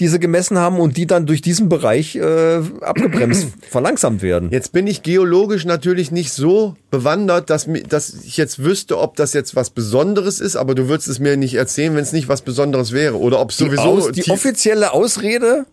die 0.00 0.08
sie 0.08 0.18
gemessen 0.18 0.58
haben 0.58 0.80
und 0.80 0.96
die 0.96 1.06
dann 1.06 1.26
durch 1.26 1.40
diesen 1.40 1.68
Bereich 1.68 2.16
äh, 2.16 2.60
abgebremst, 2.80 3.48
verlangsamt 3.70 4.22
werden. 4.22 4.50
Jetzt 4.50 4.72
bin 4.72 4.88
ich 4.88 5.02
geologisch 5.02 5.64
natürlich 5.64 6.10
nicht 6.10 6.32
so 6.32 6.76
bewandert, 6.90 7.48
dass, 7.48 7.68
dass 7.88 8.12
ich 8.24 8.36
jetzt 8.36 8.58
wüsste, 8.58 8.98
ob 8.98 9.14
das 9.16 9.32
jetzt 9.34 9.54
was 9.54 9.70
Besonderes 9.70 10.40
ist, 10.40 10.56
aber 10.56 10.74
du 10.74 10.88
würdest 10.88 11.08
es 11.08 11.20
mir 11.20 11.36
nicht 11.36 11.54
erzählen, 11.54 11.94
wenn 11.94 12.02
es 12.02 12.12
nicht 12.12 12.28
was 12.28 12.42
Besonderes 12.42 12.90
wäre. 12.90 13.18
Oder 13.18 13.38
ob 13.38 13.52
sowieso 13.52 13.82
aus, 13.82 14.10
die 14.10 14.28
offizielle 14.30 14.92
Ausrede, 14.92 15.64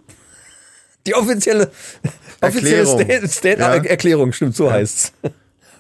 die 1.08 1.16
offizielle, 1.16 1.72
offizielle 2.42 2.78
Erklärung. 2.78 3.02
State, 3.02 3.28
State 3.28 3.60
Ja. 3.60 3.76
Erklärung, 3.76 4.34
stimmt, 4.34 4.56
so 4.56 4.72
heißt's, 4.72 5.14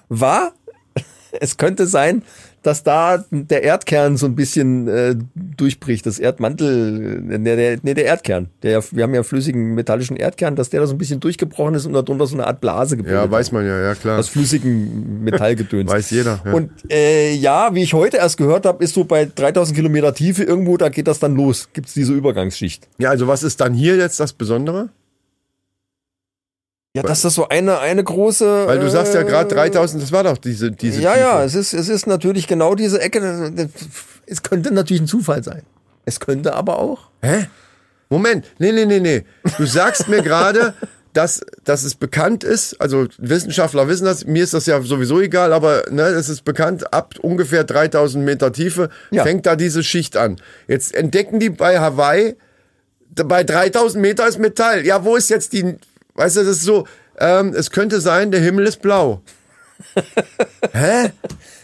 war, 0.10 0.54
es 1.40 1.58
könnte 1.58 1.86
sein, 1.86 2.24
dass 2.62 2.84
da 2.84 3.24
der 3.32 3.64
Erdkern 3.64 4.18
so 4.18 4.26
ein 4.26 4.36
bisschen 4.36 4.88
äh, 4.88 5.16
durchbricht, 5.36 6.06
das 6.06 6.20
Erdmantel, 6.20 7.24
äh, 7.32 7.40
der, 7.40 7.56
der, 7.56 7.78
nee, 7.82 7.94
der 7.94 8.06
Erdkern, 8.06 8.50
der, 8.64 8.84
wir 8.92 9.04
haben 9.04 9.14
ja 9.14 9.24
flüssigen 9.24 9.74
metallischen 9.74 10.16
Erdkern, 10.16 10.56
dass 10.56 10.70
der 10.70 10.82
da 10.82 10.88
so 10.88 10.94
ein 10.94 10.98
bisschen 10.98 11.20
durchgebrochen 11.20 11.76
ist 11.76 11.86
und 11.86 11.94
darunter 11.94 12.28
so 12.28 12.36
eine 12.36 12.46
Art 12.48 12.62
Blase 12.62 12.98
gebildet 12.98 13.20
Ja, 13.20 13.30
weiß 13.30 13.52
man 13.52 13.66
ja, 13.66 13.80
ja 13.80 13.96
klar. 13.96 14.20
aus 14.20 14.30
flüssigem 14.30 15.24
Metallgedöns. 15.24 15.90
Weiß 15.92 16.12
jeder, 16.12 16.42
ja. 16.46 16.54
Und 16.54 16.72
äh, 16.90 17.34
ja, 17.34 17.74
wie 17.74 17.84
ich 17.84 17.94
heute 17.94 18.18
erst 18.18 18.38
gehört 18.38 18.66
habe, 18.66 18.84
ist 18.84 18.94
so 18.94 19.04
bei 19.04 19.26
3000 19.26 19.76
Kilometer 19.76 20.14
Tiefe 20.14 20.44
irgendwo, 20.44 20.78
da 20.78 20.90
geht 20.90 21.08
das 21.08 21.20
dann 21.20 21.36
los. 21.36 21.70
Gibt's 21.74 21.94
diese 21.94 22.14
Übergangsschicht. 22.14 22.88
Ja, 22.98 23.10
also 23.10 23.28
was 23.28 23.44
ist 23.44 23.60
dann 23.62 23.74
hier 23.74 23.98
jetzt 23.98 24.20
das 24.20 24.34
Besondere? 24.34 24.90
Ja, 26.94 27.04
dass 27.04 27.22
das 27.22 27.36
so 27.36 27.48
eine, 27.48 27.80
eine 27.80 28.04
große. 28.04 28.68
Weil 28.68 28.80
du 28.80 28.90
sagst 28.90 29.14
ja 29.14 29.24
gerade 29.24 29.50
äh, 29.52 29.70
3000, 29.70 30.04
das 30.04 30.12
war 30.12 30.24
doch 30.26 30.38
diese, 30.38 30.72
diese 30.72 31.02
Ja, 31.02 31.12
Tiefe. 31.14 31.22
ja, 31.24 31.44
es 31.44 31.56
ist, 31.56 31.74
es 31.74 31.88
ist 31.88 32.06
natürlich 32.06 32.48
genau 32.48 32.76
diese 32.76 33.00
Ecke. 33.00 33.70
Es 34.26 34.44
könnte 34.44 34.74
natürlich 34.74 35.02
ein 35.02 35.08
Zufall 35.08 35.42
sein. 35.44 35.62
Es 36.04 36.20
könnte 36.20 36.54
aber 36.54 36.80
auch. 36.80 37.10
Hä? 37.22 37.48
Moment, 38.10 38.46
nee, 38.60 38.74
nee, 38.74 38.86
nee, 38.86 39.00
nee. 39.00 39.24
Du 39.58 39.66
sagst 39.66 40.10
mir 40.10 40.22
gerade, 40.22 40.74
dass, 41.14 41.42
dass 41.64 41.84
es 41.86 41.96
bekannt 41.96 42.44
ist, 42.44 42.80
also 42.82 43.08
Wissenschaftler 43.18 43.88
wissen 43.88 44.04
das, 44.06 44.26
mir 44.26 44.44
ist 44.44 44.54
das 44.54 44.66
ja 44.66 44.82
sowieso 44.82 45.22
egal, 45.22 45.54
aber 45.54 45.84
ne, 45.90 46.04
es 46.04 46.28
ist 46.28 46.44
bekannt, 46.44 46.94
ab 46.94 47.16
ungefähr 47.22 47.64
3000 47.64 48.24
Meter 48.26 48.52
Tiefe 48.52 48.90
Ja. 49.12 49.24
fängt 49.24 49.46
da 49.46 49.56
diese 49.56 49.84
Schicht 49.84 50.18
an. 50.18 50.38
Jetzt 50.68 50.94
entdecken 50.94 51.40
die 51.40 51.50
bei 51.50 51.80
Hawaii, 51.80 52.36
bei 53.16 53.44
3000 53.46 54.02
Meter 54.02 54.28
ist 54.28 54.40
Metall. 54.40 54.86
Ja, 54.86 55.04
wo 55.06 55.16
ist 55.16 55.30
jetzt 55.30 55.54
die, 55.54 55.76
weißt 56.16 56.38
du, 56.38 56.40
das 56.42 56.58
ist 56.58 56.64
so, 56.64 56.86
ähm, 57.20 57.54
es 57.56 57.72
könnte 57.72 58.02
sein, 58.02 58.32
der 58.32 58.42
Himmel 58.42 58.68
ist 58.68 58.82
blau. 58.82 59.22
Hä? 60.74 61.12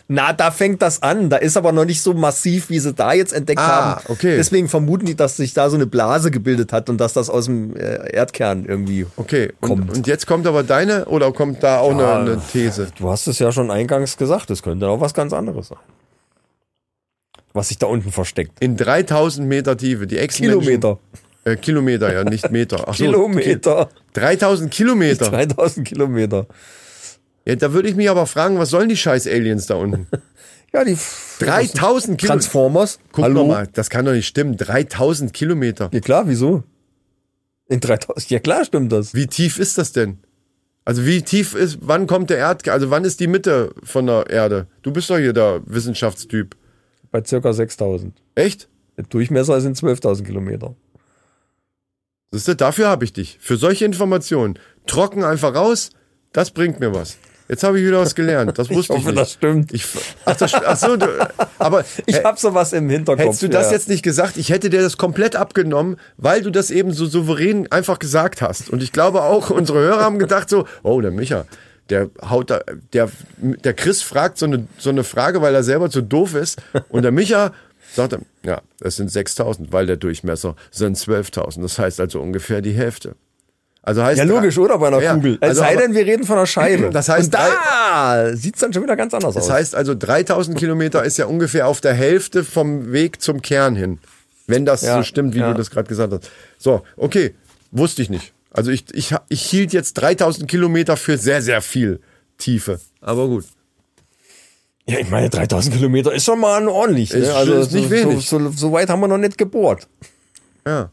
Na, 0.10 0.32
da 0.32 0.52
fängt 0.52 0.82
das 0.82 1.04
an. 1.04 1.30
Da 1.30 1.36
ist 1.38 1.58
aber 1.58 1.74
noch 1.74 1.84
nicht 1.84 2.02
so 2.02 2.14
massiv, 2.14 2.70
wie 2.70 2.80
sie 2.80 2.94
da 2.94 3.12
jetzt 3.12 3.34
entdeckt 3.34 3.60
Ah, 3.60 3.96
haben. 3.98 4.02
okay. 4.08 4.38
Deswegen 4.38 4.70
vermuten 4.70 5.06
die, 5.06 5.16
dass 5.16 5.36
sich 5.36 5.54
da 5.54 5.70
so 5.70 5.76
eine 5.76 5.86
Blase 5.86 6.32
gebildet 6.32 6.72
hat 6.72 6.90
und 6.90 6.98
dass 6.98 7.12
das 7.14 7.30
aus 7.30 7.46
dem 7.46 7.76
äh, 7.76 8.10
Erdkern 8.14 8.64
irgendwie 8.66 9.06
Okay, 9.18 9.52
und, 9.60 9.68
kommt. 9.70 9.98
und 9.98 10.08
jetzt 10.08 10.26
kommt 10.26 10.48
aber 10.48 10.64
deine, 10.64 11.06
oder 11.06 11.32
kommt 11.34 11.62
da 11.62 11.80
auch 11.80 11.92
eine, 11.92 12.10
eine 12.14 12.42
These? 12.54 12.88
Du 12.98 13.10
hast 13.10 13.28
es 13.28 13.40
ja 13.40 13.52
schon 13.52 13.70
eingangs 13.70 14.16
gesagt, 14.16 14.50
es 14.50 14.64
könnte 14.64 14.88
auch 14.88 15.02
was 15.02 15.14
ganz 15.14 15.34
anderes 15.34 15.68
sein. 15.68 15.80
Was 17.54 17.68
sich 17.68 17.78
da 17.78 17.88
unten 17.88 18.12
versteckt. 18.12 18.54
In 18.62 18.78
3000 18.78 19.46
Meter 19.48 19.76
Tiefe, 19.76 20.08
die 20.08 20.18
ex 20.20 20.36
Kilometer. 20.38 21.00
Äh, 21.48 21.56
Kilometer, 21.56 22.14
ja, 22.14 22.26
nicht 22.26 22.52
Meter. 22.52 22.84
Ach 22.88 22.94
so, 22.94 23.06
Kilometer. 23.06 23.90
3000 24.14 24.70
Kilometer. 24.70 25.26
3000 25.32 25.88
Kilometer. 25.88 26.46
Ja, 27.46 27.56
da 27.56 27.72
würde 27.72 27.88
ich 27.88 27.96
mich 27.96 28.10
aber 28.10 28.26
fragen, 28.26 28.60
was 28.60 28.70
sollen 28.70 28.90
die 28.90 28.98
scheiß 28.98 29.28
Aliens 29.28 29.68
da 29.68 29.76
unten? 29.76 30.08
Ja, 30.74 30.84
die 30.84 30.98
3000 31.40 32.18
Kilometer. 32.20 32.28
Transformers. 32.28 33.00
Guck 33.14 33.24
Hallo? 33.24 33.46
mal, 33.48 33.70
das 33.72 33.90
kann 33.90 34.04
doch 34.04 34.12
nicht 34.12 34.28
stimmen. 34.28 34.58
3000 34.58 35.34
Kilometer. 35.34 35.90
Ja 35.94 36.02
klar, 36.02 36.28
wieso? 36.28 36.62
In 37.70 37.80
3000. 37.80 38.30
Ja 38.30 38.40
klar 38.40 38.66
stimmt 38.66 38.92
das. 38.92 39.14
Wie 39.14 39.28
tief 39.28 39.60
ist 39.60 39.78
das 39.78 39.94
denn? 39.94 40.18
Also 40.84 41.06
wie 41.06 41.22
tief 41.22 41.56
ist, 41.56 41.80
wann 41.82 42.06
kommt 42.06 42.30
der 42.30 42.38
Erdkern, 42.40 42.74
also 42.74 42.90
wann 42.90 43.06
ist 43.06 43.22
die 43.22 43.28
Mitte 43.28 43.74
von 43.82 44.08
der 44.08 44.30
Erde? 44.30 44.68
Du 44.82 44.92
bist 44.92 45.10
doch 45.10 45.18
hier 45.18 45.32
der 45.32 45.62
Wissenschaftstyp. 45.66 46.58
Bei 47.12 47.24
circa 47.24 47.54
6000. 47.54 48.22
Echt? 48.36 48.68
Der 48.98 49.06
Durchmesser 49.06 49.62
sind 49.62 49.78
12.000 49.78 50.26
Kilometer. 50.26 50.76
Siehst 52.32 52.48
du, 52.48 52.56
dafür 52.56 52.90
habe 52.90 53.06
ich 53.06 53.14
dich. 53.14 53.38
Für 53.40 53.58
solche 53.58 53.86
Informationen. 53.86 54.60
Trocken 54.86 55.24
einfach 55.24 55.56
raus, 55.56 55.92
das 56.34 56.52
bringt 56.52 56.80
mir 56.80 56.94
was. 56.94 57.18
Jetzt 57.50 57.64
habe 57.64 57.80
ich 57.80 57.86
wieder 57.86 58.00
was 58.00 58.16
gelernt. 58.16 58.58
Das 58.58 58.70
wusste 58.70 58.94
ich, 58.94 59.00
hoffe, 59.00 59.10
nicht. 59.10 59.22
das 59.22 59.32
stimmt. 59.34 59.74
Ich, 59.74 59.86
ach, 60.26 60.36
das, 60.36 60.54
ach 60.54 60.76
so, 60.76 60.98
du, 60.98 61.08
aber 61.60 61.86
Ich 62.06 62.24
habe 62.24 62.38
sowas 62.38 62.74
im 62.74 62.90
Hinterkopf. 62.90 63.26
hättest 63.26 63.44
du 63.44 63.50
das 63.50 63.68
ja. 63.68 63.74
jetzt 63.74 63.88
nicht 63.88 64.04
gesagt, 64.04 64.36
ich 64.36 64.50
hätte 64.50 64.70
dir 64.70 64.82
das 64.82 64.98
komplett 64.98 65.36
abgenommen, 65.36 65.98
weil 66.18 66.42
du 66.42 66.50
das 66.50 66.70
eben 66.70 66.92
so 66.92 67.06
souverän 67.06 67.72
einfach 67.72 68.00
gesagt 68.00 68.42
hast. 68.42 68.70
Und 68.70 68.84
ich 68.84 68.92
glaube 68.92 69.24
auch, 69.24 69.50
unsere 69.50 69.80
Hörer 69.80 70.04
haben 70.04 70.20
gedacht 70.20 70.50
so, 70.50 70.66
oh, 70.84 71.00
der 71.00 71.12
Micha, 71.12 71.46
der 71.90 72.10
haut 72.30 72.50
da, 72.50 72.60
der, 72.92 73.10
der 73.38 73.74
Chris 73.74 74.02
fragt 74.02 74.38
so 74.38 74.46
eine, 74.46 74.68
so 74.78 74.90
eine 74.90 75.06
Frage, 75.06 75.42
weil 75.42 75.56
er 75.56 75.64
selber 75.64 75.90
zu 75.90 76.02
doof 76.02 76.36
ist. 76.36 76.62
Und 76.90 77.04
der 77.04 77.14
Micha 77.14 77.54
sagt, 77.98 78.14
dann, 78.14 78.26
ja, 78.44 78.62
es 78.80 78.96
sind 78.96 79.12
6000, 79.12 79.72
weil 79.74 79.86
der 79.86 79.98
Durchmesser 79.98 80.56
sind 80.72 80.98
12.000. 80.98 81.62
Das 81.62 81.78
heißt 81.78 82.00
also 82.00 82.22
ungefähr 82.22 82.62
die 82.62 82.72
Hälfte. 82.72 83.16
Also 83.82 84.04
heißt 84.04 84.18
Ja, 84.18 84.26
logisch, 84.26 84.58
oder? 84.58 84.78
Bei 84.80 84.88
einer 84.88 85.02
Ja, 85.02 85.14
Kugel. 85.14 85.38
Es 85.42 85.50
also 85.50 85.62
sei 85.62 85.72
aber- 85.74 85.82
denn, 85.84 85.94
wir 85.94 86.06
reden 86.06 86.24
von 86.26 86.38
einer 86.38 86.46
Scheibe. 86.48 86.90
Das 86.92 87.08
heißt, 87.10 87.28
Und 87.28 87.34
da 87.36 88.36
sieht's 88.36 88.60
dann 88.60 88.74
schon 88.74 88.84
wieder 88.84 88.96
ganz 88.98 89.14
anders 89.14 89.36
Das 89.36 89.46
aus. 89.46 89.50
heißt 89.52 89.76
also, 89.76 89.96
3000 89.96 90.58
Kilometer 90.58 91.04
ist 91.04 91.18
ja 91.18 91.26
ungefähr 91.26 91.68
auf 91.68 91.80
der 91.82 91.94
Hälfte 91.94 92.44
vom 92.44 92.92
Weg 92.92 93.22
zum 93.22 93.42
Kern 93.42 93.76
hin. 93.76 94.00
Wenn 94.46 94.66
das 94.66 94.82
Ja, 94.82 94.98
so 94.98 95.04
stimmt, 95.04 95.36
wie 95.36 95.40
ja. 95.40 95.52
du 95.52 95.58
das 95.58 95.70
gerade 95.72 95.88
gesagt 95.88 96.12
hast. 96.14 96.30
So, 96.58 96.84
okay, 96.98 97.36
wusste 97.72 98.02
ich 98.02 98.10
nicht. 98.10 98.34
Also 98.52 98.72
ich, 98.72 98.86
ich, 98.94 99.14
ich 99.30 99.42
hielt 99.42 99.72
jetzt 99.74 99.94
3000 99.96 100.50
Kilometer 100.50 100.98
für 100.98 101.18
sehr, 101.18 101.42
sehr 101.42 101.62
viel 101.62 102.00
Tiefe. 102.38 102.80
Aber 103.02 103.28
gut. 103.28 103.46
Ja, 104.90 105.00
ich 105.00 105.10
meine, 105.10 105.30
3000 105.30 105.76
Kilometer 105.76 106.14
ist 106.14 106.24
schon 106.24 106.40
mal 106.40 106.66
ordentlich. 106.68 107.14
Ne? 107.14 107.34
Also 107.34 107.54
ist 107.56 107.74
nicht 107.74 107.86
so, 107.86 107.92
wenig. 107.92 108.28
So, 108.28 108.40
so, 108.40 108.50
so 108.50 108.72
weit 108.72 108.90
haben 108.90 109.02
wir 109.02 109.08
noch 109.08 109.18
nicht 109.18 109.38
gebohrt. 109.38 109.88
Ja. 110.66 110.92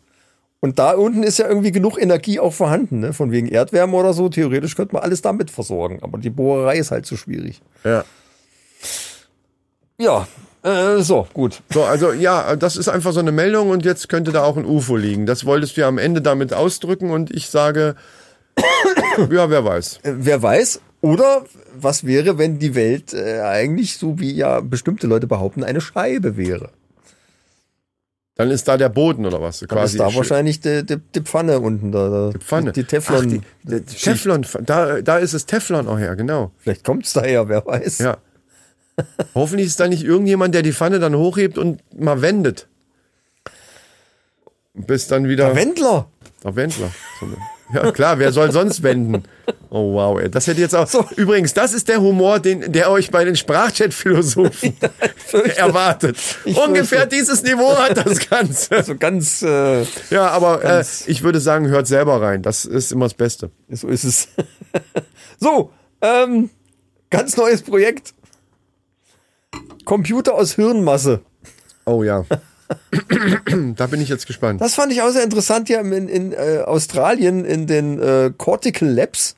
Und 0.61 0.79
da 0.79 0.93
unten 0.93 1.23
ist 1.23 1.39
ja 1.39 1.47
irgendwie 1.47 1.73
genug 1.73 2.01
Energie 2.01 2.41
auch 2.41 2.53
vorhanden, 2.53 3.01
ne? 3.01 3.13
von 3.13 3.31
wegen 3.31 3.49
Erdwärme 3.49 3.97
oder 3.97 4.15
so. 4.15 4.29
Theoretisch 4.29 4.75
könnte 4.75 4.95
man 4.95 5.03
alles 5.03 5.23
damit 5.23 5.51
versorgen, 5.51 5.99
aber 6.03 6.19
die 6.19 6.31
Bohrerei 6.31 6.79
ist 6.79 6.91
halt 6.91 7.07
zu 7.07 7.17
schwierig. 7.17 7.61
Ja. 7.85 8.05
Ja, 9.99 10.27
äh, 10.65 11.03
so, 11.03 11.29
gut. 11.35 11.61
So, 11.71 11.85
also 11.85 12.13
ja, 12.13 12.57
das 12.57 12.77
ist 12.77 12.89
einfach 12.89 13.13
so 13.13 13.21
eine 13.21 13.31
Meldung 13.31 13.71
und 13.71 13.85
jetzt 13.85 14.09
könnte 14.09 14.33
da 14.33 14.43
auch 14.43 14.57
ein 14.57 14.65
UFO 14.65 14.97
liegen. 14.97 15.27
Das 15.27 15.45
wolltest 15.45 15.77
du 15.77 15.83
ja 15.83 15.89
am 15.89 15.99
Ende 15.99 16.23
damit 16.23 16.55
ausdrücken 16.55 17.11
und 17.11 17.31
ich 17.31 17.51
sage, 17.51 17.95
ja, 19.31 19.51
wer 19.51 19.65
weiß. 19.65 20.01
Äh, 20.03 20.15
wer 20.17 20.43
weiß, 20.43 20.81
oder 21.05 21.45
was 21.79 22.07
wäre, 22.07 22.39
wenn 22.39 22.59
die 22.59 22.75
Welt 22.75 23.13
äh, 23.13 23.41
eigentlich, 23.43 23.99
so 23.99 24.19
wie 24.19 24.33
ja 24.33 24.61
bestimmte 24.61 25.07
Leute 25.07 25.27
behaupten, 25.27 25.63
eine 25.63 25.83
Scheibe 25.83 26.39
wäre? 26.39 26.71
Dann 28.37 28.51
ist 28.51 28.67
da 28.67 28.79
der 28.79 28.89
Boden 28.89 29.27
oder 29.27 29.43
was? 29.43 29.61
Dann 29.61 29.85
ist 29.85 30.01
da 30.01 30.15
wahrscheinlich 30.15 30.61
die, 30.61 30.83
die, 30.83 30.97
die 30.97 31.21
Pfanne 31.21 31.61
unten 31.61 31.93
da. 31.93 32.31
Die 32.33 32.39
Pfanne. 32.39 32.73
Die, 32.73 32.81
die 32.81 32.87
Teflon. 32.87 33.43
Ach, 33.45 33.71
die, 33.71 33.81
Teflon, 33.85 34.47
da, 34.65 35.03
da 35.03 35.19
ist 35.19 35.35
es 35.35 35.45
Teflon 35.45 35.89
auch 35.89 35.99
her, 35.99 36.17
genau. 36.17 36.53
Vielleicht 36.57 36.85
kommt's 36.85 37.13
daher, 37.13 37.51
wer 37.51 37.67
weiß. 37.67 37.99
Ja. 37.99 38.17
Hoffentlich 39.35 39.67
ist 39.67 39.81
da 39.81 39.89
nicht 39.89 40.05
irgendjemand, 40.05 40.55
der 40.55 40.63
die 40.63 40.73
Pfanne 40.73 41.01
dann 41.01 41.15
hochhebt 41.15 41.59
und 41.59 41.83
mal 41.95 42.23
wendet. 42.23 42.67
Bis 44.73 45.07
dann 45.07 45.29
wieder. 45.29 45.49
Der 45.49 45.57
Wendler. 45.57 46.09
Der 46.43 46.57
Wendler. 46.57 46.91
Ja, 47.75 47.91
klar, 47.93 48.19
wer 48.19 48.33
soll 48.33 48.53
sonst 48.53 48.83
wenden? 48.83 49.25
Oh 49.71 49.95
wow, 49.95 50.19
ey. 50.21 50.31
Das 50.31 50.47
hätte 50.47 50.61
jetzt 50.61 50.75
auch. 50.75 50.89
Übrigens, 51.13 51.53
das 51.53 51.75
ist 51.75 51.89
der 51.89 52.01
Humor, 52.01 52.39
den, 52.39 52.73
der 52.73 52.91
euch 52.91 53.11
bei 53.11 53.25
den 53.25 53.35
Sprachchat-Philosophen 53.37 54.77
erwartet. 55.57 56.17
Ich 56.45 56.57
Ungefähr 56.57 57.01
fürchte. 57.01 57.17
dieses 57.17 57.43
Niveau 57.43 57.77
hat 57.77 57.97
das 58.07 58.29
Ganze. 58.29 58.83
So 58.85 58.95
ganz, 58.97 59.43
äh, 59.43 59.83
Ja, 60.11 60.29
aber 60.29 60.61
äh, 60.65 60.69
Ganz- 60.69 61.05
ich 61.09 61.23
würde 61.23 61.41
sagen, 61.41 61.67
hört 61.69 61.87
selber 61.87 62.21
rein. 62.23 62.43
Das 62.43 62.65
ist 62.65 62.93
immer 62.93 63.07
das 63.07 63.15
Beste. 63.15 63.51
so 63.69 63.89
ist 63.89 64.05
es. 64.05 64.29
so, 65.41 65.71
ähm, 66.01 66.51
ganz 67.11 67.37
neues 67.37 67.63
Projekt. 67.63 68.15
Computer 69.85 70.35
aus 70.35 70.55
Hirnmasse. 70.55 71.21
Oh 71.85 72.03
ja. 72.03 72.25
Da 73.77 73.87
bin 73.87 74.01
ich 74.01 74.09
jetzt 74.09 74.27
gespannt. 74.27 74.61
Das 74.61 74.75
fand 74.75 74.93
ich 74.93 75.03
auch 75.03 75.11
sehr 75.11 75.25
interessant 75.25 75.69
hier 75.69 75.81
in, 75.81 76.09
in 76.09 76.33
äh, 76.33 76.63
Australien 76.65 77.45
in 77.45 77.67
den 77.67 78.01
äh, 78.01 78.33
Cortical 78.37 78.89
Labs. 78.89 79.37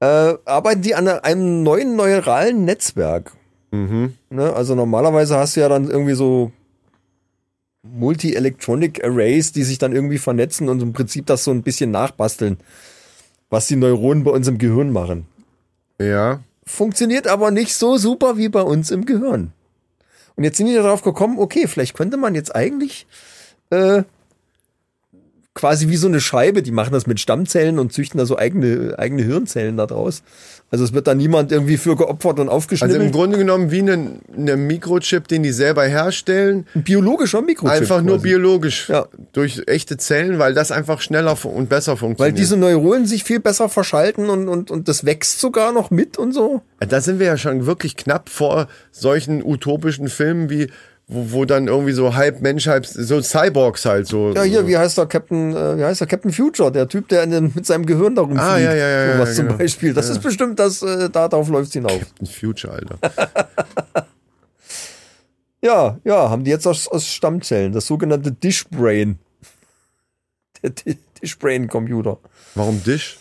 Äh, 0.00 0.34
arbeiten 0.44 0.82
die 0.82 0.94
an 0.94 1.08
einem 1.08 1.62
neuen 1.62 1.96
neuralen 1.96 2.64
Netzwerk. 2.64 3.32
Ne? 4.30 4.52
Also 4.54 4.74
normalerweise 4.74 5.36
hast 5.36 5.56
du 5.56 5.60
ja 5.60 5.68
dann 5.68 5.90
irgendwie 5.90 6.14
so 6.14 6.52
Multi-Electronic 7.82 9.04
Arrays, 9.04 9.52
die 9.52 9.62
sich 9.62 9.78
dann 9.78 9.92
irgendwie 9.92 10.18
vernetzen 10.18 10.68
und 10.68 10.82
im 10.82 10.92
Prinzip 10.92 11.26
das 11.26 11.44
so 11.44 11.50
ein 11.50 11.62
bisschen 11.62 11.90
nachbasteln, 11.90 12.58
was 13.48 13.66
die 13.66 13.76
Neuronen 13.76 14.24
bei 14.24 14.30
uns 14.30 14.48
im 14.48 14.58
Gehirn 14.58 14.92
machen. 14.92 15.26
Ja. 16.00 16.40
Funktioniert 16.64 17.26
aber 17.26 17.50
nicht 17.50 17.74
so 17.74 17.96
super 17.96 18.36
wie 18.36 18.48
bei 18.48 18.62
uns 18.62 18.90
im 18.90 19.06
Gehirn. 19.06 19.52
Und 20.36 20.44
jetzt 20.44 20.56
sind 20.56 20.66
die 20.66 20.74
darauf 20.74 21.02
gekommen, 21.02 21.38
okay, 21.38 21.66
vielleicht 21.66 21.94
könnte 21.94 22.16
man 22.16 22.34
jetzt 22.34 22.54
eigentlich 22.54 23.06
äh, 23.70 24.02
quasi 25.54 25.88
wie 25.88 25.96
so 25.96 26.06
eine 26.06 26.20
Scheibe, 26.20 26.62
die 26.62 26.70
machen 26.70 26.92
das 26.92 27.06
mit 27.08 27.18
Stammzellen 27.18 27.78
und 27.80 27.92
züchten 27.92 28.18
da 28.18 28.24
so 28.24 28.38
eigene, 28.38 28.94
eigene 28.98 29.22
Hirnzellen 29.22 29.76
da 29.76 29.86
draus. 29.86 30.22
Also 30.70 30.84
es 30.84 30.92
wird 30.92 31.08
da 31.08 31.14
niemand 31.16 31.50
irgendwie 31.50 31.76
für 31.76 31.96
geopfert 31.96 32.38
und 32.38 32.46
Also 32.48 32.56
aufgeschnippelt. 32.56 33.02
im 33.02 33.10
Grunde 33.10 33.36
genommen 33.38 33.72
wie 33.72 33.80
ein 33.80 34.20
ne 34.32 34.56
Mikrochip, 34.56 35.26
den 35.26 35.42
die 35.42 35.50
selber 35.50 35.84
herstellen. 35.84 36.66
ein 36.76 36.84
biologischer 36.84 37.42
Mikrochip. 37.42 37.80
einfach 37.82 38.00
nur 38.02 38.18
quasi. 38.18 38.28
biologisch 38.28 38.88
Ja. 38.88 39.06
durch 39.32 39.62
echte 39.66 39.96
Zellen, 39.96 40.38
weil 40.38 40.54
das 40.54 40.70
einfach 40.70 41.00
schneller 41.00 41.36
und 41.44 41.68
besser 41.68 41.92
Weil 41.92 41.98
funktioniert. 41.98 42.38
diese 42.38 42.56
Neuronen 42.56 43.06
sich 43.06 43.24
viel 43.24 43.40
besser 43.40 43.68
verschalten 43.68 44.30
und, 44.30 44.48
und, 44.48 44.70
und 44.70 44.86
das 44.86 45.04
wächst 45.04 45.40
sogar 45.40 45.72
noch 45.72 45.90
mit 45.90 46.16
und 46.16 46.32
so. 46.32 46.62
da 46.78 47.00
sind 47.00 47.18
wir 47.18 47.26
ja 47.26 47.36
schon 47.36 47.66
wirklich 47.66 47.96
knapp 47.96 48.28
vor 48.28 48.68
solchen 48.92 49.42
utopischen 49.44 50.08
Filmen 50.08 50.48
wie 50.48 50.68
wo, 51.12 51.32
wo 51.32 51.44
dann 51.44 51.66
irgendwie 51.66 51.92
so 51.92 52.14
halb 52.14 52.40
Mensch, 52.40 52.66
halb 52.68 52.86
so 52.86 53.20
Cyborgs 53.20 53.84
halt 53.84 54.06
so. 54.06 54.32
Ja, 54.32 54.42
hier, 54.42 54.66
wie 54.66 54.78
heißt 54.78 54.96
der 54.96 55.06
Captain, 55.06 55.54
äh, 55.56 55.76
wie 55.78 55.84
heißt 55.84 56.00
der 56.00 56.06
Captain 56.06 56.32
Future, 56.32 56.70
der 56.70 56.86
Typ, 56.88 57.08
der 57.08 57.26
dem, 57.26 57.52
mit 57.54 57.66
seinem 57.66 57.84
Gehirn 57.84 58.14
darum 58.14 58.38
Ah, 58.38 58.58
ja, 58.58 58.74
ja, 58.74 58.88
ja, 58.88 59.12
Sowas 59.14 59.28
ja, 59.30 59.34
zum 59.34 59.46
genau. 59.46 59.58
Beispiel. 59.58 59.92
Das 59.94 60.08
ist 60.08 60.22
bestimmt 60.22 60.58
das, 60.58 60.82
äh, 60.82 61.10
da 61.10 61.28
darauf 61.28 61.48
läuft's 61.48 61.72
hinaus. 61.72 62.00
Ein 62.20 62.26
Future, 62.26 62.72
Alter. 62.74 62.98
Ja, 65.62 65.98
ja, 66.04 66.30
haben 66.30 66.44
die 66.44 66.50
jetzt 66.50 66.66
aus, 66.66 66.88
aus 66.88 67.06
Stammzellen, 67.06 67.72
das 67.72 67.86
sogenannte 67.86 68.32
Dishbrain. 68.32 69.18
Der 70.62 70.70
Di- 70.70 70.96
Dishbrain-Computer. 71.22 72.16
Warum 72.54 72.82
Dish? 72.82 73.18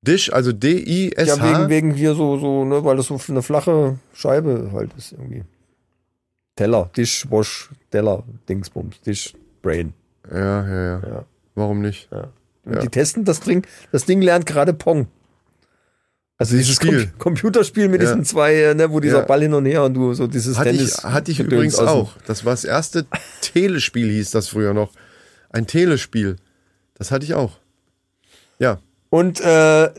Dish, 0.00 0.32
also 0.32 0.52
D-I-S-H. 0.52 1.36
Ja, 1.36 1.58
wegen, 1.60 1.68
wegen 1.68 1.90
hier 1.94 2.14
so, 2.14 2.38
so, 2.38 2.64
ne, 2.64 2.82
weil 2.82 2.96
das 2.96 3.06
so 3.08 3.20
eine 3.28 3.42
flache 3.42 3.98
Scheibe 4.14 4.70
halt 4.72 4.90
ist 4.96 5.12
irgendwie. 5.12 5.44
Teller, 6.62 6.90
Dishwash, 6.96 7.70
Teller, 7.90 8.22
Dingsbums, 8.48 9.00
Dishbrain. 9.00 9.92
ja, 10.30 10.38
ja, 10.68 10.82
ja, 10.84 11.00
Ja. 11.08 11.24
Warum 11.56 11.80
nicht? 11.82 12.08
Und 12.64 12.74
Ja. 12.74 12.80
die 12.80 12.88
testen 12.88 13.24
das 13.24 13.40
Ding, 13.40 13.66
das 13.90 14.04
Ding 14.04 14.22
lernt 14.22 14.46
gerade 14.46 14.72
Pong. 14.72 15.08
Also 16.38 16.56
dieses 16.56 16.76
Spiel. 16.76 17.06
Com 17.18 17.18
Computerspiel 17.34 17.88
mit 17.88 18.00
Ja. 18.00 18.08
diesen 18.08 18.24
zwei, 18.24 18.54
äh, 18.54 18.74
ne, 18.74 18.90
wo 18.92 19.00
dieser 19.00 19.18
Ja. 19.20 19.24
Ball 19.24 19.42
hin 19.42 19.54
und 19.54 19.66
her 19.66 19.82
und 19.84 19.94
du 19.94 20.14
so 20.14 20.26
dieses 20.28 20.56
Hatte 20.58 20.70
ich, 20.70 20.76
Tennis. 20.78 21.04
hatte 21.04 21.30
ich 21.32 21.40
übrigens 21.40 21.78
auch. 21.78 22.12
Das 22.26 22.44
war 22.44 22.52
das 22.52 22.64
erste 22.64 23.06
Telespiel, 23.40 24.08
hieß 24.08 24.30
das 24.30 24.48
früher 24.48 24.72
noch. 24.72 24.92
Ein 25.50 25.66
Telespiel. 25.66 26.36
Das 26.94 27.10
hatte 27.10 27.24
ich 27.24 27.34
auch. 27.34 27.58
Ja. 28.60 28.78
Und 29.10 29.40
äh, 29.40 29.90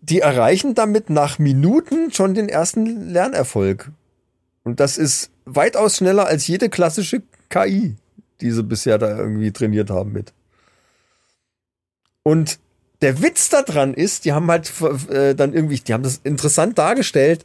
die 0.00 0.20
erreichen 0.20 0.74
damit 0.76 1.10
nach 1.10 1.38
Minuten 1.40 2.12
schon 2.12 2.34
den 2.34 2.48
ersten 2.48 3.10
Lernerfolg. 3.10 3.90
Und 4.64 4.78
das 4.78 4.96
ist 4.98 5.31
weitaus 5.44 5.96
schneller 5.96 6.26
als 6.26 6.46
jede 6.46 6.68
klassische 6.68 7.22
KI, 7.48 7.96
die 8.40 8.50
sie 8.50 8.62
bisher 8.62 8.98
da 8.98 9.16
irgendwie 9.16 9.52
trainiert 9.52 9.90
haben 9.90 10.12
mit. 10.12 10.32
Und 12.22 12.58
der 13.00 13.20
Witz 13.20 13.48
daran 13.48 13.94
ist, 13.94 14.24
die 14.24 14.32
haben 14.32 14.50
halt 14.50 14.72
äh, 15.10 15.34
dann 15.34 15.52
irgendwie, 15.52 15.80
die 15.80 15.92
haben 15.92 16.04
das 16.04 16.20
interessant 16.22 16.78
dargestellt, 16.78 17.42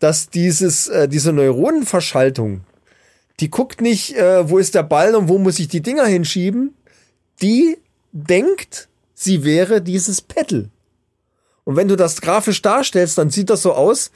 dass 0.00 0.28
dieses, 0.28 0.88
äh, 0.88 1.08
diese 1.08 1.32
Neuronenverschaltung, 1.32 2.60
die 3.40 3.50
guckt 3.50 3.80
nicht, 3.80 4.16
äh, 4.16 4.48
wo 4.48 4.58
ist 4.58 4.74
der 4.74 4.82
Ball 4.82 5.14
und 5.14 5.28
wo 5.28 5.38
muss 5.38 5.58
ich 5.58 5.68
die 5.68 5.80
Dinger 5.80 6.04
hinschieben, 6.04 6.74
die 7.40 7.78
denkt, 8.12 8.88
sie 9.14 9.44
wäre 9.44 9.80
dieses 9.80 10.20
Pedal. 10.20 10.68
Und 11.64 11.76
wenn 11.76 11.88
du 11.88 11.96
das 11.96 12.20
grafisch 12.20 12.62
darstellst, 12.62 13.18
dann 13.18 13.30
sieht 13.30 13.50
das 13.50 13.62
so 13.62 13.72
aus, 13.72 14.10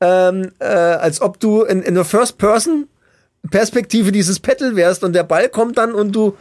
ähm, 0.00 0.52
äh, 0.58 0.64
als 0.64 1.20
ob 1.20 1.40
du 1.40 1.62
in, 1.62 1.82
in 1.82 1.94
der 1.94 2.04
First-Person-Perspektive 2.04 4.12
dieses 4.12 4.40
Pedal 4.40 4.76
wärst 4.76 5.04
und 5.04 5.12
der 5.12 5.24
Ball 5.24 5.48
kommt 5.48 5.78
dann 5.78 5.94
und 5.94 6.12
du 6.12 6.36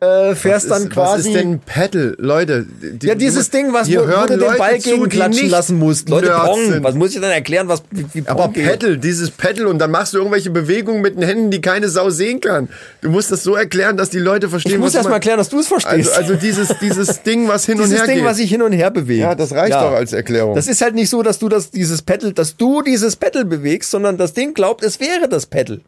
äh, 0.00 0.34
fährst 0.34 0.70
was 0.70 0.78
dann 0.78 0.88
ist, 0.88 0.94
quasi. 0.94 1.18
Was 1.18 1.26
ist 1.26 1.34
denn 1.34 1.52
ein 1.52 1.58
Pedal? 1.60 2.16
Leute. 2.18 2.66
Die, 2.80 3.06
ja, 3.06 3.14
dieses 3.14 3.50
Ding, 3.50 3.72
was 3.72 3.88
wo, 3.90 4.00
wo 4.00 4.26
du 4.26 4.38
den 4.38 4.56
Ball 4.56 4.80
zu, 4.80 4.90
gegenklatschen 4.90 5.50
lassen 5.50 5.78
musst. 5.78 6.08
Leute, 6.08 6.28
Nerds 6.28 6.44
Pong. 6.44 6.70
sind. 6.70 6.84
Was 6.84 6.94
muss 6.94 7.14
ich 7.14 7.20
denn 7.20 7.30
erklären, 7.30 7.68
was 7.68 7.82
wie, 7.90 8.06
wie 8.14 8.26
Aber? 8.26 8.48
Pedal, 8.48 8.96
dieses 8.96 9.30
Pedal 9.30 9.66
und 9.66 9.78
dann 9.78 9.90
machst 9.90 10.14
du 10.14 10.18
irgendwelche 10.18 10.50
Bewegungen 10.50 11.02
mit 11.02 11.16
den 11.16 11.22
Händen, 11.22 11.50
die 11.50 11.60
keine 11.60 11.88
Sau 11.88 12.08
sehen 12.10 12.40
kann. 12.40 12.68
Du 13.02 13.10
musst 13.10 13.30
das 13.30 13.42
so 13.42 13.54
erklären, 13.54 13.96
dass 13.96 14.10
die 14.10 14.18
Leute 14.18 14.48
verstehen, 14.48 14.72
Ich 14.72 14.78
muss 14.78 14.94
erst 14.94 15.08
mal 15.08 15.16
erklären, 15.16 15.38
dass 15.38 15.50
du 15.50 15.60
es 15.60 15.68
verstehst. 15.68 16.16
Also, 16.16 16.32
also 16.32 16.34
dieses, 16.34 16.78
dieses 16.80 17.22
Ding, 17.24 17.48
was 17.48 17.66
hin 17.66 17.78
und 17.78 17.84
dieses 17.84 17.98
her 18.00 18.06
Ding, 18.06 18.16
geht. 18.16 18.24
was 18.24 18.38
sich 18.38 18.48
hin 18.48 18.62
und 18.62 18.72
her 18.72 18.90
bewegt. 18.90 19.20
ja, 19.20 19.34
das 19.34 19.52
reicht 19.52 19.74
doch 19.74 19.92
als 19.92 20.12
Erklärung. 20.12 20.54
Das 20.54 20.66
ist 20.66 20.80
halt 20.80 20.94
nicht 20.94 21.10
so, 21.10 21.22
dass 21.22 21.38
du 21.38 21.48
das, 21.48 21.70
dieses 21.70 22.02
Pedal, 22.02 22.32
dass 22.32 22.56
du 22.56 22.82
dieses 22.82 23.16
Pedal 23.16 23.44
bewegst, 23.44 23.90
sondern 23.90 24.16
das 24.16 24.32
Ding 24.32 24.54
glaubt, 24.54 24.82
es 24.82 24.98
wäre 24.98 25.28
das 25.28 25.46
Pedal. 25.46 25.80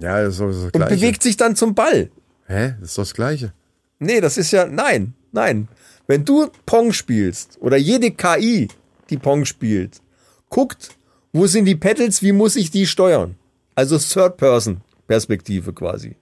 Ja, 0.00 0.22
das 0.22 0.34
ist 0.34 0.40
doch 0.40 0.46
das 0.48 0.56
Und 0.64 0.72
Gleiche. 0.72 0.94
bewegt 0.96 1.22
sich 1.22 1.36
dann 1.36 1.56
zum 1.56 1.74
Ball. 1.74 2.10
Hä? 2.46 2.74
Das 2.80 2.90
ist 2.90 2.98
doch 2.98 3.02
das 3.02 3.14
Gleiche. 3.14 3.52
Nee, 3.98 4.20
das 4.20 4.36
ist 4.38 4.50
ja, 4.50 4.66
nein, 4.66 5.14
nein. 5.32 5.68
Wenn 6.06 6.24
du 6.24 6.50
Pong 6.66 6.92
spielst 6.92 7.58
oder 7.60 7.76
jede 7.76 8.10
KI, 8.10 8.68
die 9.10 9.18
Pong 9.18 9.44
spielt, 9.44 10.00
guckt, 10.48 10.90
wo 11.32 11.46
sind 11.46 11.66
die 11.66 11.76
Pedals, 11.76 12.22
wie 12.22 12.32
muss 12.32 12.56
ich 12.56 12.70
die 12.70 12.86
steuern? 12.86 13.36
Also 13.76 13.98
Third-Person-Perspektive 13.98 15.72
quasi. 15.72 16.16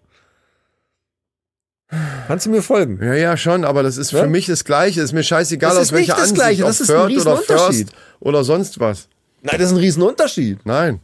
Kannst 2.26 2.44
du 2.44 2.50
mir 2.50 2.60
folgen? 2.62 2.98
Ja, 3.02 3.14
ja, 3.14 3.36
schon, 3.38 3.64
aber 3.64 3.82
das 3.82 3.96
ist 3.96 4.12
Ja? 4.12 4.22
für 4.22 4.28
mich 4.28 4.44
das 4.46 4.64
Gleiche. 4.64 5.00
Ist 5.00 5.14
mir 5.14 5.22
scheißegal, 5.22 5.70
Das 5.70 5.78
aus 5.78 5.84
ist 5.86 5.92
nicht 5.92 5.98
welcher 6.09 6.12
das 6.12 6.20
Ansicht, 6.22 6.34
Gleiche, 6.36 6.62
das 6.64 6.80
ist 6.82 6.90
ein 6.90 6.96
oder 6.96 7.09
Riesenunterschied. 7.09 7.88
First 7.90 8.02
oder 8.20 8.44
sonst 8.44 8.78
was. 8.80 9.09
Nein, 9.42 9.56
das 9.59 9.68
ist 9.68 9.72
ein 9.72 9.78
Riesenunterschied. 9.80 10.66
Nein. 10.66 11.00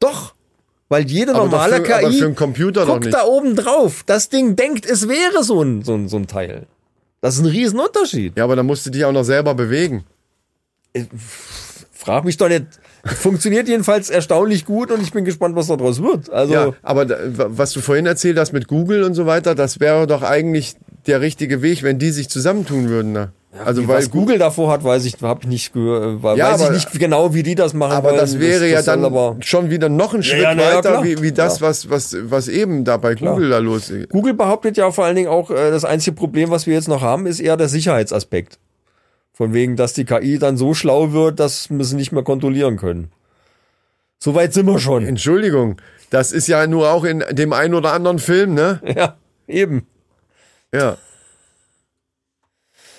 Doch. 0.00 0.34
Weil 0.90 1.04
jede 1.10 1.34
Aber 1.34 1.44
normale 1.44 1.84
für- 1.84 1.94
aber 1.96 2.08
KI 2.10 2.18
für 2.18 2.24
einen 2.26 2.34
Computer 2.34 2.86
doch 2.86 2.94
guckt 2.94 3.12
da 3.12 3.24
oben 3.24 3.54
drauf. 3.56 4.02
Das 4.06 4.28
Ding 4.30 4.56
denkt, 4.56 4.86
es 4.86 5.06
wäre 5.08 5.44
so 5.44 5.62
ein, 5.62 5.82
so 5.82 5.94
ein, 5.94 6.08
so 6.08 6.16
ein 6.16 6.26
Teil. 6.26 6.66
Das 7.20 7.34
ist 7.34 7.40
ein 7.40 7.46
Riesenunterschied. 7.46 8.36
Ja, 8.36 8.44
aber 8.44 8.56
dann 8.56 8.64
musst 8.66 8.86
du 8.86 8.90
dich 8.90 9.04
auch 9.04 9.12
noch 9.12 9.24
selber 9.24 9.54
bewegen. 9.54 10.04
Frag 11.92 12.24
mich 12.24 12.36
doch 12.36 12.48
nicht. 12.48 12.66
Funktioniert 13.04 13.68
jedenfalls 13.68 14.10
erstaunlich 14.10 14.64
gut 14.64 14.90
und 14.90 15.02
ich 15.02 15.12
bin 15.12 15.24
gespannt, 15.24 15.54
was 15.56 15.66
daraus 15.68 16.02
wird. 16.02 16.30
Also, 16.30 16.52
Ja, 16.52 16.72
aber 16.82 17.06
was 17.56 17.72
du 17.72 17.80
vorhin 17.80 18.06
erzählt 18.06 18.38
hast 18.38 18.52
mit 18.52 18.66
Google 18.68 19.02
und 19.04 19.14
so 19.14 19.26
weiter, 19.26 19.54
das 19.54 19.80
wäre 19.80 20.06
doch 20.06 20.22
eigentlich 20.22 20.74
der 21.06 21.20
richtige 21.20 21.62
Weg, 21.62 21.82
wenn 21.82 21.98
die 21.98 22.10
sich 22.10 22.28
zusammentun 22.28 22.88
würden. 22.88 23.12
Ne? 23.12 23.32
Also 23.64 23.88
weil 23.88 23.98
was 23.98 24.10
Google 24.10 24.38
davor 24.38 24.70
hat, 24.70 24.84
weiß 24.84 25.04
ich, 25.06 25.16
habe 25.22 25.40
ich 25.42 25.48
nicht 25.48 25.72
gehört, 25.72 26.22
weiß 26.22 26.36
Ja, 26.38 26.54
ich 26.54 26.62
aber- 26.62 26.70
nicht 26.72 26.92
genau, 26.98 27.32
wie 27.34 27.42
die 27.42 27.54
das 27.54 27.72
machen 27.74 27.92
aber 27.92 28.10
wollen. 28.10 28.18
das 28.20 28.38
wäre 28.38 28.68
ja 28.68 28.82
soll 28.82 28.96
dann 28.96 29.04
aber 29.06 29.36
schon 29.40 29.70
wieder 29.70 29.88
noch 29.88 30.12
ein 30.14 30.22
Schritt 30.22 30.42
ja, 30.42 30.52
ja, 30.52 30.58
weiter, 30.76 30.90
klar. 30.90 31.04
wie, 31.04 31.22
wie 31.22 31.32
das, 31.32 31.60
was, 31.62 31.88
was, 31.88 32.14
was 32.24 32.48
eben 32.48 32.84
da 32.84 32.98
bei 32.98 33.14
Google 33.14 33.48
da 33.50 33.58
los 33.58 33.88
ist. 33.90 34.10
Google 34.10 34.34
behauptet 34.34 34.76
ja 34.76 34.90
vor 34.90 35.06
allen 35.06 35.16
Dingen 35.16 35.28
auch, 35.28 35.50
äh, 35.50 35.70
das 35.70 35.84
einzige 35.84 36.14
Problem, 36.14 36.50
was 36.50 36.66
wir 36.66 36.74
jetzt 36.74 36.88
noch 36.88 37.00
haben, 37.00 37.26
ist 37.26 37.40
eher 37.40 37.56
der 37.56 37.68
Sicherheitsaspekt. 37.68 38.58
Von 39.32 39.52
wegen, 39.54 39.76
dass 39.76 39.92
die 39.94 40.04
KI 40.04 40.38
dann 40.38 40.56
so 40.56 40.74
schlau 40.74 41.12
wird, 41.12 41.40
dass 41.40 41.70
wir 41.70 41.84
sie 41.84 41.96
nicht 41.96 42.12
mehr 42.12 42.24
kontrollieren 42.24 42.76
können. 42.76 43.12
Soweit 44.18 44.52
sind 44.52 44.66
wir 44.66 44.78
schon. 44.80 45.06
Entschuldigung, 45.06 45.80
das 46.10 46.32
ist 46.32 46.48
ja 46.48 46.66
nur 46.66 46.90
auch 46.90 47.04
in 47.04 47.22
dem 47.30 47.52
einen 47.52 47.74
oder 47.74 47.92
anderen 47.92 48.18
Film, 48.18 48.54
ne? 48.54 48.80
Ja, 48.96 49.16
eben. 49.46 49.86
Ja. 50.74 50.96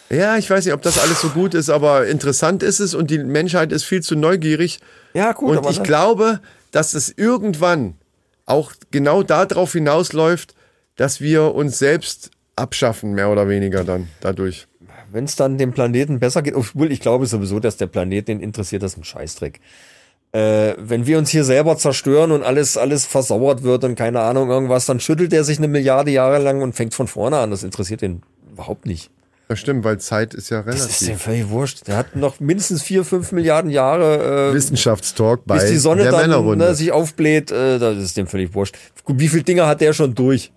Ja, 0.10 0.38
ich 0.38 0.50
weiß 0.50 0.66
nicht, 0.66 0.74
ob 0.74 0.82
das 0.82 0.98
alles 0.98 1.22
so 1.22 1.30
gut 1.30 1.54
ist, 1.54 1.70
aber 1.70 2.08
interessant 2.08 2.64
ist 2.64 2.80
es 2.80 2.96
und 2.96 3.12
die 3.12 3.20
Menschheit 3.20 3.72
ist 3.72 3.84
viel 3.84 4.02
zu 4.02 4.16
neugierig. 4.16 4.80
Ja, 5.14 5.34
gut, 5.34 5.58
Und 5.58 5.70
ich 5.70 5.84
glaube, 5.84 6.40
dass 6.72 6.94
es 6.94 7.14
irgendwann 7.16 7.96
auch 8.46 8.72
genau 8.92 9.22
darauf 9.22 9.74
hinausläuft, 9.74 10.56
dass 10.96 11.22
wir 11.22 11.54
uns 11.54 11.78
selbst 11.78 12.32
abschaffen, 12.56 13.14
mehr 13.14 13.30
oder 13.30 13.48
weniger 13.48 13.84
dann 13.84 14.10
dadurch. 14.22 14.68
wenn 15.12 15.24
es 15.24 15.36
dann 15.36 15.58
dem 15.58 15.72
Planeten 15.72 16.20
besser 16.20 16.42
geht, 16.42 16.56
obwohl 16.56 16.92
ich 16.92 17.00
glaube 17.00 17.26
sowieso, 17.26 17.60
dass 17.60 17.78
der 17.78 17.88
Planet 17.88 18.28
den 18.28 18.42
interessiert, 18.42 18.84
das 18.84 18.94
ist 18.94 18.98
ein 18.98 19.04
Scheißdreck. 19.04 19.60
Äh, 20.32 20.76
wenn 20.78 21.08
wir 21.08 21.18
uns 21.18 21.30
hier 21.30 21.44
selber 21.44 21.78
zerstören 21.78 22.32
und 22.32 22.44
alles, 22.44 22.78
alles 22.78 23.06
versauert 23.06 23.64
wird 23.64 23.84
und 23.84 23.96
keine 23.96 24.20
Ahnung 24.22 24.50
irgendwas, 24.50 24.86
dann 24.86 25.00
schüttelt 25.00 25.34
er 25.34 25.44
sich 25.44 25.58
eine 25.58 25.68
Milliarde 25.68 26.12
Jahre 26.12 26.38
lang 26.38 26.62
und 26.62 26.74
fängt 26.74 26.94
von 26.94 27.08
vorne 27.08 27.38
an. 27.38 27.50
Das 27.50 27.64
interessiert 27.64 28.04
ihn 28.04 28.22
überhaupt 28.52 28.86
nicht. 28.86 29.10
Das 29.52 29.58
stimmt, 29.60 29.84
weil 29.84 29.98
Zeit 29.98 30.36
ist 30.36 30.52
ja 30.52 30.62
Das 30.62 30.76
ist 30.86 31.02
relativ. 31.02 31.24
völlig 31.24 31.50
wurscht. 31.50 31.88
Der 31.88 31.98
hat 31.98 32.16
noch 32.16 32.40
mindestens 32.40 32.84
vier, 32.84 33.04
fünf 33.04 33.32
Milliarden 33.32 33.72
Jahre, 33.72 34.52
äh, 34.52 34.54
Wissenschaftstalk 34.54 35.42
bei 35.46 35.56
bis 35.56 35.72
die 35.72 35.78
Sonne 35.78 36.04
der 36.04 36.12
dann 36.12 36.22
Männerrunde. 36.22 36.66
ne, 36.66 36.76
sich 36.76 36.92
aufbläht. 36.92 37.50
Äh, 37.52 37.80
das 37.80 37.98
ist 37.98 38.16
dem 38.16 38.28
völlig 38.28 38.54
wurscht. 38.54 38.78
Gut, 39.04 39.20
Wie 39.20 39.28
viele 39.28 39.42
Dinge 39.42 39.66
hat 39.66 39.82
der 39.82 39.94
schon 39.94 40.14
durch? 40.14 40.52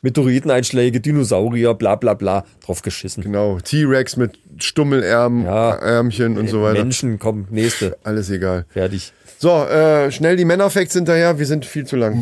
Meteoriteneinschläge, 0.00 0.98
Dinosaurier, 1.00 1.74
bla 1.74 1.94
bla 1.96 2.14
bla, 2.14 2.44
drauf 2.64 2.80
geschissen. 2.82 3.22
genau, 3.22 3.58
T-Rex 3.60 4.16
mit 4.16 4.36
Stummelärm, 4.58 5.44
Ja. 5.44 5.74
Ärmchen 5.74 6.38
und 6.38 6.48
so 6.48 6.62
weiter. 6.62 6.80
Menschen, 6.82 7.18
komm, 7.18 7.46
nächste, 7.50 7.96
Alles 8.02 8.28
egal. 8.30 8.64
fertig. 8.70 9.12
So, 9.38 9.62
äh, 9.64 10.10
schnell 10.10 10.36
die 10.36 10.44
Männerfacts 10.46 10.94
hinterher, 10.94 11.38
wir 11.38 11.46
sind 11.46 11.64
viel 11.66 11.84
zu 11.86 11.96
lang. 11.96 12.18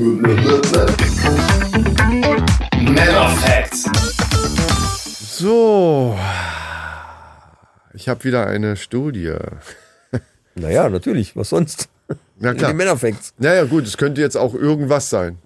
Männer 2.82 3.28
Facts. 3.36 3.69
So, 5.40 6.18
ich 7.94 8.10
habe 8.10 8.24
wieder 8.24 8.46
eine 8.46 8.76
Studie. 8.76 9.32
Naja, 10.54 10.90
natürlich, 10.90 11.34
was 11.34 11.48
sonst? 11.48 11.88
Ja 12.40 12.52
Die 12.52 12.58
klar. 12.58 12.74
Männerfacts. 12.74 13.32
Naja 13.38 13.64
gut, 13.64 13.86
es 13.86 13.96
könnte 13.96 14.20
jetzt 14.20 14.36
auch 14.36 14.52
irgendwas 14.52 15.08
sein. 15.08 15.38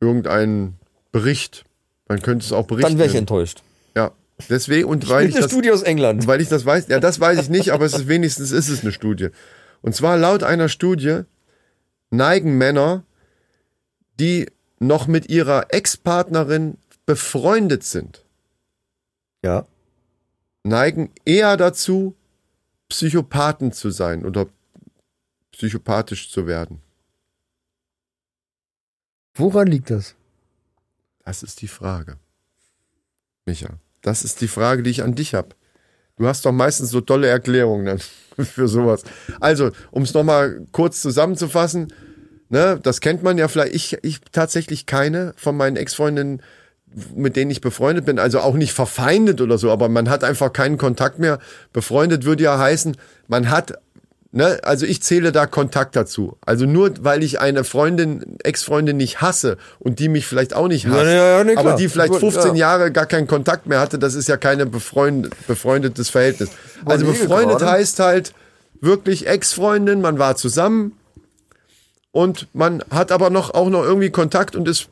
Irgendein 0.00 0.74
Bericht. 1.12 1.64
Man 2.08 2.20
könnte 2.20 2.44
es 2.44 2.50
auch 2.50 2.66
berichten. 2.66 2.90
Dann 2.90 2.98
wäre 2.98 3.08
ich 3.08 3.14
enttäuscht. 3.14 3.62
Ja, 3.94 4.10
deswegen 4.48 4.88
und 4.88 5.08
weil 5.08 5.28
ich 5.28 5.34
Mit 5.34 5.44
das, 5.44 5.52
Studie 5.52 5.70
aus 5.70 5.82
England. 5.82 6.26
weil 6.26 6.40
ich 6.40 6.48
das 6.48 6.66
weiß, 6.66 6.88
ja, 6.88 6.98
das 6.98 7.20
weiß 7.20 7.42
ich 7.42 7.48
nicht, 7.48 7.70
aber 7.72 7.84
es 7.84 7.94
ist 7.94 8.08
wenigstens 8.08 8.50
ist 8.50 8.68
es 8.68 8.82
eine 8.82 8.90
Studie. 8.90 9.28
Und 9.82 9.94
zwar 9.94 10.16
laut 10.16 10.42
einer 10.42 10.68
Studie 10.68 11.20
neigen 12.10 12.58
Männer, 12.58 13.04
die 14.18 14.46
noch 14.80 15.06
mit 15.06 15.30
ihrer 15.30 15.66
Ex-Partnerin 15.72 16.76
befreundet 17.06 17.84
sind, 17.84 18.24
Ja. 19.42 19.66
neigen 20.62 21.10
eher 21.24 21.56
dazu, 21.56 22.14
Psychopathen 22.88 23.72
zu 23.72 23.90
sein 23.90 24.26
oder 24.26 24.46
psychopathisch 25.52 26.30
zu 26.30 26.46
werden. 26.46 26.82
Woran 29.34 29.68
liegt 29.68 29.90
das? 29.90 30.16
Das 31.24 31.42
ist 31.42 31.62
die 31.62 31.68
Frage. 31.68 32.18
Micha, 33.46 33.78
das 34.02 34.24
ist 34.24 34.40
die 34.40 34.48
Frage, 34.48 34.82
die 34.82 34.90
ich 34.90 35.02
an 35.02 35.14
dich 35.14 35.34
habe. 35.34 35.54
Du 36.16 36.26
hast 36.26 36.44
doch 36.44 36.52
meistens 36.52 36.90
so 36.90 37.00
tolle 37.00 37.28
Erklärungen 37.28 37.86
dann 37.86 37.98
für 38.44 38.68
sowas. 38.68 39.04
Also, 39.40 39.70
um 39.90 40.02
es 40.02 40.12
nochmal 40.12 40.66
kurz 40.72 41.00
zusammenzufassen, 41.00 41.92
ne, 42.48 42.78
das 42.82 43.00
kennt 43.00 43.22
man 43.22 43.38
ja 43.38 43.48
vielleicht. 43.48 43.74
Ich, 43.74 43.98
ich 44.02 44.20
tatsächlich 44.32 44.86
keine 44.86 45.32
von 45.36 45.56
meinen 45.56 45.76
Ex-Freundinnen, 45.76 46.42
mit 47.14 47.36
denen 47.36 47.50
ich 47.50 47.60
befreundet 47.60 48.04
bin, 48.04 48.18
also 48.18 48.40
auch 48.40 48.54
nicht 48.54 48.72
verfeindet 48.72 49.40
oder 49.40 49.58
so, 49.58 49.70
aber 49.70 49.88
man 49.88 50.08
hat 50.08 50.24
einfach 50.24 50.52
keinen 50.52 50.76
Kontakt 50.76 51.18
mehr. 51.18 51.38
Befreundet 51.72 52.24
würde 52.24 52.42
ja 52.42 52.58
heißen, 52.58 52.96
man 53.28 53.50
hat 53.50 53.78
Ne, 54.32 54.60
also 54.62 54.86
ich 54.86 55.02
zähle 55.02 55.32
da 55.32 55.46
Kontakt 55.46 55.96
dazu. 55.96 56.36
Also 56.46 56.64
nur 56.64 56.92
weil 57.00 57.24
ich 57.24 57.40
eine 57.40 57.64
Freundin, 57.64 58.36
Ex-Freundin 58.44 58.96
nicht 58.96 59.20
hasse 59.20 59.56
und 59.80 59.98
die 59.98 60.08
mich 60.08 60.24
vielleicht 60.24 60.54
auch 60.54 60.68
nicht 60.68 60.86
hasst, 60.86 61.06
ja, 61.06 61.38
ja, 61.38 61.44
nee, 61.44 61.56
aber 61.56 61.74
die 61.74 61.88
vielleicht 61.88 62.12
Gut, 62.12 62.20
15 62.20 62.54
ja. 62.54 62.60
Jahre 62.60 62.92
gar 62.92 63.06
keinen 63.06 63.26
Kontakt 63.26 63.66
mehr 63.66 63.80
hatte, 63.80 63.98
das 63.98 64.14
ist 64.14 64.28
ja 64.28 64.36
kein 64.36 64.70
befreund, 64.70 65.30
befreundetes 65.48 66.10
Verhältnis. 66.10 66.50
Also 66.84 67.06
Überlege 67.06 67.24
befreundet 67.24 67.62
heißt 67.62 67.98
halt 67.98 68.32
wirklich 68.80 69.26
Ex-Freundin, 69.26 70.00
man 70.00 70.20
war 70.20 70.36
zusammen 70.36 70.92
und 72.12 72.46
man 72.52 72.84
hat 72.88 73.10
aber 73.10 73.30
noch 73.30 73.52
auch 73.54 73.68
noch 73.68 73.82
irgendwie 73.82 74.10
Kontakt 74.10 74.54
und 74.54 74.68
ist 74.68 74.90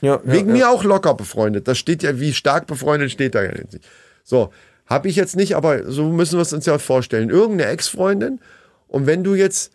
Ja, 0.00 0.20
wegen 0.24 0.52
mir 0.52 0.70
auch 0.70 0.84
locker 0.84 1.14
befreundet. 1.14 1.66
Das 1.66 1.78
steht 1.78 2.02
ja, 2.02 2.20
wie 2.20 2.32
stark 2.34 2.66
befreundet 2.66 3.10
steht 3.10 3.34
da 3.34 3.42
ja 3.42 3.52
nicht. 3.52 3.80
So, 4.22 4.52
habe 4.86 5.08
ich 5.08 5.16
jetzt 5.16 5.34
nicht, 5.36 5.56
aber 5.56 5.90
so 5.90 6.04
müssen 6.10 6.38
wir 6.38 6.42
es 6.42 6.52
uns 6.52 6.66
ja 6.66 6.78
vorstellen. 6.78 7.30
Irgendeine 7.30 7.70
Ex-Freundin 7.70 8.40
und 8.86 9.06
wenn 9.06 9.24
du 9.24 9.34
jetzt 9.34 9.72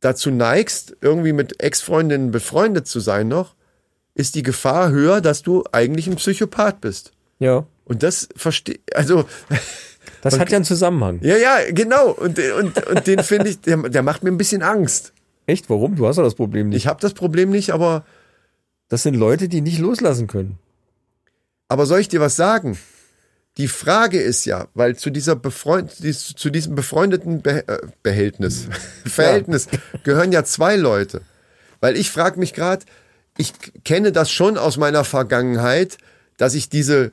dazu 0.00 0.30
neigst, 0.30 0.96
irgendwie 1.00 1.32
mit 1.32 1.62
Ex-Freundinnen 1.62 2.30
befreundet 2.30 2.86
zu 2.86 3.00
sein 3.00 3.28
noch, 3.28 3.54
ist 4.14 4.34
die 4.34 4.42
Gefahr 4.42 4.90
höher, 4.90 5.20
dass 5.20 5.42
du 5.42 5.64
eigentlich 5.72 6.06
ein 6.06 6.16
Psychopath 6.16 6.80
bist. 6.80 7.12
ja. 7.38 7.66
Und 7.84 8.02
das 8.02 8.28
verstehe, 8.36 8.80
also, 8.92 9.24
Das 10.22 10.38
hat 10.38 10.50
ja 10.50 10.56
einen 10.56 10.64
Zusammenhang. 10.64 11.20
ja, 11.22 11.36
ja, 11.36 11.56
genau. 11.70 12.10
Und, 12.10 12.38
und, 12.38 12.86
und 12.86 13.06
den 13.06 13.22
finde 13.22 13.48
ich, 13.50 13.60
der, 13.60 13.76
der 13.88 14.02
macht 14.02 14.22
mir 14.22 14.30
ein 14.30 14.36
bisschen 14.38 14.62
Angst. 14.62 15.12
Echt? 15.46 15.70
Warum? 15.70 15.96
Du 15.96 16.06
hast 16.06 16.16
ja 16.16 16.22
das 16.22 16.34
Problem 16.34 16.68
nicht. 16.68 16.76
Ich 16.76 16.86
habe 16.86 17.00
das 17.00 17.14
Problem 17.14 17.50
nicht, 17.50 17.70
aber, 17.70 18.04
Das 18.88 19.02
sind 19.02 19.14
Leute, 19.14 19.48
die 19.48 19.60
nicht 19.60 19.78
loslassen 19.78 20.26
können. 20.26 20.58
aber 21.68 21.86
soll 21.86 22.00
ich 22.00 22.08
dir 22.08 22.20
was 22.20 22.36
sagen? 22.36 22.78
Die 23.58 23.68
Frage 23.68 24.20
ist 24.20 24.44
ja, 24.44 24.68
weil 24.74 24.96
zu 24.96 25.10
dieser 25.10 25.34
Befreund, 25.34 25.90
zu 25.92 26.50
diesem 26.50 26.76
befreundeten 26.76 27.42
Be 27.42 27.66
äh, 27.66 27.78
Behältnis, 28.02 28.68
Verhältnis 29.04 29.68
gehören 30.04 30.32
ja 30.32 30.44
zwei 30.44 30.76
Leute. 30.76 31.22
Weil 31.80 31.96
ich 31.96 32.10
frage 32.10 32.38
mich 32.38 32.54
gerade, 32.54 32.86
ich 33.36 33.52
kenne 33.84 34.12
das 34.12 34.30
schon 34.30 34.56
aus 34.58 34.76
meiner 34.76 35.04
Vergangenheit, 35.04 35.98
dass 36.36 36.54
ich 36.54 36.68
diese 36.68 37.12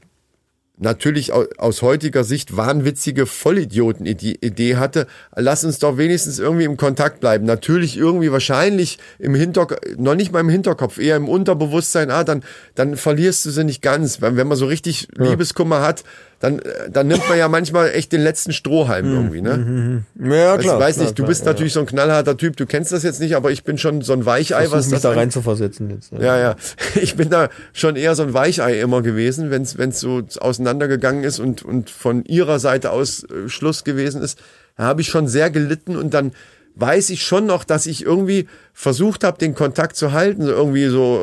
natürlich 0.77 1.31
au- 1.34 1.45
aus 1.57 1.81
heutiger 1.81 2.23
Sicht 2.23 2.57
wahnwitzige 2.57 3.26
Vollidioten-Idee 3.26 4.76
hatte, 4.76 5.07
lass 5.35 5.64
uns 5.64 5.80
doch 5.80 5.97
wenigstens 5.97 6.39
irgendwie 6.39 6.65
im 6.65 6.77
Kontakt 6.77 7.19
bleiben. 7.19 7.45
Natürlich 7.45 7.97
irgendwie 7.97 8.31
wahrscheinlich 8.31 8.99
im 9.19 9.35
Hinterkopf, 9.35 9.80
noch 9.97 10.15
nicht 10.15 10.31
mal 10.31 10.39
im 10.41 10.49
Hinterkopf, 10.49 10.97
eher 10.97 11.15
im 11.15 11.30
Unterbewusstsein, 11.30 12.11
ah, 12.11 12.23
dann, 12.23 12.43
dann 12.76 12.97
verlierst 12.97 13.45
du 13.45 13.52
sie 13.52 13.64
nicht 13.64 13.81
ganz. 13.81 14.22
Wenn, 14.22 14.38
wenn 14.38 14.47
man 14.47 14.57
so 14.57 14.65
richtig 14.65 15.07
Liebeskummer 15.18 15.81
hat, 15.81 16.03
dann, 16.40 16.60
äh, 16.60 16.90
dann 16.90 17.07
nimmt 17.07 17.28
man 17.30 17.38
ja 17.38 17.48
manchmal 17.48 17.91
echt 17.91 18.12
den 18.12 18.22
letzten 18.22 18.53
Strohhalm 18.53 19.06
irgendwie, 19.06 19.41
ne? 19.41 20.03
Ja, 20.20 20.53
Also, 20.53 20.68
ich 20.68 20.80
weiß 20.80 20.98
nicht, 20.98 21.18
du 21.18 21.26
bist 21.26 21.45
natürlich 21.45 21.74
so 21.74 21.80
ein 21.80 21.86
knallharter 21.86 22.38
Typ, 22.38 22.57
du 22.57 22.66
kennst 22.66 22.91
das 22.91 23.03
jetzt 23.03 23.20
nicht, 23.20 23.36
aber 23.36 23.52
ich 23.52 23.64
bin 23.64 23.78
schon 23.78 24.02
so 24.02 24.14
ein 24.14 24.26
Weichei, 24.26 24.68
Versuch 24.68 24.78
was 24.78 24.86
mich 24.88 24.94
das 24.95 25.02
da 25.03 25.12
rein 25.12 25.32
zu 25.32 25.41
versetzen 25.41 25.90
jetzt. 25.90 26.12
Ja, 26.12 26.38
ja. 26.38 26.56
Ich 26.95 27.16
bin 27.16 27.30
da 27.30 27.49
schon 27.74 27.95
eher 27.95 28.16
so 28.16 28.24
ein 28.24 28.34
Weichei 28.34 28.80
immer 28.80 29.02
gewesen, 29.02 29.52
wenn 29.52 29.62
es 29.64 29.99
so 29.99 30.22
auseinandergegangen 30.40 31.24
ist 31.24 31.40
und, 31.40 31.64
und 31.64 31.90
von 31.90 32.24
ihrer 32.26 32.60
Seite 32.60 32.91
aus 32.91 33.24
äh, 33.24 33.49
Schluss 33.49 33.84
gewesen 33.84 34.22
ist. 34.22 34.40
Da 34.78 34.84
habe 34.84 35.02
ich 35.02 35.07
schon 35.07 35.28
sehr 35.28 35.49
gelitten 35.49 35.95
und 35.95 36.14
dann 36.14 36.32
weiß 36.76 37.10
ich 37.10 37.24
schon 37.24 37.45
noch, 37.45 37.64
dass 37.64 37.86
ich 37.86 38.03
irgendwie 38.03 38.48
versucht 38.74 39.24
habe, 39.24 39.38
den 39.38 39.56
Kontakt 39.56 39.95
zu 39.95 40.12
halten. 40.12 40.44
So 40.44 40.52
irgendwie 40.52 40.88
so, 40.88 41.20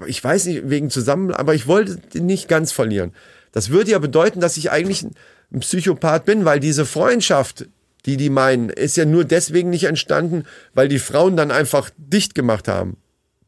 äh, 0.00 0.08
ich 0.08 0.22
weiß 0.22 0.46
nicht, 0.46 0.68
wegen 0.68 0.90
zusammen, 0.90 1.32
aber 1.32 1.54
ich 1.54 1.66
wollte 1.66 1.96
den 1.96 2.26
nicht 2.26 2.48
ganz 2.48 2.72
verlieren. 2.72 3.12
Das 3.54 3.70
würde 3.70 3.92
ja 3.92 4.00
bedeuten, 4.00 4.40
dass 4.40 4.56
ich 4.56 4.72
eigentlich 4.72 5.04
ein 5.52 5.60
Psychopath 5.60 6.24
bin, 6.24 6.44
weil 6.44 6.58
diese 6.58 6.84
Freundschaft, 6.84 7.66
die 8.04 8.16
die 8.16 8.28
meinen, 8.28 8.68
ist 8.68 8.96
ja 8.96 9.04
nur 9.04 9.24
deswegen 9.24 9.70
nicht 9.70 9.84
entstanden, 9.84 10.44
weil 10.74 10.88
die 10.88 10.98
Frauen 10.98 11.36
dann 11.36 11.52
einfach 11.52 11.88
dicht 11.96 12.34
gemacht 12.34 12.66
haben. 12.66 12.96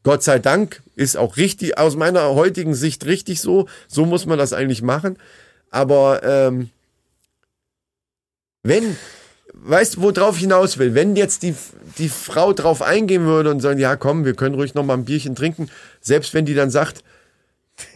Gott 0.03 0.23
sei 0.23 0.39
Dank 0.39 0.81
ist 0.95 1.17
auch 1.17 1.35
richtig, 1.35 1.77
aus 1.77 1.97
meiner 1.97 2.33
heutigen 2.35 2.73
Sicht 2.73 3.05
richtig 3.05 3.41
so. 3.41 3.67
So 3.89 4.05
muss 4.05 4.25
man 4.25 4.37
das 4.37 4.53
eigentlich 4.53 4.81
machen. 4.81 5.17
Aber 5.71 6.23
ähm, 6.23 6.69
wenn, 8.63 8.95
weißt 9.55 9.97
du, 9.97 10.01
worauf 10.03 10.35
ich 10.35 10.43
hinaus 10.43 10.77
will? 10.77 10.95
Wenn 10.95 11.17
jetzt 11.17 11.43
die, 11.43 11.53
die 11.97 12.07
Frau 12.07 12.53
drauf 12.53 12.81
eingehen 12.81 13.25
würde 13.25 13.51
und 13.51 13.59
sagen, 13.59 13.77
ja 13.77 13.97
komm, 13.97 14.23
wir 14.23 14.35
können 14.35 14.55
ruhig 14.55 14.73
noch 14.73 14.85
mal 14.85 14.93
ein 14.93 15.03
Bierchen 15.03 15.35
trinken, 15.35 15.69
selbst 15.99 16.33
wenn 16.33 16.45
die 16.45 16.55
dann 16.55 16.69
sagt, 16.69 17.03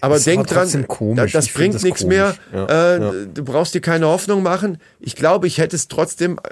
aber 0.02 0.18
Ist 0.18 0.28
denk 0.28 0.40
aber 0.52 0.66
dran, 0.66 0.88
komisch. 0.88 1.32
da- 1.32 1.40
das 1.40 1.46
Ich 1.48 1.54
bringt 1.54 1.82
nichts 1.84 2.04
mehr. 2.06 2.36
Ja, 2.54 2.66
äh, 2.96 3.02
ja. 3.02 3.12
Du 3.34 3.44
brauchst 3.44 3.74
dir 3.74 3.82
keine 3.82 4.08
Hoffnung 4.08 4.44
machen. 4.44 4.78
Ich 5.00 5.16
glaube, 5.16 5.48
ich 5.48 5.58
hätte 5.58 5.76
es 5.76 5.88
trotzdem 5.88 6.38
äh, 6.38 6.50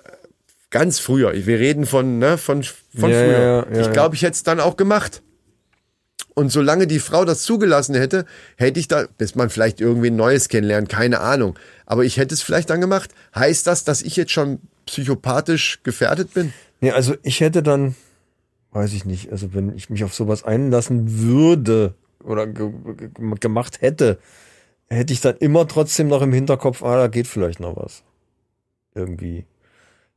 ganz 0.72 1.00
früher. 1.00 1.34
Wir 1.34 1.60
reden 1.60 1.86
von, 1.86 2.20
ne, 2.20 2.38
von, 2.38 2.64
von 2.64 3.10
Ja, 3.12 3.64
früher. 3.66 3.68
ich 3.82 3.92
glaube, 3.92 4.16
ich 4.16 4.22
hätte 4.24 4.34
es 4.34 4.44
dann 4.44 4.60
auch 4.60 4.78
gemacht. 4.78 5.22
Und 6.36 6.52
solange 6.52 6.88
die 6.88 7.00
Frau 7.00 7.26
das 7.26 7.44
zugelassen 7.44 7.96
hätte, 7.96 8.26
hätte 8.56 8.80
ich 8.80 8.88
da, 8.88 9.06
bis 9.18 9.36
man 9.36 9.50
vielleicht 9.50 9.82
irgendwie 9.82 10.08
ein 10.10 10.16
Neues 10.16 10.48
kennenlernt, 10.48 10.88
keine 10.88 11.20
Ahnung. 11.20 11.58
Aber 11.86 12.06
ich 12.06 12.16
hätte 12.18 12.34
es 12.34 12.42
vielleicht 12.42 12.70
dann 12.70 12.80
gemacht. 12.80 13.12
Heißt 13.36 13.68
das, 13.68 13.84
dass 13.84 14.02
ich 14.02 14.16
jetzt 14.16 14.32
schon 14.32 14.60
psychopathisch 14.86 15.80
gefährdet 15.84 16.34
bin? 16.34 16.54
Nee, 16.82 16.92
also 16.92 17.16
ich 17.24 17.42
hätte 17.42 17.62
dann, 17.62 17.96
weiß 18.72 18.94
ich 18.94 19.04
nicht, 19.04 19.32
also 19.34 19.54
wenn 19.54 19.76
ich 19.76 19.90
mich 19.90 20.04
auf 20.06 20.14
sowas 20.14 20.44
einlassen 20.44 21.20
würde 21.20 21.94
oder 22.24 22.48
ge 22.48 22.72
ge 22.98 23.10
gemacht 23.40 23.82
hätte, 23.82 24.20
hätte 24.90 25.14
ich 25.14 25.22
dann 25.22 25.38
immer 25.38 25.68
trotzdem 25.68 26.08
noch 26.08 26.22
im 26.22 26.34
Hinterkopf, 26.34 26.84
ah, 26.84 26.98
da 26.98 27.08
geht 27.08 27.28
vielleicht 27.28 27.60
noch 27.60 27.76
was. 27.76 28.04
Irgendwie. 28.96 29.46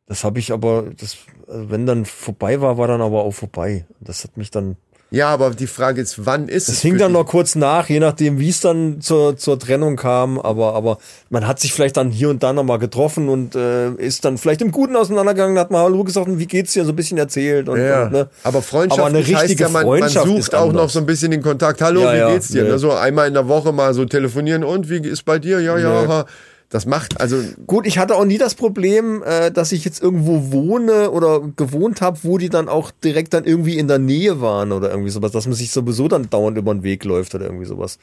Das 0.07 0.25
habe 0.25 0.39
ich 0.39 0.53
aber, 0.53 0.91
das, 0.97 1.19
also 1.47 1.71
wenn 1.71 1.87
dann 1.87 2.05
vorbei 2.05 2.61
war, 2.61 2.79
war 2.79 2.89
dann 2.89 3.01
aber 3.01 3.23
auch 3.23 3.33
vorbei. 3.33 3.87
Das 4.01 4.25
hat 4.25 4.37
mich 4.37 4.51
dann, 4.51 4.77
Ja, 5.15 5.29
aber 5.29 5.51
die 5.51 5.67
Frage 5.67 6.01
ist, 6.01 6.25
wann 6.25 6.49
ist 6.49 6.69
es? 6.71 6.77
es 6.77 6.81
hing 6.81 6.97
dann 6.97 7.13
noch 7.13 7.27
kurz 7.27 7.55
nach, 7.55 7.91
je 7.91 8.01
nachdem, 8.01 8.39
wie 8.41 8.49
es 8.49 8.61
dann 8.61 9.03
zur, 9.03 9.37
zur 9.37 9.59
Trennung 9.59 9.97
kam, 9.97 10.39
aber, 10.39 10.75
aber 10.75 10.97
man 11.29 11.47
hat 11.47 11.61
sich 11.61 11.75
vielleicht 11.75 11.99
dann 11.99 12.11
hier 12.11 12.31
und 12.31 12.43
da 12.43 12.55
nochmal 12.55 12.79
getroffen 12.79 13.29
und 13.29 13.55
äh, 13.55 13.91
ist 13.93 14.25
dann 14.25 14.39
vielleicht 14.39 14.63
im 14.63 14.73
Guten 14.73 14.97
auseinandergegangen, 14.97 15.59
hat 15.59 15.71
mal 15.71 15.83
Hallo 15.83 16.03
gesagt 16.03 16.29
und 16.29 16.39
wie 16.39 16.47
geht's 16.47 16.73
dir, 16.73 16.87
so 16.87 16.93
ein 16.93 16.97
bisschen 16.97 17.19
erzählt 17.19 17.69
und, 17.69 17.79
Ja, 17.79 18.05
und 18.05 18.13
ne. 18.13 18.29
aber 18.43 18.63
Freundschaft 18.63 19.01
Aber 19.01 19.09
eine 19.11 19.19
heißt 19.19 19.43
richtige 19.43 19.65
ja, 19.65 19.69
man, 19.69 19.87
man 19.87 20.09
sucht 20.09 20.55
auch 20.55 20.73
noch 20.73 20.89
so 20.89 20.99
ein 20.99 21.05
bisschen 21.05 21.31
den 21.31 21.43
Kontakt. 21.43 21.83
Hallo, 21.83 22.01
Ja, 22.05 22.15
wie 22.15 22.19
ja, 22.19 22.33
geht's 22.33 22.49
dir? 22.49 22.63
nee. 22.65 22.71
Ne, 22.71 22.79
So 22.79 22.93
einmal 22.93 23.29
in 23.29 23.35
der 23.35 23.47
Woche 23.49 23.71
mal 23.73 23.93
so 23.93 24.07
telefonieren 24.07 24.65
und 24.65 24.89
wie 24.89 24.97
ist 25.07 25.25
bei 25.27 25.39
dir? 25.39 25.61
Ja, 25.61 25.77
ja, 25.77 26.03
Nee. 26.03 26.25
Das 26.73 26.87
macht 26.87 27.21
also 27.21 27.43
Gut, 27.67 27.87
ich 27.87 27.99
hatte 27.99 28.17
auch 28.17 28.25
nie 28.25 28.39
das 28.39 28.55
Problem, 28.55 29.23
äh, 29.23 29.51
dass 29.51 29.73
ich 29.73 29.85
jetzt 29.85 30.03
irgendwo 30.03 30.53
wohne 30.53 31.11
oder 31.11 31.41
gewohnt 31.41 32.01
habe, 32.01 32.19
wo 32.23 32.39
die 32.39 32.49
dann 32.49 32.71
auch 32.71 32.91
direkt 32.91 33.35
dann 33.35 33.45
irgendwie 33.45 33.77
in 33.77 33.89
der 33.89 33.99
Nähe 33.99 34.41
waren 34.41 34.73
oder 34.73 34.91
irgendwie 34.91 35.11
sowas, 35.11 35.33
dass 35.33 35.47
man 35.47 35.55
sich 35.55 35.71
sowieso 35.71 36.09
dann 36.09 36.31
dauernd 36.31 36.57
über 36.57 36.73
den 36.73 36.83
Weg 36.83 37.05
läuft 37.05 37.35
oder 37.35 37.45
irgendwie 37.45 37.67
sowas. 37.67 37.99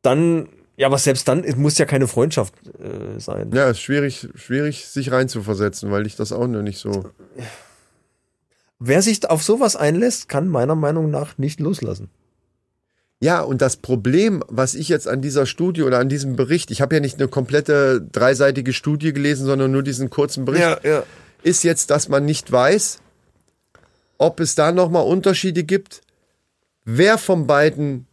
Dann, 0.00 0.48
ja, 0.78 0.86
aber 0.86 0.96
selbst 0.96 1.28
dann 1.28 1.44
es 1.44 1.56
muss 1.56 1.76
ja 1.76 1.84
keine 1.84 2.08
Freundschaft 2.08 2.54
äh, 2.78 3.20
sein. 3.20 3.50
ja, 3.52 3.68
ist 3.68 3.80
schwierig, 3.80 4.28
schwierig 4.34 4.86
sich 4.86 5.12
reinzuversetzen, 5.12 5.90
weil 5.90 6.06
ich 6.06 6.16
das 6.16 6.32
auch 6.32 6.46
noch 6.46 6.62
nicht 6.62 6.78
so. 6.78 7.04
Wer 8.78 9.02
sich 9.02 9.28
auf 9.28 9.42
sowas 9.42 9.76
einlässt, 9.76 10.30
kann 10.30 10.48
meiner 10.48 10.74
Meinung 10.74 11.10
nach 11.10 11.36
nicht 11.36 11.60
loslassen. 11.60 12.08
Ja, 13.24 13.40
und 13.40 13.62
das 13.62 13.78
Problem, 13.78 14.44
was 14.48 14.74
ich 14.74 14.90
jetzt 14.90 15.08
an 15.08 15.22
dieser 15.22 15.46
Studie 15.46 15.82
oder 15.82 15.98
an 15.98 16.10
diesem 16.10 16.36
Bericht, 16.36 16.70
ich 16.70 16.82
habe 16.82 16.96
ja 16.96 17.00
nicht 17.00 17.18
eine 17.18 17.26
komplette 17.26 18.06
dreiseitige 18.12 18.74
Studie 18.74 19.14
gelesen, 19.14 19.46
sondern 19.46 19.72
nur 19.72 19.82
diesen 19.82 20.10
kurzen 20.10 20.44
Bericht, 20.44 20.84
ja. 20.84 21.04
ist 21.42 21.64
jetzt, 21.64 21.88
dass 21.88 22.10
man 22.10 22.26
nicht 22.26 22.52
weiß, 22.52 22.98
ob 24.18 24.40
es 24.40 24.56
da 24.56 24.72
nochmal 24.72 25.06
Unterschiede 25.06 25.64
gibt, 25.64 26.02
wer 26.84 27.16
von 27.16 27.46
beiden 27.46 28.06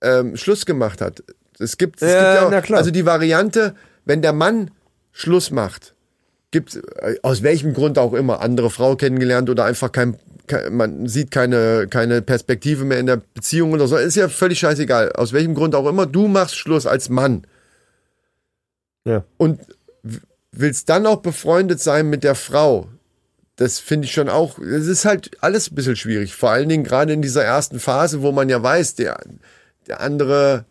ähm, 0.00 0.36
Schluss 0.36 0.64
gemacht 0.64 1.00
hat. 1.00 1.24
Es 1.58 1.76
gibt, 1.76 2.00
es 2.00 2.12
Ja, 2.12 2.44
gibt 2.44 2.70
ja 2.70 2.76
auch, 2.76 2.78
also 2.78 2.92
die 2.92 3.06
Variante, 3.06 3.74
wenn 4.04 4.22
der 4.22 4.32
Mann 4.32 4.70
Schluss 5.10 5.50
macht, 5.50 5.96
gibt 6.52 6.76
äh, 6.76 7.16
aus 7.22 7.42
welchem 7.42 7.74
Grund 7.74 7.98
auch 7.98 8.12
immer, 8.12 8.42
andere 8.42 8.70
Frau 8.70 8.94
kennengelernt 8.94 9.50
oder 9.50 9.64
einfach 9.64 9.90
kein 9.90 10.20
man 10.70 11.06
sieht 11.06 11.30
keine, 11.30 11.86
keine 11.88 12.22
Perspektive 12.22 12.84
mehr 12.84 12.98
in 12.98 13.06
der 13.06 13.16
Beziehung 13.34 13.72
oder 13.72 13.86
so, 13.88 13.96
ist 13.96 14.16
ja 14.16 14.28
völlig 14.28 14.58
scheißegal. 14.58 15.12
Aus 15.12 15.32
welchem 15.32 15.54
Grund 15.54 15.74
auch 15.74 15.86
immer, 15.86 16.06
du 16.06 16.28
machst 16.28 16.56
Schluss 16.56 16.86
als 16.86 17.08
Mann 17.08 17.46
Ja. 19.04 19.24
und 19.36 19.60
willst 20.52 20.88
dann 20.88 21.06
auch 21.06 21.18
befreundet 21.22 21.80
sein 21.80 22.10
mit 22.10 22.24
der 22.24 22.34
Frau. 22.34 22.88
Das 23.56 23.78
finde 23.78 24.06
ich 24.06 24.12
schon 24.12 24.28
auch, 24.28 24.58
es 24.58 24.86
ist 24.86 25.04
halt 25.04 25.30
alles 25.42 25.70
ein 25.70 25.74
bisschen 25.74 25.96
schwierig. 25.96 26.34
Vor 26.34 26.50
allen 26.50 26.68
Dingen 26.68 26.84
gerade 26.84 27.12
in 27.12 27.22
dieser 27.22 27.44
ersten 27.44 27.78
Phase, 27.78 28.22
wo 28.22 28.32
man 28.32 28.48
ja 28.48 28.62
weiß, 28.62 28.94
der, 28.94 29.20
der 29.86 30.00
andere 30.00 30.64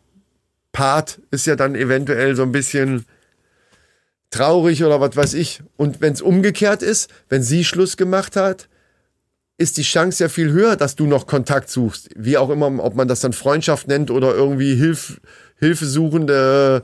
Part 0.71 1.19
ist 1.31 1.45
ja 1.45 1.55
dann 1.55 1.75
eventuell 1.75 2.35
so 2.35 2.43
ein 2.43 2.51
bisschen 2.51 3.05
traurig 4.31 4.83
oder 4.83 4.99
was 5.01 5.15
weiß 5.15 5.33
ich. 5.35 5.61
Und 5.77 6.01
wenn 6.01 6.13
es 6.13 6.21
umgekehrt 6.21 6.81
ist, 6.83 7.09
wenn 7.29 7.43
sie 7.43 7.63
Schluss 7.63 7.97
gemacht 7.97 8.35
hat, 8.35 8.67
ist 9.59 9.77
die 9.77 9.83
Chance 9.83 10.23
ja 10.23 10.29
viel 10.29 10.51
höher, 10.51 10.77
dass 10.77 10.95
du 10.95 11.05
noch 11.05 11.27
Kontakt 11.27 11.69
suchst. 11.69 12.09
Wie 12.15 12.37
auch 12.37 12.49
immer, 12.49 12.71
ob 12.83 12.95
man 12.95 13.07
das 13.07 13.19
dann 13.19 13.33
Freundschaft 13.33 13.87
nennt 13.87 14.09
oder 14.09 14.33
irgendwie 14.33 14.73
Hilf, 14.75 15.19
hilfesuchende, 15.59 16.83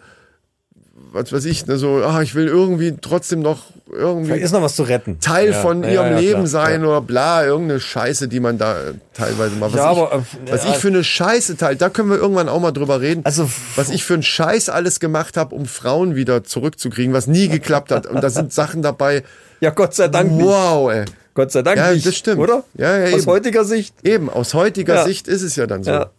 was 1.14 1.32
weiß 1.32 1.46
ich, 1.46 1.66
ne, 1.68 1.78
so, 1.78 2.04
ah, 2.04 2.22
ich 2.22 2.36
will 2.36 2.48
irgendwie 2.48 2.96
trotzdem 3.00 3.42
noch 3.42 3.64
Vielleicht 3.86 4.02
irgendwie 4.02 4.40
ist 4.40 4.52
noch 4.52 4.62
was 4.62 4.76
zu 4.76 4.84
retten. 4.84 5.20
Teil 5.22 5.52
Ja, 5.52 5.62
von 5.62 5.84
ja, 5.84 5.90
ihrem 5.90 6.14
ja, 6.14 6.20
Leben 6.20 6.32
klar, 6.32 6.48
sein 6.48 6.84
oder 6.84 7.00
bla, 7.00 7.46
irgendeine 7.46 7.80
Scheiße, 7.80 8.28
die 8.28 8.42
man 8.42 8.58
da 8.58 8.78
äh, 8.78 8.94
teilweise 9.14 9.56
macht. 9.56 9.74
Was, 9.74 9.80
ich, 9.80 9.86
aber, 9.86 10.12
äh, 10.14 10.52
was 10.52 10.66
ich 10.66 10.76
für 10.76 10.90
eine 10.90 11.04
Scheiße 11.04 11.56
teil, 11.56 11.78
da 11.78 11.90
können 11.90 12.10
wir 12.10 12.18
irgendwann 12.18 12.50
auch 12.50 12.60
mal 12.60 12.72
drüber 12.72 13.00
reden. 13.00 13.24
Also, 13.24 13.50
was 13.78 13.90
ich 13.90 14.04
für 14.04 14.16
einen 14.16 14.24
Scheiß 14.24 14.68
alles 14.68 15.00
gemacht 15.00 15.38
habe, 15.38 15.56
um 15.56 15.66
Frauen 15.66 16.16
wieder 16.16 16.44
zurückzukriegen, 16.44 17.14
was 17.14 17.28
nie 17.28 17.48
geklappt 17.48 17.92
hat. 17.92 18.06
Und 18.06 18.22
da 18.22 18.30
sind 18.30 18.52
Sachen 18.52 18.82
dabei. 18.82 19.24
Ja, 19.62 19.70
Gott 19.70 19.94
sei 19.94 20.10
Dank 20.10 20.32
nicht. 20.32 20.46
Wow, 20.46 20.92
ey. 20.92 21.06
Gott 21.36 21.52
sei 21.52 21.62
Dank 21.62 21.78
Ja, 21.78 21.92
nicht. 21.94 22.06
das 22.06 22.16
stimmt. 22.16 22.40
Oder? 22.40 22.64
Ja, 22.74 22.98
ja, 22.98 23.14
Aus 23.16 23.22
eben. 23.24 23.32
heutiger 23.32 23.64
Sicht. 23.66 23.94
Eben, 24.04 24.30
aus 24.30 24.54
heutiger 24.56 24.96
Ja. 24.96 25.04
Sicht 25.06 25.28
ist 25.28 25.44
es 25.44 25.56
ja 25.56 25.68
dann 25.68 25.84
so. 25.84 25.92
Ja. 25.92 26.10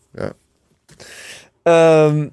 Ähm, 1.65 2.31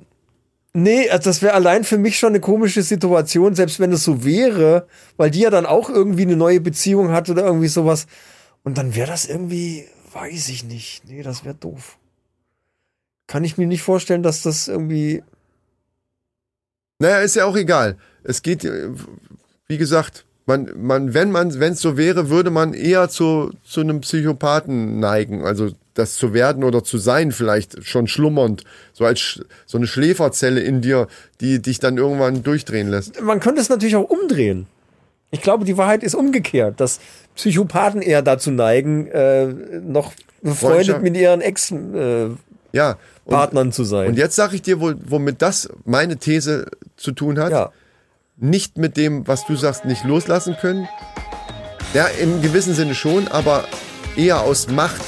nee, 0.74 1.10
also 1.10 1.30
das 1.30 1.42
wäre 1.42 1.54
allein 1.54 1.84
für 1.86 1.98
mich 1.98 2.20
schon 2.20 2.30
eine 2.30 2.40
komische 2.40 2.84
Situation, 2.84 3.56
selbst 3.56 3.80
wenn 3.80 3.92
es 3.92 4.04
so 4.04 4.24
wäre, 4.24 4.88
weil 5.18 5.32
die 5.32 5.40
ja 5.40 5.50
dann 5.50 5.66
auch 5.66 5.90
irgendwie 5.90 6.22
eine 6.24 6.36
neue 6.36 6.60
Beziehung 6.62 7.10
hat 7.12 7.30
oder 7.30 7.44
irgendwie 7.46 7.68
sowas. 7.70 8.06
Und 8.64 8.78
dann 8.78 8.96
wäre 8.96 9.08
das 9.10 9.26
irgendwie, 9.26 9.88
weiß 10.14 10.50
ich 10.50 10.64
nicht. 10.64 11.04
Nee, 11.08 11.24
das 11.24 11.44
wäre 11.46 11.56
doof. 11.56 11.98
Kann 13.28 13.44
ich 13.44 13.58
mir 13.58 13.66
nicht 13.68 13.82
vorstellen, 13.82 14.24
dass 14.24 14.42
das 14.44 14.68
irgendwie. 14.68 15.24
Naja, 17.00 17.20
ist 17.20 17.36
ja 17.36 17.46
auch 17.46 17.56
egal. 17.56 17.98
Es 18.24 18.42
geht, 18.42 18.64
äh, 18.66 18.90
wie 19.68 19.78
gesagt, 19.78 20.26
man, 20.46 20.70
man, 20.76 21.14
wenn 21.14 21.32
man, 21.32 21.60
wenn 21.60 21.74
es 21.74 21.80
so 21.82 21.98
wäre, 21.98 22.30
würde 22.30 22.52
man 22.52 22.74
eher 22.74 23.10
zu, 23.10 23.52
zu 23.64 23.82
einem 23.82 24.02
Psychopathen 24.02 25.00
neigen. 25.00 25.44
Also 25.46 25.70
das 25.94 26.16
zu 26.16 26.34
werden 26.34 26.64
oder 26.64 26.84
zu 26.84 26.98
sein, 26.98 27.32
vielleicht 27.32 27.86
schon 27.86 28.08
schlummernd. 28.08 28.64
So 28.94 29.06
als 29.06 29.42
so 29.66 29.78
eine 29.78 29.88
Schläferzelle 29.88 30.60
in 30.60 30.82
dir, 30.82 31.08
die 31.40 31.62
dich 31.62 31.80
dann 31.80 31.98
irgendwann 31.98 32.44
durchdrehen 32.44 32.90
lässt. 32.90 33.22
Man 33.22 33.40
könnte 33.40 33.62
es 33.62 33.70
natürlich 33.70 33.96
auch 33.96 34.10
umdrehen. 34.10 34.68
Ich 35.32 35.42
glaube, 35.42 35.66
die 35.66 35.78
Wahrheit 35.78 36.04
ist 36.04 36.14
umgekehrt, 36.16 36.80
dass 36.80 37.00
Psychopathen 37.36 38.02
eher 38.02 38.22
dazu 38.22 38.52
neigen, 38.52 39.08
äh, 39.08 39.48
noch 39.48 40.14
befreundet 40.42 41.02
mit 41.02 41.16
ihren 41.18 41.42
Ex-Partnern 41.42 42.38
Ja. 42.74 42.98
Und, 43.24 43.74
zu 43.74 43.84
sein. 43.84 44.10
und 44.10 44.18
jetzt 44.18 44.36
sage 44.36 44.56
ich 44.56 44.62
dir, 44.62 44.80
wo, 44.82 44.94
womit 45.06 45.42
das 45.42 45.70
meine 45.86 46.18
These 46.18 46.68
zu 46.98 47.12
tun 47.14 47.40
hat. 47.40 47.52
ja. 47.52 47.72
Nicht 48.44 48.78
mit 48.78 48.98
dem, 48.98 49.26
was 49.28 49.46
du 49.46 49.56
sagst, 49.56 49.86
nicht 49.86 50.04
loslassen 50.04 50.58
können. 50.60 50.88
Ja, 51.94 52.08
im 52.20 52.42
gewissen 52.42 52.74
Sinne 52.76 52.94
schon, 52.94 53.28
aber 53.30 53.64
eher 54.18 54.42
aus 54.42 54.68
Macht, 54.68 55.02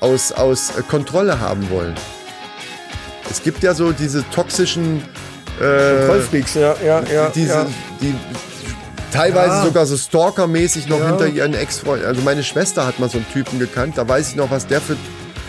aus, 0.00 0.32
aus 0.32 0.72
Kontrolle 0.88 1.40
haben 1.40 1.70
wollen. 1.70 1.94
Es 3.30 3.42
gibt 3.42 3.62
ja 3.62 3.72
so 3.74 3.92
diese 3.92 4.28
toxischen, 4.30 5.02
äh, 5.60 6.06
Vollfreaks, 6.06 6.54
ja, 6.54 6.74
ja, 6.84 7.02
ja. 7.04 7.30
diese, 7.30 7.52
ja. 7.54 7.66
die 8.02 8.14
teilweise 9.12 9.54
Ja. 9.54 9.64
sogar 9.64 9.86
so 9.86 9.96
Stalker-mäßig 9.96 10.88
noch 10.88 10.98
Ja. 11.00 11.06
hinter 11.08 11.26
ihren 11.28 11.54
Ex-Freunden. 11.54 12.04
Also 12.06 12.20
meine 12.22 12.42
Schwester 12.42 12.86
hat 12.86 12.98
mal 12.98 13.08
so 13.08 13.16
einen 13.18 13.28
Typen 13.32 13.58
gekannt, 13.58 13.96
da 13.96 14.06
weiß 14.06 14.30
ich 14.30 14.36
noch, 14.36 14.50
was 14.50 14.66
der 14.66 14.80
für, 14.80 14.96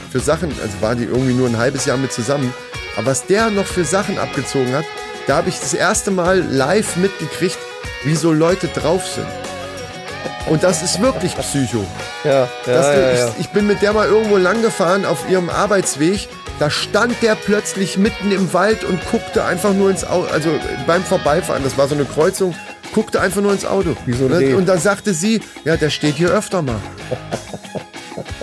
für 0.09 0.19
Sachen, 0.19 0.49
also 0.61 0.81
war 0.81 0.95
die 0.95 1.03
irgendwie 1.03 1.33
nur 1.33 1.49
ein 1.49 1.57
halbes 1.57 1.85
Jahr 1.85 1.97
mit 1.97 2.13
zusammen, 2.13 2.53
aber 2.95 3.07
was 3.07 3.25
der 3.25 3.49
noch 3.49 3.65
für 3.65 3.83
Sachen 3.83 4.17
abgezogen 4.19 4.73
hat, 4.73 4.85
da 5.27 5.37
habe 5.37 5.49
ich 5.49 5.59
das 5.59 5.73
erste 5.73 6.11
Mal 6.11 6.39
live 6.39 6.95
mitgekriegt, 6.97 7.57
wie 8.03 8.15
so 8.15 8.31
Leute 8.31 8.67
drauf 8.67 9.05
sind. 9.07 9.27
Und 10.47 10.63
das 10.63 10.83
ist 10.83 11.01
wirklich 11.01 11.35
Psycho. 11.35 11.83
Ja, 12.23 12.47
Das, 12.65 12.85
ja, 12.87 12.93
ja, 12.93 13.11
ja. 13.13 13.27
Ich, 13.29 13.45
ich 13.45 13.49
bin 13.49 13.65
mit 13.65 13.81
der 13.81 13.93
mal 13.93 14.07
irgendwo 14.07 14.37
lang 14.37 14.61
gefahren 14.61 15.05
auf 15.05 15.27
ihrem 15.29 15.49
Arbeitsweg. 15.49 16.27
Da 16.59 16.69
stand 16.69 17.21
der 17.21 17.35
plötzlich 17.35 17.97
mitten 17.97 18.31
im 18.31 18.53
Wald 18.53 18.83
und 18.83 18.99
guckte 19.11 19.43
einfach 19.43 19.73
nur 19.73 19.89
ins 19.89 20.05
Auto, 20.05 20.31
also 20.31 20.49
beim 20.87 21.03
Vorbeifahren, 21.03 21.63
das 21.63 21.77
war 21.77 21.87
so 21.87 21.95
eine 21.95 22.05
Kreuzung, 22.05 22.55
guckte 22.93 23.19
einfach 23.19 23.41
nur 23.41 23.51
ins 23.51 23.65
Auto. 23.65 23.97
Wie 24.05 24.13
so 24.13 24.25
ein 24.27 24.31
Reh. 24.31 24.53
und 24.53 24.65
dann 24.67 24.79
sagte 24.79 25.13
sie, 25.13 25.41
ja, 25.65 25.75
der 25.75 25.89
steht 25.89 26.15
hier 26.15 26.29
öfter 26.29 26.61
mal. 26.61 26.79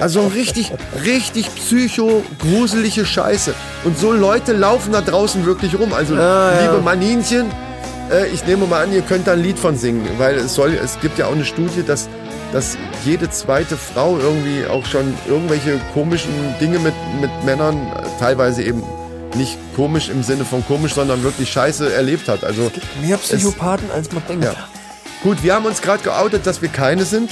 Also 0.02 0.26
richtig, 0.26 0.72
richtig 1.04 1.46
psycho, 1.54 2.24
gruselige 2.40 3.06
Scheiße. 3.06 3.54
Und 3.84 3.96
so 3.96 4.10
Leute 4.12 4.52
laufen 4.52 4.92
da 4.92 5.00
draußen 5.00 5.46
wirklich 5.46 5.78
rum. 5.78 5.92
Also, 5.92 6.16
Ah, 6.16 6.52
ja. 6.56 6.60
liebe 6.62 6.82
Maninchen, 6.82 7.46
äh, 8.10 8.26
ich 8.34 8.44
nehme 8.44 8.66
mal 8.66 8.82
an, 8.82 8.92
ihr 8.92 9.02
könnt 9.02 9.28
da 9.28 9.34
ein 9.34 9.42
Lied 9.44 9.60
von 9.60 9.76
singen. 9.76 10.04
Weil 10.18 10.34
es 10.38 10.54
soll, 10.54 10.72
es 10.74 10.98
gibt 11.00 11.18
ja 11.20 11.26
auch 11.26 11.32
eine 11.32 11.44
Studie, 11.44 11.84
dass, 11.86 12.08
dass 12.52 12.76
jede 13.04 13.30
zweite 13.30 13.76
Frau 13.76 14.18
irgendwie 14.18 14.66
auch 14.66 14.84
schon 14.86 15.14
irgendwelche 15.28 15.78
komischen 15.94 16.32
Dinge 16.60 16.80
mit, 16.80 16.94
mit 17.20 17.30
Männern, 17.44 17.76
äh, 17.76 18.02
teilweise 18.18 18.64
eben 18.64 18.82
nicht 19.36 19.56
komisch 19.76 20.08
im 20.08 20.24
Sinne 20.24 20.44
von 20.44 20.66
komisch, 20.66 20.94
sondern 20.94 21.22
wirklich 21.22 21.48
scheiße 21.52 21.94
erlebt 21.94 22.26
hat. 22.28 22.42
Also, 22.42 22.72
Mehr 23.00 23.18
Psychopathen, 23.18 23.88
als 23.92 24.10
man 24.10 24.24
denkt. 24.28 24.44
ja. 24.46 24.54
Gut, 25.22 25.44
wir 25.44 25.54
haben 25.54 25.64
uns 25.66 25.80
gerade 25.80 26.02
geoutet, 26.02 26.44
dass 26.44 26.60
wir 26.60 26.68
keine 26.70 27.04
sind. 27.04 27.30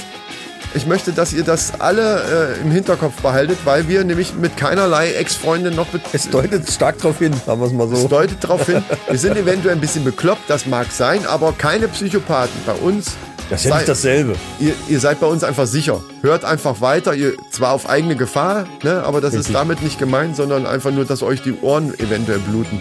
Ich 0.73 0.85
möchte, 0.85 1.11
dass 1.11 1.33
ihr 1.33 1.43
das 1.43 1.79
alle 1.79 2.55
äh, 2.57 2.61
im 2.61 2.71
Hinterkopf 2.71 3.15
behaltet, 3.21 3.57
weil 3.65 3.87
wir 3.89 4.03
nämlich 4.05 4.33
mit 4.35 4.55
keinerlei 4.55 5.11
Ex-Freundin 5.13 5.75
noch 5.75 5.87
Es 6.13 6.29
deutet 6.29 6.69
stark 6.71 6.97
darauf 6.99 7.19
hin, 7.19 7.33
sagen 7.45 7.59
wir 7.59 7.67
es 7.67 7.73
mal 7.73 7.91
es 7.91 8.01
so. 8.01 8.07
deutet 8.07 8.41
darauf 8.43 8.65
hin, 8.65 8.81
wir 9.09 9.19
sind 9.19 9.35
eventuell 9.35 9.75
ein 9.75 9.81
bisschen 9.81 10.05
bekloppt, 10.05 10.43
das 10.49 10.65
mag 10.67 10.87
sein, 10.91 11.25
aber 11.25 11.51
keine 11.51 11.89
Psychopathen. 11.89 12.55
Bei 12.65 12.73
uns, 12.73 13.11
Das 13.49 13.65
ist 13.65 13.69
ja 13.69 13.75
nicht 13.75 13.89
dasselbe. 13.89 14.35
ihr, 14.59 14.73
ihr 14.87 14.99
seid 15.01 15.19
bei 15.19 15.27
uns 15.27 15.43
einfach 15.43 15.67
sicher. 15.67 16.01
Hört 16.21 16.45
einfach 16.45 16.79
weiter, 16.79 17.13
ihr 17.15 17.33
zwar 17.51 17.73
auf 17.73 17.89
eigene 17.89 18.15
Gefahr, 18.15 18.65
ne, 18.83 19.03
aber 19.03 19.19
das 19.19 19.33
Richtig. 19.33 19.49
ist 19.49 19.53
damit 19.55 19.81
nicht 19.81 19.99
gemeint, 19.99 20.37
sondern 20.37 20.65
einfach 20.65 20.91
nur, 20.91 21.03
dass 21.03 21.21
euch 21.21 21.41
die 21.41 21.53
Ohren 21.61 21.93
eventuell 21.99 22.39
bluten 22.39 22.79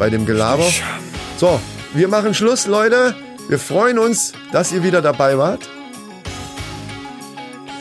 bei 0.00 0.10
dem 0.10 0.26
Gelaber. 0.26 0.64
So, 1.38 1.60
wir 1.94 2.08
machen 2.08 2.34
Schluss, 2.34 2.66
Leute. 2.66 3.14
Wir 3.48 3.58
freuen 3.60 3.98
uns, 4.00 4.32
dass 4.52 4.72
ihr 4.72 4.82
wieder 4.82 5.00
dabei 5.00 5.38
wart. 5.38 5.68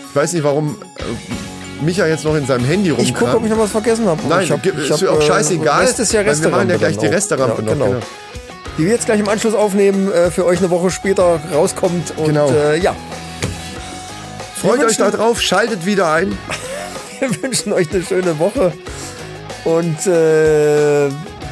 Ich 0.10 0.16
weiß 0.16 0.34
nicht, 0.34 0.44
warum 0.44 0.78
äh, 0.98 1.84
Micha 1.84 2.06
jetzt 2.08 2.26
noch 2.26 2.36
in 2.36 2.46
seinem 2.46 2.66
Handy 2.66 2.90
rumkramt. 2.90 3.10
Ich 3.10 3.16
gucke, 3.16 3.38
ob 3.38 3.44
ich 3.44 3.50
noch 3.50 3.60
was 3.60 3.72
vergessen 3.72 4.06
habe. 4.08 4.22
Nein, 4.28 4.44
ich 4.44 4.52
hab, 4.52 4.66
ich 4.66 4.74
ist 4.90 4.92
hab, 5.02 5.10
auch 5.10 5.20
äh, 5.22 5.26
scheißegal, 5.26 5.82
Rest 5.86 6.00
ist 6.00 6.14
ja 6.14 6.26
weil 6.26 6.42
wir 6.42 6.50
machen 6.50 6.70
ja 6.70 6.78
gleich 6.78 6.98
die. 6.98 7.08
Resterampe 7.08 7.62
ja, 7.62 7.68
noch, 7.68 7.74
Genau. 7.74 7.86
genau. 7.86 8.00
Die 8.78 8.86
wir 8.86 8.92
jetzt 8.94 9.06
gleich 9.06 9.20
im 9.20 9.30
Anschluss 9.30 9.54
aufnehmen, 9.54 10.12
äh, 10.12 10.32
für 10.32 10.46
euch 10.46 10.60
eine 10.60 10.70
Woche 10.70 10.90
später 10.90 11.40
rauskommt. 11.54 12.14
Und 12.18 12.28
Genau. 12.28 12.50
äh, 12.50 12.80
ja, 12.80 12.96
Freut 14.62 14.84
euch 14.84 14.98
da 14.98 15.10
drauf, 15.10 15.40
schaltet 15.42 15.86
wieder 15.86 16.12
ein. 16.12 16.38
wir 17.20 17.44
wünschen 17.44 17.72
euch 17.72 17.90
eine 17.92 18.04
schöne 18.04 18.40
Woche. 18.40 18.74
Und 19.64 20.06
äh, 20.06 21.08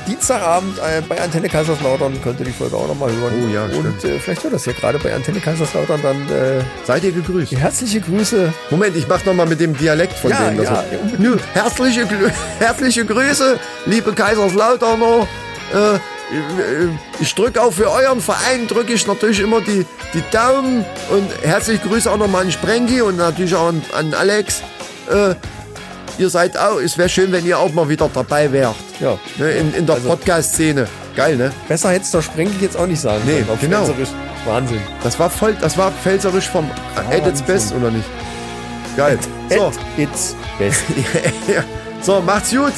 Dienstagabend 0.07 0.77
äh, 0.79 1.01
bei 1.07 1.19
Antenne 1.21 1.49
Kaiserslautern 1.49 2.19
könnt 2.23 2.39
ihr 2.39 2.45
die 2.45 2.51
Folge 2.53 2.75
auch 2.77 2.88
nochmal 2.88 3.11
hören. 3.11 3.34
Oh 3.45 3.53
ja, 3.53 3.65
Und 3.65 4.03
äh, 4.05 4.19
vielleicht 4.19 4.43
hört 4.43 4.53
das 4.53 4.65
ja 4.65 4.71
gerade 4.73 4.97
bei 4.99 5.13
Antenne 5.13 5.39
Kaiserslautern 5.39 6.01
dann 6.01 6.15
äh, 6.29 6.61
Seid 6.85 7.03
ihr 7.03 7.11
gegrüßt. 7.11 7.51
herzliche 7.53 7.99
Grüße. 8.01 8.53
Moment, 8.69 8.95
ich 8.95 9.07
mach 9.07 9.23
noch 9.25 9.34
mal 9.34 9.45
mit 9.45 9.59
dem 9.59 9.77
Dialekt 9.77 10.13
von 10.13 10.31
Ja, 10.31 10.49
denen. 10.49 10.63
ja. 10.63 10.84
Nö, 11.17 11.38
herzliche, 11.53 12.07
herzliche 12.59 13.05
Grüße, 13.05 13.59
liebe 13.85 14.13
Kaiserslauterner. 14.13 15.27
Äh, 15.73 15.95
äh, 15.95 15.99
ich 17.19 17.35
drücke 17.35 17.61
auch 17.61 17.73
für 17.73 17.91
euren 17.91 18.21
Verein, 18.21 18.67
drücke 18.67 18.93
ich 18.93 19.05
natürlich 19.07 19.41
immer 19.41 19.59
die, 19.61 19.85
die 20.13 20.23
Daumen 20.31 20.85
und 21.09 21.27
herzliche 21.43 21.85
Grüße 21.88 22.09
auch 22.09 22.17
nochmal 22.17 22.43
an 22.45 22.51
Sprengi 22.51 23.01
und 23.01 23.17
natürlich 23.17 23.55
auch 23.55 23.67
an, 23.67 23.81
an 23.93 24.13
Alex. 24.13 24.61
Äh, 25.09 25.35
ihr 26.19 26.30
seid 26.30 26.57
auch, 26.57 26.80
es 26.80 26.98
wäre 26.98 27.10
schön, 27.10 27.31
wenn 27.31 27.45
ihr 27.45 27.57
auch 27.60 27.72
mal 27.73 27.88
wieder 27.89 28.10
dabei 28.14 28.52
wärt. 28.52 28.76
Ja, 28.99 29.18
Ne, 29.38 29.52
in, 29.52 29.73
in 29.73 29.85
der 29.85 29.95
Also- 29.95 30.10
Podcast-Szene. 30.10 30.88
Geil, 31.15 31.35
ne? 31.35 31.52
besser 31.68 31.89
hättest 31.91 32.14
du 32.14 32.22
Sprengi 32.22 32.53
jetzt 32.61 32.77
auch 32.77 32.85
nicht 32.85 32.99
sagen 33.02 33.22
Nee, 33.26 33.41
können. 33.41 33.57
genau. 33.60 33.89
Wahnsinn. 34.45 34.80
Das 35.03 35.18
war 35.19 35.30
voll, 35.30 35.56
das 35.60 35.77
war 35.77 35.91
pfälzerisch 35.91 36.48
vom 36.48 36.69
At 36.95 37.26
its 37.27 37.41
best, 37.41 37.73
oder 37.73 37.89
nicht? 37.91 38.06
Geil. 38.95 39.18
So, 39.49 39.65
At 39.68 39.73
its 39.98 40.35
best. 40.60 40.84
ja. 41.48 41.64
so 42.02 42.22
macht's 42.22 42.52
gut. 42.52 42.72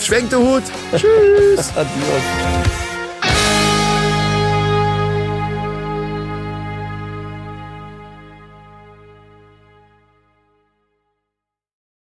Schwenkt 0.00 0.32
den 0.32 0.38
Hut. 0.40 0.62
Tschüss. 0.92 1.70
Adios. 1.74 2.65